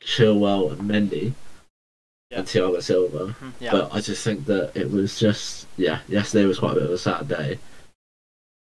Chilwell, 0.03 0.73
and 0.73 0.81
Mendy, 0.81 1.33
Yeah. 2.31 2.39
and 2.39 2.47
Thiago 2.47 2.83
Silva. 2.83 3.35
Mhm, 3.41 3.53
Yeah. 3.61 3.71
But 3.73 3.95
I 3.95 4.01
just 4.01 4.23
think 4.23 4.47
that 4.47 4.73
it 4.75 4.91
was 4.91 5.19
just 5.19 5.67
yeah, 5.77 6.01
yesterday 6.09 6.45
was 6.47 6.59
quite 6.59 6.73
a 6.73 6.81
bit 6.81 6.85
of 6.85 6.91
a 6.91 6.99
sad 6.99 7.29
day. 7.29 7.59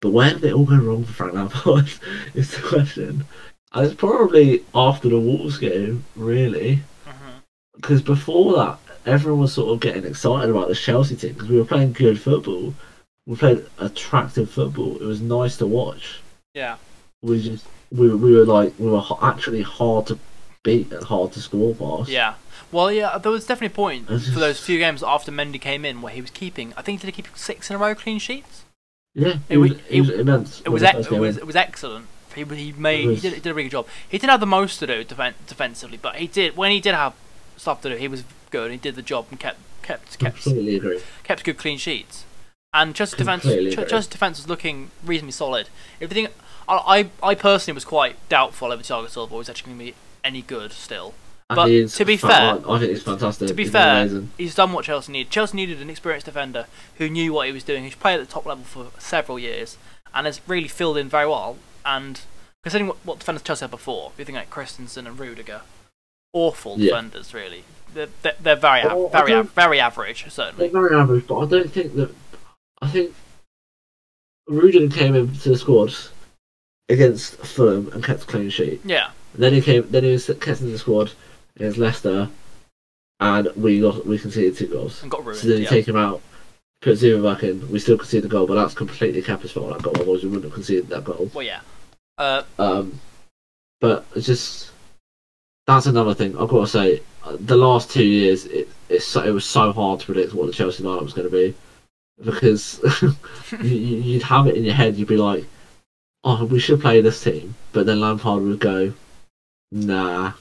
But 0.02 0.12
where 0.12 0.32
did 0.34 0.44
it 0.46 0.54
all 0.54 0.66
go 0.66 0.78
wrong 0.78 1.04
for 1.06 1.14
Frank 1.14 1.34
Lampard? 1.34 1.90
is 2.34 2.52
the 2.52 2.62
question. 2.62 3.26
And 3.74 3.86
it's 3.86 3.96
probably 3.96 4.64
after 4.74 5.10
the 5.10 5.20
Wolves 5.20 5.58
game, 5.58 6.06
really 6.16 6.82
because 7.76 8.02
before 8.02 8.54
that, 8.58 8.78
everyone 9.08 9.42
was 9.42 9.54
sort 9.54 9.74
of 9.74 9.80
getting 9.80 10.06
excited 10.06 10.50
about 10.50 10.68
the 10.68 10.76
Chelsea 10.76 11.16
team 11.16 11.34
because 11.34 11.50
we 11.50 11.58
were 11.58 11.66
playing 11.66 11.94
good 11.94 12.20
football. 12.20 12.74
We 13.26 13.36
played 13.38 13.66
attractive 13.80 14.50
football. 14.52 14.98
It 14.98 15.06
was 15.06 15.22
nice 15.22 15.58
to 15.58 15.66
watch. 15.66 16.20
Yeah. 16.54 16.76
We 17.22 17.42
just 17.42 17.66
we 17.92 18.14
we 18.14 18.36
were 18.36 18.46
like 18.46 18.74
we 18.78 18.88
were 18.90 19.04
actually 19.22 19.62
hard 19.62 20.08
to 20.08 20.20
beat 20.64 20.92
and 20.92 21.04
hard 21.04 21.32
to 21.34 21.40
score 21.40 21.74
past. 21.76 22.10
Yeah. 22.10 22.34
Well, 22.72 22.92
yeah, 22.92 23.18
there 23.18 23.32
was 23.32 23.46
definitely 23.46 23.74
a 23.74 23.76
point 23.76 24.08
for 24.08 24.40
those 24.40 24.60
few 24.60 24.78
games 24.80 25.04
after 25.04 25.32
Mendy 25.32 25.60
came 25.60 25.84
in 25.86 26.02
where 26.02 26.14
he 26.14 26.22
was 26.22 26.32
keeping. 26.32 26.74
I 26.78 26.82
think 26.82 27.02
he 27.02 27.08
did 27.08 27.16
keep 27.16 27.28
six 27.38 27.70
in 27.70 27.76
a 27.76 27.80
row 27.80 27.94
clean 27.96 28.20
sheets. 28.20 28.64
yeah. 29.14 29.36
It 29.50 29.56
It, 29.56 29.58
was, 29.58 29.72
was- 29.72 29.80
it, 29.90 30.02
was 30.02 30.10
immense. 30.10 30.62
It 30.62 30.70
was 30.70 30.82
we 30.82 30.88
ex- 30.88 31.08
it 31.08 31.20
was 31.20 31.38
it 31.38 31.48
was 31.48 31.56
excellent. 31.56 32.06
He 32.36 32.44
he 32.46 32.72
made 32.72 33.08
was- 33.08 33.22
he, 33.22 33.30
did, 33.30 33.36
he 33.36 33.42
did 33.42 33.50
a 33.50 33.54
really 33.54 33.66
good 33.70 33.78
job. 33.78 33.88
He 34.08 34.18
didn't 34.18 34.32
have 34.32 34.40
the 34.40 34.46
most 34.46 34.78
to 34.80 34.88
do 34.88 35.04
defen- 35.04 35.34
defensively, 35.48 35.98
but 36.02 36.16
he 36.16 36.28
did 36.28 36.56
when 36.56 36.72
he 36.72 36.80
did 36.80 36.96
have 36.96 37.14
stuff 37.58 37.82
to 37.82 37.90
do. 37.90 37.96
He 37.96 38.08
was 38.08 38.24
good. 38.52 38.72
He 38.72 38.78
did 38.78 38.96
the 38.96 39.02
job 39.02 39.26
and 39.30 39.40
kept 39.40 39.60
kept 39.82 40.18
kept 40.20 40.44
kept 41.24 41.44
good 41.44 41.58
clean 41.58 41.78
sheets. 41.78 42.26
And 42.74 42.96
Chelsea's 42.96 43.18
defense, 43.18 43.44
Chelsea's 43.44 44.08
defense 44.08 44.38
was 44.38 44.48
looking 44.48 44.92
reasonably 45.04 45.34
solid. 45.34 45.68
Everything, 46.00 46.30
I, 46.70 47.10
I, 47.22 47.32
I 47.32 47.36
personally 47.36 47.76
was 47.76 47.84
quite 47.84 48.16
doubtful 48.30 48.70
whether 48.70 48.82
Thiago 48.82 49.10
Silva 49.10 49.36
was 49.36 49.50
actually 49.50 49.74
going 49.74 49.80
to 49.80 49.86
be 49.92 49.96
any 50.24 50.42
good 50.42 50.72
still. 50.72 51.14
And 51.52 51.56
But 51.58 51.68
he 51.68 51.86
to 51.86 52.06
be 52.06 52.16
fa- 52.16 52.28
fair- 52.28 52.70
I 52.70 52.80
think 52.80 52.92
it's 52.94 53.04
fantastic. 53.04 53.50
To 53.50 53.54
be 53.54 53.64
He's 53.64 53.72
fair, 53.74 54.04
amazing. 54.04 54.30
he's 54.38 54.56
done 54.56 54.72
what 54.72 54.86
Chelsea 54.86 55.12
needed. 55.12 55.32
Chelsea 55.32 55.58
needed 55.58 55.82
an 55.82 55.90
experienced 55.90 56.26
defender 56.26 56.66
who 56.98 57.10
knew 57.10 57.34
what 57.34 57.48
he 57.48 57.52
was 57.52 57.66
doing, 57.66 57.84
who's 57.84 57.96
played 57.96 58.22
at 58.22 58.26
the 58.26 58.32
top 58.32 58.46
level 58.46 58.64
for 58.64 58.88
several 59.02 59.38
years, 59.38 59.78
and 60.14 60.26
has 60.26 60.40
really 60.48 60.70
filled 60.70 60.96
in 60.98 61.10
very 61.10 61.28
well. 61.28 61.58
And 61.86 62.22
considering 62.64 62.88
what, 62.88 62.98
what 63.04 63.20
defenders 63.20 63.42
Chelsea 63.44 63.66
had 63.66 63.72
before, 63.72 64.14
you 64.18 64.24
think 64.24 64.38
like 64.38 64.50
Christensen 64.50 65.06
and 65.08 65.20
Rudiger, 65.20 65.62
awful 66.32 66.78
Yeah. 66.80 66.92
defenders 66.92 67.34
really. 67.34 67.66
They're, 67.94 68.08
they're, 68.22 68.36
they're 68.40 68.56
very 68.56 68.84
av- 68.84 68.94
Oh, 68.94 69.08
I 69.14 69.20
very 69.20 69.34
av- 69.34 69.52
very 69.52 69.80
average 69.82 70.22
They're 70.24 70.32
certainly. 70.32 70.70
very 70.70 70.96
average, 70.96 71.28
but 71.28 71.40
I 71.40 71.46
don't 71.48 71.70
think 71.70 71.96
that. 71.96 72.16
I 72.82 72.88
think 72.88 73.14
Rudiger 74.48 74.88
came 74.96 75.16
into 75.16 75.50
the 75.50 75.58
squad 75.58 75.94
against 76.90 77.36
Fulham 77.36 77.90
and 77.94 78.02
kept 78.04 78.24
a 78.24 78.26
clean 78.26 78.50
sheet. 78.50 78.80
Yeah, 78.86 79.10
Then 79.36 79.54
he 79.54 79.62
came. 79.62 79.90
Then 79.92 80.04
he 80.06 80.12
was 80.12 80.26
kept 80.40 80.62
in 80.62 80.72
the 80.72 80.80
squad 80.80 81.12
against 81.56 81.78
Leicester, 81.78 82.30
and 83.20 83.50
we 83.56 83.82
got 83.82 84.06
we 84.06 84.18
conceded 84.18 84.56
two 84.58 84.68
goals. 84.68 85.02
and 85.02 85.12
got 85.12 85.24
ruined. 85.26 85.40
So 85.40 85.48
then 85.48 85.58
you 85.58 85.64
yeah. 85.64 85.70
take 85.70 85.88
him 85.88 85.96
out, 85.98 86.22
put 86.82 86.98
Zouma 86.98 87.34
back 87.34 87.44
in. 87.44 87.70
We 87.72 87.80
still 87.80 87.98
conceded 87.98 88.24
the 88.30 88.30
goal, 88.34 88.48
but 88.48 88.56
that's 88.56 88.74
completely 88.74 89.22
Kepa's 89.22 89.52
fault. 89.52 89.70
That 89.74 89.84
goal, 89.84 89.94
otherwise 89.96 90.24
we 90.24 90.30
wouldn't 90.30 90.46
have 90.46 90.54
conceded 90.54 90.88
that 90.90 91.04
goal. 91.04 91.30
Well, 91.34 91.44
yeah. 91.46 91.62
Uh, 92.18 92.44
Um, 92.60 93.00
but 93.80 94.06
it's 94.16 94.26
just 94.28 94.72
that's 95.68 95.86
another 95.86 96.14
thing. 96.14 96.38
I've 96.38 96.50
got 96.50 96.62
to 96.62 96.68
say, 96.68 97.02
the 97.40 97.56
last 97.58 97.90
two 97.92 98.04
years, 98.06 98.46
it 98.46 98.68
it's 98.90 99.06
so, 99.06 99.24
it 99.24 99.32
was 99.32 99.46
so 99.46 99.72
hard 99.72 100.00
to 100.02 100.06
predict 100.06 100.34
what 100.34 100.48
the 100.48 100.54
Chelsea 100.54 100.84
lineup 100.84 101.04
was 101.04 101.14
going 101.14 101.30
to 101.30 101.36
be 101.36 101.54
because 102.24 102.80
you, 103.02 103.16
you- 103.70 103.98
you'd 104.02 104.24
have 104.24 104.48
it 104.48 104.56
in 104.56 104.64
your 104.66 104.74
head. 104.74 104.96
You'd 104.98 105.08
be 105.08 105.18
like, 105.18 105.46
"Oh, 106.24 106.46
we 106.46 106.60
should 106.60 106.82
play 106.82 107.02
this 107.02 107.24
team," 107.24 107.56
but 107.72 107.86
then 107.86 108.00
Lampard 108.02 108.44
would 108.44 108.60
go, 108.60 108.94
"Nah, 109.72 110.34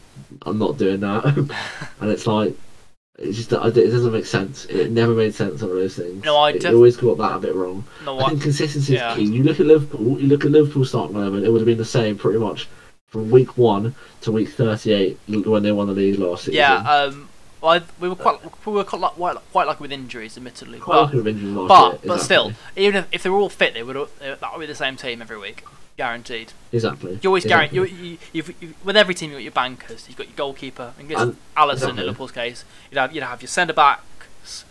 I'm 0.47 0.59
not 0.59 0.79
doing 0.79 1.01
that," 1.01 1.25
and 2.01 2.11
it's 2.11 2.27
like. 2.27 2.55
It 3.23 3.33
just 3.33 3.53
it 3.53 3.75
doesn't 3.75 4.13
make 4.13 4.25
sense. 4.25 4.65
It 4.65 4.93
never 4.93 5.13
made 5.13 5.35
sense 5.35 5.63
on 5.63 5.69
those 5.69 5.95
things. 5.95 6.25
No, 6.25 6.39
I 6.39 6.53
It 6.53 6.65
always 6.65 6.97
got 6.97 7.19
that 7.19 7.37
a 7.37 7.39
bit 7.39 7.55
wrong. 7.55 7.85
no, 8.07 8.19
I 8.19 8.25
I, 8.25 8.29
think 8.31 8.41
consistency 8.41 8.95
yeah. 8.95 9.11
is 9.13 9.19
key. 9.19 9.25
You 9.25 9.43
look 9.43 9.61
at 9.61 9.67
Liverpool, 9.67 10.19
you 10.19 10.27
look 10.27 10.47
at 10.47 10.51
Liverpool 10.51 10.87
starting 10.87 11.17
eleven, 11.17 11.45
it 11.45 11.53
would 11.53 11.61
have 11.61 11.67
been 11.67 11.77
the 11.77 11.85
same 11.85 12.17
pretty 12.17 12.39
much 12.39 12.67
from 13.09 13.31
week 13.31 13.59
one 13.59 13.95
to 14.23 14.33
week 14.33 14.49
thirty-eight 14.49 15.19
when 15.29 15.63
they 15.63 15.71
won 15.71 15.89
the 15.89 15.93
league 15.93 16.19
last 16.19 16.45
season. 16.45 16.55
yeah. 16.55 16.77
Um, 16.77 17.29
well, 17.61 17.73
I, 17.73 17.83
we 18.01 18.09
were 18.09 18.17
quite 18.17 18.41
we 18.67 18.73
were 18.73 18.85
quite, 18.85 19.01
quite, 19.01 19.37
quite 19.53 19.67
lucky 19.67 19.83
with 19.83 19.93
injuries, 19.93 20.37
admittedly. 20.37 20.79
quite 20.79 20.95
but 20.95 21.03
lucky 21.03 21.17
with 21.19 21.27
injuries 21.29 21.55
but 21.55 21.67
but 21.69 21.95
exactly. 21.97 22.19
still, 22.19 22.53
even 22.77 22.97
if, 22.97 23.07
if 23.13 23.23
they 23.23 23.31
were 23.31 23.39
all 23.39 23.49
fit, 23.49 23.75
they 23.75 23.83
would 23.83 23.97
uh, 23.97 24.07
that 24.21 24.53
would 24.53 24.61
be 24.61 24.67
the 24.67 24.75
same 24.75 24.97
team 24.97 25.21
every 25.21 25.39
week, 25.39 25.65
guaranteed. 25.97 26.53
exactly. 26.73 27.19
You 27.23 27.31
always 27.31 27.45
exactly. 27.45 27.79
guarantee 27.79 27.97
you, 27.97 28.11
you, 28.11 28.19
you've, 28.33 28.63
you, 28.63 28.75
with 28.85 28.97
every 28.97 29.15
team. 29.15 29.31
You've 29.31 29.39
got 29.39 29.43
your 29.45 29.53
bankers. 29.53 30.07
You've 30.09 30.17
got 30.17 30.29
your 30.29 30.37
goalkeeper. 30.37 30.95
And 30.99 31.11
And- 31.11 31.37
Alisson 31.57 31.73
exactly. 31.73 32.01
in 32.01 32.07
Liverpool's 32.07 32.33
case, 32.33 32.65
you'd 32.91 32.99
have 32.99 33.15
you'd 33.15 33.25
have 33.25 33.43
your 33.43 33.49
centre 33.49 33.75
backs. 33.75 34.65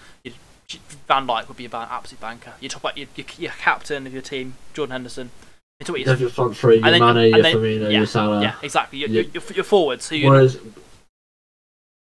Van 1.08 1.26
Dijk 1.26 1.48
would 1.48 1.58
be 1.58 1.66
a 1.66 1.70
ban- 1.70 1.88
absolute 1.90 2.22
banker. 2.22 2.54
You 2.60 2.70
top 2.70 2.86
up 2.86 2.96
your, 2.96 3.08
your, 3.16 3.26
your 3.40 3.52
captain 3.54 4.06
of 4.06 4.14
your 4.14 4.22
team, 4.22 4.54
Jordan 4.76 4.92
Henderson. 4.92 5.32
You 5.80 5.86
talk 5.86 5.90
about 5.96 6.00
You 6.00 6.06
your, 6.06 6.14
have 6.14 6.22
your 6.22 6.30
front 6.30 6.58
three, 6.58 6.76
your 6.76 6.84
Mane, 6.84 7.34
your 7.34 7.44
Firmino, 7.44 7.82
yeah, 7.84 7.90
your 7.90 8.06
Salah. 8.06 8.42
yeah, 8.42 8.56
exactly. 8.62 9.00
Your, 9.00 9.10
your, 9.10 9.24
your, 9.24 9.44
your 9.56 9.64
forwards. 9.64 10.06
So 10.06 10.14
you 10.14 10.30
Whereas 10.30 10.60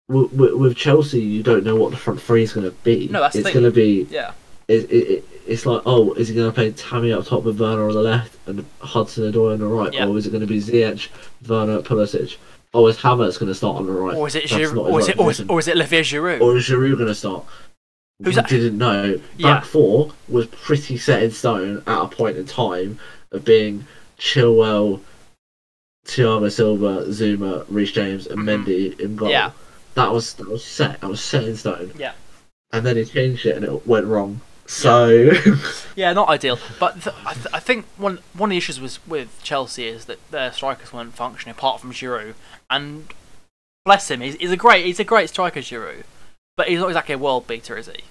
with, 0.09 0.33
with, 0.33 0.53
with 0.55 0.77
Chelsea, 0.77 1.21
you 1.21 1.43
don't 1.43 1.65
know 1.65 1.77
what 1.77 1.91
the 1.91 1.97
front 1.97 2.21
three 2.21 2.43
is 2.43 2.53
going 2.53 2.67
to 2.67 2.77
be. 2.83 3.09
No, 3.09 3.21
that's 3.21 3.37
it's 3.37 3.51
going 3.53 3.65
to 3.65 3.71
be. 3.71 4.07
yeah. 4.11 4.33
It, 4.69 4.91
it, 4.91 4.95
it, 5.11 5.25
it's 5.47 5.65
like, 5.65 5.81
oh, 5.87 6.13
is 6.13 6.29
he 6.29 6.35
going 6.35 6.49
to 6.51 6.55
play 6.55 6.71
Tammy 6.73 7.11
up 7.13 7.25
top 7.25 7.45
with 7.45 7.59
Werner 7.59 7.89
on 7.89 7.95
the 7.95 8.03
left 8.03 8.37
and 8.47 8.67
Hudson 8.81 9.33
Odoi 9.33 9.55
on 9.55 9.61
the 9.61 9.67
right, 9.67 9.93
Yeah. 9.95 10.07
or 10.07 10.19
is 10.19 10.27
it 10.27 10.31
going 10.31 10.43
to 10.43 10.47
be 10.47 10.61
Ziyech, 10.61 11.09
Werner, 11.49 11.81
Pulisic? 11.81 12.37
Or 12.75 12.91
is 12.91 12.99
Havertz 12.99 13.39
going 13.39 13.49
to 13.49 13.55
start 13.55 13.77
on 13.77 13.87
the 13.87 13.93
right? 13.93 14.15
Or 14.15 14.27
is 14.27 14.35
it 14.35 14.45
Giroud, 14.45 14.77
or 14.93 15.01
is 15.01 15.09
it 15.09 15.19
or 15.19 15.31
is, 15.31 15.41
or 15.49 15.59
is 15.59 15.69
it 15.69 15.77
Olivier 15.77 16.03
Giroud? 16.03 16.43
or 16.43 16.55
is 16.59 16.65
Giroud 16.69 16.97
going 16.97 17.07
to 17.07 17.15
start? 17.15 17.47
Who's 18.23 18.37
we 18.37 18.43
didn't 18.43 18.77
know. 18.77 19.17
Back 19.17 19.23
Yeah. 19.39 19.61
four 19.63 20.13
was 20.29 20.47
pretty 20.49 20.99
set 20.99 21.23
in 21.23 21.31
stone 21.31 21.83
at 21.87 22.03
a 22.03 22.09
point 22.09 22.37
in 22.37 22.45
time 22.45 22.99
of 23.33 23.43
being 23.47 23.87
Chilwell, 24.19 25.01
Thiago 26.07 26.51
Silva, 26.53 27.05
Zouma, 27.07 27.65
Reece 27.71 27.93
James, 27.93 28.27
and 28.27 28.41
Mhm. 28.41 28.65
Mendy 28.67 29.01
in 29.01 29.17
goal. 29.17 29.31
Yeah. 29.31 29.53
That 29.99 30.13
was 30.13 30.35
that 30.35 30.49
was 30.49 30.65
set. 30.65 31.01
That 31.01 31.09
was 31.11 31.23
set 31.23 31.45
in 31.45 31.57
stone. 31.57 31.93
Yeah. 31.99 32.13
And 32.73 32.87
then 32.87 32.97
he 32.97 33.05
changed 33.05 33.45
it, 33.47 33.57
and 33.57 33.65
it 33.65 33.87
went 33.87 34.07
wrong. 34.07 34.41
So 34.67 35.31
Yeah, 35.97 36.13
not 36.13 36.29
ideal. 36.29 36.59
But 36.79 37.03
th- 37.03 37.17
I, 37.27 37.33
th- 37.35 37.47
I 37.53 37.59
think 37.59 37.87
one 37.97 38.19
one 38.35 38.51
of 38.51 38.53
the 38.53 38.59
issues 38.59 38.81
was 38.81 39.05
with 39.07 39.41
Chelsea 39.43 39.89
is 39.89 40.05
that 40.05 40.19
their 40.31 40.53
strikers 40.53 40.93
weren't 40.93 41.15
functioning 41.15 41.55
apart 41.57 41.81
from 41.81 41.93
Giroud. 41.93 42.35
And 42.71 43.13
bless 43.85 44.11
him, 44.11 44.21
he's, 44.21 44.35
he's 44.37 44.53
a 44.53 44.57
great 44.57 44.85
he's 44.87 45.01
a 45.01 45.05
great 45.05 45.31
striker, 45.31 45.61
Giroud. 45.61 46.05
But 46.57 46.69
he's 46.69 46.79
not 46.81 46.89
exactly 46.91 47.15
a 47.15 47.19
world 47.19 47.47
beater, 47.47 47.77
is 47.79 47.87
he? 47.89 48.05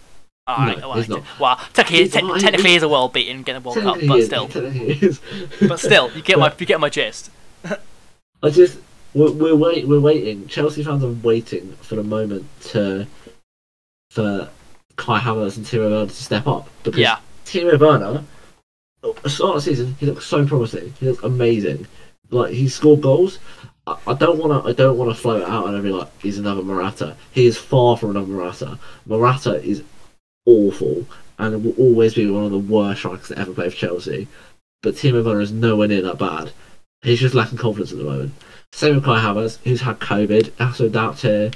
No, 0.48 0.76
well, 0.80 0.94
he's 0.94 1.10
not. 1.10 1.24
well, 1.40 1.58
technically, 1.74 2.04
He's 2.06 2.14
te- 2.14 2.22
not- 2.22 2.40
technically, 2.40 2.72
he's 2.72 2.84
a 2.84 2.90
world 2.90 3.14
beater 3.14 3.32
in 3.32 3.44
getting 3.44 3.62
a 3.62 3.66
World 3.66 3.78
Cup, 3.80 3.98
but 4.08 4.20
is, 4.20 4.26
still, 4.26 4.48
technically 4.48 4.94
he 4.94 5.06
is. 5.06 5.20
but 5.68 5.78
still, 5.80 6.10
you 6.14 6.22
get 6.22 6.40
my 6.40 6.52
you 6.60 6.66
get 6.66 6.80
my 6.80 6.90
gist. 6.90 7.30
I 8.42 8.50
just 8.50 8.80
we're, 9.18 9.32
we're 9.32 9.56
wait 9.56 9.88
we're 9.88 10.00
waiting. 10.00 10.48
Chelsea 10.48 10.84
fans 10.84 11.04
are 11.04 11.12
waiting 11.28 11.74
for 11.82 11.96
the 11.96 12.04
moment 12.04 12.46
to 12.62 13.08
for 14.12 14.50
Kai 14.96 15.20
Havertz 15.20 15.58
and 15.58 15.66
Timo 15.66 15.90
Werner 15.90 16.06
to 16.06 16.14
step 16.14 16.48
up 16.48 16.70
because 16.84 17.00
Yeah, 17.00 17.18
Timo 17.46 17.80
Werner, 17.80 18.24
at 19.04 19.16
the 19.24 19.30
start 19.30 19.56
of 19.58 19.64
the 19.64 19.70
season, 19.70 19.96
he 20.00 20.06
looked 20.06 20.24
so 20.24 20.46
promising. 20.46 20.94
He 21.00 21.08
looked 21.08 21.24
amazing. 21.24 21.88
Like 22.30 22.54
he 22.54 22.70
scored 22.70 23.02
goals. 23.02 23.40
I, 23.88 23.98
I 24.06 24.14
don't 24.14 24.38
want 24.38 24.64
to. 24.64 24.70
I 24.70 24.74
don't 24.74 24.98
want 24.98 25.10
to 25.10 25.20
float 25.20 25.42
it 25.42 25.50
out 25.50 25.68
and 25.68 25.82
be 25.82 25.90
like 25.90 26.10
he's 26.22 26.38
another 26.38 26.62
Morata. 26.62 27.16
He 27.32 27.48
is 27.48 27.58
far 27.58 27.98
from 27.98 28.12
another 28.12 28.28
Morata. 28.28 28.78
Morata 29.08 29.64
is 29.64 29.84
awful 30.46 31.06
and 31.40 31.64
will 31.64 31.76
always 31.78 32.14
be 32.14 32.30
one 32.30 32.46
of 32.46 32.52
the 32.52 32.58
worst 32.58 33.00
strikers 33.00 33.28
to 33.28 33.38
ever 33.40 33.54
play 33.54 33.70
for 33.70 33.76
Chelsea. 33.76 34.28
But 34.84 34.96
Timo 34.96 35.26
Werner 35.26 35.42
is 35.42 35.52
nowhere 35.52 35.88
near 35.88 36.04
that 36.04 36.20
bad. 36.20 36.52
He's 37.02 37.20
just 37.20 37.36
lacking 37.36 37.58
confidence 37.58 37.92
at 37.92 37.98
the 37.98 38.04
moment. 38.04 38.34
Same 38.74 38.96
with 38.96 39.06
Kai 39.06 39.20
Havertz, 39.22 39.58
who's 39.64 39.82
had 39.82 40.00
COVID, 40.00 40.52
also 40.60 40.90
doubt 40.90 41.18
to. 41.20 41.52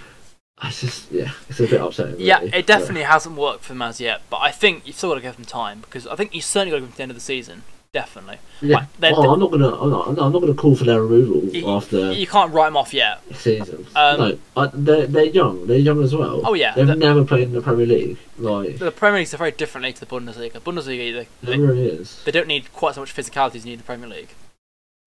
It's 0.63 0.81
just 0.81 1.11
yeah, 1.11 1.31
it's 1.49 1.59
a 1.59 1.67
bit 1.67 1.81
upsetting. 1.81 2.15
Yeah, 2.19 2.39
really. 2.39 2.53
it 2.53 2.67
definitely 2.67 3.01
hasn't 3.03 3.35
worked 3.35 3.63
for 3.63 3.73
them 3.73 3.81
as 3.81 3.99
yet, 3.99 4.21
but 4.29 4.37
I 4.37 4.51
think 4.51 4.85
you've 4.85 4.95
still 4.95 5.09
got 5.09 5.15
to 5.15 5.21
give 5.21 5.35
them 5.35 5.45
time 5.45 5.81
because 5.81 6.05
I 6.05 6.15
think 6.15 6.35
you 6.35 6.41
certainly 6.41 6.71
got 6.71 6.77
to 6.77 6.81
give 6.81 6.87
them 6.89 6.91
to 6.93 6.97
the 6.97 7.03
end 7.03 7.11
of 7.11 7.17
the 7.17 7.21
season. 7.21 7.63
Definitely. 7.93 8.37
Yeah. 8.61 8.85
They're- 8.99 9.11
oh, 9.13 9.33
I'm 9.33 9.39
not 9.39 9.51
gonna. 9.51 9.75
I'm 9.75 9.89
not, 9.89 10.07
I'm 10.07 10.31
not 10.31 10.39
gonna 10.39 10.53
call 10.53 10.75
for 10.77 10.85
their 10.85 11.01
removal 11.03 11.43
You- 11.49 11.67
after 11.67 12.13
You 12.13 12.25
can't 12.25 12.53
write 12.53 12.67
them 12.67 12.77
off 12.77 12.93
yet. 12.93 13.21
season. 13.35 13.85
Um, 13.95 14.17
no, 14.19 14.37
I, 14.55 14.69
they're 14.73 15.07
they're 15.07 15.25
young. 15.25 15.67
They're 15.67 15.77
young 15.77 16.01
as 16.01 16.15
well. 16.15 16.41
Oh, 16.45 16.53
yeah, 16.53 16.73
they've 16.75 16.87
the- 16.87 16.95
never 16.95 17.25
played 17.25 17.43
in 17.49 17.53
the 17.53 17.61
Premier 17.61 17.85
League. 17.87 18.17
Like 18.37 18.77
The 18.77 18.91
Premier 18.91 19.19
League's 19.19 19.33
a 19.33 19.37
very 19.37 19.51
different 19.51 19.83
league 19.85 19.95
to 19.95 20.01
the 20.01 20.05
Bundesliga. 20.05 20.53
Bundesliga, 20.61 21.11
they, 21.13 21.19
it 21.19 21.27
they, 21.41 21.57
really 21.59 21.85
is. 21.87 22.23
they 22.23 22.31
don't 22.31 22.47
need 22.47 22.71
quite 22.71 22.95
so 22.95 23.01
much 23.01 23.13
physicality 23.13 23.55
as 23.55 23.65
you 23.65 23.71
need 23.71 23.73
in 23.73 23.79
the 23.79 23.83
Premier 23.83 24.07
League. 24.07 24.29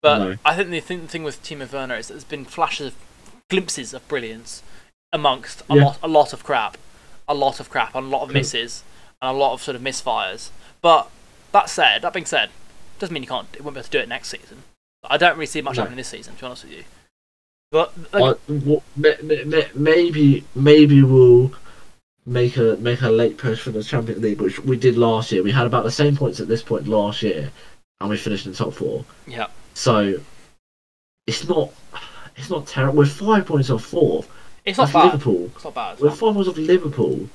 But 0.04 0.18
No. 0.18 0.36
I 0.44 0.54
think 0.54 0.68
the 0.68 0.80
thing, 0.80 1.00
the 1.00 1.08
thing 1.08 1.24
with 1.24 1.42
Timo 1.42 1.72
Werner 1.72 1.96
is 1.96 2.08
that 2.08 2.14
there's 2.14 2.24
been 2.24 2.44
flashes 2.44 2.88
of 2.88 2.94
glimpses 3.48 3.94
of 3.94 4.06
brilliance 4.06 4.62
amongst 5.14 5.62
a 5.70 5.74
Yeah. 5.76 5.84
lot 5.84 5.98
a 6.02 6.08
lot 6.08 6.32
of 6.34 6.44
crap, 6.44 6.76
a 7.26 7.32
lot 7.32 7.58
of 7.58 7.70
crap, 7.70 7.94
and 7.94 8.06
a 8.06 8.10
lot 8.10 8.22
of 8.22 8.30
misses, 8.30 8.82
and 9.22 9.30
a 9.34 9.38
lot 9.38 9.54
of 9.54 9.62
sort 9.62 9.76
of 9.76 9.80
misfires. 9.80 10.50
But 10.82 11.08
that 11.52 11.70
said, 11.70 12.02
that 12.02 12.12
being 12.12 12.26
said, 12.26 12.50
doesn't 12.98 13.14
mean 13.14 13.22
you 13.22 13.28
can't. 13.30 13.48
It 13.54 13.62
won't 13.64 13.74
be 13.76 13.78
able 13.78 13.84
to 13.86 13.90
do 13.90 13.98
it 13.98 14.08
next 14.08 14.28
season. 14.28 14.64
I 15.02 15.16
don't 15.16 15.36
really 15.36 15.46
see 15.46 15.62
much 15.62 15.76
No. 15.76 15.82
happening 15.84 15.96
this 15.96 16.08
season, 16.08 16.34
to 16.34 16.40
be 16.40 16.46
honest 16.46 16.64
with 16.64 16.72
you. 16.74 16.84
But 17.72 17.92
like, 18.12 18.36
maybe 19.74 20.44
maybe 20.54 21.02
we'll 21.02 21.52
make 22.26 22.58
a 22.58 22.76
make 22.78 23.00
a 23.00 23.08
late 23.08 23.38
push 23.38 23.60
for 23.60 23.70
the 23.70 23.82
Champions 23.82 24.22
League, 24.22 24.40
which 24.42 24.58
we 24.60 24.76
did 24.76 24.98
last 24.98 25.32
year. 25.32 25.42
We 25.42 25.52
had 25.52 25.66
about 25.66 25.84
the 25.84 25.90
same 25.90 26.14
points 26.14 26.40
at 26.40 26.48
this 26.48 26.62
point 26.62 26.86
last 26.86 27.22
year, 27.22 27.50
and 28.00 28.10
we 28.10 28.18
finished 28.18 28.44
in 28.44 28.52
the 28.52 28.58
top 28.58 28.74
four. 28.74 29.04
yeah, 29.26 29.46
So 29.74 30.20
it's 31.26 31.46
not 31.48 31.70
it's 32.36 32.50
not 32.50 32.66
terrible. 32.66 32.98
We're 32.98 33.06
five 33.06 33.46
points 33.46 33.70
off 33.70 33.84
fourth. 33.84 34.30
it's 34.64 34.78
not 34.78 34.84
That's 34.84 34.92
bad. 34.94 35.04
Liverpool. 35.12 35.50
It's 35.54 35.64
not 35.64 35.74
bad. 35.74 36.00
We're 36.00 36.10
five 36.10 36.34
points 36.34 36.48
off 36.48 36.56
Liverpool. 36.56 37.28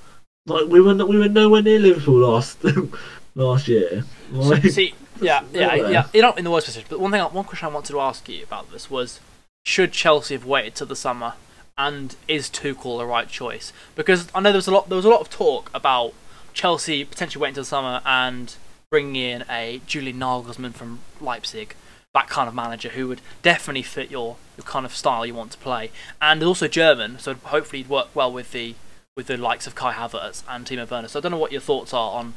Like 0.46 0.68
we 0.68 0.82
were 0.82 0.94
we 1.06 1.18
were 1.18 1.30
nowhere 1.30 1.62
near 1.62 1.80
Liverpool 1.80 2.20
last 2.20 2.60
last 3.36 3.68
year. 3.68 4.04
Like, 4.32 4.64
See, 4.64 4.94
yeah, 5.22 5.44
yeah, 5.54 5.76
nowhere. 5.76 5.92
yeah. 5.92 6.08
You're 6.14 6.24
not 6.24 6.38
in 6.38 6.44
the 6.44 6.52
worst 6.52 6.66
position. 6.68 6.88
But 6.90 7.00
one 7.00 7.12
thing, 7.12 7.22
one 7.22 7.46
question 7.46 7.68
I 7.68 7.72
wanted 7.72 7.92
to 7.94 8.00
ask 8.00 8.28
you 8.30 8.44
about 8.44 8.72
this 8.72 8.90
was: 8.90 9.20
Should 9.66 9.92
Chelsea 9.92 10.34
have 10.36 10.46
waited 10.46 10.76
till 10.76 10.88
the 10.88 10.96
summer? 10.96 11.34
And 11.78 12.18
is 12.28 12.50
Tuchel 12.50 12.98
the 12.98 13.06
right 13.06 13.30
choice? 13.30 13.72
Because 13.96 14.28
I 14.36 14.42
know 14.42 14.50
there 14.52 14.58
was 14.58 14.68
a 14.68 14.72
lot, 14.72 14.90
there 14.90 14.98
was 14.98 15.06
a 15.06 15.10
lot 15.10 15.22
of 15.22 15.30
talk 15.30 15.72
about 15.74 16.14
Chelsea 16.54 17.06
potentially 17.06 17.42
waiting 17.42 17.56
till 17.56 17.64
the 17.64 17.68
summer 17.70 18.02
and 18.06 18.54
bringing 18.90 19.16
in 19.16 19.46
a 19.50 19.80
Julian 19.88 20.20
Nagelsmann 20.20 20.74
from 20.74 21.00
Leipzig, 21.22 21.76
that 22.20 22.30
kind 22.30 22.48
of 22.50 22.54
manager 22.56 22.90
who 22.90 23.08
would 23.08 23.22
definitely 23.42 23.82
fit 23.84 24.12
your, 24.12 24.36
your 24.58 24.66
kind 24.66 24.86
of 24.86 24.94
style 24.94 25.26
you 25.26 25.34
want 25.34 25.52
to 25.52 25.58
play, 25.60 25.90
and 26.22 26.44
also 26.44 26.68
German, 26.68 27.18
so 27.20 27.34
hopefully 27.36 27.82
he'd 27.82 27.90
work 27.90 28.10
well 28.14 28.32
with 28.32 28.52
the 28.52 28.76
with 29.16 29.28
the 29.28 29.38
likes 29.38 29.68
of 29.68 29.76
Kai 29.76 29.94
Havertz 29.94 30.44
and 30.48 30.66
Timo 30.66 30.90
Werner. 30.90 31.08
So 31.08 31.20
I 31.20 31.22
don't 31.22 31.32
know 31.32 31.38
what 31.38 31.52
your 31.52 31.62
thoughts 31.62 31.94
are 31.94 32.12
on 32.20 32.34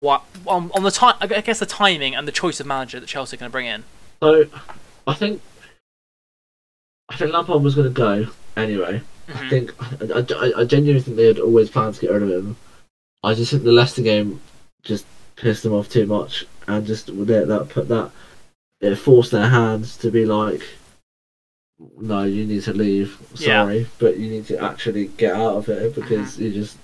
what 0.00 0.22
on, 0.46 0.70
on 0.74 0.82
the 0.82 0.90
time. 0.90 1.14
I 1.20 1.26
guess 1.40 1.58
the 1.60 1.66
timing 1.66 2.14
and 2.14 2.26
the 2.26 2.32
choice 2.32 2.60
of 2.60 2.66
manager 2.66 2.98
that 3.00 3.06
Chelsea 3.06 3.36
are 3.36 3.40
going 3.40 3.50
to 3.50 3.52
bring 3.52 3.66
in. 3.66 3.84
so 4.20 4.46
I 5.06 5.14
think 5.14 5.40
I 7.08 7.16
think 7.16 7.32
Lampard 7.32 7.62
was 7.62 7.74
going 7.74 7.92
to 7.92 7.94
go 7.94 8.26
anyway. 8.56 9.02
I 9.28 9.32
Mhm. 9.32 9.50
think 9.50 9.74
I, 9.80 10.36
I, 10.58 10.60
I 10.60 10.64
genuinely 10.64 11.02
think 11.02 11.16
they 11.16 11.26
had 11.26 11.38
always 11.38 11.70
planned 11.70 11.94
to 11.94 12.00
get 12.00 12.10
rid 12.10 12.22
of 12.24 12.30
him. 12.30 12.56
I 13.22 13.34
just 13.34 13.50
think 13.52 13.62
the 13.62 13.70
Leicester 13.72 14.02
game 14.02 14.40
just 14.82 15.04
pissed 15.36 15.62
them 15.62 15.72
off 15.72 15.88
too 15.88 16.06
much, 16.06 16.46
and 16.66 16.84
just 16.86 17.06
that 17.06 17.46
that 17.48 17.68
put 17.68 17.86
that 17.88 18.10
it 18.80 18.96
forced 18.96 19.30
their 19.30 19.48
hands 19.48 19.96
to 19.98 20.10
be 20.10 20.24
like, 20.24 20.62
no, 21.98 22.24
you 22.24 22.46
need 22.46 22.62
to 22.64 22.72
leave. 22.72 23.18
Yeah. 23.34 23.64
Sorry, 23.64 23.86
but 23.98 24.18
you 24.18 24.30
need 24.30 24.46
to 24.46 24.62
actually 24.62 25.06
get 25.08 25.34
out 25.34 25.56
of 25.56 25.68
it 25.68 25.94
because 25.94 26.38
you 26.38 26.52
just 26.52 26.78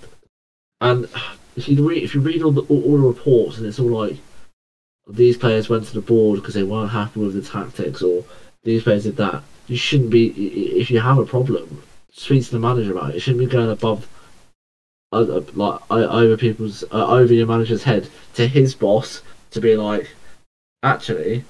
and 0.81 1.07
if 1.55 1.67
you 1.67 1.87
read 1.87 2.03
if 2.03 2.15
you 2.15 2.21
read 2.21 2.41
all 2.41 2.51
the 2.51 2.61
all, 2.63 2.83
all 2.83 2.97
the 2.97 3.07
reports 3.07 3.57
and 3.57 3.67
it's 3.67 3.79
all 3.79 3.87
like 3.87 4.17
these 5.09 5.37
players 5.37 5.69
went 5.69 5.85
to 5.85 5.93
the 5.93 6.01
board 6.01 6.39
because 6.39 6.53
they 6.53 6.63
weren't 6.63 6.91
happy 6.91 7.19
with 7.19 7.33
the 7.33 7.41
tactics 7.41 8.01
or 8.01 8.23
these 8.63 8.83
players 8.83 9.03
did 9.03 9.17
that. 9.17 9.43
You 9.67 9.77
shouldn't 9.77 10.09
be 10.09 10.27
if 10.79 10.89
you 10.89 10.99
have 10.99 11.17
a 11.17 11.25
problem, 11.25 11.83
speak 12.11 12.43
to 12.45 12.51
the 12.51 12.59
manager 12.59 12.91
about 12.91 13.11
it. 13.11 13.17
It 13.17 13.19
shouldn't 13.19 13.39
be 13.39 13.51
going 13.51 13.71
above 13.71 14.07
other, 15.11 15.41
like 15.53 15.79
over 15.89 16.37
people's 16.37 16.83
uh, 16.91 17.07
over 17.07 17.33
your 17.33 17.47
manager's 17.47 17.83
head 17.83 18.09
to 18.33 18.47
his 18.47 18.75
boss 18.75 19.21
to 19.51 19.61
be 19.61 19.75
like, 19.75 20.09
actually, 20.83 21.43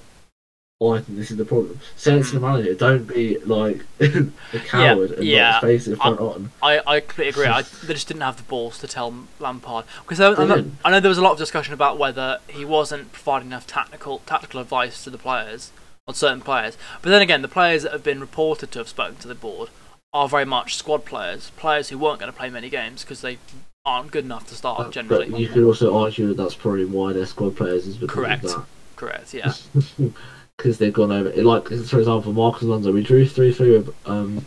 I 0.80 1.00
think 1.00 1.18
this 1.18 1.32
is 1.32 1.36
the 1.36 1.44
problem. 1.44 1.80
Say 1.96 2.16
it 2.16 2.26
to 2.26 2.34
the 2.34 2.40
manager. 2.40 2.72
Don't 2.72 3.04
be 3.04 3.36
like 3.38 3.84
a 4.00 4.30
coward 4.64 5.10
and 5.10 5.24
yeah. 5.24 5.50
not 5.50 5.62
face 5.62 5.88
it 5.88 5.96
front 5.96 6.20
on. 6.20 6.52
I, 6.62 6.80
I 6.86 7.00
completely 7.00 7.30
agree. 7.30 7.46
I, 7.46 7.62
they 7.84 7.94
just 7.94 8.06
didn't 8.06 8.20
have 8.20 8.36
the 8.36 8.44
balls 8.44 8.78
to 8.78 8.86
tell 8.86 9.12
Lampard 9.40 9.86
because 10.04 10.20
I, 10.20 10.40
I, 10.40 10.44
know. 10.44 10.70
I 10.84 11.00
there 11.00 11.08
was 11.08 11.18
a 11.18 11.22
lot 11.22 11.32
of 11.32 11.38
discussion 11.38 11.74
about 11.74 11.98
whether 11.98 12.38
he 12.46 12.64
wasn't 12.64 13.10
providing 13.10 13.48
enough 13.48 13.66
tactical 13.66 14.20
tactical 14.24 14.60
advice 14.60 15.02
to 15.02 15.10
the 15.10 15.18
players 15.18 15.72
on 16.06 16.14
certain 16.14 16.40
players. 16.40 16.78
But 17.02 17.10
then 17.10 17.22
again, 17.22 17.42
the 17.42 17.48
players 17.48 17.82
that 17.82 17.90
have 17.90 18.04
been 18.04 18.20
reported 18.20 18.70
to 18.70 18.78
have 18.78 18.88
spoken 18.88 19.16
to 19.16 19.28
the 19.28 19.34
board 19.34 19.70
are 20.14 20.28
very 20.28 20.44
much 20.44 20.76
squad 20.76 21.04
players, 21.04 21.50
players 21.56 21.88
who 21.88 21.98
weren't 21.98 22.20
going 22.20 22.32
to 22.32 22.38
play 22.38 22.50
many 22.50 22.70
games 22.70 23.02
because 23.02 23.20
they 23.20 23.38
aren't 23.84 24.12
good 24.12 24.24
enough 24.24 24.46
to 24.46 24.54
start 24.54 24.78
But 24.78 24.92
generally. 24.92 25.42
you 25.42 25.48
could 25.48 25.64
also 25.64 25.96
argue 25.98 26.28
that 26.28 26.36
that's 26.36 26.54
probably 26.54 26.84
why 26.84 27.12
they're 27.12 27.26
squad 27.26 27.56
players 27.56 27.88
is 27.88 27.96
because 27.96 28.14
Correct. 28.14 28.44
of 28.44 28.50
that. 28.52 28.64
Correct. 28.94 29.34
Yeah. 29.34 29.52
because 30.58 30.76
they've 30.76 30.92
gone 30.92 31.10
over. 31.12 31.30
Like 31.42 31.68
for 31.68 31.98
example, 31.98 32.32
Marcos 32.32 32.62
Alonso, 32.62 32.92
we 32.92 33.02
drew 33.02 33.26
three 33.26 33.52
three 33.52 33.78
with 33.78 33.94
um, 34.06 34.44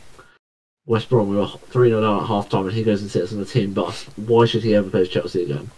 West 0.85 1.09
Brom. 1.09 1.29
We 1.29 1.37
were 1.37 1.47
three 1.47 1.89
0 1.89 2.01
down 2.01 2.21
at 2.21 2.27
half 2.27 2.49
time, 2.49 2.65
and 2.67 2.73
he 2.73 2.83
goes 2.83 3.01
and 3.01 3.09
sits 3.09 3.31
on 3.31 3.39
the 3.39 3.45
team 3.45 3.73
bus. 3.73 4.03
Why 4.17 4.45
should 4.45 4.63
he 4.63 4.75
ever 4.75 4.89
play 4.89 5.05
Chelsea 5.07 5.43
again? 5.43 5.71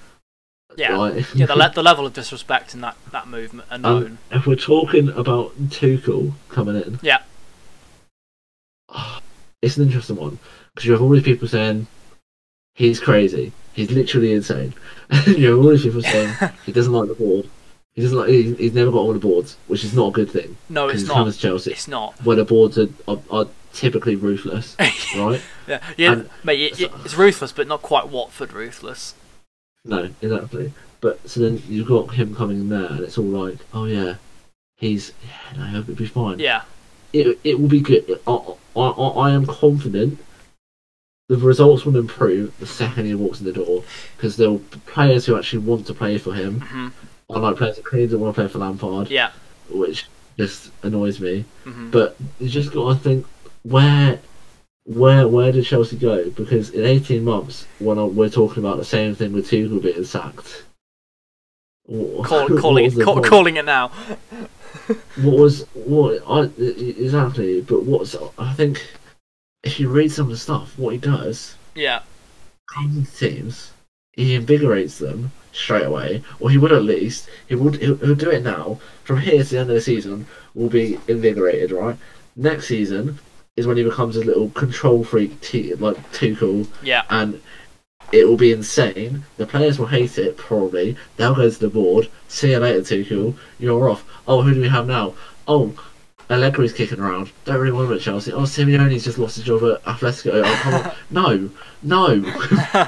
Yeah. 0.75 0.97
Like- 0.97 1.25
Yeah. 1.35 1.45
The, 1.45 1.55
le- 1.55 1.71
the 1.75 1.83
level 1.83 2.05
of 2.05 2.13
disrespect 2.13 2.73
in 2.73 2.81
that 2.81 2.97
that 3.11 3.27
movement 3.27 3.67
are 3.71 3.77
known. 3.77 4.03
Um, 4.05 4.17
if 4.31 4.45
we're 4.47 4.55
talking 4.55 5.09
about 5.09 5.55
Tuchel 5.69 6.33
coming 6.49 6.75
in, 6.75 6.99
Yeah. 7.01 7.21
it's 9.61 9.77
an 9.77 9.83
interesting 9.83 10.15
one 10.17 10.39
because 10.73 10.85
you 10.85 10.91
have 10.93 11.01
all 11.01 11.09
these 11.09 11.23
people 11.23 11.47
saying 11.47 11.85
he's 12.73 12.99
crazy, 12.99 13.51
he's 13.73 13.91
literally 13.91 14.33
insane. 14.33 14.73
you 15.27 15.49
have 15.51 15.59
all 15.59 15.69
these 15.69 15.83
people 15.83 16.01
saying 16.01 16.33
he 16.65 16.71
doesn't 16.71 16.91
like 16.91 17.07
the 17.07 17.13
board. 17.15 17.47
He 17.95 18.01
doesn't 18.01 18.17
like. 18.17 18.29
He's, 18.29 18.57
he's 18.57 18.73
never 18.73 18.91
got 18.91 19.01
on 19.07 19.13
the 19.13 19.19
boards, 19.19 19.55
which 19.67 19.83
is 19.83 19.93
not 19.93 20.07
a 20.07 20.11
good 20.11 20.31
thing. 20.31 20.57
no, 20.69 20.87
it's 20.89 21.03
not. 21.03 21.31
Chelsea, 21.35 21.71
It's 21.71 21.87
not. 21.87 22.13
where 22.25 22.35
the 22.35 22.43
boards 22.45 22.77
are, 22.77 22.87
are, 23.07 23.19
are 23.29 23.45
typically 23.71 24.15
ruthless, 24.15 24.75
right? 25.15 25.41
Yeah, 25.67 25.79
yeah, 25.97 26.11
And- 26.13 26.29
mate. 26.43 26.59
It, 26.73 26.81
it, 26.81 26.91
it's 27.05 27.13
ruthless, 27.15 27.51
but 27.51 27.67
not 27.67 27.81
quite 27.81 28.07
Watford 28.09 28.51
ruthless. 28.53 29.13
No, 29.85 30.09
exactly. 30.21 30.73
But 31.01 31.29
so 31.29 31.41
then 31.41 31.61
you've 31.67 31.87
got 31.87 32.13
him 32.15 32.33
coming 32.33 32.61
in 32.61 32.69
there, 32.69 32.85
and 32.85 33.01
it's 33.01 33.17
all 33.17 33.25
like, 33.25 33.57
oh 33.73 33.85
yeah, 33.85 34.15
he's 34.77 35.11
yeah, 35.55 35.71
no, 35.71 35.79
it'll 35.81 35.93
be 35.95 36.05
fine. 36.07 36.39
Yeah, 36.39 36.61
It 37.11 37.37
it 37.43 37.59
will 37.59 37.67
be 37.67 37.81
good. 37.81 38.19
I 38.25 38.53
I, 38.75 38.79
I, 38.81 39.07
I 39.29 39.31
am 39.31 39.45
confident. 39.45 40.17
The 41.29 41.37
results 41.37 41.85
will 41.85 41.97
improve 41.97 42.57
the 42.59 42.65
second 42.65 43.05
he 43.05 43.15
walks 43.15 43.39
in 43.39 43.45
the 43.45 43.53
door 43.53 43.83
because 44.17 44.35
there 44.37 44.49
will 44.49 44.57
be 44.59 44.79
players 44.85 45.25
who 45.25 45.37
actually 45.37 45.59
want 45.59 45.85
to 45.87 45.93
play 45.93 46.17
for 46.17 46.33
him, 46.33 46.61
hmm 46.61 46.87
unlike 47.29 47.57
players 47.57 47.75
that 47.77 47.85
clearly 47.85 48.07
don't 48.07 48.19
want 48.21 48.35
to 48.35 48.41
play 48.41 48.47
for 48.47 48.59
Lampard, 48.59 49.09
yeah. 49.09 49.31
which 49.69 50.05
just 50.37 50.71
annoys 50.83 51.19
me. 51.19 51.45
hmm 51.63 51.89
But 51.91 52.15
you 52.39 52.49
just 52.49 52.71
got 52.73 52.93
to 52.93 52.99
think 52.99 53.25
where, 53.63 54.19
where, 54.85 55.27
where 55.27 55.51
did 55.51 55.65
Chelsea 55.65 55.97
go? 55.97 56.29
Because 56.31 56.69
in 56.71 56.85
eighteen 56.85 57.23
months, 57.23 57.65
when 57.79 57.97
I, 57.99 58.03
we're 58.03 58.29
talking 58.29 58.63
about 58.63 58.77
the 58.77 58.85
same 58.85 59.15
thing 59.15 59.31
with 59.33 59.47
Tuchel 59.49 59.81
being 59.81 60.03
sacked, 60.03 60.63
what- 61.85 62.25
Call, 62.27 62.41
what 62.49 62.61
calling 62.61 62.85
it, 62.85 63.03
call, 63.03 63.21
calling 63.21 63.57
it 63.57 63.65
now. 63.65 63.89
What 65.21 65.37
was 65.37 65.65
what? 65.73 66.21
I, 66.27 66.41
exactly. 66.61 67.61
But 67.61 67.83
what's 67.83 68.15
I 68.37 68.53
think 68.53 68.85
if 69.63 69.79
you 69.79 69.87
read 69.89 70.11
some 70.11 70.25
of 70.25 70.31
the 70.31 70.37
stuff, 70.37 70.77
what 70.77 70.89
he 70.93 70.97
does, 70.97 71.55
Yeah, 71.75 72.01
teams, 73.17 73.71
he 74.11 74.35
invigorates 74.35 74.97
them 74.97 75.31
straight 75.53 75.85
away, 75.85 76.23
or 76.41 76.49
he 76.49 76.57
would 76.57 76.73
at 76.73 76.83
least. 76.83 77.29
He 77.47 77.55
would. 77.55 77.75
He'll, 77.75 77.95
he'll 77.97 78.15
do 78.15 78.29
it 78.29 78.43
now. 78.43 78.79
From 79.05 79.19
here 79.19 79.43
to 79.43 79.49
the 79.49 79.59
end 79.59 79.69
of 79.69 79.75
the 79.75 79.81
season, 79.81 80.27
will 80.53 80.69
be 80.69 80.99
invigorated. 81.07 81.71
Right. 81.71 81.95
Next 82.35 82.67
season 82.67 83.19
is 83.55 83.67
when 83.67 83.77
he 83.77 83.83
becomes 83.83 84.17
a 84.17 84.23
little 84.23 84.49
control 84.49 85.03
freak, 85.03 85.39
t- 85.39 85.73
like 85.75 85.97
Tuchel, 86.11 86.67
yeah, 86.81 87.03
and 87.09 87.41
it 88.11 88.27
will 88.27 88.37
be 88.37 88.51
insane. 88.51 89.23
The 89.37 89.45
players 89.45 89.79
will 89.79 89.87
hate 89.87 90.17
it 90.17 90.37
probably. 90.37 90.97
They'll 91.15 91.35
go 91.35 91.49
to 91.49 91.59
the 91.59 91.69
board. 91.69 92.09
See 92.27 92.51
you 92.51 92.59
later, 92.59 92.81
Tuchel. 92.81 93.35
You're 93.59 93.89
off. 93.89 94.03
Oh, 94.27 94.41
who 94.41 94.53
do 94.53 94.61
we 94.61 94.69
have 94.69 94.87
now? 94.87 95.13
Oh, 95.47 95.73
Allegri's 96.29 96.73
kicking 96.73 96.99
around. 96.99 97.31
Don't 97.45 97.59
really 97.59 97.71
want 97.71 97.89
him 97.89 97.95
at 97.97 98.01
Chelsea. 98.01 98.31
Oh, 98.31 98.41
Simeone's 98.41 99.03
just 99.03 99.17
lost 99.17 99.35
his 99.35 99.45
job 99.45 99.63
at 99.63 99.83
Atletico. 99.83 100.41
Oh, 100.45 100.59
come 100.61 100.73
on. 100.73 100.91
no, 101.83 102.21
no, 102.21 102.33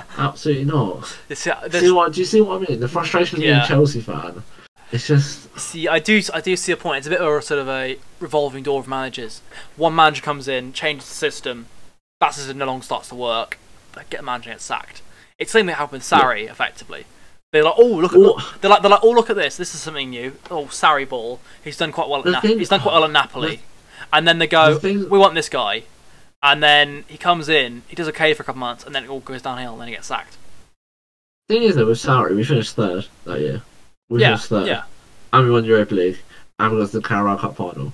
absolutely 0.17 0.65
not. 0.65 1.17
It's, 1.29 1.45
uh, 1.45 1.69
See 1.69 1.91
what? 1.91 2.13
Do 2.13 2.21
you 2.21 2.25
see 2.25 2.41
what 2.41 2.61
I 2.61 2.65
mean? 2.69 2.79
The 2.79 2.88
frustration 2.88 3.38
of 3.38 3.41
being 3.41 3.55
a 3.55 3.65
Chelsea 3.65 4.01
fan. 4.01 4.43
It's 4.91 5.07
just 5.07 5.59
See, 5.59 5.88
I 5.88 5.99
do, 5.99 6.21
I 6.33 6.41
do 6.41 6.55
see 6.55 6.71
a 6.71 6.77
point. 6.77 6.99
It's 6.99 7.07
a 7.07 7.09
bit 7.09 7.19
of 7.19 7.27
a 7.27 7.41
sort 7.41 7.59
of 7.59 7.67
a 7.67 7.97
revolving 8.19 8.63
door 8.63 8.79
of 8.79 8.88
managers. 8.88 9.41
One 9.75 9.95
manager 9.95 10.21
comes 10.21 10.47
in, 10.47 10.73
changes 10.73 11.09
the 11.09 11.15
system, 11.15 11.65
that 12.21 12.33
system 12.33 12.57
no 12.57 12.65
longer 12.65 12.83
starts 12.83 13.09
to 13.09 13.15
work. 13.15 13.57
Get 14.09 14.17
the 14.17 14.23
manager 14.23 14.51
gets 14.51 14.63
sacked. 14.63 15.01
It's 15.38 15.51
the 15.51 15.59
same 15.59 15.65
thing 15.67 15.75
happened 15.75 16.01
with 16.01 16.03
Sarri, 16.03 16.49
effectively. 16.49 17.05
They're 17.56 17.64
like, 17.64 17.76
oh 17.78 17.86
look 17.86 18.14
at, 18.14 18.20
Well- 18.20 18.41
they're 18.62 18.70
like, 18.70 18.82
they're 18.82 18.91
like, 18.91 19.03
oh 19.03 19.12
look 19.12 19.30
at 19.30 19.36
this. 19.36 19.58
This 19.58 19.74
is 19.74 19.82
something 19.82 20.10
new. 20.10 20.34
Oh, 20.51 20.66
Sarri 20.66 21.08
ball. 21.08 21.39
He's 21.64 21.78
done 21.78 21.91
quite 21.91 22.10
well 22.10 22.20
at 22.20 22.26
Na- 22.26 22.41
thing- 22.41 22.60
he's 22.60 22.70
done 22.70 22.82
quite 22.82 22.93
well 22.93 23.06
at 23.06 23.12
Napoli. 23.12 23.62
And 24.14 24.28
then 24.28 24.39
they 24.39 24.47
go, 24.47 24.74
The 24.76 24.80
thing- 24.80 25.10
we 25.10 25.18
want 25.18 25.34
this 25.36 25.49
guy. 25.49 25.84
And 26.43 26.62
then 26.62 27.06
he 27.08 27.18
comes 27.18 27.49
in, 27.49 27.82
he 27.88 27.95
does 27.95 28.08
okay 28.10 28.34
for 28.36 28.43
a 28.43 28.45
couple 28.45 28.60
months, 28.60 28.84
and 28.84 28.93
then 28.93 29.03
it 29.06 29.10
all 29.10 29.20
goes 29.22 29.41
downhill, 29.41 29.72
and 29.74 29.82
then 29.82 29.88
he 29.88 29.93
gets 29.95 30.08
sacked. 30.08 30.38
The 31.47 31.56
thing 31.56 31.64
is 31.64 31.76
though 31.76 31.88
with 31.88 31.97
Sarri, 31.97 32.36
we 32.36 32.43
finished 32.43 32.76
third 32.76 33.08
that 33.24 33.39
year. 33.39 33.62
We 34.10 34.22
yeah, 34.22 34.30
finished 34.30 34.49
third, 34.49 34.68
yeah. 34.68 34.84
and 35.34 35.45
we 35.45 35.51
won 35.51 35.66
Europa 35.66 35.95
League, 35.95 36.20
and 36.60 36.74
we 36.74 36.80
got 36.82 36.91
to 36.91 36.99
the 36.99 37.08
Carabao 37.08 37.38
Cup 37.38 37.56
final. 37.56 37.93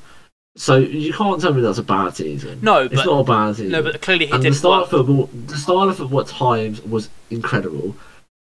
So 0.58 0.76
you 0.78 1.14
can't 1.14 1.40
tell 1.40 1.54
me 1.54 1.62
that's 1.62 1.78
a 1.78 1.84
bad 1.84 2.16
season. 2.16 2.60
No, 2.62 2.80
it's 2.80 2.96
but 2.96 3.06
not 3.06 3.20
a 3.20 3.24
bad 3.24 3.56
season. 3.56 3.72
no, 3.72 3.84
but 3.84 4.02
clearly 4.02 4.26
he 4.26 4.32
and 4.34 4.42
the 4.42 4.48
didn't 4.50 4.58
style 4.58 4.84
of 4.84 4.90
football, 4.90 5.30
the 5.48 5.56
style 5.56 5.88
of 5.90 5.96
football 5.96 6.20
at 6.22 6.28
times 6.28 6.82
was 6.82 7.10
incredible. 7.30 7.96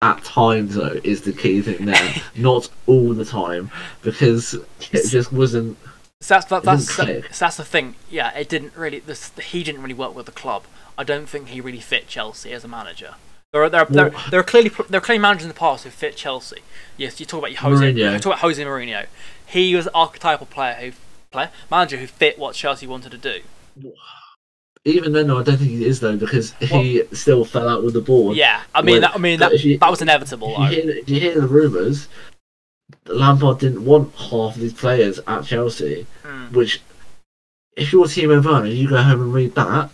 At 0.06 0.22
times, 0.24 0.74
though, 0.74 1.00
is 1.02 1.22
the 1.22 1.32
key 1.32 1.62
thing 1.62 1.86
there. 1.86 2.14
not 2.36 2.68
all 2.86 3.12
the 3.12 3.24
time, 3.24 3.70
because 4.02 4.54
it 4.54 5.08
just 5.08 5.32
wasn't. 5.32 5.76
So 6.20 6.34
that's 6.34 6.46
that, 6.46 6.62
that's 6.62 6.94
so 6.94 7.22
that's 7.38 7.56
the 7.56 7.64
thing. 7.64 7.96
Yeah, 8.10 8.36
it 8.36 8.48
didn't 8.48 8.76
really. 8.76 9.00
This, 9.00 9.30
he 9.38 9.62
didn't 9.62 9.82
really 9.82 9.94
work 9.94 10.14
with 10.14 10.26
the 10.26 10.32
club. 10.32 10.64
I 10.96 11.04
don't 11.04 11.28
think 11.28 11.48
he 11.48 11.60
really 11.60 11.80
fit 11.80 12.08
Chelsea 12.08 12.52
as 12.52 12.64
a 12.64 12.68
manager. 12.68 13.14
There 13.52 13.62
are 13.62 13.68
there 13.70 13.82
are, 13.82 13.86
there, 13.86 14.08
Well- 14.10 14.24
there 14.30 14.40
are 14.40 14.44
clearly 14.44 14.70
there 14.88 14.98
are 14.98 15.04
clearly 15.04 15.20
managers 15.20 15.44
in 15.44 15.48
the 15.48 15.54
past 15.54 15.84
who 15.84 15.90
fit 15.90 16.16
Chelsea. 16.16 16.60
Yes, 16.96 17.20
you 17.20 17.26
talk 17.26 17.38
about 17.40 17.54
Jose. 17.56 17.92
Mourinho. 17.92 18.12
You 18.12 18.18
talk 18.18 18.26
about 18.26 18.38
Jose 18.40 18.62
Mourinho. 18.62 19.06
He 19.46 19.74
was 19.74 19.86
an 19.86 19.92
archetypal 19.94 20.46
player 20.46 20.74
who 20.74 20.92
player 21.30 21.50
manager 21.70 21.96
who 21.98 22.06
fit 22.06 22.38
what 22.38 22.54
Chelsea 22.54 22.86
wanted 22.86 23.12
to 23.12 23.18
do. 23.18 23.40
Even 24.86 25.12
then, 25.12 25.26
though, 25.26 25.38
I 25.40 25.42
don't 25.42 25.56
think 25.56 25.70
he 25.70 25.84
is 25.84 25.98
though, 25.98 26.16
because 26.16 26.52
he 26.60 27.02
still 27.12 27.44
fell 27.44 27.68
out 27.68 27.82
with 27.82 27.94
the 27.94 28.00
board. 28.00 28.36
Yeah, 28.36 28.62
I 28.72 28.82
mean 28.82 28.94
Well, 28.94 29.00
that. 29.00 29.14
I 29.16 29.18
mean 29.18 29.40
that. 29.40 29.64
you- 29.64 29.78
that 29.78 29.90
was 29.90 30.00
inevitable. 30.00 30.54
If 30.58 30.70
you, 30.70 30.82
hear, 30.82 30.90
if 30.98 31.08
you 31.08 31.20
hear 31.20 31.40
the 31.40 31.48
rumours, 31.48 32.06
Lampard 33.06 33.58
didn't 33.58 33.84
want 33.84 34.14
half 34.14 34.54
of 34.54 34.60
these 34.60 34.72
players 34.72 35.18
at 35.26 35.44
Chelsea. 35.44 36.06
Mm. 36.22 36.52
Which, 36.52 36.80
if 37.76 37.92
you're 37.92 38.04
Timo 38.04 38.42
Werner, 38.44 38.68
you 38.68 38.88
go 38.88 39.02
home 39.02 39.22
and 39.22 39.34
read 39.34 39.56
that. 39.56 39.90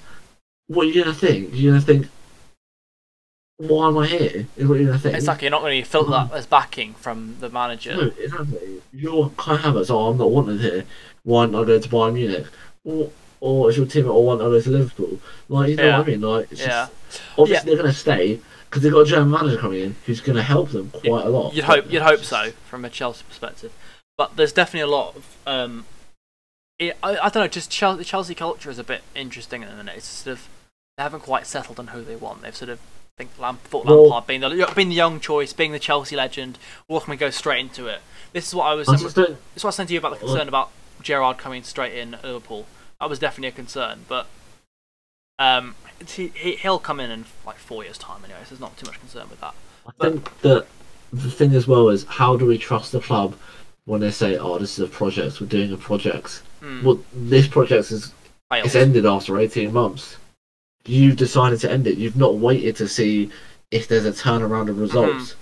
What 0.66 0.86
are 0.86 0.90
you 0.90 1.02
gonna 1.02 1.14
think? 1.14 1.48
You're 1.54 1.72
gonna 1.72 1.84
think, 1.84 2.06
why 3.56 3.88
am 3.88 3.96
I 3.96 4.06
here? 4.06 4.46
Is 4.58 4.68
what 4.68 4.74
you're 4.78 4.88
gonna 4.88 4.98
think. 4.98 5.26
Like 5.26 5.40
you're 5.40 5.50
not 5.50 5.62
going 5.62 5.82
to 5.82 5.88
filter 5.88 6.10
that 6.10 6.32
as 6.32 6.46
backing 6.46 6.92
from 6.94 7.36
the 7.40 7.48
manager. 7.48 7.96
No, 7.96 8.12
exactly. 8.18 8.82
You're 8.92 9.30
Kai 9.38 9.56
Havertz, 9.56 9.90
oh, 9.90 10.08
I'm 10.08 10.18
not 10.18 10.30
wanted 10.30 10.60
here. 10.60 10.84
Why 11.22 11.44
I 11.44 11.46
go 11.48 11.64
to 11.78 11.88
Bayern 11.88 12.12
Munich? 12.14 12.46
Or, 12.84 13.10
or 13.42 13.68
if 13.68 13.76
your 13.76 13.86
team 13.86 14.08
or 14.08 14.24
want 14.24 14.38
to 14.38 14.44
go 14.44 14.60
to 14.60 14.70
Liverpool, 14.70 15.18
like 15.48 15.70
you 15.70 15.76
know 15.76 15.82
Yeah. 15.82 15.98
what 15.98 16.06
I 16.06 16.10
mean? 16.12 16.20
Like, 16.20 16.52
it's 16.52 16.60
Yeah. 16.60 16.86
just, 17.10 17.20
obviously 17.36 17.66
they're 17.74 17.82
going 17.82 17.92
to 17.92 17.98
stay 17.98 18.40
because 18.70 18.82
they've 18.84 18.92
got 18.92 19.00
a 19.00 19.04
German 19.04 19.30
manager 19.32 19.58
coming 19.58 19.80
in 19.82 19.96
who's 20.06 20.20
going 20.20 20.36
to 20.36 20.44
help 20.44 20.70
them 20.70 20.90
quite 20.90 21.26
a 21.26 21.28
lot. 21.28 21.52
You'd 21.52 21.64
hope, 21.64 21.90
you'd 21.90 22.02
hope 22.02 22.20
so 22.22 22.52
from 22.70 22.84
a 22.84 22.88
Chelsea 22.88 23.24
perspective, 23.28 23.72
but 24.16 24.36
there's 24.36 24.52
definitely 24.52 24.82
a 24.92 24.96
lot 24.96 25.16
of. 25.16 25.36
Um, 25.44 25.86
it, 26.78 26.96
I, 27.02 27.16
I 27.18 27.28
don't 27.30 27.42
know. 27.42 27.48
Just 27.48 27.68
Chelsea, 27.68 28.04
Chelsea 28.04 28.34
culture 28.36 28.70
is 28.70 28.78
a 28.78 28.84
bit 28.84 29.02
interesting 29.16 29.64
at 29.64 29.70
the 29.70 29.76
minute. 29.76 29.96
It's 29.96 30.06
sort 30.06 30.34
of 30.38 30.48
they 30.96 31.02
haven't 31.02 31.20
quite 31.24 31.46
settled 31.48 31.80
on 31.80 31.88
who 31.88 32.02
they 32.04 32.14
want. 32.16 32.42
They've 32.42 32.54
sort 32.54 32.68
of 32.70 32.78
I 32.78 33.24
think 33.24 33.30
Lamp, 33.40 33.62
thought 33.64 33.84
Well- 33.86 34.04
Lampard 34.04 34.26
being 34.28 34.40
the 34.40 34.72
being 34.76 34.88
the 34.88 34.94
young 34.94 35.18
choice, 35.18 35.52
being 35.52 35.72
the 35.72 35.80
Chelsea 35.80 36.14
legend. 36.14 36.60
Or 36.86 37.00
can 37.00 37.10
we 37.10 37.16
go 37.16 37.30
straight 37.30 37.58
into 37.60 37.88
it? 37.88 38.00
This 38.32 38.46
is 38.46 38.54
what 38.54 38.66
I 38.66 38.74
was. 38.74 38.88
I 38.88 38.92
This 38.92 39.02
is 39.02 39.16
what 39.16 39.28
I 39.28 39.66
was 39.66 39.74
saying 39.74 39.88
to 39.88 39.92
you 39.94 39.98
about 39.98 40.12
the 40.12 40.18
concern 40.18 40.46
about 40.46 40.70
Gerrard 41.02 41.38
coming 41.38 41.64
straight 41.64 41.94
in 41.94 42.12
Liverpool. 42.22 42.66
That 43.02 43.10
was 43.10 43.18
definitely 43.18 43.48
a 43.48 43.52
concern, 43.52 44.04
but 44.06 44.28
um, 45.40 45.74
he, 46.06 46.28
he 46.36 46.54
he'll 46.54 46.78
come 46.78 47.00
in 47.00 47.10
in 47.10 47.24
like 47.44 47.56
four 47.56 47.82
years' 47.82 47.98
time 47.98 48.24
anyway. 48.24 48.38
So 48.44 48.50
there's 48.50 48.60
not 48.60 48.76
too 48.76 48.86
much 48.86 49.00
concern 49.00 49.28
with 49.28 49.40
that. 49.40 49.56
I 49.88 49.90
think 50.00 50.40
that 50.42 50.66
the 51.12 51.28
thing 51.28 51.52
as 51.56 51.66
well 51.66 51.88
is 51.88 52.04
how 52.04 52.36
do 52.36 52.46
we 52.46 52.58
trust 52.58 52.92
the 52.92 53.00
club 53.00 53.34
when 53.86 54.00
they 54.02 54.12
say, 54.12 54.38
"Oh, 54.38 54.56
this 54.56 54.78
is 54.78 54.84
a 54.84 54.88
project. 54.88 55.40
We're 55.40 55.48
doing 55.48 55.72
a 55.72 55.76
project." 55.76 56.42
Mm, 56.62 56.84
Well, 56.84 57.00
this 57.12 57.48
project 57.48 57.90
is 57.90 58.12
it's 58.52 58.76
ended 58.76 59.04
after 59.04 59.36
18 59.36 59.72
months. 59.72 60.16
You've 60.86 61.16
decided 61.16 61.58
to 61.60 61.72
end 61.72 61.88
it. 61.88 61.98
You've 61.98 62.16
not 62.16 62.36
waited 62.36 62.76
to 62.76 62.86
see 62.86 63.30
if 63.72 63.88
there's 63.88 64.06
a 64.06 64.12
turnaround 64.12 64.68
of 64.70 64.78
results. 64.78 65.34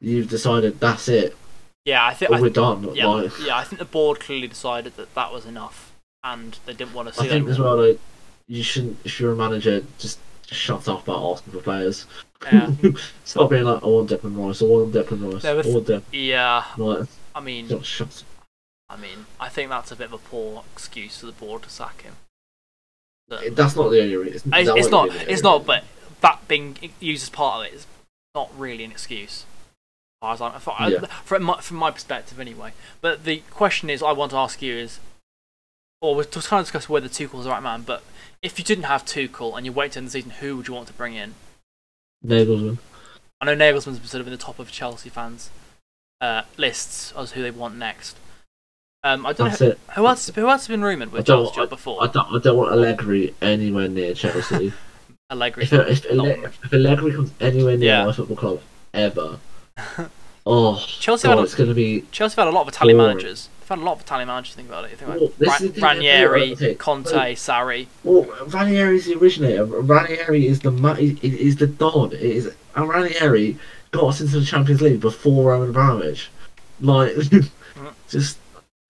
You've 0.00 0.30
decided 0.30 0.80
that's 0.80 1.08
it. 1.08 1.36
Yeah, 1.84 2.06
I 2.06 2.14
think 2.14 2.30
I 2.30 2.40
we're 2.40 2.48
done. 2.48 2.94
Yeah, 2.94 3.08
Like, 3.08 3.32
yeah. 3.44 3.58
I 3.58 3.64
think 3.64 3.78
the 3.78 3.84
board 3.84 4.20
clearly 4.20 4.48
decided 4.48 4.96
that 4.96 5.14
that 5.14 5.30
was 5.34 5.44
enough, 5.44 5.83
and 6.24 6.58
they 6.66 6.72
didn't 6.72 6.94
want 6.94 7.08
to 7.08 7.14
see 7.14 7.26
I 7.26 7.28
think 7.28 7.44
that. 7.46 7.52
as 7.52 7.58
well, 7.58 7.76
like, 7.86 8.00
you 8.48 8.62
shouldn't. 8.62 8.98
If 9.04 9.20
you're 9.20 9.32
a 9.32 9.36
manager, 9.36 9.82
just 9.98 10.18
shut 10.50 10.88
up 10.88 11.04
about 11.06 11.32
asking 11.32 11.52
for 11.52 11.60
players. 11.60 12.06
Yeah, 12.52 12.70
Stop 13.24 13.50
being 13.50 13.64
like, 13.64 13.82
"I 13.82 13.86
want 13.86 14.10
Declan 14.10 14.36
Rice. 14.46 14.60
I 14.62 14.64
want 14.66 14.92
Declan 14.92 15.32
Rice. 15.32 15.44
I 15.44 15.54
want 15.54 15.86
Declan." 15.86 16.02
yeah. 16.12 16.64
Like, 16.76 17.06
I 17.34 17.40
mean, 17.40 17.68
just 17.68 17.84
shut. 17.86 18.24
I 18.88 18.96
mean, 18.96 19.26
I 19.40 19.48
think 19.48 19.70
that's 19.70 19.90
a 19.92 19.96
bit 19.96 20.06
of 20.06 20.12
a 20.12 20.18
poor 20.18 20.64
excuse 20.72 21.18
for 21.18 21.26
the 21.26 21.32
board 21.32 21.62
to 21.62 21.70
sack 21.70 22.02
him. 22.02 22.14
But- 23.28 23.56
That's 23.56 23.74
not 23.74 23.88
the 23.88 24.02
only 24.02 24.16
reason. 24.16 24.52
it's, 24.54 24.68
it's 24.68 24.90
not. 24.90 25.08
It's 25.10 25.42
not. 25.42 25.64
But 25.64 25.84
that 26.20 26.46
being 26.46 26.76
used 27.00 27.22
as 27.22 27.28
part 27.30 27.60
of 27.66 27.72
it 27.72 27.76
is 27.76 27.86
not 28.34 28.50
really 28.58 28.84
an 28.84 28.90
excuse. 28.90 29.46
As 30.22 30.38
far 30.38 30.52
as 30.54 30.62
I'm, 30.78 30.92
Yeah. 30.92 31.06
from 31.24 31.42
my, 31.44 31.60
from 31.60 31.78
my 31.78 31.90
perspective, 31.90 32.38
anyway. 32.38 32.72
But 33.00 33.24
the 33.24 33.42
question 33.50 33.88
is, 33.88 34.02
I 34.02 34.12
want 34.12 34.30
to 34.32 34.36
ask 34.36 34.60
you 34.60 34.74
is, 34.76 35.00
or 36.04 36.14
we're 36.14 36.24
just 36.24 36.48
kind 36.48 36.60
of 36.60 36.66
discuss 36.66 36.88
whether 36.88 37.08
Tuchel's 37.08 37.44
the 37.44 37.50
right 37.50 37.62
man. 37.62 37.82
But 37.82 38.02
if 38.42 38.58
you 38.58 38.64
didn't 38.64 38.84
have 38.84 39.04
Tuchel 39.04 39.56
and 39.56 39.64
you 39.64 39.72
wait 39.72 39.92
till 39.92 40.02
the 40.02 40.10
season, 40.10 40.30
who 40.32 40.56
would 40.56 40.68
you 40.68 40.74
want 40.74 40.86
to 40.88 40.92
bring 40.92 41.14
in? 41.14 41.34
Nagelsmann. 42.24 42.78
I 43.40 43.46
know 43.46 43.56
Nagelsmann's 43.56 43.98
been 43.98 44.08
sort 44.08 44.20
of 44.20 44.26
in 44.26 44.32
the 44.32 44.38
top 44.38 44.58
of 44.58 44.70
Chelsea 44.70 45.08
fans' 45.10 45.50
uh, 46.20 46.42
lists 46.56 47.12
as 47.16 47.32
who 47.32 47.42
they 47.42 47.50
want 47.50 47.76
next. 47.76 48.16
Um, 49.02 49.26
I 49.26 49.32
don't 49.34 49.48
That's 49.50 49.60
know 49.60 49.66
it. 49.68 49.78
who 49.94 50.06
else. 50.06 50.28
Who 50.34 50.48
else 50.48 50.62
has 50.62 50.68
been 50.68 50.82
rumored 50.82 51.12
with 51.12 51.26
don't- 51.26 51.54
job 51.54 51.68
before? 51.68 52.02
I 52.02 52.06
don't. 52.06 52.34
I 52.34 52.38
don't 52.38 52.56
want 52.56 52.72
Allegri 52.72 53.34
anywhere 53.42 53.88
near 53.88 54.14
Chelsea. 54.14 54.72
Allegri. 55.30 55.64
if, 55.64 55.72
if, 55.72 56.04
if 56.06 56.72
Allegri 56.72 57.12
comes 57.12 57.32
anywhere 57.40 57.76
near 57.76 57.88
Yeah. 57.88 58.04
my 58.06 58.12
football 58.12 58.36
club 58.36 58.60
ever, 58.94 59.38
oh, 60.46 60.78
Chelsea 60.86 61.26
God, 61.28 61.32
had 61.32 61.38
a- 61.40 61.42
it's 61.42 61.54
going 61.54 61.68
to 61.68 61.74
be. 61.74 62.04
Chelsea 62.12 62.36
have 62.36 62.46
had 62.46 62.52
a 62.52 62.56
lot 62.56 62.62
of 62.62 62.68
Italian 62.68 62.96
Boring. 62.98 63.16
managers. 63.16 63.48
They've 63.64 63.78
had 63.78 63.78
a 63.78 63.82
lot 63.82 63.92
of 63.94 64.00
Italian 64.02 64.28
managers. 64.28 64.54
Think 64.54 64.68
about 64.68 64.84
it. 64.84 64.90
You 64.90 64.96
think 64.98 65.10
Well, 65.10 65.32
this 65.38 65.48
Ra- 65.48 65.54
is 65.54 65.70
thing, 65.72 65.82
Ranieri, 65.82 66.74
Conte. 66.74 67.34
Sarri. 67.34 67.86
Well, 68.02 68.24
Ranieri 68.48 68.96
is 68.96 69.06
the 69.06 69.14
originator. 69.16 69.64
Ranieri 69.64 70.46
is 70.46 70.60
the 70.60 70.70
ma- 70.70 70.92
is, 70.98 71.18
is 71.22 71.56
the 71.56 71.66
don. 71.66 72.12
It 72.12 72.20
is 72.20 72.52
and 72.76 72.88
Ranieri 72.90 73.56
got 73.90 74.04
us 74.04 74.20
into 74.20 74.38
the 74.40 74.44
Champions 74.44 74.82
League 74.82 75.00
before 75.00 75.50
Roman 75.52 75.70
Abramovich. 75.70 76.28
Like, 76.82 77.14
just 78.10 78.36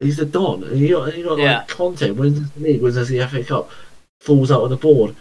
he's 0.00 0.16
the 0.16 0.24
don. 0.26 0.64
And 0.64 0.76
you 0.80 0.96
got, 0.96 1.16
you 1.16 1.22
got 1.24 1.38
Yeah. 1.38 1.58
like 1.58 1.68
Conte 1.68 2.10
wins 2.10 2.50
the 2.50 2.60
league, 2.60 2.82
wins 2.82 2.96
the 3.08 3.24
FA 3.28 3.44
Cup, 3.44 3.70
falls 4.22 4.50
out 4.50 4.62
on 4.62 4.70
the 4.70 4.76
board, 4.76 5.14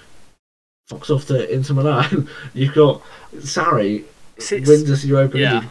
fucks 0.89 1.11
off 1.11 1.27
to 1.27 1.53
Inter 1.53 1.75
Milan. 1.75 2.27
You've 2.55 2.73
got 2.73 3.03
Sarri 3.35 4.05
wins 4.49 4.89
us 4.89 5.05
Europa 5.05 5.37
Yeah. 5.37 5.59
League, 5.59 5.69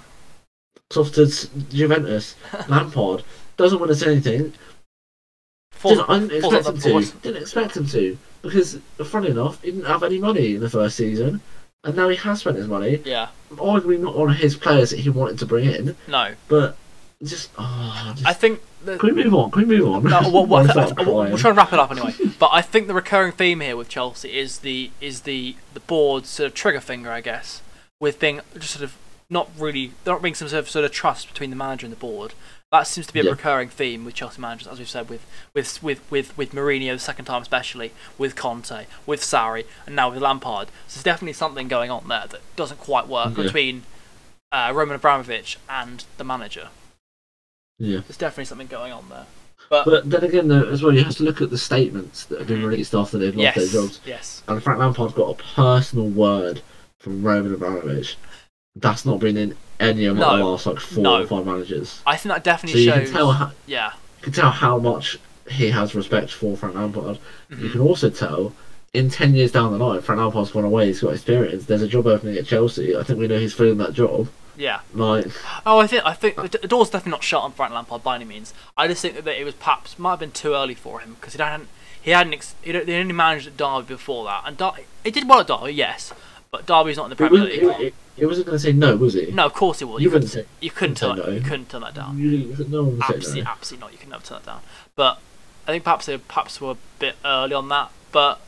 fucks 0.90 0.96
off 1.00 1.12
to 1.14 1.60
Juventus. 1.74 2.36
Lampard 2.68 3.24
doesn't 3.62 3.78
want 3.78 3.90
to 3.90 3.96
say 3.96 4.12
anything. 4.12 4.52
Falls- 5.72 5.98
Didn't, 5.98 6.10
I 6.10 6.18
didn't 6.18 6.32
expect 6.36 6.66
him 6.66 6.78
to. 6.78 6.90
board. 6.90 7.22
Didn't 7.22 7.42
expect 7.42 7.76
him 7.76 7.86
to 7.88 8.18
because, 8.42 8.78
funny 9.04 9.30
enough, 9.30 9.62
he 9.62 9.70
didn't 9.70 9.86
have 9.86 10.02
any 10.02 10.18
money 10.18 10.54
in 10.56 10.60
the 10.60 10.70
first 10.70 10.96
season, 10.96 11.40
and 11.84 11.96
now 11.96 12.08
he 12.08 12.16
has 12.16 12.40
spent 12.40 12.56
his 12.56 12.68
money. 12.68 13.00
Yeah. 13.04 13.28
Arguably 13.54 13.98
not 13.98 14.14
on 14.14 14.34
his 14.34 14.56
players 14.56 14.90
that 14.90 15.00
he 15.00 15.10
wanted 15.10 15.38
to 15.40 15.46
bring 15.46 15.64
in, 15.66 15.96
No. 16.08 16.34
but 16.48 16.76
just 17.24 17.50
oh, 17.58 18.12
just 18.14 18.26
I 18.26 18.32
think. 18.32 18.60
The, 18.84 18.98
can 18.98 19.14
we 19.14 19.22
move 19.24 19.34
on? 19.34 19.50
Can 19.52 19.68
we 19.68 19.78
move 19.78 19.88
on? 19.88 20.04
no, 20.04 20.20
what, 20.30 20.48
what, 20.48 20.70
I'll 20.70 20.80
I 20.80 20.86
start 20.86 21.06
we'll 21.06 21.38
try 21.38 21.50
and 21.50 21.56
wrap 21.56 21.72
it 21.72 21.78
up 21.78 21.90
anyway. 21.92 22.12
But 22.40 22.50
I 22.52 22.62
think 22.62 22.88
the 22.88 22.94
recurring 22.94 23.30
theme 23.32 23.60
here 23.60 23.76
with 23.76 23.88
Chelsea 23.88 24.36
is 24.36 24.58
the 24.58 24.90
is 25.00 25.20
the 25.20 25.54
the 25.74 25.80
board's 25.80 26.28
sort 26.28 26.48
of 26.48 26.54
trigger 26.54 26.80
finger, 26.80 27.10
I 27.12 27.20
guess, 27.20 27.62
with 28.00 28.18
being 28.18 28.40
just 28.58 28.72
sort 28.74 28.82
of 28.82 28.96
not 29.30 29.48
really 29.56 29.92
not 30.04 30.20
being 30.20 30.34
some 30.34 30.48
sort 30.48 30.58
of 30.58 30.68
sort 30.70 30.84
of 30.84 30.90
trust 30.90 31.28
between 31.28 31.50
the 31.50 31.56
manager 31.56 31.86
and 31.86 31.92
the 31.92 31.98
board. 31.98 32.34
That 32.72 32.86
seems 32.86 33.06
to 33.06 33.12
be 33.12 33.20
a 33.20 33.24
Yeah. 33.24 33.30
recurring 33.32 33.68
theme 33.68 34.06
with 34.06 34.14
Chelsea 34.14 34.40
managers, 34.40 34.66
as 34.66 34.78
we've 34.78 34.88
said 34.88 35.10
with 35.10 35.20
with 35.54 35.82
with 35.82 36.00
with 36.10 36.36
with 36.38 36.52
Mourinho 36.52 36.94
the 36.94 36.98
second 36.98 37.26
time 37.26 37.42
especially, 37.42 37.92
with 38.16 38.34
Conte, 38.34 38.86
with 39.04 39.20
Sarri, 39.20 39.66
and 39.86 39.94
now 39.94 40.10
with 40.10 40.22
Lampard. 40.22 40.68
So 40.88 40.94
there's 40.96 41.04
definitely 41.04 41.34
something 41.34 41.68
going 41.68 41.90
on 41.90 42.08
there 42.08 42.24
that 42.30 42.40
doesn't 42.56 42.80
quite 42.80 43.06
work 43.08 43.36
Yeah. 43.36 43.42
between 43.44 43.82
uh, 44.50 44.72
Roman 44.74 44.96
Abramovich 44.96 45.58
and 45.68 46.04
the 46.16 46.24
manager. 46.24 46.68
Yeah. 47.78 48.00
There's 48.00 48.16
definitely 48.18 48.46
something 48.46 48.66
going 48.68 48.92
on 48.92 49.08
there. 49.10 49.26
But, 49.70 49.84
But 49.86 50.10
then 50.10 50.24
again, 50.24 50.48
though, 50.48 50.64
as 50.68 50.82
well, 50.82 50.92
you 50.94 51.04
have 51.04 51.16
to 51.16 51.22
look 51.24 51.40
at 51.40 51.48
the 51.50 51.56
statements 51.58 52.24
that 52.26 52.38
have 52.38 52.48
been 52.48 52.60
Mm. 52.62 52.66
released 52.68 52.94
after 52.94 53.16
they've 53.16 53.34
lost 53.34 53.42
yes, 53.42 53.54
their 53.72 53.82
jobs. 53.82 54.00
yes, 54.04 54.42
And 54.48 54.62
Frank 54.62 54.78
Lampard's 54.80 55.14
got 55.14 55.30
a 55.30 55.42
personal 55.54 56.04
word 56.06 56.60
from 56.98 57.22
Roman 57.22 57.54
Abramovich. 57.54 58.16
That's 58.76 59.04
not 59.04 59.20
been 59.20 59.36
in 59.36 59.56
any 59.80 60.06
of 60.06 60.16
No. 60.16 60.36
the 60.36 60.44
last 60.44 60.66
like 60.66 60.80
four 60.80 61.02
No. 61.02 61.22
or 61.22 61.26
five 61.26 61.44
managers. 61.46 62.00
I 62.06 62.16
think 62.16 62.34
that 62.34 62.40
So 62.40 62.44
definitely 62.44 62.82
you 62.84 62.90
shows. 62.92 63.04
can 63.08 63.12
tell, 63.16 63.32
how, 63.32 63.50
yeah, 63.66 63.92
you 64.18 64.24
can 64.24 64.32
tell 64.32 64.50
how 64.50 64.78
much 64.78 65.18
he 65.50 65.70
has 65.70 65.94
respect 65.94 66.30
for 66.32 66.56
Frank 66.56 66.74
Lampard. 66.76 67.18
You 67.50 67.56
Mhm. 67.56 67.72
can 67.72 67.80
also 67.82 68.08
tell 68.08 68.52
in 68.94 69.10
ten 69.10 69.34
years 69.34 69.52
down 69.52 69.76
the 69.76 69.84
line, 69.84 70.00
Frank 70.00 70.20
Lampard's 70.20 70.50
gone 70.52 70.64
away. 70.64 70.86
He's 70.86 71.00
got 71.00 71.12
experience. 71.12 71.64
There's 71.66 71.82
a 71.82 71.88
job 71.88 72.06
opening 72.06 72.36
at 72.38 72.46
Chelsea. 72.46 72.96
I 72.96 73.02
think 73.02 73.18
we 73.18 73.26
know 73.28 73.38
he's 73.38 73.52
filling 73.54 73.78
that 73.78 73.92
job. 73.92 74.28
yeah. 74.56 74.80
Like, 74.94 75.26
Oh, 75.66 75.78
I 75.78 75.86
think 75.86 76.04
I 76.06 76.12
think 76.14 76.36
the 76.36 76.68
door's 76.68 76.88
definitely 76.90 77.12
not 77.12 77.24
shut 77.24 77.42
on 77.42 77.52
Frank 77.52 77.72
Lampard 77.74 78.02
by 78.02 78.14
any 78.16 78.24
means. 78.24 78.52
I 78.76 78.86
just 78.88 79.02
think 79.02 79.22
that 79.24 79.40
it 79.40 79.44
was 79.44 79.54
perhaps 79.54 79.98
might 79.98 80.10
have 80.10 80.18
been 80.20 80.30
too 80.30 80.54
early 80.54 80.74
for 80.74 81.00
him 81.00 81.16
because 81.20 81.34
he 81.34 81.42
hadn't 81.42 81.68
he 82.00 82.10
hadn't 82.10 82.32
ex- 82.34 82.54
he 82.62 82.72
would 82.72 82.88
only 82.88 83.12
managed 83.12 83.46
at 83.46 83.56
Derby 83.56 83.86
before 83.94 84.24
that, 84.24 84.42
and 84.46 84.60
he 85.04 85.10
did 85.10 85.28
well 85.28 85.40
at 85.40 85.46
Derby, 85.46 85.72
yes, 85.72 86.12
but 86.52 86.66
Derby's 86.66 86.96
not 86.98 87.10
in 87.10 87.16
the 87.16 87.24
he, 87.24 87.28
Premier 87.28 87.78
League. 87.78 87.94
he 88.14 88.26
wasn't 88.26 88.46
going 88.46 88.56
to 88.56 88.62
say 88.62 88.72
no, 88.72 88.94
was 88.96 89.14
he? 89.14 89.32
No, 89.32 89.46
of 89.46 89.54
course 89.54 89.78
he 89.80 89.84
was. 89.86 90.02
You 90.02 90.10
couldn't 90.10 90.28
wouldn't 90.28 90.46
say- 90.46 90.56
you 90.60 90.70
couldn't 90.70 90.96
turn 90.96 91.16
say 91.16 91.34
you 91.34 91.40
couldn't 91.40 91.70
turn 91.70 91.80
that 91.80 91.94
down. 91.94 92.18
You- 92.18 92.54
no 92.68 92.82
one 92.84 92.92
would 92.98 93.02
Absolutely, 93.02 93.42
no. 93.42 93.50
absolutely 93.50 93.84
not. 93.86 93.92
You 93.92 93.98
could 93.98 94.08
never 94.10 94.22
turn 94.24 94.38
that 94.44 94.46
down. 94.46 94.60
But 94.94 95.18
I 95.66 95.72
think 95.72 95.82
perhaps 95.84 96.06
they 96.06 96.18
perhaps 96.18 96.60
were 96.60 96.72
a 96.72 96.76
bit 96.98 97.16
early 97.24 97.54
on 97.54 97.68
that. 97.70 97.90
But 98.12 98.38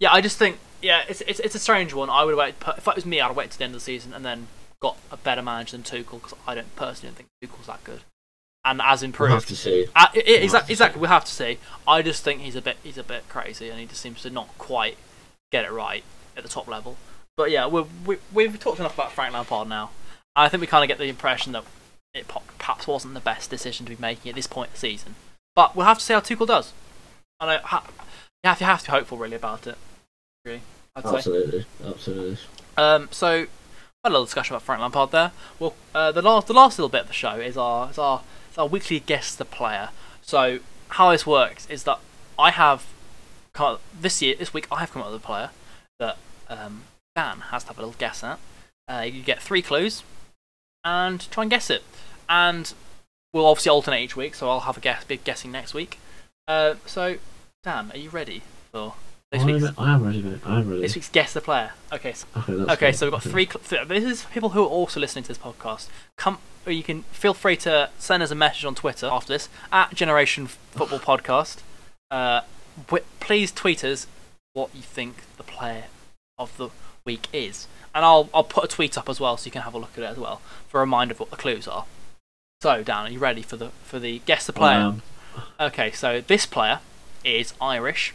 yeah, 0.00 0.12
I 0.12 0.20
just 0.20 0.36
think 0.36 0.58
yeah, 0.82 1.02
it's 1.08 1.20
it's, 1.22 1.38
it's 1.40 1.54
a 1.54 1.58
strange 1.60 1.94
one. 1.94 2.10
I 2.10 2.24
would 2.24 2.34
wait 2.36 2.56
if 2.76 2.88
it 2.88 2.94
was 2.96 3.06
me, 3.06 3.20
I'd 3.20 3.34
wait 3.36 3.52
to 3.52 3.58
the 3.58 3.64
end 3.64 3.74
of 3.74 3.80
the 3.80 3.84
season 3.84 4.12
and 4.12 4.24
then 4.24 4.48
got 4.80 4.96
a 5.12 5.16
better 5.16 5.40
manager 5.40 5.76
than 5.76 5.84
Tuchel 5.84 6.20
because 6.20 6.34
I 6.46 6.54
don't 6.56 6.74
personally 6.76 7.14
don't 7.14 7.28
think 7.40 7.52
Tuchel's 7.52 7.68
that 7.68 7.84
good, 7.84 8.00
and 8.64 8.82
as 8.82 9.02
We'll 9.02 9.28
have 9.30 9.46
to 9.46 9.56
see. 9.56 9.86
Uh, 9.94 10.08
i- 10.12 10.18
i- 10.18 10.22
We'll 10.26 10.34
have 10.34 10.42
exactly, 10.42 10.66
to 10.66 10.72
exactly. 10.72 11.00
We 11.02 11.08
have 11.08 11.24
to 11.24 11.32
see. 11.32 11.58
I 11.86 12.02
just 12.02 12.24
think 12.24 12.40
he's 12.40 12.56
a 12.56 12.60
bit, 12.60 12.78
he's 12.82 12.98
a 12.98 13.04
bit 13.04 13.28
crazy, 13.28 13.68
and 13.70 13.78
he 13.78 13.86
just 13.86 14.00
seems 14.00 14.22
to 14.22 14.30
not 14.30 14.48
quite 14.58 14.98
get 15.52 15.64
it 15.64 15.70
right 15.70 16.02
at 16.36 16.42
the 16.42 16.48
top 16.48 16.66
level. 16.66 16.96
But 17.36 17.50
yeah, 17.50 17.66
we've 17.66 18.06
we, 18.06 18.18
we've 18.32 18.58
talked 18.58 18.78
enough 18.78 18.94
about 18.94 19.12
Frank 19.12 19.34
Lampard 19.34 19.68
now. 19.68 19.90
I 20.36 20.48
think 20.48 20.60
we 20.60 20.66
kind 20.66 20.84
of 20.84 20.88
get 20.88 20.98
the 20.98 21.08
impression 21.08 21.52
that 21.52 21.64
it 22.12 22.26
perhaps 22.58 22.86
wasn't 22.86 23.14
the 23.14 23.20
best 23.20 23.50
decision 23.50 23.86
to 23.86 23.90
be 23.90 24.00
making 24.00 24.28
at 24.28 24.34
this 24.34 24.46
point 24.46 24.68
in 24.68 24.72
the 24.74 24.78
season. 24.78 25.14
But 25.54 25.74
we'll 25.74 25.86
have 25.86 25.98
to 25.98 26.04
see 26.04 26.14
how 26.14 26.20
Tuchel 26.20 26.46
does. 26.46 26.72
And 27.40 27.50
I, 27.50 27.56
ha- 27.58 27.86
you 28.42 28.48
have 28.48 28.58
to 28.58 28.64
have 28.64 28.80
to 28.80 28.86
be 28.86 28.90
hopeful 28.92 29.18
really 29.18 29.36
about 29.36 29.66
it. 29.66 29.76
Really, 30.44 30.62
I'd 30.94 31.04
say. 31.04 31.16
Absolutely, 31.16 31.66
absolutely. 31.84 32.38
Um, 32.76 33.08
so, 33.10 33.46
a 34.04 34.10
little 34.10 34.24
discussion 34.24 34.54
about 34.54 34.62
Frank 34.62 34.80
Lampard 34.80 35.10
there. 35.10 35.32
Well, 35.58 35.74
uh, 35.94 36.12
the 36.12 36.22
last 36.22 36.46
the 36.46 36.52
last 36.52 36.78
little 36.78 36.88
bit 36.88 37.02
of 37.02 37.06
the 37.08 37.14
show 37.14 37.36
is 37.36 37.56
our 37.56 37.90
is 37.90 37.98
our 37.98 38.22
is 38.50 38.58
our 38.58 38.68
weekly 38.68 39.00
guess 39.00 39.34
the 39.34 39.44
player. 39.44 39.90
So 40.22 40.60
how 40.88 41.10
this 41.10 41.26
works 41.26 41.66
is 41.68 41.84
that 41.84 41.98
I 42.38 42.50
have 42.50 42.86
come 43.52 43.74
up, 43.74 43.80
this 43.98 44.20
year 44.22 44.34
this 44.36 44.52
week 44.54 44.66
I 44.70 44.80
have 44.80 44.92
come 44.92 45.02
up 45.02 45.10
with 45.10 45.22
a 45.22 45.26
player 45.26 45.50
that 45.98 46.16
um, 46.48 46.84
Dan 47.14 47.40
has 47.50 47.64
to 47.64 47.68
have 47.68 47.78
a 47.78 47.82
little 47.82 47.96
guess 47.98 48.24
at. 48.24 48.38
Uh, 48.88 49.00
you 49.00 49.22
get 49.22 49.42
three 49.42 49.62
clues 49.62 50.02
and 50.84 51.30
try 51.30 51.42
and 51.44 51.50
guess 51.50 51.70
it. 51.70 51.82
And 52.28 52.72
we'll 53.32 53.46
obviously 53.46 53.70
alternate 53.70 54.00
each 54.02 54.16
week, 54.16 54.34
so 54.34 54.48
I'll 54.48 54.60
have 54.60 54.76
a 54.76 54.80
guess, 54.80 55.04
big 55.04 55.24
guessing 55.24 55.52
next 55.52 55.74
week. 55.74 55.98
Uh, 56.46 56.74
so 56.86 57.16
Dan, 57.62 57.90
are 57.92 57.98
you 57.98 58.10
ready 58.10 58.42
for 58.72 58.94
this 59.32 59.42
I'm, 59.42 59.46
week's 59.46 59.78
I 59.78 59.94
am 59.94 60.04
ready, 60.04 60.22
mate. 60.22 60.40
I 60.44 60.60
am 60.60 60.68
ready. 60.68 60.82
this 60.82 60.94
week's 60.94 61.08
guess 61.08 61.32
the 61.32 61.40
player? 61.40 61.72
Okay, 61.92 62.12
so 62.12 62.26
Okay, 62.36 62.52
Okay, 62.72 62.92
so 62.92 63.06
we've 63.06 63.12
got 63.12 63.22
three. 63.22 63.46
Cl- 63.46 63.60
th- 63.60 63.88
this 63.88 64.04
is 64.04 64.22
for 64.22 64.32
people 64.32 64.50
who 64.50 64.62
are 64.62 64.68
also 64.68 65.00
listening 65.00 65.24
to 65.24 65.28
this 65.28 65.38
podcast. 65.38 65.88
Come, 66.16 66.38
or 66.66 66.72
you 66.72 66.82
can 66.82 67.02
feel 67.04 67.34
free 67.34 67.56
to 67.58 67.90
send 67.98 68.22
us 68.22 68.30
a 68.30 68.34
message 68.34 68.64
on 68.64 68.74
Twitter 68.74 69.06
after 69.06 69.32
this 69.32 69.48
at 69.72 69.94
Generation 69.94 70.46
Football 70.46 70.98
Podcast. 71.18 71.58
Uh, 72.10 72.42
please 73.20 73.50
tweet 73.50 73.82
us 73.82 74.06
what 74.52 74.70
you 74.74 74.82
think 74.82 75.22
the 75.36 75.42
player 75.42 75.84
of 76.38 76.56
the 76.56 76.68
week 77.04 77.28
is, 77.32 77.68
and 77.94 78.04
I'll 78.04 78.30
I'll 78.32 78.44
put 78.44 78.64
a 78.64 78.68
tweet 78.68 78.96
up 78.96 79.08
as 79.08 79.20
well 79.20 79.36
so 79.36 79.46
you 79.46 79.50
can 79.50 79.62
have 79.62 79.74
a 79.74 79.78
look 79.78 79.92
at 79.96 80.04
it 80.04 80.06
as 80.06 80.16
well 80.16 80.40
for 80.68 80.78
a 80.78 80.80
reminder 80.80 81.12
of 81.12 81.20
what 81.20 81.30
the 81.30 81.36
clues 81.36 81.68
are. 81.68 81.84
So 82.62 82.82
Dan, 82.82 83.06
are 83.06 83.10
you 83.10 83.18
ready 83.18 83.42
for 83.42 83.56
the 83.56 83.68
for 83.82 83.98
the 83.98 84.20
guess 84.20 84.46
the 84.46 84.52
player? 84.52 84.94
Okay, 85.60 85.90
so 85.90 86.20
this 86.20 86.46
player 86.46 86.80
is 87.24 87.52
Irish. 87.60 88.14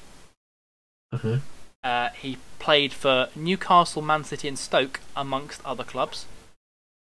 Okay. 1.13 1.39
Uh, 1.83 2.09
he 2.09 2.37
played 2.57 2.91
for 2.91 3.29
Newcastle, 3.35 4.01
Man 4.01 4.23
City, 4.23 4.47
and 4.47 4.57
Stoke, 4.57 4.99
amongst 5.15 5.63
other 5.65 5.83
clubs. 5.83 6.25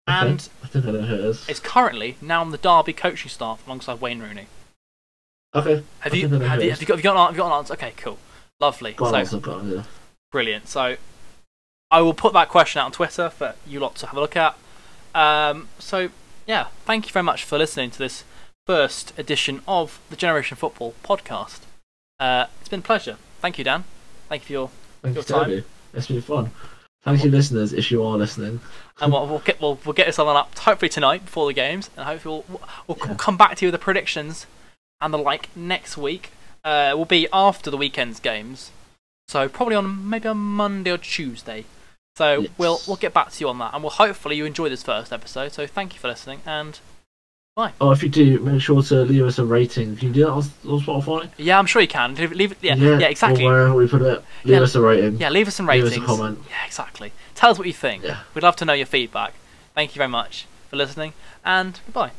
Okay. 0.07 0.17
And 0.17 0.49
I 0.63 0.67
think 0.67 0.85
I 0.85 0.91
know 0.91 1.01
who 1.01 1.15
it 1.15 1.19
is. 1.21 1.49
is 1.49 1.59
currently 1.59 2.17
now 2.21 2.41
on 2.41 2.51
the 2.51 2.57
Derby 2.57 2.93
coaching 2.93 3.29
staff 3.29 3.65
alongside 3.65 3.99
Wayne 3.99 4.21
Rooney. 4.21 4.47
Okay. 5.53 5.83
Have 5.99 6.13
I 6.13 6.15
you 6.15 6.29
think 6.29 6.33
I 6.33 6.37
know 6.37 6.47
have 6.47 6.63
you, 6.63 6.69
have 6.69 6.81
you 6.81 6.87
got 6.87 6.95
have 6.95 6.99
you 6.99 7.03
got 7.03 7.15
an, 7.15 7.25
have 7.25 7.35
you 7.35 7.37
got 7.37 7.47
an 7.47 7.57
answer? 7.59 7.73
Okay, 7.73 7.93
cool, 7.97 8.17
lovely. 8.61 8.93
Got 8.93 9.09
so 9.09 9.15
an 9.15 9.55
answer, 9.65 9.85
brilliant. 10.31 10.67
So 10.67 10.97
I 11.91 12.01
will 12.01 12.13
put 12.13 12.33
that 12.33 12.49
question 12.49 12.79
out 12.79 12.85
on 12.85 12.91
Twitter 12.91 13.29
for 13.29 13.55
you 13.65 13.79
lot 13.79 13.95
to 13.97 14.07
have 14.07 14.17
a 14.17 14.19
look 14.21 14.35
at. 14.35 14.57
Um, 15.13 15.69
so 15.79 16.09
yeah, 16.47 16.67
thank 16.85 17.07
you 17.07 17.13
very 17.13 17.23
much 17.23 17.43
for 17.43 17.57
listening 17.57 17.91
to 17.91 17.97
this 17.99 18.23
first 18.65 19.17
edition 19.17 19.61
of 19.67 19.99
the 20.09 20.15
Generation 20.15 20.57
Football 20.57 20.93
podcast. 21.03 21.61
Uh, 22.19 22.47
it's 22.59 22.69
been 22.69 22.79
a 22.79 22.83
pleasure. 22.83 23.17
Thank 23.39 23.57
you, 23.57 23.63
Dan. 23.63 23.83
Thank 24.29 24.43
you 24.43 24.45
for 24.47 24.53
your 24.53 24.69
Thank 25.01 25.15
you, 25.15 25.21
your 25.21 25.23
time. 25.23 25.49
Toby. 25.49 25.63
It's 25.93 26.07
been 26.07 26.21
fun. 26.21 26.51
Thank 27.03 27.23
you, 27.23 27.29
listeners, 27.29 27.71
if 27.71 27.91
you 27.91 28.03
are 28.03 28.17
listening. 28.17 28.59
and 28.99 29.13
we'll, 29.13 29.27
we'll 29.27 29.39
get 29.39 29.61
we'll, 29.61 29.77
we'll 29.85 29.93
get 29.93 30.07
this 30.07 30.17
one 30.17 30.35
up 30.35 30.57
hopefully 30.57 30.89
tonight 30.89 31.25
before 31.25 31.45
the 31.45 31.53
games, 31.53 31.89
and 31.95 32.05
hopefully 32.07 32.43
we'll, 32.49 32.59
we'll, 32.87 32.97
Yeah. 32.97 33.07
we'll 33.09 33.15
come 33.15 33.37
back 33.37 33.55
to 33.57 33.65
you 33.65 33.71
with 33.71 33.79
the 33.79 33.83
predictions 33.83 34.47
and 34.99 35.13
the 35.13 35.17
like 35.19 35.55
next 35.55 35.97
week. 35.97 36.31
Uh, 36.63 36.93
will 36.97 37.05
be 37.05 37.27
after 37.31 37.69
the 37.69 37.77
weekend's 37.77 38.19
games, 38.19 38.71
so 39.27 39.47
probably 39.47 39.75
on 39.75 40.09
maybe 40.09 40.27
on 40.27 40.37
Monday 40.37 40.89
or 40.89 40.97
Tuesday. 40.97 41.63
So 42.15 42.41
Yes. 42.41 42.51
we'll 42.57 42.79
we'll 42.87 42.95
get 42.95 43.13
back 43.13 43.31
to 43.31 43.39
you 43.41 43.49
on 43.49 43.57
that, 43.59 43.73
and 43.73 43.83
we'll 43.83 43.91
hopefully 43.91 44.37
you 44.37 44.45
enjoy 44.45 44.69
this 44.69 44.83
first 44.83 45.11
episode. 45.11 45.51
So 45.51 45.67
thank 45.67 45.93
you 45.93 45.99
for 45.99 46.07
listening, 46.07 46.41
and 46.45 46.79
bye. 47.57 47.73
Oh, 47.81 47.91
if 47.91 48.01
you 48.03 48.09
do, 48.09 48.39
make 48.39 48.61
sure 48.61 48.81
to 48.83 48.95
leave 49.03 49.25
us 49.25 49.37
a 49.37 49.43
rating. 49.45 49.97
Can 49.97 50.09
you 50.09 50.13
do 50.13 50.19
that 50.21 50.29
on, 50.31 50.37
on 50.37 50.79
Spotify? 50.81 51.29
yeah, 51.37 51.59
I'm 51.59 51.65
sure 51.65 51.81
you 51.81 51.87
can 51.89 52.15
leave, 52.15 52.31
leave 52.31 52.51
it. 52.53 52.57
Yeah, 52.61 52.75
yeah, 52.75 52.99
exactly. 53.07 53.45
Or 53.45 53.73
we 53.73 53.87
put 53.87 54.01
it, 54.01 54.23
leave 54.45 54.55
Yeah. 54.57 54.61
us 54.61 54.75
a 54.75 54.81
rating. 54.81 55.17
Yeah, 55.17 55.29
leave 55.29 55.47
us 55.49 55.55
some 55.55 55.67
ratings. 55.67 55.91
Leave 55.91 56.03
us 56.03 56.09
a 56.09 56.15
comment. 56.17 56.39
Yeah, 56.49 56.65
exactly. 56.65 57.11
Tell 57.35 57.51
us 57.51 57.57
what 57.57 57.67
you 57.67 57.73
think. 57.73 58.03
Yeah. 58.05 58.19
We'd 58.33 58.43
love 58.43 58.55
to 58.57 58.65
know 58.65 58.73
your 58.73 58.85
feedback. 58.85 59.33
Thank 59.73 59.93
you 59.93 59.99
very 59.99 60.09
much 60.09 60.45
for 60.69 60.77
listening, 60.77 61.11
and 61.43 61.77
goodbye. 61.85 62.11